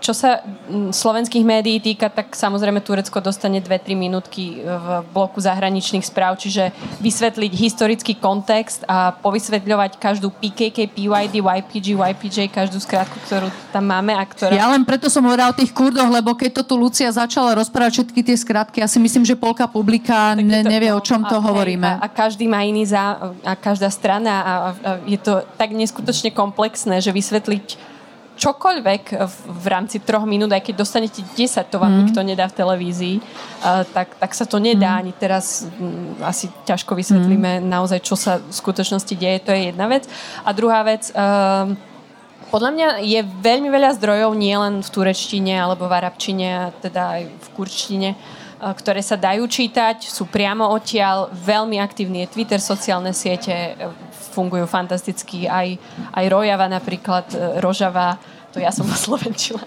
Čo 0.00 0.12
sa 0.16 0.40
slovenských 0.88 1.44
médií 1.44 1.76
týka, 1.76 2.08
tak 2.08 2.32
samozrejme 2.32 2.80
Turecko 2.80 3.20
dostane 3.20 3.60
2-3 3.60 3.92
minútky 3.92 4.64
v 4.64 4.86
bloku 5.12 5.36
zahraničných 5.36 6.00
správ, 6.00 6.40
čiže 6.40 6.72
vysvetliť 7.04 7.52
historický 7.52 8.16
kontext 8.16 8.88
a 8.88 9.12
povysvetľovať 9.12 10.00
každú 10.00 10.32
PKK, 10.32 10.88
PYD, 10.88 11.44
YPG, 11.44 11.92
YPJ, 11.92 12.38
každú 12.48 12.80
skratku, 12.80 13.20
ktorú 13.28 13.52
tam 13.68 13.84
máme. 13.84 14.16
A 14.16 14.24
ktorá... 14.24 14.56
Ja 14.56 14.72
len 14.72 14.80
preto 14.88 15.12
som 15.12 15.20
hovorila 15.28 15.52
o 15.52 15.58
tých 15.60 15.76
kurdoch, 15.76 16.08
lebo 16.08 16.32
keď 16.32 16.64
to 16.64 16.72
tu 16.72 16.74
Lucia 16.80 17.12
začala 17.12 17.52
rozprávať 17.52 18.00
všetky 18.00 18.20
tie 18.24 18.36
skratky, 18.40 18.80
ja 18.80 18.88
si 18.88 18.96
myslím, 18.96 19.28
že 19.28 19.36
polka 19.36 19.68
publika 19.68 20.32
ne, 20.40 20.64
nevie, 20.64 20.88
o 20.88 21.04
čom 21.04 21.20
to 21.20 21.36
a, 21.36 21.44
hovoríme. 21.44 22.00
A, 22.00 22.04
a 22.04 22.08
každý 22.08 22.48
má 22.48 22.64
iný 22.64 22.88
za, 22.88 23.20
a 23.44 23.52
každá 23.60 23.92
strana 23.92 24.32
a, 24.40 24.54
a 24.56 24.56
je 25.04 25.20
to 25.20 25.44
tak 25.60 25.76
neskutočne 25.76 26.32
komplexné, 26.32 27.04
že 27.04 27.12
vysvetliť 27.12 27.93
čokoľvek 28.34 29.02
v, 29.14 29.36
v 29.46 29.66
rámci 29.70 30.02
troch 30.02 30.26
minút, 30.26 30.50
aj 30.50 30.66
keď 30.66 30.74
dostanete 30.82 31.20
10, 31.22 31.70
to 31.70 31.78
vám 31.78 31.90
mm. 31.94 31.98
nikto 32.04 32.20
nedá 32.26 32.50
v 32.50 32.56
televízii, 32.58 33.16
uh, 33.18 33.86
tak, 33.94 34.18
tak 34.18 34.30
sa 34.34 34.44
to 34.44 34.58
nedá. 34.58 34.98
Mm. 34.98 35.00
Ani 35.00 35.12
teraz 35.14 35.66
um, 35.66 36.18
asi 36.22 36.50
ťažko 36.66 36.98
vysvetlíme 36.98 37.62
mm. 37.62 37.66
naozaj, 37.66 38.02
čo 38.02 38.18
sa 38.18 38.42
v 38.42 38.52
skutočnosti 38.52 39.14
deje. 39.14 39.38
To 39.46 39.50
je 39.54 39.70
jedna 39.70 39.86
vec. 39.86 40.04
A 40.42 40.50
druhá 40.50 40.82
vec, 40.82 41.08
uh, 41.14 41.70
podľa 42.54 42.70
mňa 42.70 42.88
je 43.02 43.20
veľmi 43.22 43.66
veľa 43.66 43.98
zdrojov, 43.98 44.30
nielen 44.38 44.82
v 44.82 44.88
turečtine 44.90 45.58
alebo 45.58 45.90
v 45.90 45.96
arabčine, 45.98 46.70
teda 46.78 47.18
aj 47.18 47.22
v 47.26 47.48
kurčtine, 47.50 48.10
ktoré 48.62 49.02
sa 49.02 49.18
dajú 49.18 49.44
čítať, 49.44 50.06
sú 50.06 50.30
priamo 50.30 50.70
odtiaľ, 50.72 51.34
veľmi 51.34 51.82
aktívny 51.82 52.24
je 52.24 52.32
Twitter, 52.32 52.62
sociálne 52.62 53.10
siete, 53.10 53.74
fungujú 54.34 54.66
fantasticky. 54.66 55.46
Aj, 55.46 55.70
aj 56.10 56.24
Rojava 56.26 56.66
napríklad, 56.66 57.30
e, 57.30 57.62
Rožava, 57.62 58.18
to 58.50 58.58
ja 58.58 58.74
som 58.74 58.82
oslovenčila. 58.90 59.62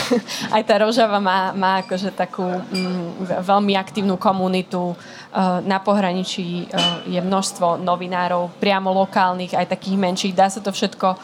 aj 0.54 0.62
tá 0.62 0.78
Rožava 0.78 1.18
má, 1.18 1.50
má 1.50 1.82
akože 1.82 2.14
takú 2.14 2.46
mm, 2.46 3.42
veľmi 3.42 3.74
aktívnu 3.74 4.14
komunitu. 4.14 4.94
Uh, 5.34 5.58
na 5.66 5.82
pohraničí 5.82 6.70
uh, 6.70 7.02
je 7.10 7.18
množstvo 7.18 7.82
novinárov, 7.82 8.54
priamo 8.62 8.94
lokálnych, 8.94 9.58
aj 9.58 9.74
takých 9.74 9.98
menších. 9.98 10.34
Dá 10.38 10.46
sa 10.46 10.62
to 10.62 10.70
všetko 10.70 11.18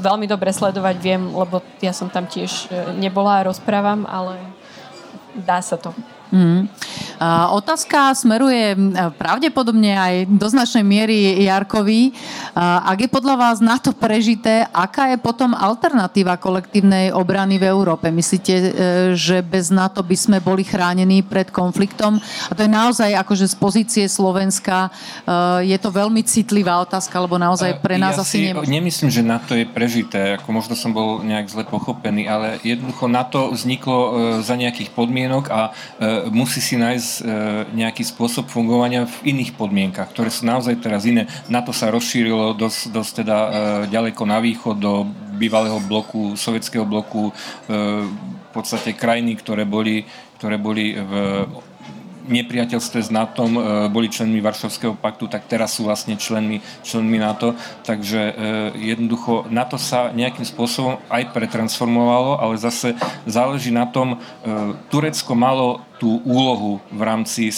veľmi 0.00 0.24
dobre 0.24 0.48
sledovať, 0.48 0.96
viem, 0.96 1.28
lebo 1.28 1.60
ja 1.84 1.92
som 1.92 2.08
tam 2.08 2.24
tiež 2.24 2.72
nebola 2.96 3.40
a 3.40 3.46
rozprávam, 3.52 4.08
ale 4.08 4.40
dá 5.36 5.60
sa 5.60 5.76
to. 5.76 5.92
Mm. 6.32 6.68
Otázka 7.52 8.14
smeruje 8.14 8.78
pravdepodobne 9.18 9.98
aj 9.98 10.14
do 10.30 10.46
značnej 10.46 10.86
miery 10.86 11.42
Jarkovi. 11.42 12.14
Ak 12.54 12.98
je 13.02 13.10
podľa 13.10 13.34
vás 13.34 13.56
na 13.58 13.74
to 13.78 13.90
prežité, 13.90 14.66
aká 14.70 15.10
je 15.10 15.18
potom 15.18 15.50
alternatíva 15.50 16.38
kolektívnej 16.38 17.10
obrany 17.10 17.58
v 17.58 17.66
Európe? 17.66 18.08
Myslíte, 18.14 18.54
e, 18.54 18.64
že 19.18 19.42
bez 19.42 19.74
NATO 19.74 20.00
by 20.06 20.16
sme 20.16 20.38
boli 20.38 20.62
chránení 20.62 21.26
pred 21.26 21.50
konfliktom? 21.50 22.22
A 22.48 22.52
to 22.54 22.62
je 22.62 22.70
naozaj 22.70 23.10
akože 23.18 23.50
z 23.50 23.56
pozície 23.58 24.04
Slovenska 24.06 24.88
e, 24.88 25.70
je 25.74 25.78
to 25.82 25.90
veľmi 25.90 26.22
citlivá 26.22 26.78
otázka, 26.78 27.18
lebo 27.18 27.36
naozaj 27.36 27.82
pre 27.82 27.98
nás 27.98 28.16
ja 28.16 28.22
asi 28.22 28.50
nie... 28.50 28.80
nemyslím, 28.80 29.10
že 29.10 29.26
NATO 29.26 29.58
je 29.58 29.66
prežité, 29.66 30.38
ako 30.38 30.48
možno 30.54 30.74
som 30.78 30.94
bol 30.94 31.20
nejak 31.26 31.50
zle 31.50 31.64
pochopený, 31.66 32.30
ale 32.30 32.62
jednoducho 32.62 33.10
NATO 33.10 33.50
vzniklo 33.50 33.98
e, 33.98 34.10
za 34.46 34.54
nejakých 34.54 34.94
podmienok 34.94 35.50
a 35.50 35.60
musí 36.30 36.62
si 36.62 36.78
nájsť 36.78 37.07
e, 37.20 37.24
nejaký 37.72 38.04
spôsob 38.04 38.48
fungovania 38.52 39.08
v 39.08 39.34
iných 39.34 39.56
podmienkach, 39.56 40.12
ktoré 40.12 40.28
sú 40.28 40.44
naozaj 40.44 40.78
teraz 40.80 41.08
iné. 41.08 41.26
Na 41.48 41.64
to 41.64 41.72
sa 41.72 41.88
rozšírilo 41.88 42.54
dosť, 42.54 42.80
dosť 42.92 43.12
teda 43.24 43.36
e, 43.36 43.50
ďaleko 43.88 44.22
na 44.28 44.38
východ 44.38 44.76
do 44.76 45.08
bývalého 45.38 45.78
bloku, 45.86 46.34
sovietského 46.34 46.82
bloku, 46.82 47.30
v 47.70 48.50
podstate 48.50 48.98
krajiny, 48.98 49.38
ktoré 49.38 49.62
boli, 49.62 50.02
ktoré 50.34 50.58
boli 50.58 50.98
v 50.98 51.12
nepriateľstve 52.28 53.00
s 53.02 53.10
NATO 53.10 53.48
boli 53.88 54.12
členmi 54.12 54.44
Varšavského 54.44 54.94
paktu, 55.00 55.26
tak 55.32 55.48
teraz 55.48 55.74
sú 55.74 55.88
vlastne 55.88 56.14
členmi, 56.20 56.60
členmi 56.84 57.18
NATO. 57.18 57.56
Takže 57.82 58.36
jednoducho 58.76 59.48
NATO 59.48 59.80
sa 59.80 60.12
nejakým 60.12 60.44
spôsobom 60.44 61.00
aj 61.08 61.32
pretransformovalo, 61.32 62.38
ale 62.38 62.60
zase 62.60 62.94
záleží 63.24 63.72
na 63.72 63.88
tom, 63.88 64.20
Turecko 64.92 65.34
malo 65.34 65.80
tú 65.96 66.20
úlohu 66.22 66.78
v 66.92 67.00
rámci 67.02 67.50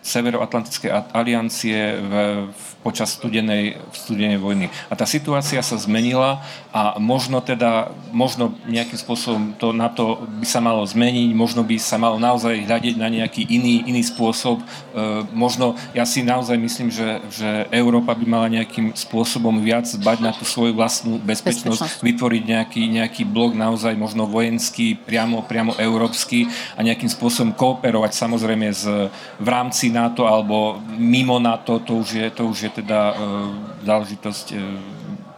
Severoatlantickej 0.00 0.90
aliancie 1.14 1.96
v, 1.96 2.12
v 2.50 2.69
počas 2.80 3.12
studenej, 3.12 3.76
studenej 3.92 4.40
vojny. 4.40 4.72
A 4.88 4.96
tá 4.96 5.04
situácia 5.04 5.60
sa 5.60 5.76
zmenila 5.76 6.40
a 6.72 6.96
možno 6.96 7.44
teda, 7.44 7.92
možno 8.08 8.56
nejakým 8.64 8.96
spôsobom 8.96 9.52
to 9.60 9.76
na 9.76 9.92
to 9.92 10.24
by 10.40 10.46
sa 10.48 10.64
malo 10.64 10.80
zmeniť, 10.88 11.36
možno 11.36 11.60
by 11.60 11.76
sa 11.76 12.00
malo 12.00 12.16
naozaj 12.16 12.64
hľadiť 12.64 12.94
na 12.96 13.12
nejaký 13.12 13.44
iný, 13.52 13.84
iný 13.84 14.00
spôsob. 14.00 14.64
E, 14.64 14.64
možno, 15.36 15.76
ja 15.92 16.08
si 16.08 16.24
naozaj 16.24 16.56
myslím, 16.56 16.88
že, 16.88 17.20
že 17.28 17.68
Európa 17.68 18.16
by 18.16 18.24
mala 18.24 18.48
nejakým 18.48 18.96
spôsobom 18.96 19.60
viac 19.60 19.84
bať 20.00 20.18
na 20.24 20.32
tú 20.32 20.48
svoju 20.48 20.72
vlastnú 20.72 21.20
bezpečnosť, 21.20 22.00
bezpečnosť. 22.00 22.06
vytvoriť 22.06 22.42
nejaký, 22.48 22.82
nejaký 22.96 23.22
blok 23.28 23.52
naozaj 23.52 23.92
možno 23.92 24.24
vojenský, 24.24 24.96
priamo, 24.96 25.44
priamo 25.44 25.76
európsky 25.76 26.48
a 26.74 26.80
nejakým 26.80 27.12
spôsobom 27.12 27.52
kooperovať 27.52 28.16
samozrejme 28.16 28.72
z, 28.72 29.12
v 29.36 29.48
rámci 29.48 29.92
NATO 29.92 30.24
alebo 30.24 30.80
mimo 30.96 31.36
NATO, 31.36 31.76
to 31.84 32.00
už 32.00 32.08
je, 32.16 32.26
to 32.32 32.48
už 32.48 32.58
je 32.66 32.69
teda 32.70 33.00
e, 33.10 33.14
záležitosť 33.86 34.46
e, 34.52 34.56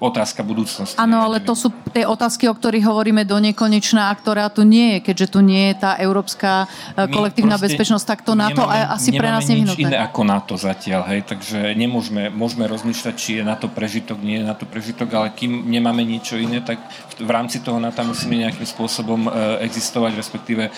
otázka 0.03 0.43
budúcnosti. 0.43 0.99
Áno, 0.99 1.23
ale 1.23 1.39
to 1.39 1.55
sú 1.55 1.71
tie 1.95 2.03
otázky, 2.03 2.51
o 2.51 2.55
ktorých 2.59 2.83
hovoríme 2.83 3.23
do 3.23 3.39
nekonečná 3.39 4.11
a 4.11 4.13
ktorá 4.19 4.51
tu 4.51 4.67
nie 4.67 4.99
je, 4.99 5.07
keďže 5.07 5.39
tu 5.39 5.41
nie 5.47 5.71
je 5.71 5.75
tá 5.79 5.95
európska 6.03 6.67
e, 6.99 7.07
kolektívna 7.07 7.55
bezpečnosť, 7.55 8.03
tak 8.03 8.21
to 8.27 8.35
NATO 8.35 8.67
nemáme, 8.67 8.91
asi 8.91 9.15
pre 9.15 9.31
nás 9.31 9.47
nevyhnutné. 9.47 9.95
iné 9.95 9.99
ako 10.03 10.27
NATO 10.27 10.59
zatiaľ, 10.59 11.07
hej, 11.15 11.23
takže 11.23 11.79
nemôžeme, 11.79 12.35
môžeme 12.35 12.67
rozmýšľať, 12.67 13.15
či 13.15 13.31
je 13.39 13.43
NATO 13.47 13.71
prežitok, 13.71 14.19
nie 14.19 14.43
je 14.43 14.45
NATO 14.51 14.67
prežitok, 14.67 15.09
ale 15.15 15.31
kým 15.39 15.71
nemáme 15.71 16.03
niečo 16.03 16.35
iné, 16.35 16.59
tak 16.67 16.83
v 17.23 17.31
rámci 17.31 17.63
toho 17.63 17.79
NATO 17.79 18.03
musíme 18.03 18.43
nejakým 18.43 18.67
spôsobom 18.67 19.31
e, 19.31 19.63
existovať, 19.71 20.19
respektíve 20.19 20.67
e, 20.67 20.71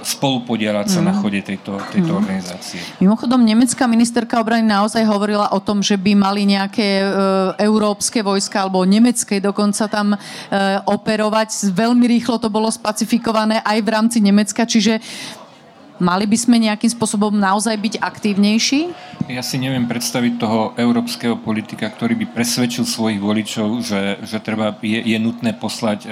spolupodielať 0.00 0.86
sa 0.88 1.04
mm. 1.04 1.06
na 1.06 1.12
mhm. 1.12 1.18
chode 1.20 1.40
tejto, 1.44 1.72
tejto 1.92 2.12
mm. 2.16 2.20
organizácie. 2.24 2.80
Mimochodom, 3.04 3.44
nemecká 3.44 3.84
ministerka 3.84 4.40
obrany 4.40 4.64
naozaj 4.64 5.04
hovorila 5.04 5.52
o 5.52 5.60
tom, 5.60 5.84
že 5.84 6.00
by 6.00 6.16
mali 6.16 6.48
nejaké 6.48 7.04
európske 7.60 8.22
vojska 8.22 8.45
Slovenska 8.46 8.62
alebo 8.62 8.86
nemeckej 8.86 9.42
dokonca 9.42 9.90
tam 9.90 10.14
e, 10.14 10.18
operovať. 10.86 11.74
Veľmi 11.74 12.06
rýchlo 12.06 12.38
to 12.38 12.46
bolo 12.46 12.70
spacifikované 12.70 13.58
aj 13.66 13.78
v 13.82 13.88
rámci 13.90 14.18
Nemecka, 14.22 14.62
čiže 14.62 15.02
Mali 15.96 16.28
by 16.28 16.36
sme 16.36 16.60
nejakým 16.60 16.92
spôsobom 16.92 17.32
naozaj 17.32 17.72
byť 17.72 17.94
aktívnejší? 18.04 18.92
Ja 19.32 19.40
si 19.40 19.56
neviem 19.56 19.88
predstaviť 19.88 20.36
toho 20.36 20.76
európskeho 20.76 21.40
politika, 21.40 21.88
ktorý 21.88 22.12
by 22.20 22.36
presvedčil 22.36 22.84
svojich 22.84 23.16
voličov, 23.16 23.80
že, 23.80 24.20
že 24.20 24.36
treba, 24.44 24.76
je, 24.84 25.00
je 25.00 25.16
nutné 25.16 25.56
poslať 25.56 26.04
e, 26.04 26.08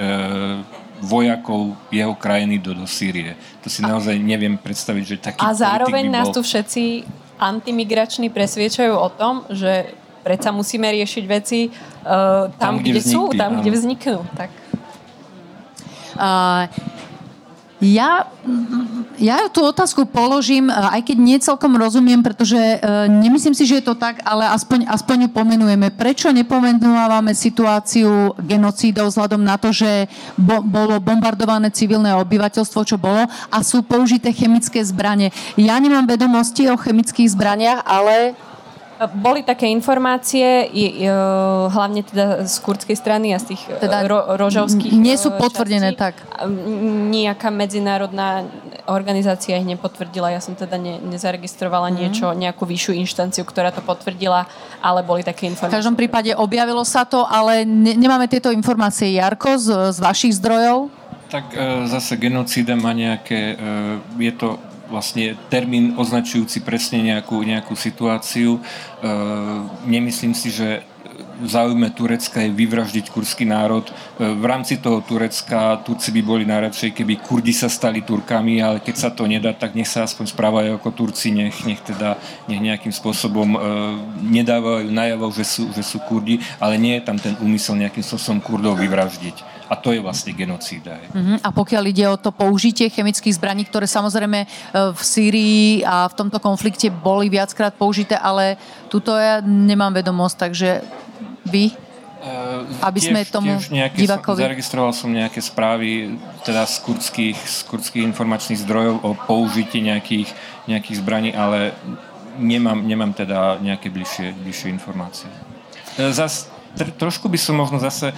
vojakov 1.05 1.77
jeho 1.93 2.17
krajiny 2.17 2.57
do, 2.57 2.73
do 2.73 2.89
Sýrie. 2.89 3.37
To 3.61 3.69
si 3.69 3.85
naozaj 3.85 4.17
neviem 4.17 4.57
predstaviť, 4.57 5.03
že 5.05 5.15
taký 5.21 5.45
A 5.45 5.53
zároveň 5.53 6.09
by 6.09 6.09
bol... 6.09 6.15
nás 6.17 6.27
tu 6.33 6.41
všetci 6.41 7.05
antimigrační 7.37 8.33
presviečajú 8.33 8.89
o 8.89 9.09
tom, 9.13 9.45
že 9.53 9.93
predsa 10.25 10.49
musíme 10.49 10.89
riešiť 10.89 11.23
veci 11.29 11.69
tam, 12.05 12.61
tam, 12.61 12.73
kde, 12.77 12.91
kde 12.93 12.99
vznikli, 13.01 13.13
sú, 13.17 13.21
tam, 13.33 13.51
áno. 13.51 13.59
kde 13.65 13.71
vzniknú. 13.73 14.17
Tak. 14.37 14.49
Uh, 16.15 16.63
ja, 17.83 18.31
ja 19.19 19.51
tú 19.51 19.59
otázku 19.67 20.07
položím, 20.07 20.71
aj 20.71 21.11
keď 21.11 21.17
nie 21.19 21.37
celkom 21.43 21.75
rozumiem, 21.75 22.23
pretože 22.23 22.55
uh, 22.55 23.05
nemyslím 23.11 23.51
si, 23.51 23.67
že 23.67 23.83
je 23.83 23.85
to 23.91 23.99
tak, 23.99 24.23
ale 24.23 24.47
aspoň, 24.47 24.87
aspoň 24.87 25.27
ju 25.27 25.29
pomenujeme. 25.35 25.91
Prečo 25.91 26.31
nepomenúvame 26.31 27.35
situáciu 27.35 28.31
genocídov 28.39 29.11
vzhľadom 29.11 29.43
na 29.43 29.59
to, 29.59 29.75
že 29.75 30.07
bo, 30.39 30.63
bolo 30.63 31.03
bombardované 31.03 31.67
civilné 31.67 32.15
obyvateľstvo, 32.15 32.79
čo 32.87 32.95
bolo, 32.95 33.27
a 33.27 33.57
sú 33.59 33.83
použité 33.83 34.31
chemické 34.31 34.79
zbranie. 34.79 35.35
Ja 35.59 35.75
nemám 35.75 36.07
vedomosti 36.07 36.71
o 36.71 36.79
chemických 36.79 37.27
zbraniach, 37.35 37.83
ale 37.83 38.39
boli 39.19 39.43
také 39.43 39.67
informácie, 39.67 40.71
hlavne 41.67 42.01
teda 42.07 42.47
z 42.47 42.55
kurdskej 42.63 42.95
strany 42.95 43.35
a 43.35 43.37
z 43.43 43.51
tých 43.51 43.61
teda 43.83 44.07
ro- 44.07 44.39
rožovských 44.39 44.95
Nie 44.95 45.19
sú 45.19 45.35
potvrdené 45.35 45.91
častí. 45.91 45.99
tak. 45.99 46.15
Nejaká 47.11 47.51
medzinárodná 47.51 48.47
organizácia 48.87 49.57
ich 49.57 49.67
nepotvrdila. 49.67 50.31
Ja 50.31 50.39
som 50.39 50.55
teda 50.55 50.77
ne, 50.79 51.01
nezaregistrovala 51.01 51.91
mm. 51.91 51.95
niečo, 51.97 52.25
nejakú 52.31 52.63
vyššiu 52.63 52.93
inštanciu, 53.01 53.43
ktorá 53.43 53.73
to 53.73 53.81
potvrdila, 53.81 54.45
ale 54.79 55.01
boli 55.01 55.25
také 55.25 55.49
informácie. 55.49 55.75
V 55.75 55.79
každom 55.81 55.97
prípade 55.97 56.31
objavilo 56.37 56.85
sa 56.85 57.03
to, 57.03 57.25
ale 57.25 57.65
ne, 57.65 57.97
nemáme 57.97 58.29
tieto 58.29 58.53
informácie. 58.53 59.17
Jarko, 59.17 59.57
z, 59.57 59.91
z 59.91 59.97
vašich 59.99 60.37
zdrojov? 60.37 60.87
Tak 61.33 61.51
e, 61.51 61.89
zase 61.89 62.15
genocída 62.21 62.77
má 62.77 62.93
nejaké, 62.93 63.57
e, 63.57 64.21
je 64.21 64.33
to 64.37 64.61
vlastne 64.89 65.37
termín 65.49 65.97
označujúci 65.97 66.61
presne 66.61 67.01
nejakú, 67.01 67.41
nejakú 67.41 67.73
situáciu. 67.73 68.57
E, 68.57 68.61
nemyslím 69.85 70.33
si, 70.33 70.53
že 70.53 70.85
v 71.35 71.47
záujme 71.47 71.91
Turecka 71.91 72.39
je 72.43 72.51
vyvraždiť 72.51 73.11
kurský 73.11 73.43
národ. 73.43 73.83
E, 73.87 73.91
v 74.23 74.45
rámci 74.45 74.79
toho 74.79 75.03
Turecka 75.03 75.79
Turci 75.83 76.11
by 76.15 76.21
boli 76.23 76.43
najradšej, 76.47 76.95
keby 76.95 77.19
Kurdi 77.19 77.51
sa 77.51 77.67
stali 77.67 78.03
Turkami, 78.03 78.63
ale 78.63 78.79
keď 78.79 78.95
sa 78.95 79.09
to 79.11 79.27
nedá, 79.27 79.51
tak 79.51 79.75
nech 79.75 79.87
sa 79.87 80.07
aspoň 80.07 80.31
správajú 80.31 80.69
ako 80.79 80.89
Turci, 80.95 81.35
nech, 81.35 81.67
nech 81.67 81.83
teda 81.83 82.15
nech 82.47 82.61
nejakým 82.63 82.91
spôsobom 82.91 83.49
e, 83.55 83.59
nedávajú 84.31 84.87
najavo, 84.91 85.27
že 85.35 85.43
sú, 85.43 85.63
že 85.75 85.83
sú 85.83 85.99
Kurdi, 86.07 86.39
ale 86.59 86.79
nie 86.79 86.99
je 86.99 87.03
tam 87.03 87.19
ten 87.19 87.35
úmysel 87.43 87.75
nejakým 87.79 88.03
spôsobom 88.03 88.39
Kurdov 88.39 88.79
vyvraždiť. 88.79 89.54
A 89.65 89.73
to 89.73 89.89
je 89.89 89.99
vlastne 89.99 90.29
genocída. 90.33 91.01
Uh-huh. 91.09 91.41
A 91.41 91.49
pokiaľ 91.49 91.83
ide 91.89 92.05
o 92.05 92.17
to 92.17 92.29
použitie 92.29 92.89
chemických 92.89 93.33
zbraní, 93.33 93.65
ktoré 93.65 93.89
samozrejme 93.89 94.45
e, 94.45 94.47
v 94.93 95.01
Sýrii 95.01 95.81
a 95.81 96.05
v 96.05 96.13
tomto 96.13 96.37
konflikte 96.37 96.93
boli 96.93 97.33
viackrát 97.33 97.73
použité, 97.73 98.13
ale 98.13 98.61
tuto 98.93 99.17
ja 99.17 99.41
nemám 99.41 99.97
vedomosť, 99.97 100.35
takže 100.37 100.69
vy? 101.49 101.73
Uh, 102.25 102.65
aby 102.81 102.97
tiež, 102.97 103.13
sme 103.13 103.21
tomu 103.29 103.53
nejaké, 103.69 104.01
divakovi... 104.01 104.41
Zaregistroval 104.41 104.97
som 104.97 105.13
nejaké 105.13 105.45
správy 105.45 106.17
teda 106.41 106.65
z 106.65 106.81
kurdských, 106.81 107.37
z 107.37 107.59
kurdských 107.69 108.01
informačných 108.01 108.65
zdrojov 108.65 109.05
o 109.05 109.13
použití 109.13 109.77
nejakých, 109.77 110.33
nejakých 110.65 111.05
zbraní, 111.05 111.37
ale 111.37 111.77
nemám, 112.41 112.81
nemám 112.81 113.13
teda 113.13 113.61
nejaké 113.61 113.93
bližšie, 113.93 114.33
bližšie 114.41 114.73
informácie. 114.73 115.29
E, 116.01 116.09
zas, 116.17 116.49
tr- 116.75 116.93
trošku 116.93 117.31
by 117.31 117.39
som 117.39 117.55
možno 117.55 117.79
zase 117.79 118.13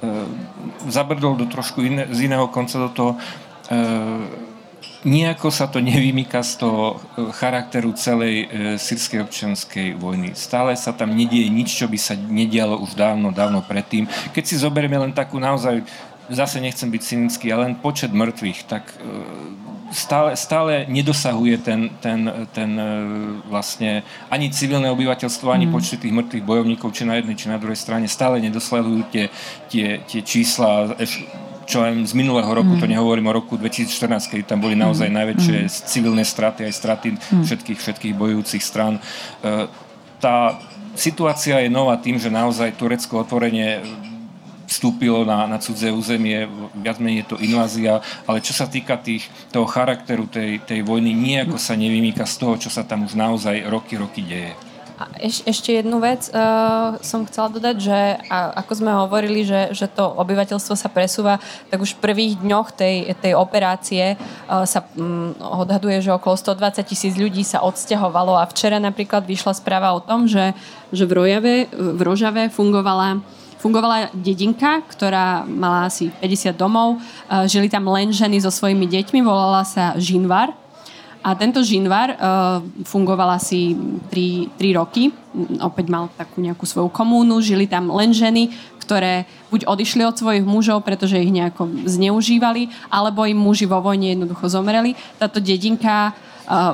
E, 0.00 0.08
zabrdol 0.88 1.36
do 1.36 1.44
trošku 1.44 1.84
iné, 1.84 2.08
z 2.08 2.24
iného 2.24 2.48
konca 2.48 2.80
do 2.80 2.88
toho. 2.88 3.12
E, 3.68 3.76
nejako 5.04 5.52
sa 5.52 5.68
to 5.68 5.76
nevymýka 5.76 6.40
z 6.40 6.56
toho 6.56 6.96
e, 6.96 7.28
charakteru 7.36 7.92
celej 7.92 8.48
sírskej 8.80 9.20
občianskej 9.20 10.00
vojny. 10.00 10.32
Stále 10.32 10.72
sa 10.80 10.96
tam 10.96 11.12
nedieje 11.12 11.52
nič, 11.52 11.76
čo 11.76 11.84
by 11.84 12.00
sa 12.00 12.16
nedialo 12.16 12.80
už 12.80 12.96
dávno, 12.96 13.28
dávno 13.28 13.60
predtým. 13.60 14.08
Keď 14.32 14.44
si 14.48 14.56
zoberieme 14.56 14.96
len 14.96 15.12
takú 15.12 15.36
naozaj, 15.36 15.84
zase 16.32 16.64
nechcem 16.64 16.88
byť 16.88 17.02
cynický, 17.04 17.52
ale 17.52 17.68
len 17.68 17.76
počet 17.76 18.16
mŕtvych, 18.16 18.60
tak 18.72 18.88
stále, 19.90 20.38
stále 20.38 20.86
nedosahuje 20.86 21.58
ten, 21.60 21.90
ten, 21.98 22.30
ten 22.54 22.70
e, 22.78 22.86
vlastne 23.50 24.06
ani 24.30 24.50
civilné 24.50 24.90
obyvateľstvo, 24.90 25.50
ani 25.50 25.66
mm. 25.66 25.72
počty 25.74 25.98
tých 25.98 26.14
mŕtvych 26.14 26.46
bojovníkov, 26.46 26.94
či 26.94 27.02
na 27.04 27.18
jednej, 27.18 27.36
či 27.36 27.50
na 27.50 27.58
druhej 27.58 27.78
strane, 27.78 28.06
stále 28.06 28.38
nedosahujú 28.40 29.10
tie, 29.10 29.28
tie, 29.68 30.00
tie 30.06 30.20
čísla 30.22 30.94
čo 31.70 31.86
aj 31.86 32.02
z 32.02 32.14
minulého 32.18 32.50
roku, 32.50 32.74
mm. 32.74 32.82
to 32.82 32.90
nehovorím 32.90 33.30
o 33.30 33.36
roku 33.38 33.54
2014, 33.54 34.26
keď 34.26 34.38
tam 34.42 34.58
boli 34.58 34.74
naozaj 34.74 35.06
mm. 35.06 35.14
najväčšie 35.14 35.56
mm. 35.62 35.70
civilné 35.86 36.24
straty, 36.26 36.66
aj 36.66 36.74
straty 36.74 37.08
mm. 37.14 37.46
všetkých, 37.46 37.78
všetkých 37.78 38.14
bojujúcich 38.18 38.58
strán. 38.58 38.98
E, 38.98 39.70
tá 40.18 40.58
situácia 40.98 41.62
je 41.62 41.70
nová 41.70 41.94
tým, 42.02 42.18
že 42.18 42.26
naozaj 42.26 42.74
Turecko 42.74 43.22
otvorenie 43.22 43.78
vstúpilo 44.70 45.26
na, 45.26 45.50
na 45.50 45.58
cudzie 45.58 45.90
územie, 45.90 46.46
viac 46.78 47.02
menej 47.02 47.26
je 47.26 47.30
to 47.34 47.36
invázia, 47.42 47.98
ale 48.30 48.38
čo 48.38 48.54
sa 48.54 48.70
týka 48.70 48.94
tých, 49.02 49.26
toho 49.50 49.66
charakteru 49.66 50.30
tej, 50.30 50.62
tej 50.62 50.86
vojny, 50.86 51.10
nejako 51.10 51.58
sa 51.58 51.74
nevymýka 51.74 52.22
z 52.22 52.34
toho, 52.38 52.54
čo 52.54 52.70
sa 52.70 52.86
tam 52.86 53.02
už 53.02 53.18
naozaj 53.18 53.66
roky, 53.66 53.98
roky 53.98 54.22
deje. 54.22 54.54
A 55.00 55.08
eš, 55.16 55.40
ešte 55.48 55.72
jednu 55.72 55.96
vec 55.96 56.28
uh, 56.28 57.00
som 57.00 57.24
chcela 57.24 57.48
dodať, 57.48 57.76
že 57.80 57.98
a, 58.28 58.52
ako 58.60 58.84
sme 58.84 58.92
hovorili, 58.92 59.48
že, 59.48 59.72
že 59.72 59.88
to 59.88 60.04
obyvateľstvo 60.04 60.76
sa 60.76 60.92
presúva, 60.92 61.40
tak 61.72 61.80
už 61.80 61.96
v 61.96 62.04
prvých 62.04 62.36
dňoch 62.44 62.68
tej, 62.76 63.16
tej 63.16 63.32
operácie 63.32 64.20
uh, 64.20 64.68
sa 64.68 64.84
um, 65.00 65.32
odhaduje, 65.40 66.04
že 66.04 66.12
okolo 66.12 66.36
120 66.36 66.84
tisíc 66.84 67.16
ľudí 67.16 67.48
sa 67.48 67.64
odsťahovalo 67.64 68.36
a 68.36 68.44
včera 68.44 68.76
napríklad 68.76 69.24
vyšla 69.24 69.56
správa 69.56 69.96
o 69.96 70.04
tom, 70.04 70.28
že, 70.28 70.52
že 70.92 71.08
v, 71.08 71.16
Rojave, 71.16 71.54
v 71.72 72.00
Rožave 72.04 72.52
fungovala 72.52 73.24
fungovala 73.60 74.08
dedinka, 74.16 74.80
ktorá 74.88 75.44
mala 75.44 75.86
asi 75.86 76.08
50 76.18 76.56
domov. 76.56 76.96
Uh, 77.28 77.44
žili 77.44 77.68
tam 77.68 77.86
len 77.92 78.08
ženy 78.10 78.40
so 78.40 78.48
svojimi 78.48 78.88
deťmi, 78.88 79.20
volala 79.20 79.62
sa 79.68 79.94
Žinvar. 80.00 80.56
A 81.20 81.36
tento 81.36 81.60
žinvar 81.60 82.16
uh, 82.16 82.64
fungoval 82.88 83.36
asi 83.36 83.76
3, 84.08 84.56
3 84.56 84.80
roky. 84.80 85.12
Opäť 85.60 85.92
mal 85.92 86.08
takú 86.16 86.40
nejakú 86.40 86.64
svoju 86.64 86.88
komúnu. 86.88 87.44
Žili 87.44 87.68
tam 87.68 87.92
len 87.92 88.16
ženy, 88.16 88.48
ktoré 88.80 89.28
buď 89.52 89.68
odišli 89.68 90.00
od 90.08 90.16
svojich 90.16 90.48
mužov, 90.48 90.80
pretože 90.80 91.20
ich 91.20 91.28
nejako 91.28 91.68
zneužívali, 91.84 92.72
alebo 92.88 93.28
im 93.28 93.36
muži 93.36 93.68
vo 93.68 93.84
vojne 93.84 94.16
jednoducho 94.16 94.48
zomreli. 94.48 94.96
Táto 95.20 95.44
dedinka 95.44 96.16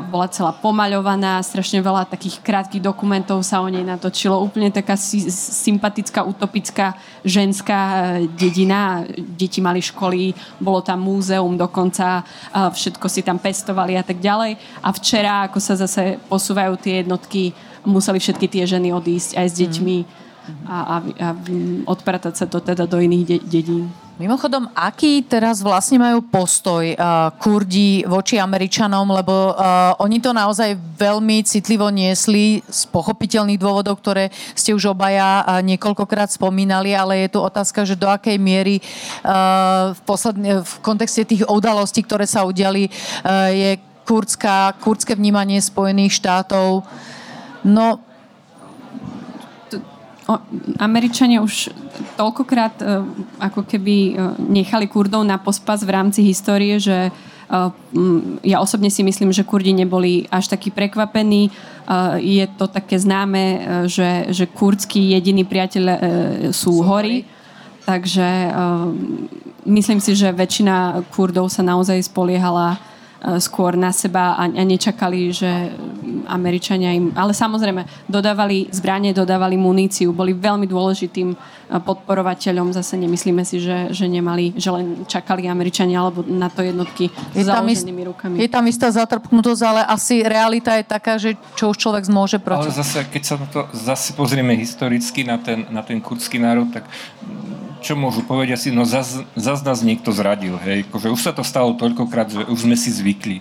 bola 0.09 0.25
celá 0.33 0.57
pomaľovaná, 0.57 1.45
strašne 1.45 1.85
veľa 1.85 2.09
takých 2.09 2.41
krátkých 2.41 2.81
dokumentov 2.81 3.45
sa 3.45 3.61
o 3.61 3.69
nej 3.69 3.85
natočilo. 3.85 4.41
Úplne 4.41 4.73
taká 4.73 4.97
sympatická, 4.97 6.25
utopická 6.25 6.97
ženská 7.21 7.81
e, 7.81 7.97
dedina. 8.33 9.05
Deti 9.17 9.61
mali 9.61 9.85
školy, 9.85 10.33
bolo 10.57 10.81
tam 10.81 11.05
múzeum 11.05 11.61
dokonca, 11.61 12.25
všetko 12.53 13.07
si 13.13 13.21
tam 13.21 13.37
pestovali 13.37 14.01
a 14.01 14.05
tak 14.07 14.17
ďalej. 14.17 14.57
A 14.81 14.89
včera, 14.97 15.45
ako 15.45 15.59
sa 15.61 15.77
zase 15.77 16.17
posúvajú 16.33 16.81
tie 16.81 17.05
jednotky, 17.05 17.53
museli 17.85 18.17
všetky 18.17 18.49
tie 18.49 18.65
ženy 18.65 18.97
odísť 18.97 19.37
aj 19.37 19.47
s 19.47 19.55
deťmi 19.61 19.97
a, 20.67 20.77
a, 20.77 20.97
a 21.03 21.29
odpratať 21.85 22.35
sa 22.35 22.47
to 22.49 22.65
teda 22.65 22.87
do 22.87 22.97
iných 22.97 23.25
de- 23.27 23.45
dedín. 23.45 24.06
Mimochodom, 24.17 24.73
aký 24.73 25.21
teraz 25.29 25.61
vlastne 25.61 26.01
majú 26.01 26.25
postoj 26.25 26.89
uh, 26.97 27.29
Kurdi 27.37 28.01
voči 28.09 28.41
Američanom, 28.41 29.05
lebo 29.13 29.53
uh, 29.53 29.93
oni 30.01 30.25
to 30.25 30.33
naozaj 30.33 30.73
veľmi 30.97 31.45
citlivo 31.45 31.93
niesli 31.93 32.65
z 32.65 32.81
pochopiteľných 32.89 33.61
dôvodov, 33.61 34.01
ktoré 34.01 34.33
ste 34.57 34.73
už 34.73 34.97
obaja 34.97 35.45
uh, 35.45 35.61
niekoľkokrát 35.61 36.33
spomínali, 36.33 36.97
ale 36.97 37.29
je 37.29 37.37
tu 37.37 37.45
otázka, 37.45 37.85
že 37.85 37.93
do 37.93 38.09
akej 38.09 38.41
miery 38.41 38.81
uh, 38.81 39.93
v, 39.93 40.01
posledne, 40.09 40.65
v 40.65 40.73
kontexte 40.81 41.29
tých 41.29 41.45
udalostí, 41.45 42.01
ktoré 42.01 42.25
sa 42.25 42.49
udiali, 42.49 42.89
uh, 42.89 43.53
je 43.53 43.77
kurdská, 44.09 44.81
kurdské 44.81 45.13
vnímanie 45.13 45.61
Spojených 45.61 46.25
štátov? 46.25 46.89
No, 47.69 48.01
Američania 50.83 51.39
už 51.39 51.71
toľkokrát 52.19 52.75
uh, 52.83 53.07
ako 53.39 53.63
keby 53.63 53.97
uh, 54.13 54.35
nechali 54.43 54.91
Kurdov 54.91 55.23
na 55.23 55.39
pospas 55.39 55.87
v 55.87 55.95
rámci 55.95 56.27
histórie, 56.27 56.83
že 56.83 57.15
uh, 57.15 57.71
ja 58.43 58.59
osobne 58.59 58.91
si 58.91 59.07
myslím, 59.07 59.31
že 59.31 59.47
Kurdi 59.47 59.71
neboli 59.71 60.27
až 60.31 60.51
takí 60.51 60.75
prekvapení. 60.75 61.51
Je 62.19 62.43
to 62.59 62.67
také 62.67 62.99
známe, 62.99 63.63
že, 63.87 64.27
že 64.35 64.51
kurdský 64.51 65.15
jediný 65.15 65.47
priateľ 65.47 65.85
sú 66.51 66.83
hory. 66.83 67.23
Takže 67.87 68.51
myslím 69.63 70.03
si, 70.03 70.19
že 70.19 70.35
väčšina 70.35 71.07
Kurdov 71.15 71.47
sa 71.47 71.63
naozaj 71.63 72.11
spoliehala 72.11 72.75
E, 72.75 72.96
skôr 73.43 73.75
na 73.75 73.91
seba 73.91 74.39
a, 74.39 74.47
a 74.47 74.63
nečakali, 74.63 75.35
že 75.35 75.51
Američania 76.31 76.95
im... 76.95 77.11
Ale 77.19 77.35
samozrejme, 77.35 78.07
dodávali 78.07 78.71
zbranie, 78.71 79.11
dodávali 79.11 79.59
muníciu, 79.59 80.15
boli 80.15 80.31
veľmi 80.31 80.67
dôležitým 80.71 81.35
e, 81.35 81.37
podporovateľom. 81.83 82.71
Zase 82.71 82.95
nemyslíme 82.95 83.43
si, 83.43 83.59
že, 83.59 83.91
že 83.91 84.07
nemali, 84.07 84.55
že 84.55 84.71
len 84.71 85.03
čakali 85.11 85.51
Američania 85.51 85.99
alebo 85.99 86.23
na 86.23 86.47
to 86.47 86.63
jednotky 86.63 87.11
je 87.35 87.43
s 87.43 87.51
založenými 87.51 88.03
ist, 88.07 88.09
rukami. 88.15 88.35
Je 88.39 88.51
tam 88.51 88.65
istá 88.71 88.87
zatrpknutosť, 88.95 89.63
ale 89.67 89.81
asi 89.87 90.23
realita 90.23 90.79
je 90.79 90.85
taká, 90.87 91.19
že 91.19 91.35
čo 91.59 91.75
už 91.75 91.77
človek 91.83 92.07
môže 92.07 92.39
proti. 92.39 92.71
Ale 92.71 92.79
zase, 92.79 93.07
keď 93.11 93.23
sa 93.27 93.35
na 93.43 93.47
to 93.51 93.67
zase 93.75 94.15
pozrieme 94.15 94.55
historicky 94.55 95.27
na 95.27 95.43
ten, 95.43 95.67
na 95.75 95.83
ten 95.83 95.99
kurdský 95.99 96.39
národ, 96.39 96.71
tak 96.71 96.87
čo 97.81 97.95
môžu 97.97 98.25
povedať 98.25 98.69
si, 98.69 98.69
no 98.73 98.85
zase 98.85 99.25
zaz 99.37 99.61
nás 99.61 99.81
niekto 99.81 100.13
zradil, 100.13 100.57
hej, 100.63 100.87
akože 100.89 101.13
už 101.13 101.21
sa 101.21 101.33
to 101.33 101.45
stalo 101.45 101.77
toľkokrát, 101.77 102.29
že 102.33 102.43
už 102.49 102.69
sme 102.69 102.77
si 102.77 102.91
zvykli. 102.93 103.41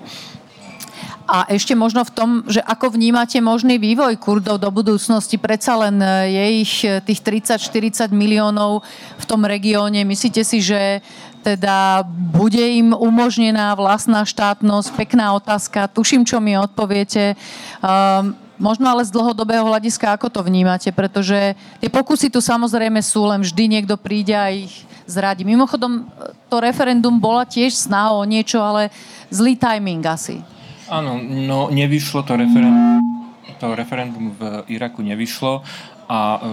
A 1.25 1.49
ešte 1.49 1.73
možno 1.73 2.05
v 2.05 2.13
tom, 2.13 2.29
že 2.45 2.61
ako 2.61 2.93
vnímate 2.93 3.41
možný 3.41 3.81
vývoj 3.81 4.13
Kurdov 4.21 4.61
do 4.61 4.69
budúcnosti, 4.69 5.41
predsa 5.41 5.73
len 5.73 5.97
e, 5.97 6.05
je 6.29 6.45
ich 6.61 6.73
e, 6.85 7.01
tých 7.01 7.25
30-40 7.25 8.13
miliónov 8.13 8.85
v 9.17 9.25
tom 9.25 9.41
regióne. 9.41 10.05
Myslíte 10.05 10.45
si, 10.45 10.61
že 10.61 11.01
teda 11.41 12.05
bude 12.29 12.61
im 12.61 12.93
umožnená 12.93 13.73
vlastná 13.73 14.21
štátnosť? 14.21 14.93
Pekná 14.93 15.33
otázka. 15.33 15.89
Tuším, 15.89 16.29
čo 16.29 16.37
mi 16.37 16.53
odpoviete. 16.61 17.33
Um, 17.81 18.37
Možno 18.55 18.87
ale 18.87 19.03
z 19.03 19.11
dlhodobého 19.11 19.67
hľadiska, 19.67 20.15
ako 20.15 20.31
to 20.31 20.41
vnímate? 20.43 20.87
Pretože 20.95 21.59
tie 21.83 21.89
pokusy 21.91 22.31
tu 22.31 22.39
samozrejme 22.39 23.03
sú, 23.03 23.27
len 23.27 23.43
vždy 23.43 23.63
niekto 23.67 23.99
príde 23.99 24.31
a 24.31 24.47
ich 24.47 24.87
zradí. 25.05 25.43
Mimochodom, 25.43 26.07
to 26.47 26.63
referendum 26.63 27.19
bola 27.19 27.43
tiež 27.43 27.75
snaha 27.75 28.15
o 28.15 28.23
niečo, 28.23 28.63
ale 28.63 28.89
zlý 29.27 29.59
timing 29.59 30.03
asi. 30.07 30.39
Áno, 30.87 31.17
no 31.19 31.67
nevyšlo 31.73 32.23
to 32.23 32.37
referendum. 32.37 33.01
To 33.55 33.71
referendum 33.71 34.35
v 34.35 34.67
Iraku 34.67 34.99
nevyšlo 34.99 35.63
a 36.05 36.37
e, 36.37 36.49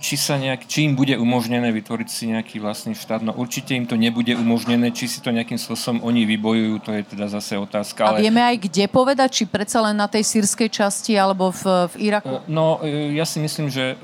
či, 0.00 0.16
sa 0.20 0.36
nejak, 0.36 0.68
či 0.68 0.84
im 0.84 0.92
bude 0.92 1.16
umožnené 1.16 1.72
vytvoriť 1.72 2.08
si 2.08 2.28
nejaký 2.28 2.60
vlastný 2.60 2.92
štát. 2.92 3.24
No 3.24 3.32
určite 3.32 3.72
im 3.72 3.88
to 3.88 3.96
nebude 3.96 4.32
umožnené, 4.36 4.92
či 4.92 5.08
si 5.08 5.18
to 5.24 5.32
nejakým 5.32 5.56
spôsobom 5.56 6.04
oni 6.04 6.28
vybojujú, 6.28 6.74
to 6.84 6.90
je 6.92 7.02
teda 7.04 7.26
zase 7.32 7.56
otázka. 7.56 8.04
Ale... 8.04 8.20
A 8.20 8.24
vieme 8.24 8.44
aj 8.44 8.56
kde 8.68 8.84
povedať, 8.88 9.42
či 9.42 9.44
predsa 9.48 9.80
len 9.80 9.96
na 9.96 10.08
tej 10.08 10.24
sírskej 10.24 10.68
časti 10.68 11.16
alebo 11.16 11.48
v, 11.50 11.88
v 11.92 12.12
Iraku? 12.12 12.44
E, 12.44 12.52
no, 12.52 12.80
e, 12.84 13.16
ja 13.16 13.24
si 13.24 13.40
myslím, 13.40 13.72
že 13.72 13.96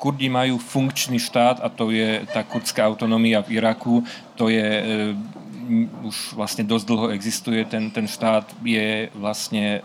Kurdi 0.00 0.32
majú 0.32 0.56
funkčný 0.56 1.20
štát 1.20 1.60
a 1.60 1.68
to 1.68 1.92
je 1.92 2.24
tá 2.32 2.40
kurdská 2.40 2.88
autonómia 2.88 3.44
v 3.44 3.60
Iraku. 3.60 4.00
To 4.40 4.48
je 4.48 4.64
už 6.02 6.34
vlastne 6.34 6.66
dosť 6.66 6.84
dlho 6.88 7.06
existuje 7.14 7.62
ten, 7.68 7.92
ten 7.94 8.08
štát, 8.10 8.48
je 8.64 9.06
vlastne 9.14 9.84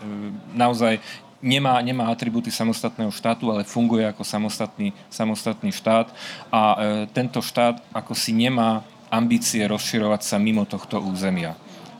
naozaj 0.50 0.98
nemá, 1.42 1.80
nemá 1.82 2.08
atribúty 2.08 2.50
samostatného 2.50 3.12
štátu, 3.12 3.52
ale 3.52 3.64
funguje 3.64 4.04
ako 4.08 4.24
samostatný, 4.24 4.92
samostatný 5.12 5.70
štát 5.72 6.08
a 6.48 6.60
e, 6.62 6.76
tento 7.12 7.40
štát 7.40 7.80
ako 7.92 8.12
si 8.16 8.32
nemá 8.32 8.84
ambície 9.10 9.62
rozširovať 9.64 10.22
sa 10.26 10.36
mimo 10.36 10.66
tohto 10.66 10.98
územia. 10.98 11.54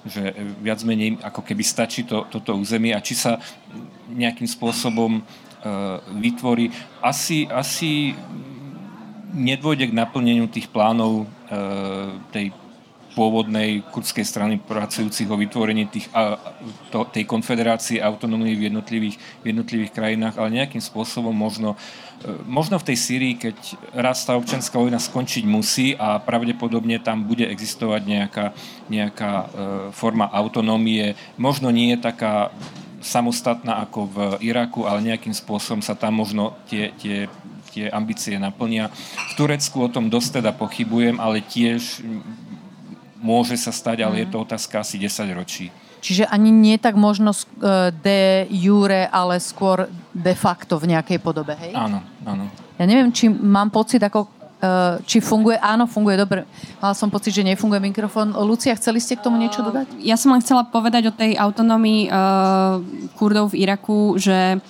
Že 0.07 0.23
e, 0.31 0.35
viac 0.63 0.81
menej 0.83 1.21
ako 1.23 1.41
keby 1.45 1.63
stačí 1.63 2.03
to, 2.05 2.27
toto 2.29 2.57
územie 2.57 2.97
a 2.97 3.05
či 3.05 3.15
sa 3.15 3.39
nejakým 4.11 4.49
spôsobom 4.49 5.19
e, 5.19 5.23
vytvorí. 6.19 6.73
Asi, 7.03 7.47
asi 7.51 8.17
nedôjde 9.37 9.93
k 9.93 9.97
naplneniu 9.97 10.49
tých 10.49 10.71
plánov 10.73 11.25
e, 11.25 11.27
tej 12.33 12.47
pôvodnej 13.17 13.81
kurdskej 13.89 14.29
strany 14.29 14.55
pracujúcich 14.61 15.25
o 15.33 15.41
vytvorení 15.41 15.89
tých, 15.89 16.13
a, 16.13 16.37
to, 16.93 17.09
tej 17.09 17.25
konfederácie 17.25 17.97
autonómie 17.97 18.53
v 18.53 18.69
jednotlivých, 18.69 19.17
v 19.41 19.45
jednotlivých 19.57 19.97
krajinách, 19.97 20.37
ale 20.37 20.61
nejakým 20.61 20.85
spôsobom 20.85 21.33
možno, 21.33 21.81
e, 22.21 22.29
možno 22.45 22.77
v 22.77 22.93
tej 22.93 22.97
Sýrii, 23.01 23.35
keď 23.41 23.57
raz 23.97 24.29
tá 24.29 24.37
občianská 24.37 24.77
vojna 24.77 25.01
skončiť 25.01 25.49
musí 25.49 25.97
a 25.97 26.21
pravdepodobne 26.21 27.01
tam 27.01 27.25
bude 27.25 27.49
existovať 27.49 28.03
nejaká, 28.05 28.47
nejaká 28.93 29.33
e, 29.33 29.47
forma 29.97 30.29
autonómie, 30.29 31.17
možno 31.41 31.73
nie 31.73 31.97
je 31.97 32.05
taká 32.05 32.53
samostatná 33.01 33.81
ako 33.89 34.13
v 34.13 34.17
Iraku, 34.45 34.85
ale 34.85 35.01
nejakým 35.01 35.33
spôsobom 35.33 35.81
sa 35.81 35.97
tam 35.97 36.21
možno 36.21 36.53
tie, 36.69 36.93
tie 37.01 37.33
tie 37.77 37.93
ambície 37.93 38.41
naplnia. 38.41 38.89
V 39.29 39.33
Turecku 39.37 39.85
o 39.85 39.93
tom 39.93 40.09
dosť 40.09 40.41
teda 40.41 40.57
pochybujem, 40.57 41.21
ale 41.21 41.45
tiež 41.45 42.01
môže 43.21 43.57
sa 43.57 43.73
stať, 43.73 44.05
ale 44.05 44.19
mm. 44.19 44.21
je 44.23 44.29
to 44.33 44.39
otázka 44.45 44.75
asi 44.81 44.97
10 45.01 45.39
ročí. 45.39 45.67
Čiže 46.07 46.29
ani 46.29 46.53
nie 46.53 46.77
tak 46.79 46.95
možno 46.95 47.35
e, 47.35 47.91
de 47.91 48.47
jure, 48.53 49.09
ale 49.11 49.43
skôr 49.43 49.91
de 50.15 50.35
facto 50.39 50.79
v 50.79 50.95
nejakej 50.95 51.19
podobe, 51.19 51.57
hej? 51.59 51.75
Áno, 51.75 51.99
áno. 52.23 52.47
Ja 52.77 52.85
neviem, 52.85 53.11
či 53.11 53.27
mám 53.27 53.73
pocit, 53.73 53.99
ako, 54.05 54.29
e, 54.61 55.03
či 55.09 55.19
funguje, 55.25 55.59
áno, 55.59 55.89
funguje 55.89 56.21
dobre. 56.21 56.47
Mala 56.79 56.95
som 56.95 57.11
pocit, 57.11 57.35
že 57.35 57.43
nefunguje 57.43 57.81
mikrofón. 57.81 58.37
Lucia, 58.45 58.77
chceli 58.79 59.03
ste 59.03 59.19
k 59.19 59.25
tomu 59.25 59.41
niečo 59.41 59.65
dodať? 59.65 59.99
Ja 60.05 60.15
som 60.15 60.31
len 60.37 60.45
chcela 60.45 60.69
povedať 60.69 61.11
o 61.11 61.17
tej 61.17 61.35
autonómii 61.35 62.07
uh, 62.07 62.79
Kurdov 63.19 63.57
v 63.57 63.67
Iraku, 63.67 64.21
že 64.21 64.61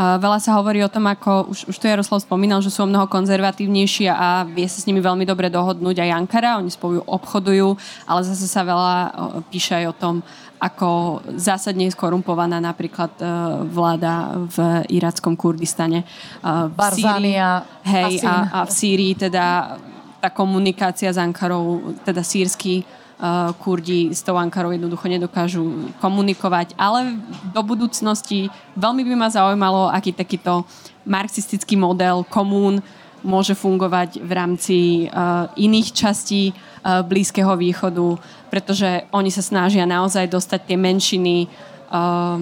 Veľa 0.00 0.40
sa 0.40 0.56
hovorí 0.56 0.80
o 0.80 0.88
tom, 0.88 1.04
ako 1.04 1.52
už, 1.52 1.68
už 1.68 1.76
tu 1.76 1.84
Jaroslav 1.84 2.24
spomínal, 2.24 2.64
že 2.64 2.72
sú 2.72 2.88
o 2.88 2.88
mnoho 2.88 3.04
konzervatívnejší 3.04 4.08
a 4.08 4.48
vie 4.48 4.64
sa 4.64 4.80
s 4.80 4.88
nimi 4.88 4.96
veľmi 4.96 5.28
dobre 5.28 5.52
dohodnúť 5.52 6.00
aj 6.00 6.16
Ankara, 6.16 6.56
oni 6.56 6.72
spolu 6.72 7.04
obchodujú, 7.04 7.76
ale 8.08 8.20
zase 8.24 8.48
sa 8.48 8.64
veľa 8.64 8.96
píše 9.52 9.76
aj 9.76 9.84
o 9.92 9.94
tom, 9.94 10.14
ako 10.56 11.20
zásadne 11.36 11.84
je 11.88 11.96
skorumpovaná 11.96 12.64
napríklad 12.64 13.12
uh, 13.20 13.60
vláda 13.68 14.40
v 14.48 14.56
irackom 14.88 15.36
Kurdistane. 15.36 16.04
Uh, 16.40 16.72
Barzania. 16.72 17.64
Hej, 17.84 18.24
a, 18.24 18.48
a 18.48 18.58
v 18.64 18.72
Sýrii 18.72 19.16
teda 19.16 19.76
tá 20.20 20.28
komunikácia 20.28 21.08
s 21.08 21.16
Ankarou, 21.16 21.96
teda 22.04 22.20
sírsky 22.20 22.84
Kurdi 23.60 24.16
s 24.16 24.24
tou 24.24 24.40
Ankarou 24.40 24.72
jednoducho 24.72 25.04
nedokážu 25.04 25.92
komunikovať, 26.00 26.72
ale 26.80 27.20
do 27.52 27.60
budúcnosti 27.60 28.48
veľmi 28.80 29.04
by 29.04 29.14
ma 29.14 29.28
zaujímalo, 29.28 29.92
aký 29.92 30.16
takýto 30.16 30.64
marxistický 31.04 31.76
model 31.76 32.24
komún 32.24 32.80
môže 33.20 33.52
fungovať 33.52 34.24
v 34.24 34.30
rámci 34.32 34.76
uh, 35.04 35.52
iných 35.52 35.92
častí 35.92 36.56
uh, 36.56 37.04
Blízkeho 37.04 37.52
východu, 37.60 38.16
pretože 38.48 39.04
oni 39.12 39.28
sa 39.28 39.44
snažia 39.44 39.84
naozaj 39.84 40.24
dostať 40.24 40.72
tie 40.72 40.78
menšiny 40.80 41.44
uh, 41.44 42.40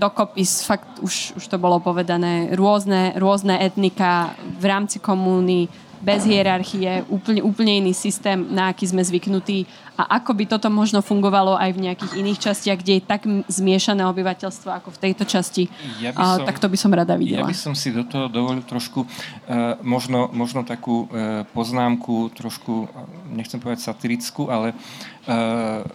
dokopy, 0.00 0.48
fakt 0.64 0.88
už, 1.02 1.36
už 1.36 1.44
to 1.44 1.60
bolo 1.60 1.82
povedané, 1.82 2.54
rôzne, 2.56 3.12
rôzne 3.18 3.58
etnika 3.60 4.32
v 4.56 4.64
rámci 4.64 5.02
komúny, 5.02 5.68
bez 6.04 6.28
hierarchie, 6.28 7.02
úplne, 7.08 7.40
úplne 7.40 7.80
iný 7.80 7.96
systém, 7.96 8.36
na 8.52 8.68
aký 8.68 8.84
sme 8.84 9.00
zvyknutí 9.00 9.64
a 9.96 10.20
ako 10.20 10.36
by 10.36 10.44
toto 10.44 10.68
možno 10.68 11.00
fungovalo 11.00 11.56
aj 11.56 11.70
v 11.72 11.88
nejakých 11.88 12.12
iných 12.20 12.38
častiach, 12.44 12.78
kde 12.82 13.00
je 13.00 13.02
tak 13.02 13.24
zmiešané 13.48 14.04
obyvateľstvo 14.04 14.68
ako 14.68 14.92
v 14.92 14.98
tejto 15.00 15.24
časti. 15.24 15.72
Ja 16.04 16.12
by 16.12 16.20
som, 16.20 16.38
tak 16.44 16.60
to 16.60 16.68
by 16.68 16.76
som 16.76 16.90
rada 16.92 17.14
videla. 17.16 17.46
Ja 17.46 17.50
by 17.50 17.56
som 17.56 17.72
si 17.72 17.88
do 17.94 18.04
toho 18.04 18.28
dovolil 18.28 18.60
trošku 18.66 19.06
uh, 19.06 19.80
možno, 19.80 20.28
možno 20.34 20.66
takú 20.66 21.08
uh, 21.08 21.48
poznámku, 21.56 22.34
trošku, 22.36 22.90
nechcem 23.32 23.62
povedať 23.62 23.86
satirickú, 23.86 24.52
ale 24.52 24.76
uh, 25.24 25.86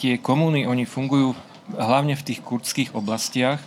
tie 0.00 0.16
komúny, 0.16 0.64
oni 0.64 0.88
fungujú 0.88 1.36
hlavne 1.76 2.16
v 2.18 2.26
tých 2.26 2.40
kurdských 2.42 2.90
oblastiach, 2.98 3.62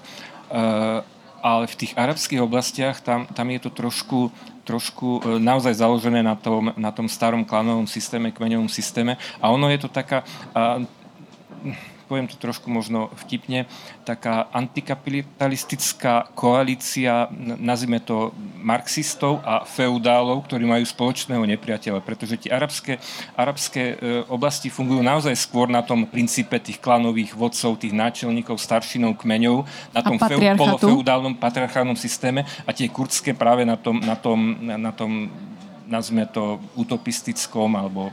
ale 1.45 1.63
v 1.69 1.75
tých 1.77 1.93
arabských 1.95 2.41
oblastiach 2.43 2.99
tam, 2.99 3.23
tam 3.31 3.47
je 3.53 3.59
to 3.61 3.71
trošku 3.71 4.33
trošku 4.65 5.21
e, 5.21 5.39
naozaj 5.39 5.77
založené 5.77 6.25
na 6.25 6.33
tom, 6.33 6.73
na 6.73 6.89
tom 6.89 7.05
starom 7.05 7.45
klanovom 7.45 7.85
systéme, 7.85 8.33
kmeňovom 8.33 8.67
systéme. 8.67 9.21
A 9.37 9.53
ono 9.53 9.69
je 9.69 9.79
to 9.85 9.89
taká, 9.93 10.25
a, 10.57 10.81
poviem 12.15 12.31
to 12.31 12.39
trošku 12.39 12.71
možno 12.71 13.11
vtipne, 13.27 13.67
taká 14.07 14.47
antikapitalistická 14.55 16.31
koalícia, 16.31 17.27
nazvime 17.59 17.99
to 17.99 18.31
marxistov 18.63 19.43
a 19.43 19.67
feudálov, 19.67 20.47
ktorí 20.47 20.63
majú 20.63 20.87
spoločného 20.87 21.43
nepriateľa, 21.43 21.99
pretože 21.99 22.39
tie 22.39 22.55
arabské, 22.55 23.03
arabské 23.35 23.99
e, 23.99 24.23
oblasti 24.31 24.71
fungujú 24.71 25.03
naozaj 25.03 25.35
skôr 25.35 25.67
na 25.67 25.83
tom 25.83 26.07
princípe 26.07 26.55
tých 26.55 26.79
klanových 26.79 27.35
vodcov, 27.35 27.83
tých 27.83 27.91
náčelníkov, 27.91 28.55
staršinov, 28.55 29.19
kmeňov, 29.19 29.67
na 29.91 29.99
tom 29.99 30.15
feu, 30.15 30.39
polofeudálnom 30.55 31.35
patriarchálnom 31.35 31.99
systéme 31.99 32.47
a 32.63 32.71
tie 32.71 32.87
kurdské 32.87 33.35
práve 33.35 33.67
na 33.67 33.75
tom, 33.75 33.99
na 33.99 34.15
tom, 34.15 34.39
na 34.63 34.95
tom 34.95 35.27
nazvime 35.83 36.23
to 36.31 36.63
utopistickom 36.79 37.75
alebo 37.75 38.07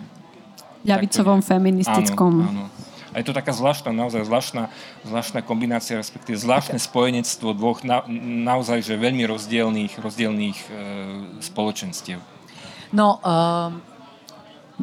ľavicovom, 0.82 1.38
feministickom. 1.38 2.32
Áno, 2.42 2.66
áno. 2.66 2.91
A 3.12 3.20
je 3.20 3.28
to 3.28 3.36
taká 3.36 3.52
zvláštna, 3.52 3.92
naozaj 3.92 4.24
zvláštna, 4.24 4.72
zvláštna 5.04 5.40
kombinácia, 5.44 6.00
respektíve 6.00 6.40
zvláštne 6.40 6.80
spojenectvo 6.80 7.52
dvoch 7.52 7.84
na, 7.84 8.02
naozaj 8.48 8.80
že 8.80 8.96
veľmi 8.96 9.28
rozdielných, 9.28 10.00
rozdielných 10.00 10.58
e, 10.58 10.68
spoločenstiev. 11.44 12.24
No, 12.92 13.20
um 13.20 13.91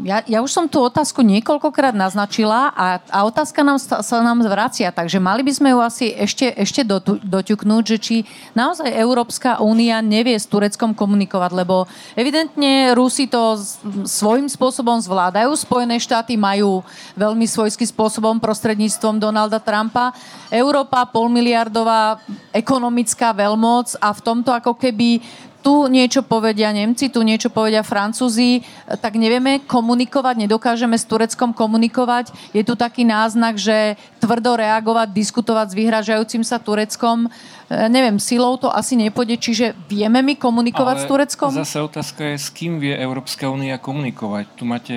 ja, 0.05 0.23
ja 0.23 0.39
už 0.39 0.51
som 0.53 0.65
tú 0.69 0.79
otázku 0.79 1.25
niekoľkokrát 1.25 1.91
naznačila 1.91 2.71
a, 2.71 3.01
a 3.09 3.19
otázka 3.25 3.65
nám, 3.65 3.79
sa 3.81 4.17
nám 4.21 4.45
vracia, 4.45 4.93
takže 4.93 5.17
mali 5.17 5.41
by 5.43 5.51
sme 5.51 5.69
ju 5.73 5.79
asi 5.81 6.13
ešte, 6.13 6.53
ešte 6.55 6.81
dotu, 6.85 7.19
doťuknúť, 7.19 7.83
že 7.83 7.97
či 7.97 8.15
naozaj 8.53 8.87
Európska 8.95 9.59
únia 9.59 9.99
nevie 9.99 10.37
s 10.37 10.47
Tureckom 10.47 10.95
komunikovať, 10.95 11.51
lebo 11.51 11.89
evidentne 12.15 12.93
Rusi 12.95 13.27
to 13.27 13.57
svojím 14.05 14.47
spôsobom 14.47 15.01
zvládajú, 15.01 15.51
Spojené 15.57 15.99
štáty 15.99 16.39
majú 16.39 16.85
veľmi 17.17 17.49
svojským 17.49 17.89
spôsobom 17.89 18.37
prostredníctvom 18.39 19.19
Donalda 19.19 19.59
Trumpa, 19.59 20.15
Európa 20.49 21.05
polmiliardová 21.09 22.21
ekonomická 22.55 23.35
veľmoc 23.35 23.97
a 23.99 24.13
v 24.15 24.23
tomto 24.23 24.49
ako 24.53 24.77
keby 24.77 25.21
tu 25.59 25.91
niečo 25.91 26.23
povedia 26.23 26.71
Nemci, 26.71 27.11
tu 27.11 27.19
niečo 27.21 27.51
povedia 27.51 27.83
Francúzi, 27.83 28.63
tak 29.03 29.19
nevieme 29.19 29.59
komunikovať, 29.67 30.47
nedokážeme 30.47 30.95
s 30.95 31.03
Tureckom 31.03 31.51
komunikovať. 31.51 32.31
Je 32.55 32.63
tu 32.63 32.79
taký 32.79 33.03
náznak, 33.03 33.59
že 33.59 33.99
tvrdo 34.23 34.55
reagovať, 34.55 35.11
diskutovať 35.11 35.71
s 35.71 35.77
vyhražajúcim 35.77 36.43
sa 36.47 36.63
Tureckom. 36.63 37.27
E, 37.27 37.75
neviem, 37.91 38.15
silou 38.17 38.55
to 38.55 38.71
asi 38.71 38.95
nepôjde, 38.95 39.35
čiže 39.35 39.65
vieme 39.91 40.23
my 40.23 40.39
komunikovať 40.39 40.95
Ale 40.95 41.03
s 41.03 41.11
Tureckom? 41.11 41.51
zase 41.51 41.79
otázka 41.83 42.21
je, 42.33 42.35
s 42.39 42.49
kým 42.49 42.79
vie 42.79 42.95
Európska 42.95 43.51
únia 43.51 43.75
komunikovať. 43.75 44.45
Tu 44.55 44.63
máte 44.63 44.95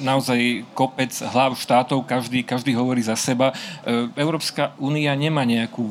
naozaj 0.00 0.68
kopec 0.76 1.12
hlav 1.32 1.56
štátov, 1.56 2.04
každý, 2.04 2.44
každý 2.44 2.76
hovorí 2.76 3.00
za 3.00 3.16
seba. 3.16 3.56
E, 3.82 4.12
Európska 4.16 4.76
únia 4.76 5.16
nemá 5.16 5.42
nejakú 5.48 5.88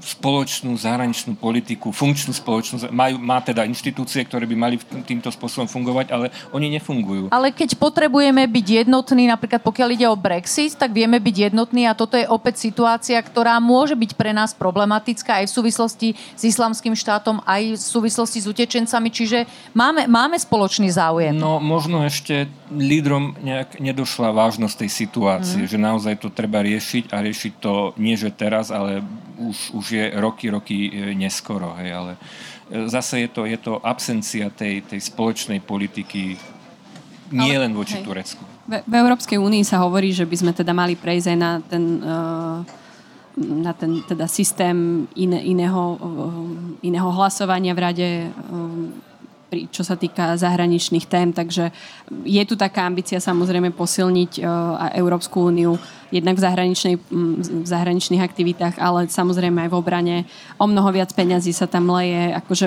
spoločnú 0.00 0.72
zahraničnú 0.74 1.36
politiku, 1.36 1.92
funkčnú 1.92 2.32
spoločnú, 2.32 2.88
majú, 2.90 3.20
má 3.20 3.38
teda 3.44 3.68
inštitúcie, 3.68 4.24
ktoré 4.24 4.48
by 4.48 4.56
mali 4.56 4.76
týmto 5.04 5.28
spôsobom 5.28 5.68
fungovať, 5.68 6.10
ale 6.10 6.26
oni 6.50 6.72
nefungujú. 6.72 7.28
Ale 7.30 7.52
keď 7.52 7.76
potrebujeme 7.76 8.48
byť 8.48 8.66
jednotní, 8.84 9.28
napríklad 9.28 9.60
pokiaľ 9.60 9.88
ide 9.94 10.06
o 10.08 10.16
Brexit, 10.16 10.74
tak 10.74 10.96
vieme 10.96 11.20
byť 11.20 11.52
jednotní 11.52 11.84
a 11.84 11.96
toto 11.96 12.16
je 12.16 12.24
opäť 12.26 12.64
situácia, 12.64 13.20
ktorá 13.20 13.60
môže 13.60 13.94
byť 13.94 14.16
pre 14.16 14.32
nás 14.32 14.56
problematická 14.56 15.44
aj 15.44 15.52
v 15.52 15.56
súvislosti 15.60 16.08
s 16.16 16.42
islamským 16.42 16.96
štátom, 16.96 17.44
aj 17.44 17.76
v 17.76 17.80
súvislosti 17.80 18.38
s 18.40 18.46
utečencami, 18.48 19.08
čiže 19.12 19.44
máme, 19.76 20.08
máme 20.08 20.36
spoločný 20.40 20.88
záujem. 20.88 21.36
No 21.36 21.60
možno 21.60 22.02
ešte 22.02 22.48
lídrom 22.70 23.34
nejak 23.42 23.82
nedošla 23.82 24.30
vážnosť 24.30 24.86
tej 24.86 24.90
situácie, 24.90 25.62
mm. 25.66 25.70
že 25.70 25.78
naozaj 25.78 26.14
to 26.22 26.30
treba 26.30 26.62
riešiť 26.62 27.10
a 27.10 27.22
riešiť 27.22 27.52
to 27.58 27.92
nie 27.98 28.14
že 28.14 28.30
teraz, 28.30 28.70
ale 28.70 29.02
už, 29.38 29.74
už 29.74 29.86
je 29.90 30.04
roky, 30.16 30.46
roky 30.48 30.78
e, 30.88 31.14
neskoro. 31.18 31.74
Hej, 31.82 31.90
ale 31.90 32.12
e, 32.70 32.86
zase 32.86 33.26
je 33.26 33.28
to, 33.28 33.42
je 33.46 33.58
to 33.58 33.82
absencia 33.82 34.48
tej, 34.54 34.86
tej 34.86 35.00
spoločnej 35.02 35.58
politiky 35.60 36.38
nie 37.30 37.54
ale, 37.54 37.66
len 37.66 37.72
voči 37.74 37.98
hej. 37.98 38.06
Turecku. 38.06 38.42
V, 38.66 38.72
v 38.86 38.94
Európskej 38.94 39.38
únii 39.38 39.62
sa 39.62 39.82
hovorí, 39.82 40.10
že 40.10 40.26
by 40.26 40.36
sme 40.38 40.52
teda 40.54 40.74
mali 40.74 40.98
prejsť 40.98 41.26
aj 41.30 41.38
na 41.38 41.52
ten, 41.62 41.84
uh, 42.02 42.58
na 43.38 43.72
ten 43.74 44.02
teda 44.06 44.26
systém 44.26 45.06
iné, 45.14 45.42
iného, 45.46 45.98
iného 46.82 47.10
hlasovania 47.14 47.74
v 47.74 47.80
rade 47.80 48.08
čo 49.70 49.82
sa 49.82 49.98
týka 49.98 50.38
zahraničných 50.38 51.06
tém, 51.10 51.34
takže 51.34 51.74
je 52.22 52.42
tu 52.46 52.54
taká 52.54 52.86
ambícia 52.86 53.18
samozrejme 53.18 53.74
posilniť 53.74 54.32
uh, 54.38 54.46
Európsku 54.94 55.50
úniu 55.50 55.74
jednak 56.14 56.38
v, 56.38 56.42
zahraničnej, 56.42 56.94
v 56.98 57.66
zahraničných 57.66 58.22
aktivitách, 58.22 58.78
ale 58.78 59.10
samozrejme 59.10 59.66
aj 59.66 59.70
v 59.70 59.78
obrane. 59.78 60.16
O 60.58 60.66
mnoho 60.70 60.90
viac 60.94 61.10
peňazí 61.14 61.50
sa 61.50 61.66
tam 61.66 61.90
leje. 61.90 62.34
Akože, 62.34 62.66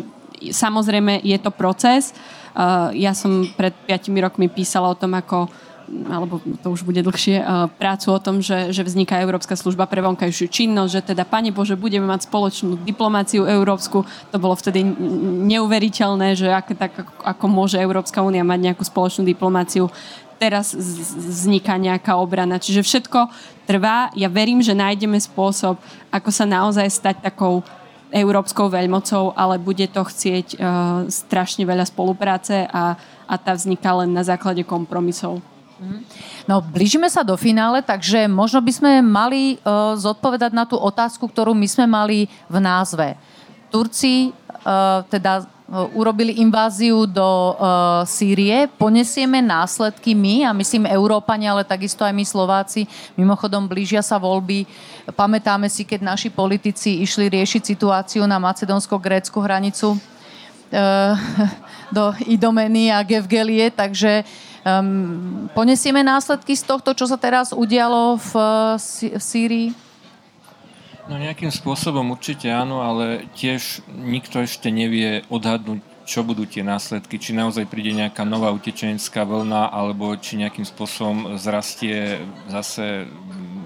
samozrejme 0.51 1.23
je 1.23 1.37
to 1.39 1.51
proces. 1.51 2.11
Uh, 2.51 2.91
ja 2.95 3.15
som 3.15 3.47
pred 3.55 3.73
5 3.87 4.11
rokmi 4.19 4.51
písala 4.51 4.91
o 4.91 4.99
tom, 4.99 5.15
ako 5.15 5.47
alebo 6.09 6.41
to 6.61 6.67
už 6.73 6.83
bude 6.83 6.99
dlhšie, 6.99 7.41
prácu 7.77 8.07
o 8.11 8.19
tom, 8.19 8.41
že, 8.41 8.73
že 8.73 8.83
vzniká 8.83 9.21
Európska 9.21 9.53
služba 9.53 9.85
pre 9.85 10.01
vonkajšiu 10.01 10.47
činnosť, 10.49 10.91
že 10.91 11.01
teda, 11.13 11.23
Pane 11.23 11.53
Bože, 11.53 11.79
budeme 11.79 12.09
mať 12.09 12.27
spoločnú 12.27 12.81
diplomáciu 12.81 13.45
európsku. 13.45 14.05
To 14.33 14.37
bolo 14.37 14.57
vtedy 14.57 14.83
neuveriteľné, 15.49 16.35
že 16.35 16.47
ak, 16.51 16.67
tak, 16.75 16.93
ako 17.23 17.45
môže 17.47 17.79
Európska 17.79 18.25
únia 18.25 18.43
mať 18.43 18.71
nejakú 18.71 18.83
spoločnú 18.83 19.23
diplomáciu 19.23 19.87
teraz 20.41 20.75
vzniká 21.15 21.79
nejaká 21.79 22.19
obrana. 22.19 22.59
Čiže 22.59 22.83
všetko 22.83 23.31
trvá. 23.63 24.11
Ja 24.11 24.27
verím, 24.27 24.59
že 24.59 24.75
nájdeme 24.75 25.15
spôsob, 25.15 25.79
ako 26.11 26.29
sa 26.35 26.43
naozaj 26.43 26.87
stať 26.91 27.15
takou 27.31 27.63
európskou 28.13 28.69
veľmocou, 28.69 29.33
ale 29.33 29.57
bude 29.57 29.89
to 29.89 30.05
chcieť 30.05 30.47
uh, 30.53 30.59
strašne 31.09 31.65
veľa 31.65 31.89
spolupráce 31.89 32.69
a, 32.69 32.93
a 33.25 33.35
tá 33.41 33.57
vzniká 33.57 33.89
len 33.97 34.13
na 34.13 34.21
základe 34.21 34.61
kompromisov. 34.61 35.41
Mhm. 35.79 35.99
No, 36.45 36.61
blížime 36.61 37.09
sa 37.09 37.25
do 37.25 37.33
finále, 37.33 37.81
takže 37.81 38.29
možno 38.29 38.61
by 38.61 38.71
sme 38.71 38.91
mali 39.01 39.57
uh, 39.63 39.97
zodpovedať 39.97 40.51
na 40.53 40.67
tú 40.69 40.77
otázku, 40.77 41.25
ktorú 41.25 41.57
my 41.57 41.67
sme 41.67 41.85
mali 41.89 42.29
v 42.45 42.57
názve. 42.61 43.17
Turci 43.73 44.29
uh, 44.29 45.01
teda 45.09 45.43
uh, 45.43 45.89
urobili 45.97 46.37
inváziu 46.37 47.09
do 47.09 47.25
uh, 47.25 48.05
Sýrie, 48.05 48.69
ponesieme 48.77 49.41
následky 49.41 50.13
my, 50.13 50.45
a 50.45 50.51
myslím 50.53 50.85
Európania, 50.85 51.57
ale 51.57 51.65
takisto 51.65 52.05
aj 52.05 52.13
my 52.13 52.25
Slováci. 52.27 52.85
Mimochodom, 53.17 53.65
blížia 53.65 54.05
sa 54.05 54.21
voľby. 54.21 54.69
Pamätáme 55.17 55.65
si, 55.73 55.81
keď 55.81 56.05
naši 56.05 56.29
politici 56.29 57.01
išli 57.01 57.33
riešiť 57.33 57.65
situáciu 57.65 58.29
na 58.29 58.37
macedónsko-grécku 58.37 59.41
hranicu 59.41 59.97
uh, 59.97 61.17
do 61.97 62.13
Idomeny 62.29 62.93
a 62.93 63.01
Gevgelie, 63.01 63.73
takže 63.73 64.21
Um, 64.63 65.51
ponesieme 65.51 66.07
následky 66.07 66.55
z 66.55 66.63
tohto, 66.63 66.95
čo 66.95 67.03
sa 67.03 67.19
teraz 67.19 67.51
udialo 67.51 68.15
v, 68.15 68.31
v 69.11 69.19
Sýrii? 69.19 69.69
No 71.03 71.19
nejakým 71.19 71.51
spôsobom 71.51 72.15
určite 72.15 72.47
áno, 72.47 72.79
ale 72.79 73.27
tiež 73.35 73.83
nikto 73.91 74.39
ešte 74.39 74.71
nevie 74.71 75.27
odhadnúť, 75.27 75.83
čo 76.07 76.23
budú 76.23 76.47
tie 76.47 76.63
následky, 76.63 77.19
či 77.19 77.35
naozaj 77.35 77.67
príde 77.67 77.91
nejaká 77.91 78.23
nová 78.23 78.55
utečenská 78.55 79.27
vlna, 79.27 79.67
alebo 79.67 80.15
či 80.15 80.39
nejakým 80.39 80.63
spôsobom 80.63 81.35
zrastie 81.35 82.23
zase 82.47 83.11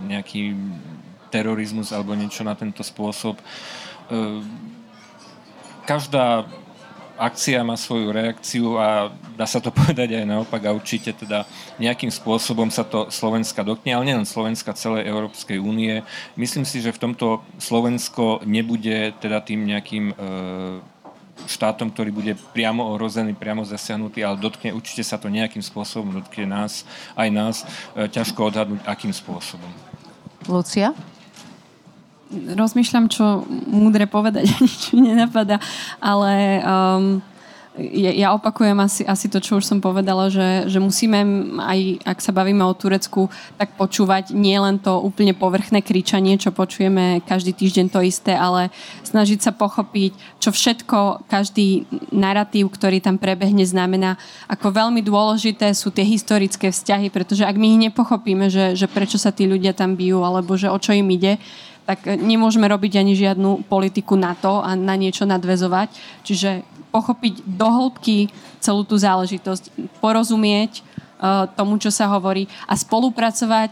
nejaký 0.10 0.58
terorizmus 1.30 1.94
alebo 1.94 2.18
niečo 2.18 2.42
na 2.42 2.58
tento 2.58 2.82
spôsob. 2.82 3.38
Ehm, 4.10 4.42
každá 5.86 6.50
akcia 7.18 7.66
má 7.66 7.74
svoju 7.76 8.14
reakciu 8.14 8.78
a 8.78 9.10
dá 9.34 9.50
sa 9.50 9.58
to 9.58 9.74
povedať 9.80 10.22
aj 10.22 10.26
naopak 10.26 10.62
a 10.70 10.76
určite 10.78 11.12
teda 11.12 11.44
nejakým 11.82 12.14
spôsobom 12.14 12.70
sa 12.70 12.86
to 12.86 13.10
Slovenska 13.10 13.66
dotkne, 13.66 13.98
ale 13.98 14.08
nielen 14.14 14.30
Slovenska, 14.30 14.78
celej 14.78 15.10
Európskej 15.10 15.58
únie. 15.58 16.06
Myslím 16.38 16.64
si, 16.64 16.80
že 16.80 16.94
v 16.94 17.02
tomto 17.10 17.42
Slovensko 17.58 18.46
nebude 18.46 19.18
teda 19.18 19.42
tým 19.42 19.66
nejakým 19.66 20.14
e, 20.14 20.16
štátom, 21.50 21.90
ktorý 21.90 22.10
bude 22.14 22.34
priamo 22.54 22.86
ohrozený, 22.94 23.34
priamo 23.34 23.66
zasiahnutý, 23.66 24.22
ale 24.22 24.38
dotkne, 24.38 24.74
určite 24.74 25.02
sa 25.02 25.18
to 25.18 25.30
nejakým 25.30 25.62
spôsobom 25.62 26.14
dotkne 26.22 26.46
nás, 26.46 26.86
aj 27.18 27.30
nás. 27.34 27.56
E, 27.98 28.06
ťažko 28.06 28.54
odhadnúť, 28.54 28.82
akým 28.86 29.12
spôsobom. 29.14 29.70
Lucia? 30.46 30.94
Rozmýšľam, 32.32 33.08
čo 33.08 33.48
múdre 33.72 34.04
povedať, 34.08 34.52
ani 34.60 34.72
čo 34.72 35.00
nenapadá, 35.00 35.58
ale 36.04 36.60
um, 36.64 37.24
ja 37.94 38.34
opakujem 38.34 38.74
asi, 38.82 39.06
asi 39.06 39.30
to, 39.30 39.38
čo 39.38 39.62
už 39.62 39.66
som 39.66 39.78
povedala, 39.78 40.34
že, 40.34 40.66
že 40.66 40.82
musíme 40.82 41.22
aj, 41.62 42.02
ak 42.10 42.20
sa 42.26 42.34
bavíme 42.34 42.66
o 42.66 42.74
Turecku, 42.74 43.30
tak 43.54 43.78
počúvať 43.78 44.34
nie 44.34 44.58
len 44.58 44.82
to 44.82 44.98
úplne 44.98 45.38
povrchné 45.38 45.86
kričanie, 45.86 46.42
čo 46.42 46.50
počujeme 46.50 47.22
každý 47.22 47.54
týždeň 47.54 47.86
to 47.94 48.02
isté, 48.02 48.34
ale 48.34 48.74
snažiť 49.06 49.40
sa 49.46 49.52
pochopiť, 49.54 50.42
čo 50.42 50.50
všetko, 50.50 51.30
každý 51.30 51.86
narratív, 52.10 52.74
ktorý 52.74 52.98
tam 52.98 53.22
prebehne, 53.22 53.62
znamená. 53.62 54.18
Ako 54.50 54.74
veľmi 54.74 55.06
dôležité 55.06 55.70
sú 55.78 55.94
tie 55.94 56.04
historické 56.04 56.74
vzťahy, 56.74 57.14
pretože 57.14 57.46
ak 57.46 57.56
my 57.56 57.78
ich 57.78 57.82
nepochopíme, 57.90 58.50
že, 58.50 58.74
že 58.74 58.90
prečo 58.90 59.22
sa 59.22 59.30
tí 59.30 59.46
ľudia 59.46 59.78
tam 59.78 59.94
bijú, 59.94 60.26
alebo 60.26 60.58
že 60.58 60.74
o 60.74 60.78
čo 60.82 60.98
im 60.98 61.08
ide, 61.14 61.38
tak 61.88 62.04
nemôžeme 62.04 62.68
robiť 62.68 63.00
ani 63.00 63.16
žiadnu 63.16 63.64
politiku 63.72 64.20
na 64.20 64.36
to 64.36 64.60
a 64.60 64.76
na 64.76 65.00
niečo 65.00 65.24
nadvezovať. 65.24 65.88
Čiže 66.28 66.68
pochopiť 66.92 67.48
do 67.48 67.68
hĺbky 67.72 68.28
celú 68.60 68.84
tú 68.84 69.00
záležitosť, 69.00 69.72
porozumieť 70.04 70.84
uh, 70.84 71.48
tomu, 71.56 71.80
čo 71.80 71.88
sa 71.88 72.12
hovorí 72.12 72.52
a 72.68 72.76
spolupracovať. 72.76 73.72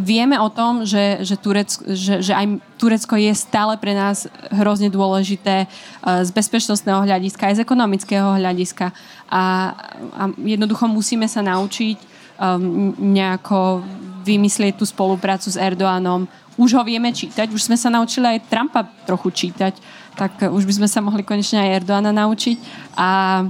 Vieme 0.00 0.40
o 0.40 0.48
tom, 0.48 0.88
že, 0.88 1.20
že, 1.20 1.36
Turecko, 1.36 1.84
že, 1.92 2.24
že 2.24 2.32
aj 2.32 2.56
Turecko 2.80 3.12
je 3.20 3.28
stále 3.36 3.76
pre 3.76 3.92
nás 3.92 4.24
hrozne 4.48 4.88
dôležité 4.88 5.68
uh, 5.68 6.24
z 6.24 6.32
bezpečnostného 6.32 7.04
hľadiska, 7.04 7.52
aj 7.52 7.60
z 7.60 7.64
ekonomického 7.68 8.40
hľadiska. 8.40 8.96
A, 9.28 9.76
a 10.16 10.22
jednoducho 10.40 10.88
musíme 10.88 11.28
sa 11.28 11.44
naučiť 11.44 12.00
um, 12.40 12.96
nejako 12.96 13.84
vymyslieť 14.22 14.78
tú 14.78 14.86
spoluprácu 14.86 15.50
s 15.50 15.58
Erdoánom. 15.58 16.30
Už 16.62 16.78
ho 16.78 16.82
vieme 16.86 17.10
čítať, 17.10 17.50
už 17.50 17.66
sme 17.66 17.74
sa 17.74 17.90
naučili 17.90 18.38
aj 18.38 18.46
Trumpa 18.46 18.86
trochu 19.02 19.34
čítať 19.34 19.74
tak 20.16 20.44
už 20.44 20.64
by 20.68 20.72
sme 20.82 20.88
sa 20.88 21.00
mohli 21.00 21.24
konečne 21.24 21.60
aj 21.60 21.82
Erdoána 21.82 22.12
naučiť 22.12 22.56
a, 22.96 23.42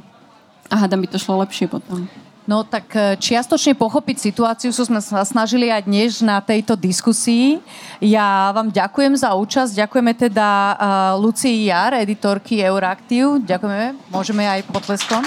a 0.70 0.74
hádam 0.78 1.02
by 1.02 1.08
to 1.10 1.18
šlo 1.18 1.42
lepšie 1.42 1.66
potom. 1.66 2.06
No 2.42 2.66
tak 2.66 2.90
e, 2.98 3.14
čiastočne 3.22 3.78
pochopiť 3.78 4.18
situáciu 4.18 4.74
sú 4.74 4.82
sme 4.82 4.98
sa 4.98 5.22
snažili 5.22 5.70
aj 5.70 5.86
dnes 5.86 6.18
na 6.26 6.42
tejto 6.42 6.74
diskusii. 6.74 7.62
Ja 8.02 8.50
vám 8.50 8.66
ďakujem 8.66 9.14
za 9.14 9.30
účasť. 9.38 9.78
Ďakujeme 9.78 10.12
teda 10.18 10.50
uh, 10.74 11.22
Lucii 11.22 11.70
Jar, 11.70 11.94
editorky 11.94 12.58
Euraktiv. 12.58 13.46
Ďakujeme. 13.46 14.10
Môžeme 14.10 14.42
aj 14.42 14.66
potleskom. 14.74 15.22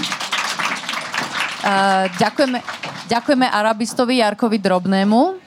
Uh, 1.63 2.11
ďakujeme, 2.19 2.59
ďakujeme 3.07 3.47
arabistovi 3.47 4.19
Jarkovi 4.19 4.59
Drobnému. 4.59 5.44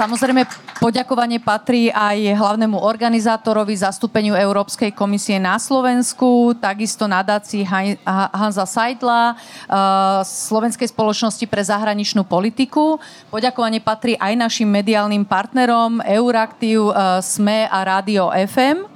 Samozrejme, 0.00 0.48
Poďakovanie 0.80 1.44
patrí 1.44 1.92
aj 1.92 2.40
hlavnému 2.40 2.80
organizátorovi 2.80 3.76
zastúpeniu 3.76 4.32
Európskej 4.32 4.96
komisie 4.96 5.36
na 5.36 5.60
Slovensku, 5.60 6.56
takisto 6.56 7.04
nadácii 7.04 7.68
Hanza 8.08 8.64
Seidla, 8.64 9.36
eh, 9.36 10.24
Slovenskej 10.24 10.88
spoločnosti 10.88 11.44
pre 11.44 11.60
zahraničnú 11.60 12.24
politiku. 12.24 12.96
Poďakovanie 13.28 13.84
patrí 13.84 14.16
aj 14.16 14.40
našim 14.40 14.72
mediálnym 14.72 15.28
partnerom 15.28 16.00
Euraktiv, 16.00 16.88
eh, 16.88 17.20
SME 17.20 17.68
a 17.68 17.84
Rádio 17.84 18.32
FM. 18.32 18.88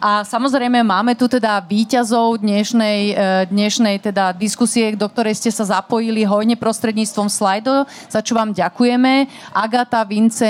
A 0.00 0.24
samozrejme 0.24 0.80
máme 0.80 1.12
tu 1.12 1.28
teda 1.28 1.60
výťazov 1.60 2.40
dnešnej, 2.40 3.00
e, 3.12 3.14
dnešnej 3.52 4.00
teda 4.00 4.32
diskusie, 4.32 4.96
do 4.96 5.04
ktorej 5.04 5.36
ste 5.36 5.52
sa 5.52 5.68
zapojili 5.68 6.24
hojne 6.24 6.56
prostredníctvom 6.56 7.28
slajdo, 7.28 7.84
za 8.08 8.24
čo 8.24 8.32
vám 8.32 8.56
ďakujeme. 8.56 9.28
Agata, 9.52 10.00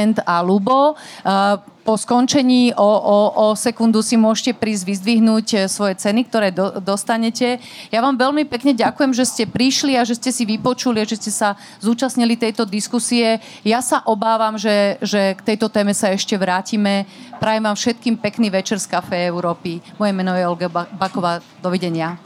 Vincent 0.00 0.24
a 0.24 0.40
Lubo. 0.40 0.96
E, 0.96 1.60
po 1.80 1.96
skončení 1.96 2.76
o, 2.76 2.84
o, 2.84 3.18
o 3.36 3.46
sekundu 3.56 4.04
si 4.04 4.16
môžete 4.16 4.52
prísť 4.56 4.84
vyzdvihnúť 4.84 5.46
e, 5.52 5.58
svoje 5.68 5.96
ceny, 5.96 6.28
ktoré 6.28 6.48
do, 6.52 6.80
dostanete. 6.80 7.60
Ja 7.92 8.00
vám 8.00 8.16
veľmi 8.16 8.48
pekne 8.48 8.72
ďakujem, 8.76 9.12
že 9.12 9.24
ste 9.28 9.44
prišli 9.48 9.96
a 9.96 10.04
že 10.04 10.16
ste 10.16 10.32
si 10.32 10.44
vypočuli 10.48 11.02
že 11.04 11.16
ste 11.16 11.32
sa 11.32 11.56
zúčastnili 11.80 12.36
tejto 12.36 12.68
diskusie. 12.68 13.40
Ja 13.64 13.80
sa 13.80 14.04
obávam, 14.04 14.60
že, 14.60 15.00
že 15.00 15.36
k 15.36 15.54
tejto 15.54 15.72
téme 15.72 15.96
sa 15.96 16.12
ešte 16.12 16.36
vrátime. 16.36 17.08
Prajem 17.40 17.64
vám 17.64 17.76
všetkým 17.76 18.16
pekný 18.20 18.52
večer 18.52 18.76
z 18.76 18.88
Café 18.88 19.28
Európy. 19.28 19.80
Moje 19.96 20.12
meno 20.12 20.36
je 20.36 20.44
Olga 20.44 20.68
Baková. 20.68 21.40
Dovidenia. 21.60 22.20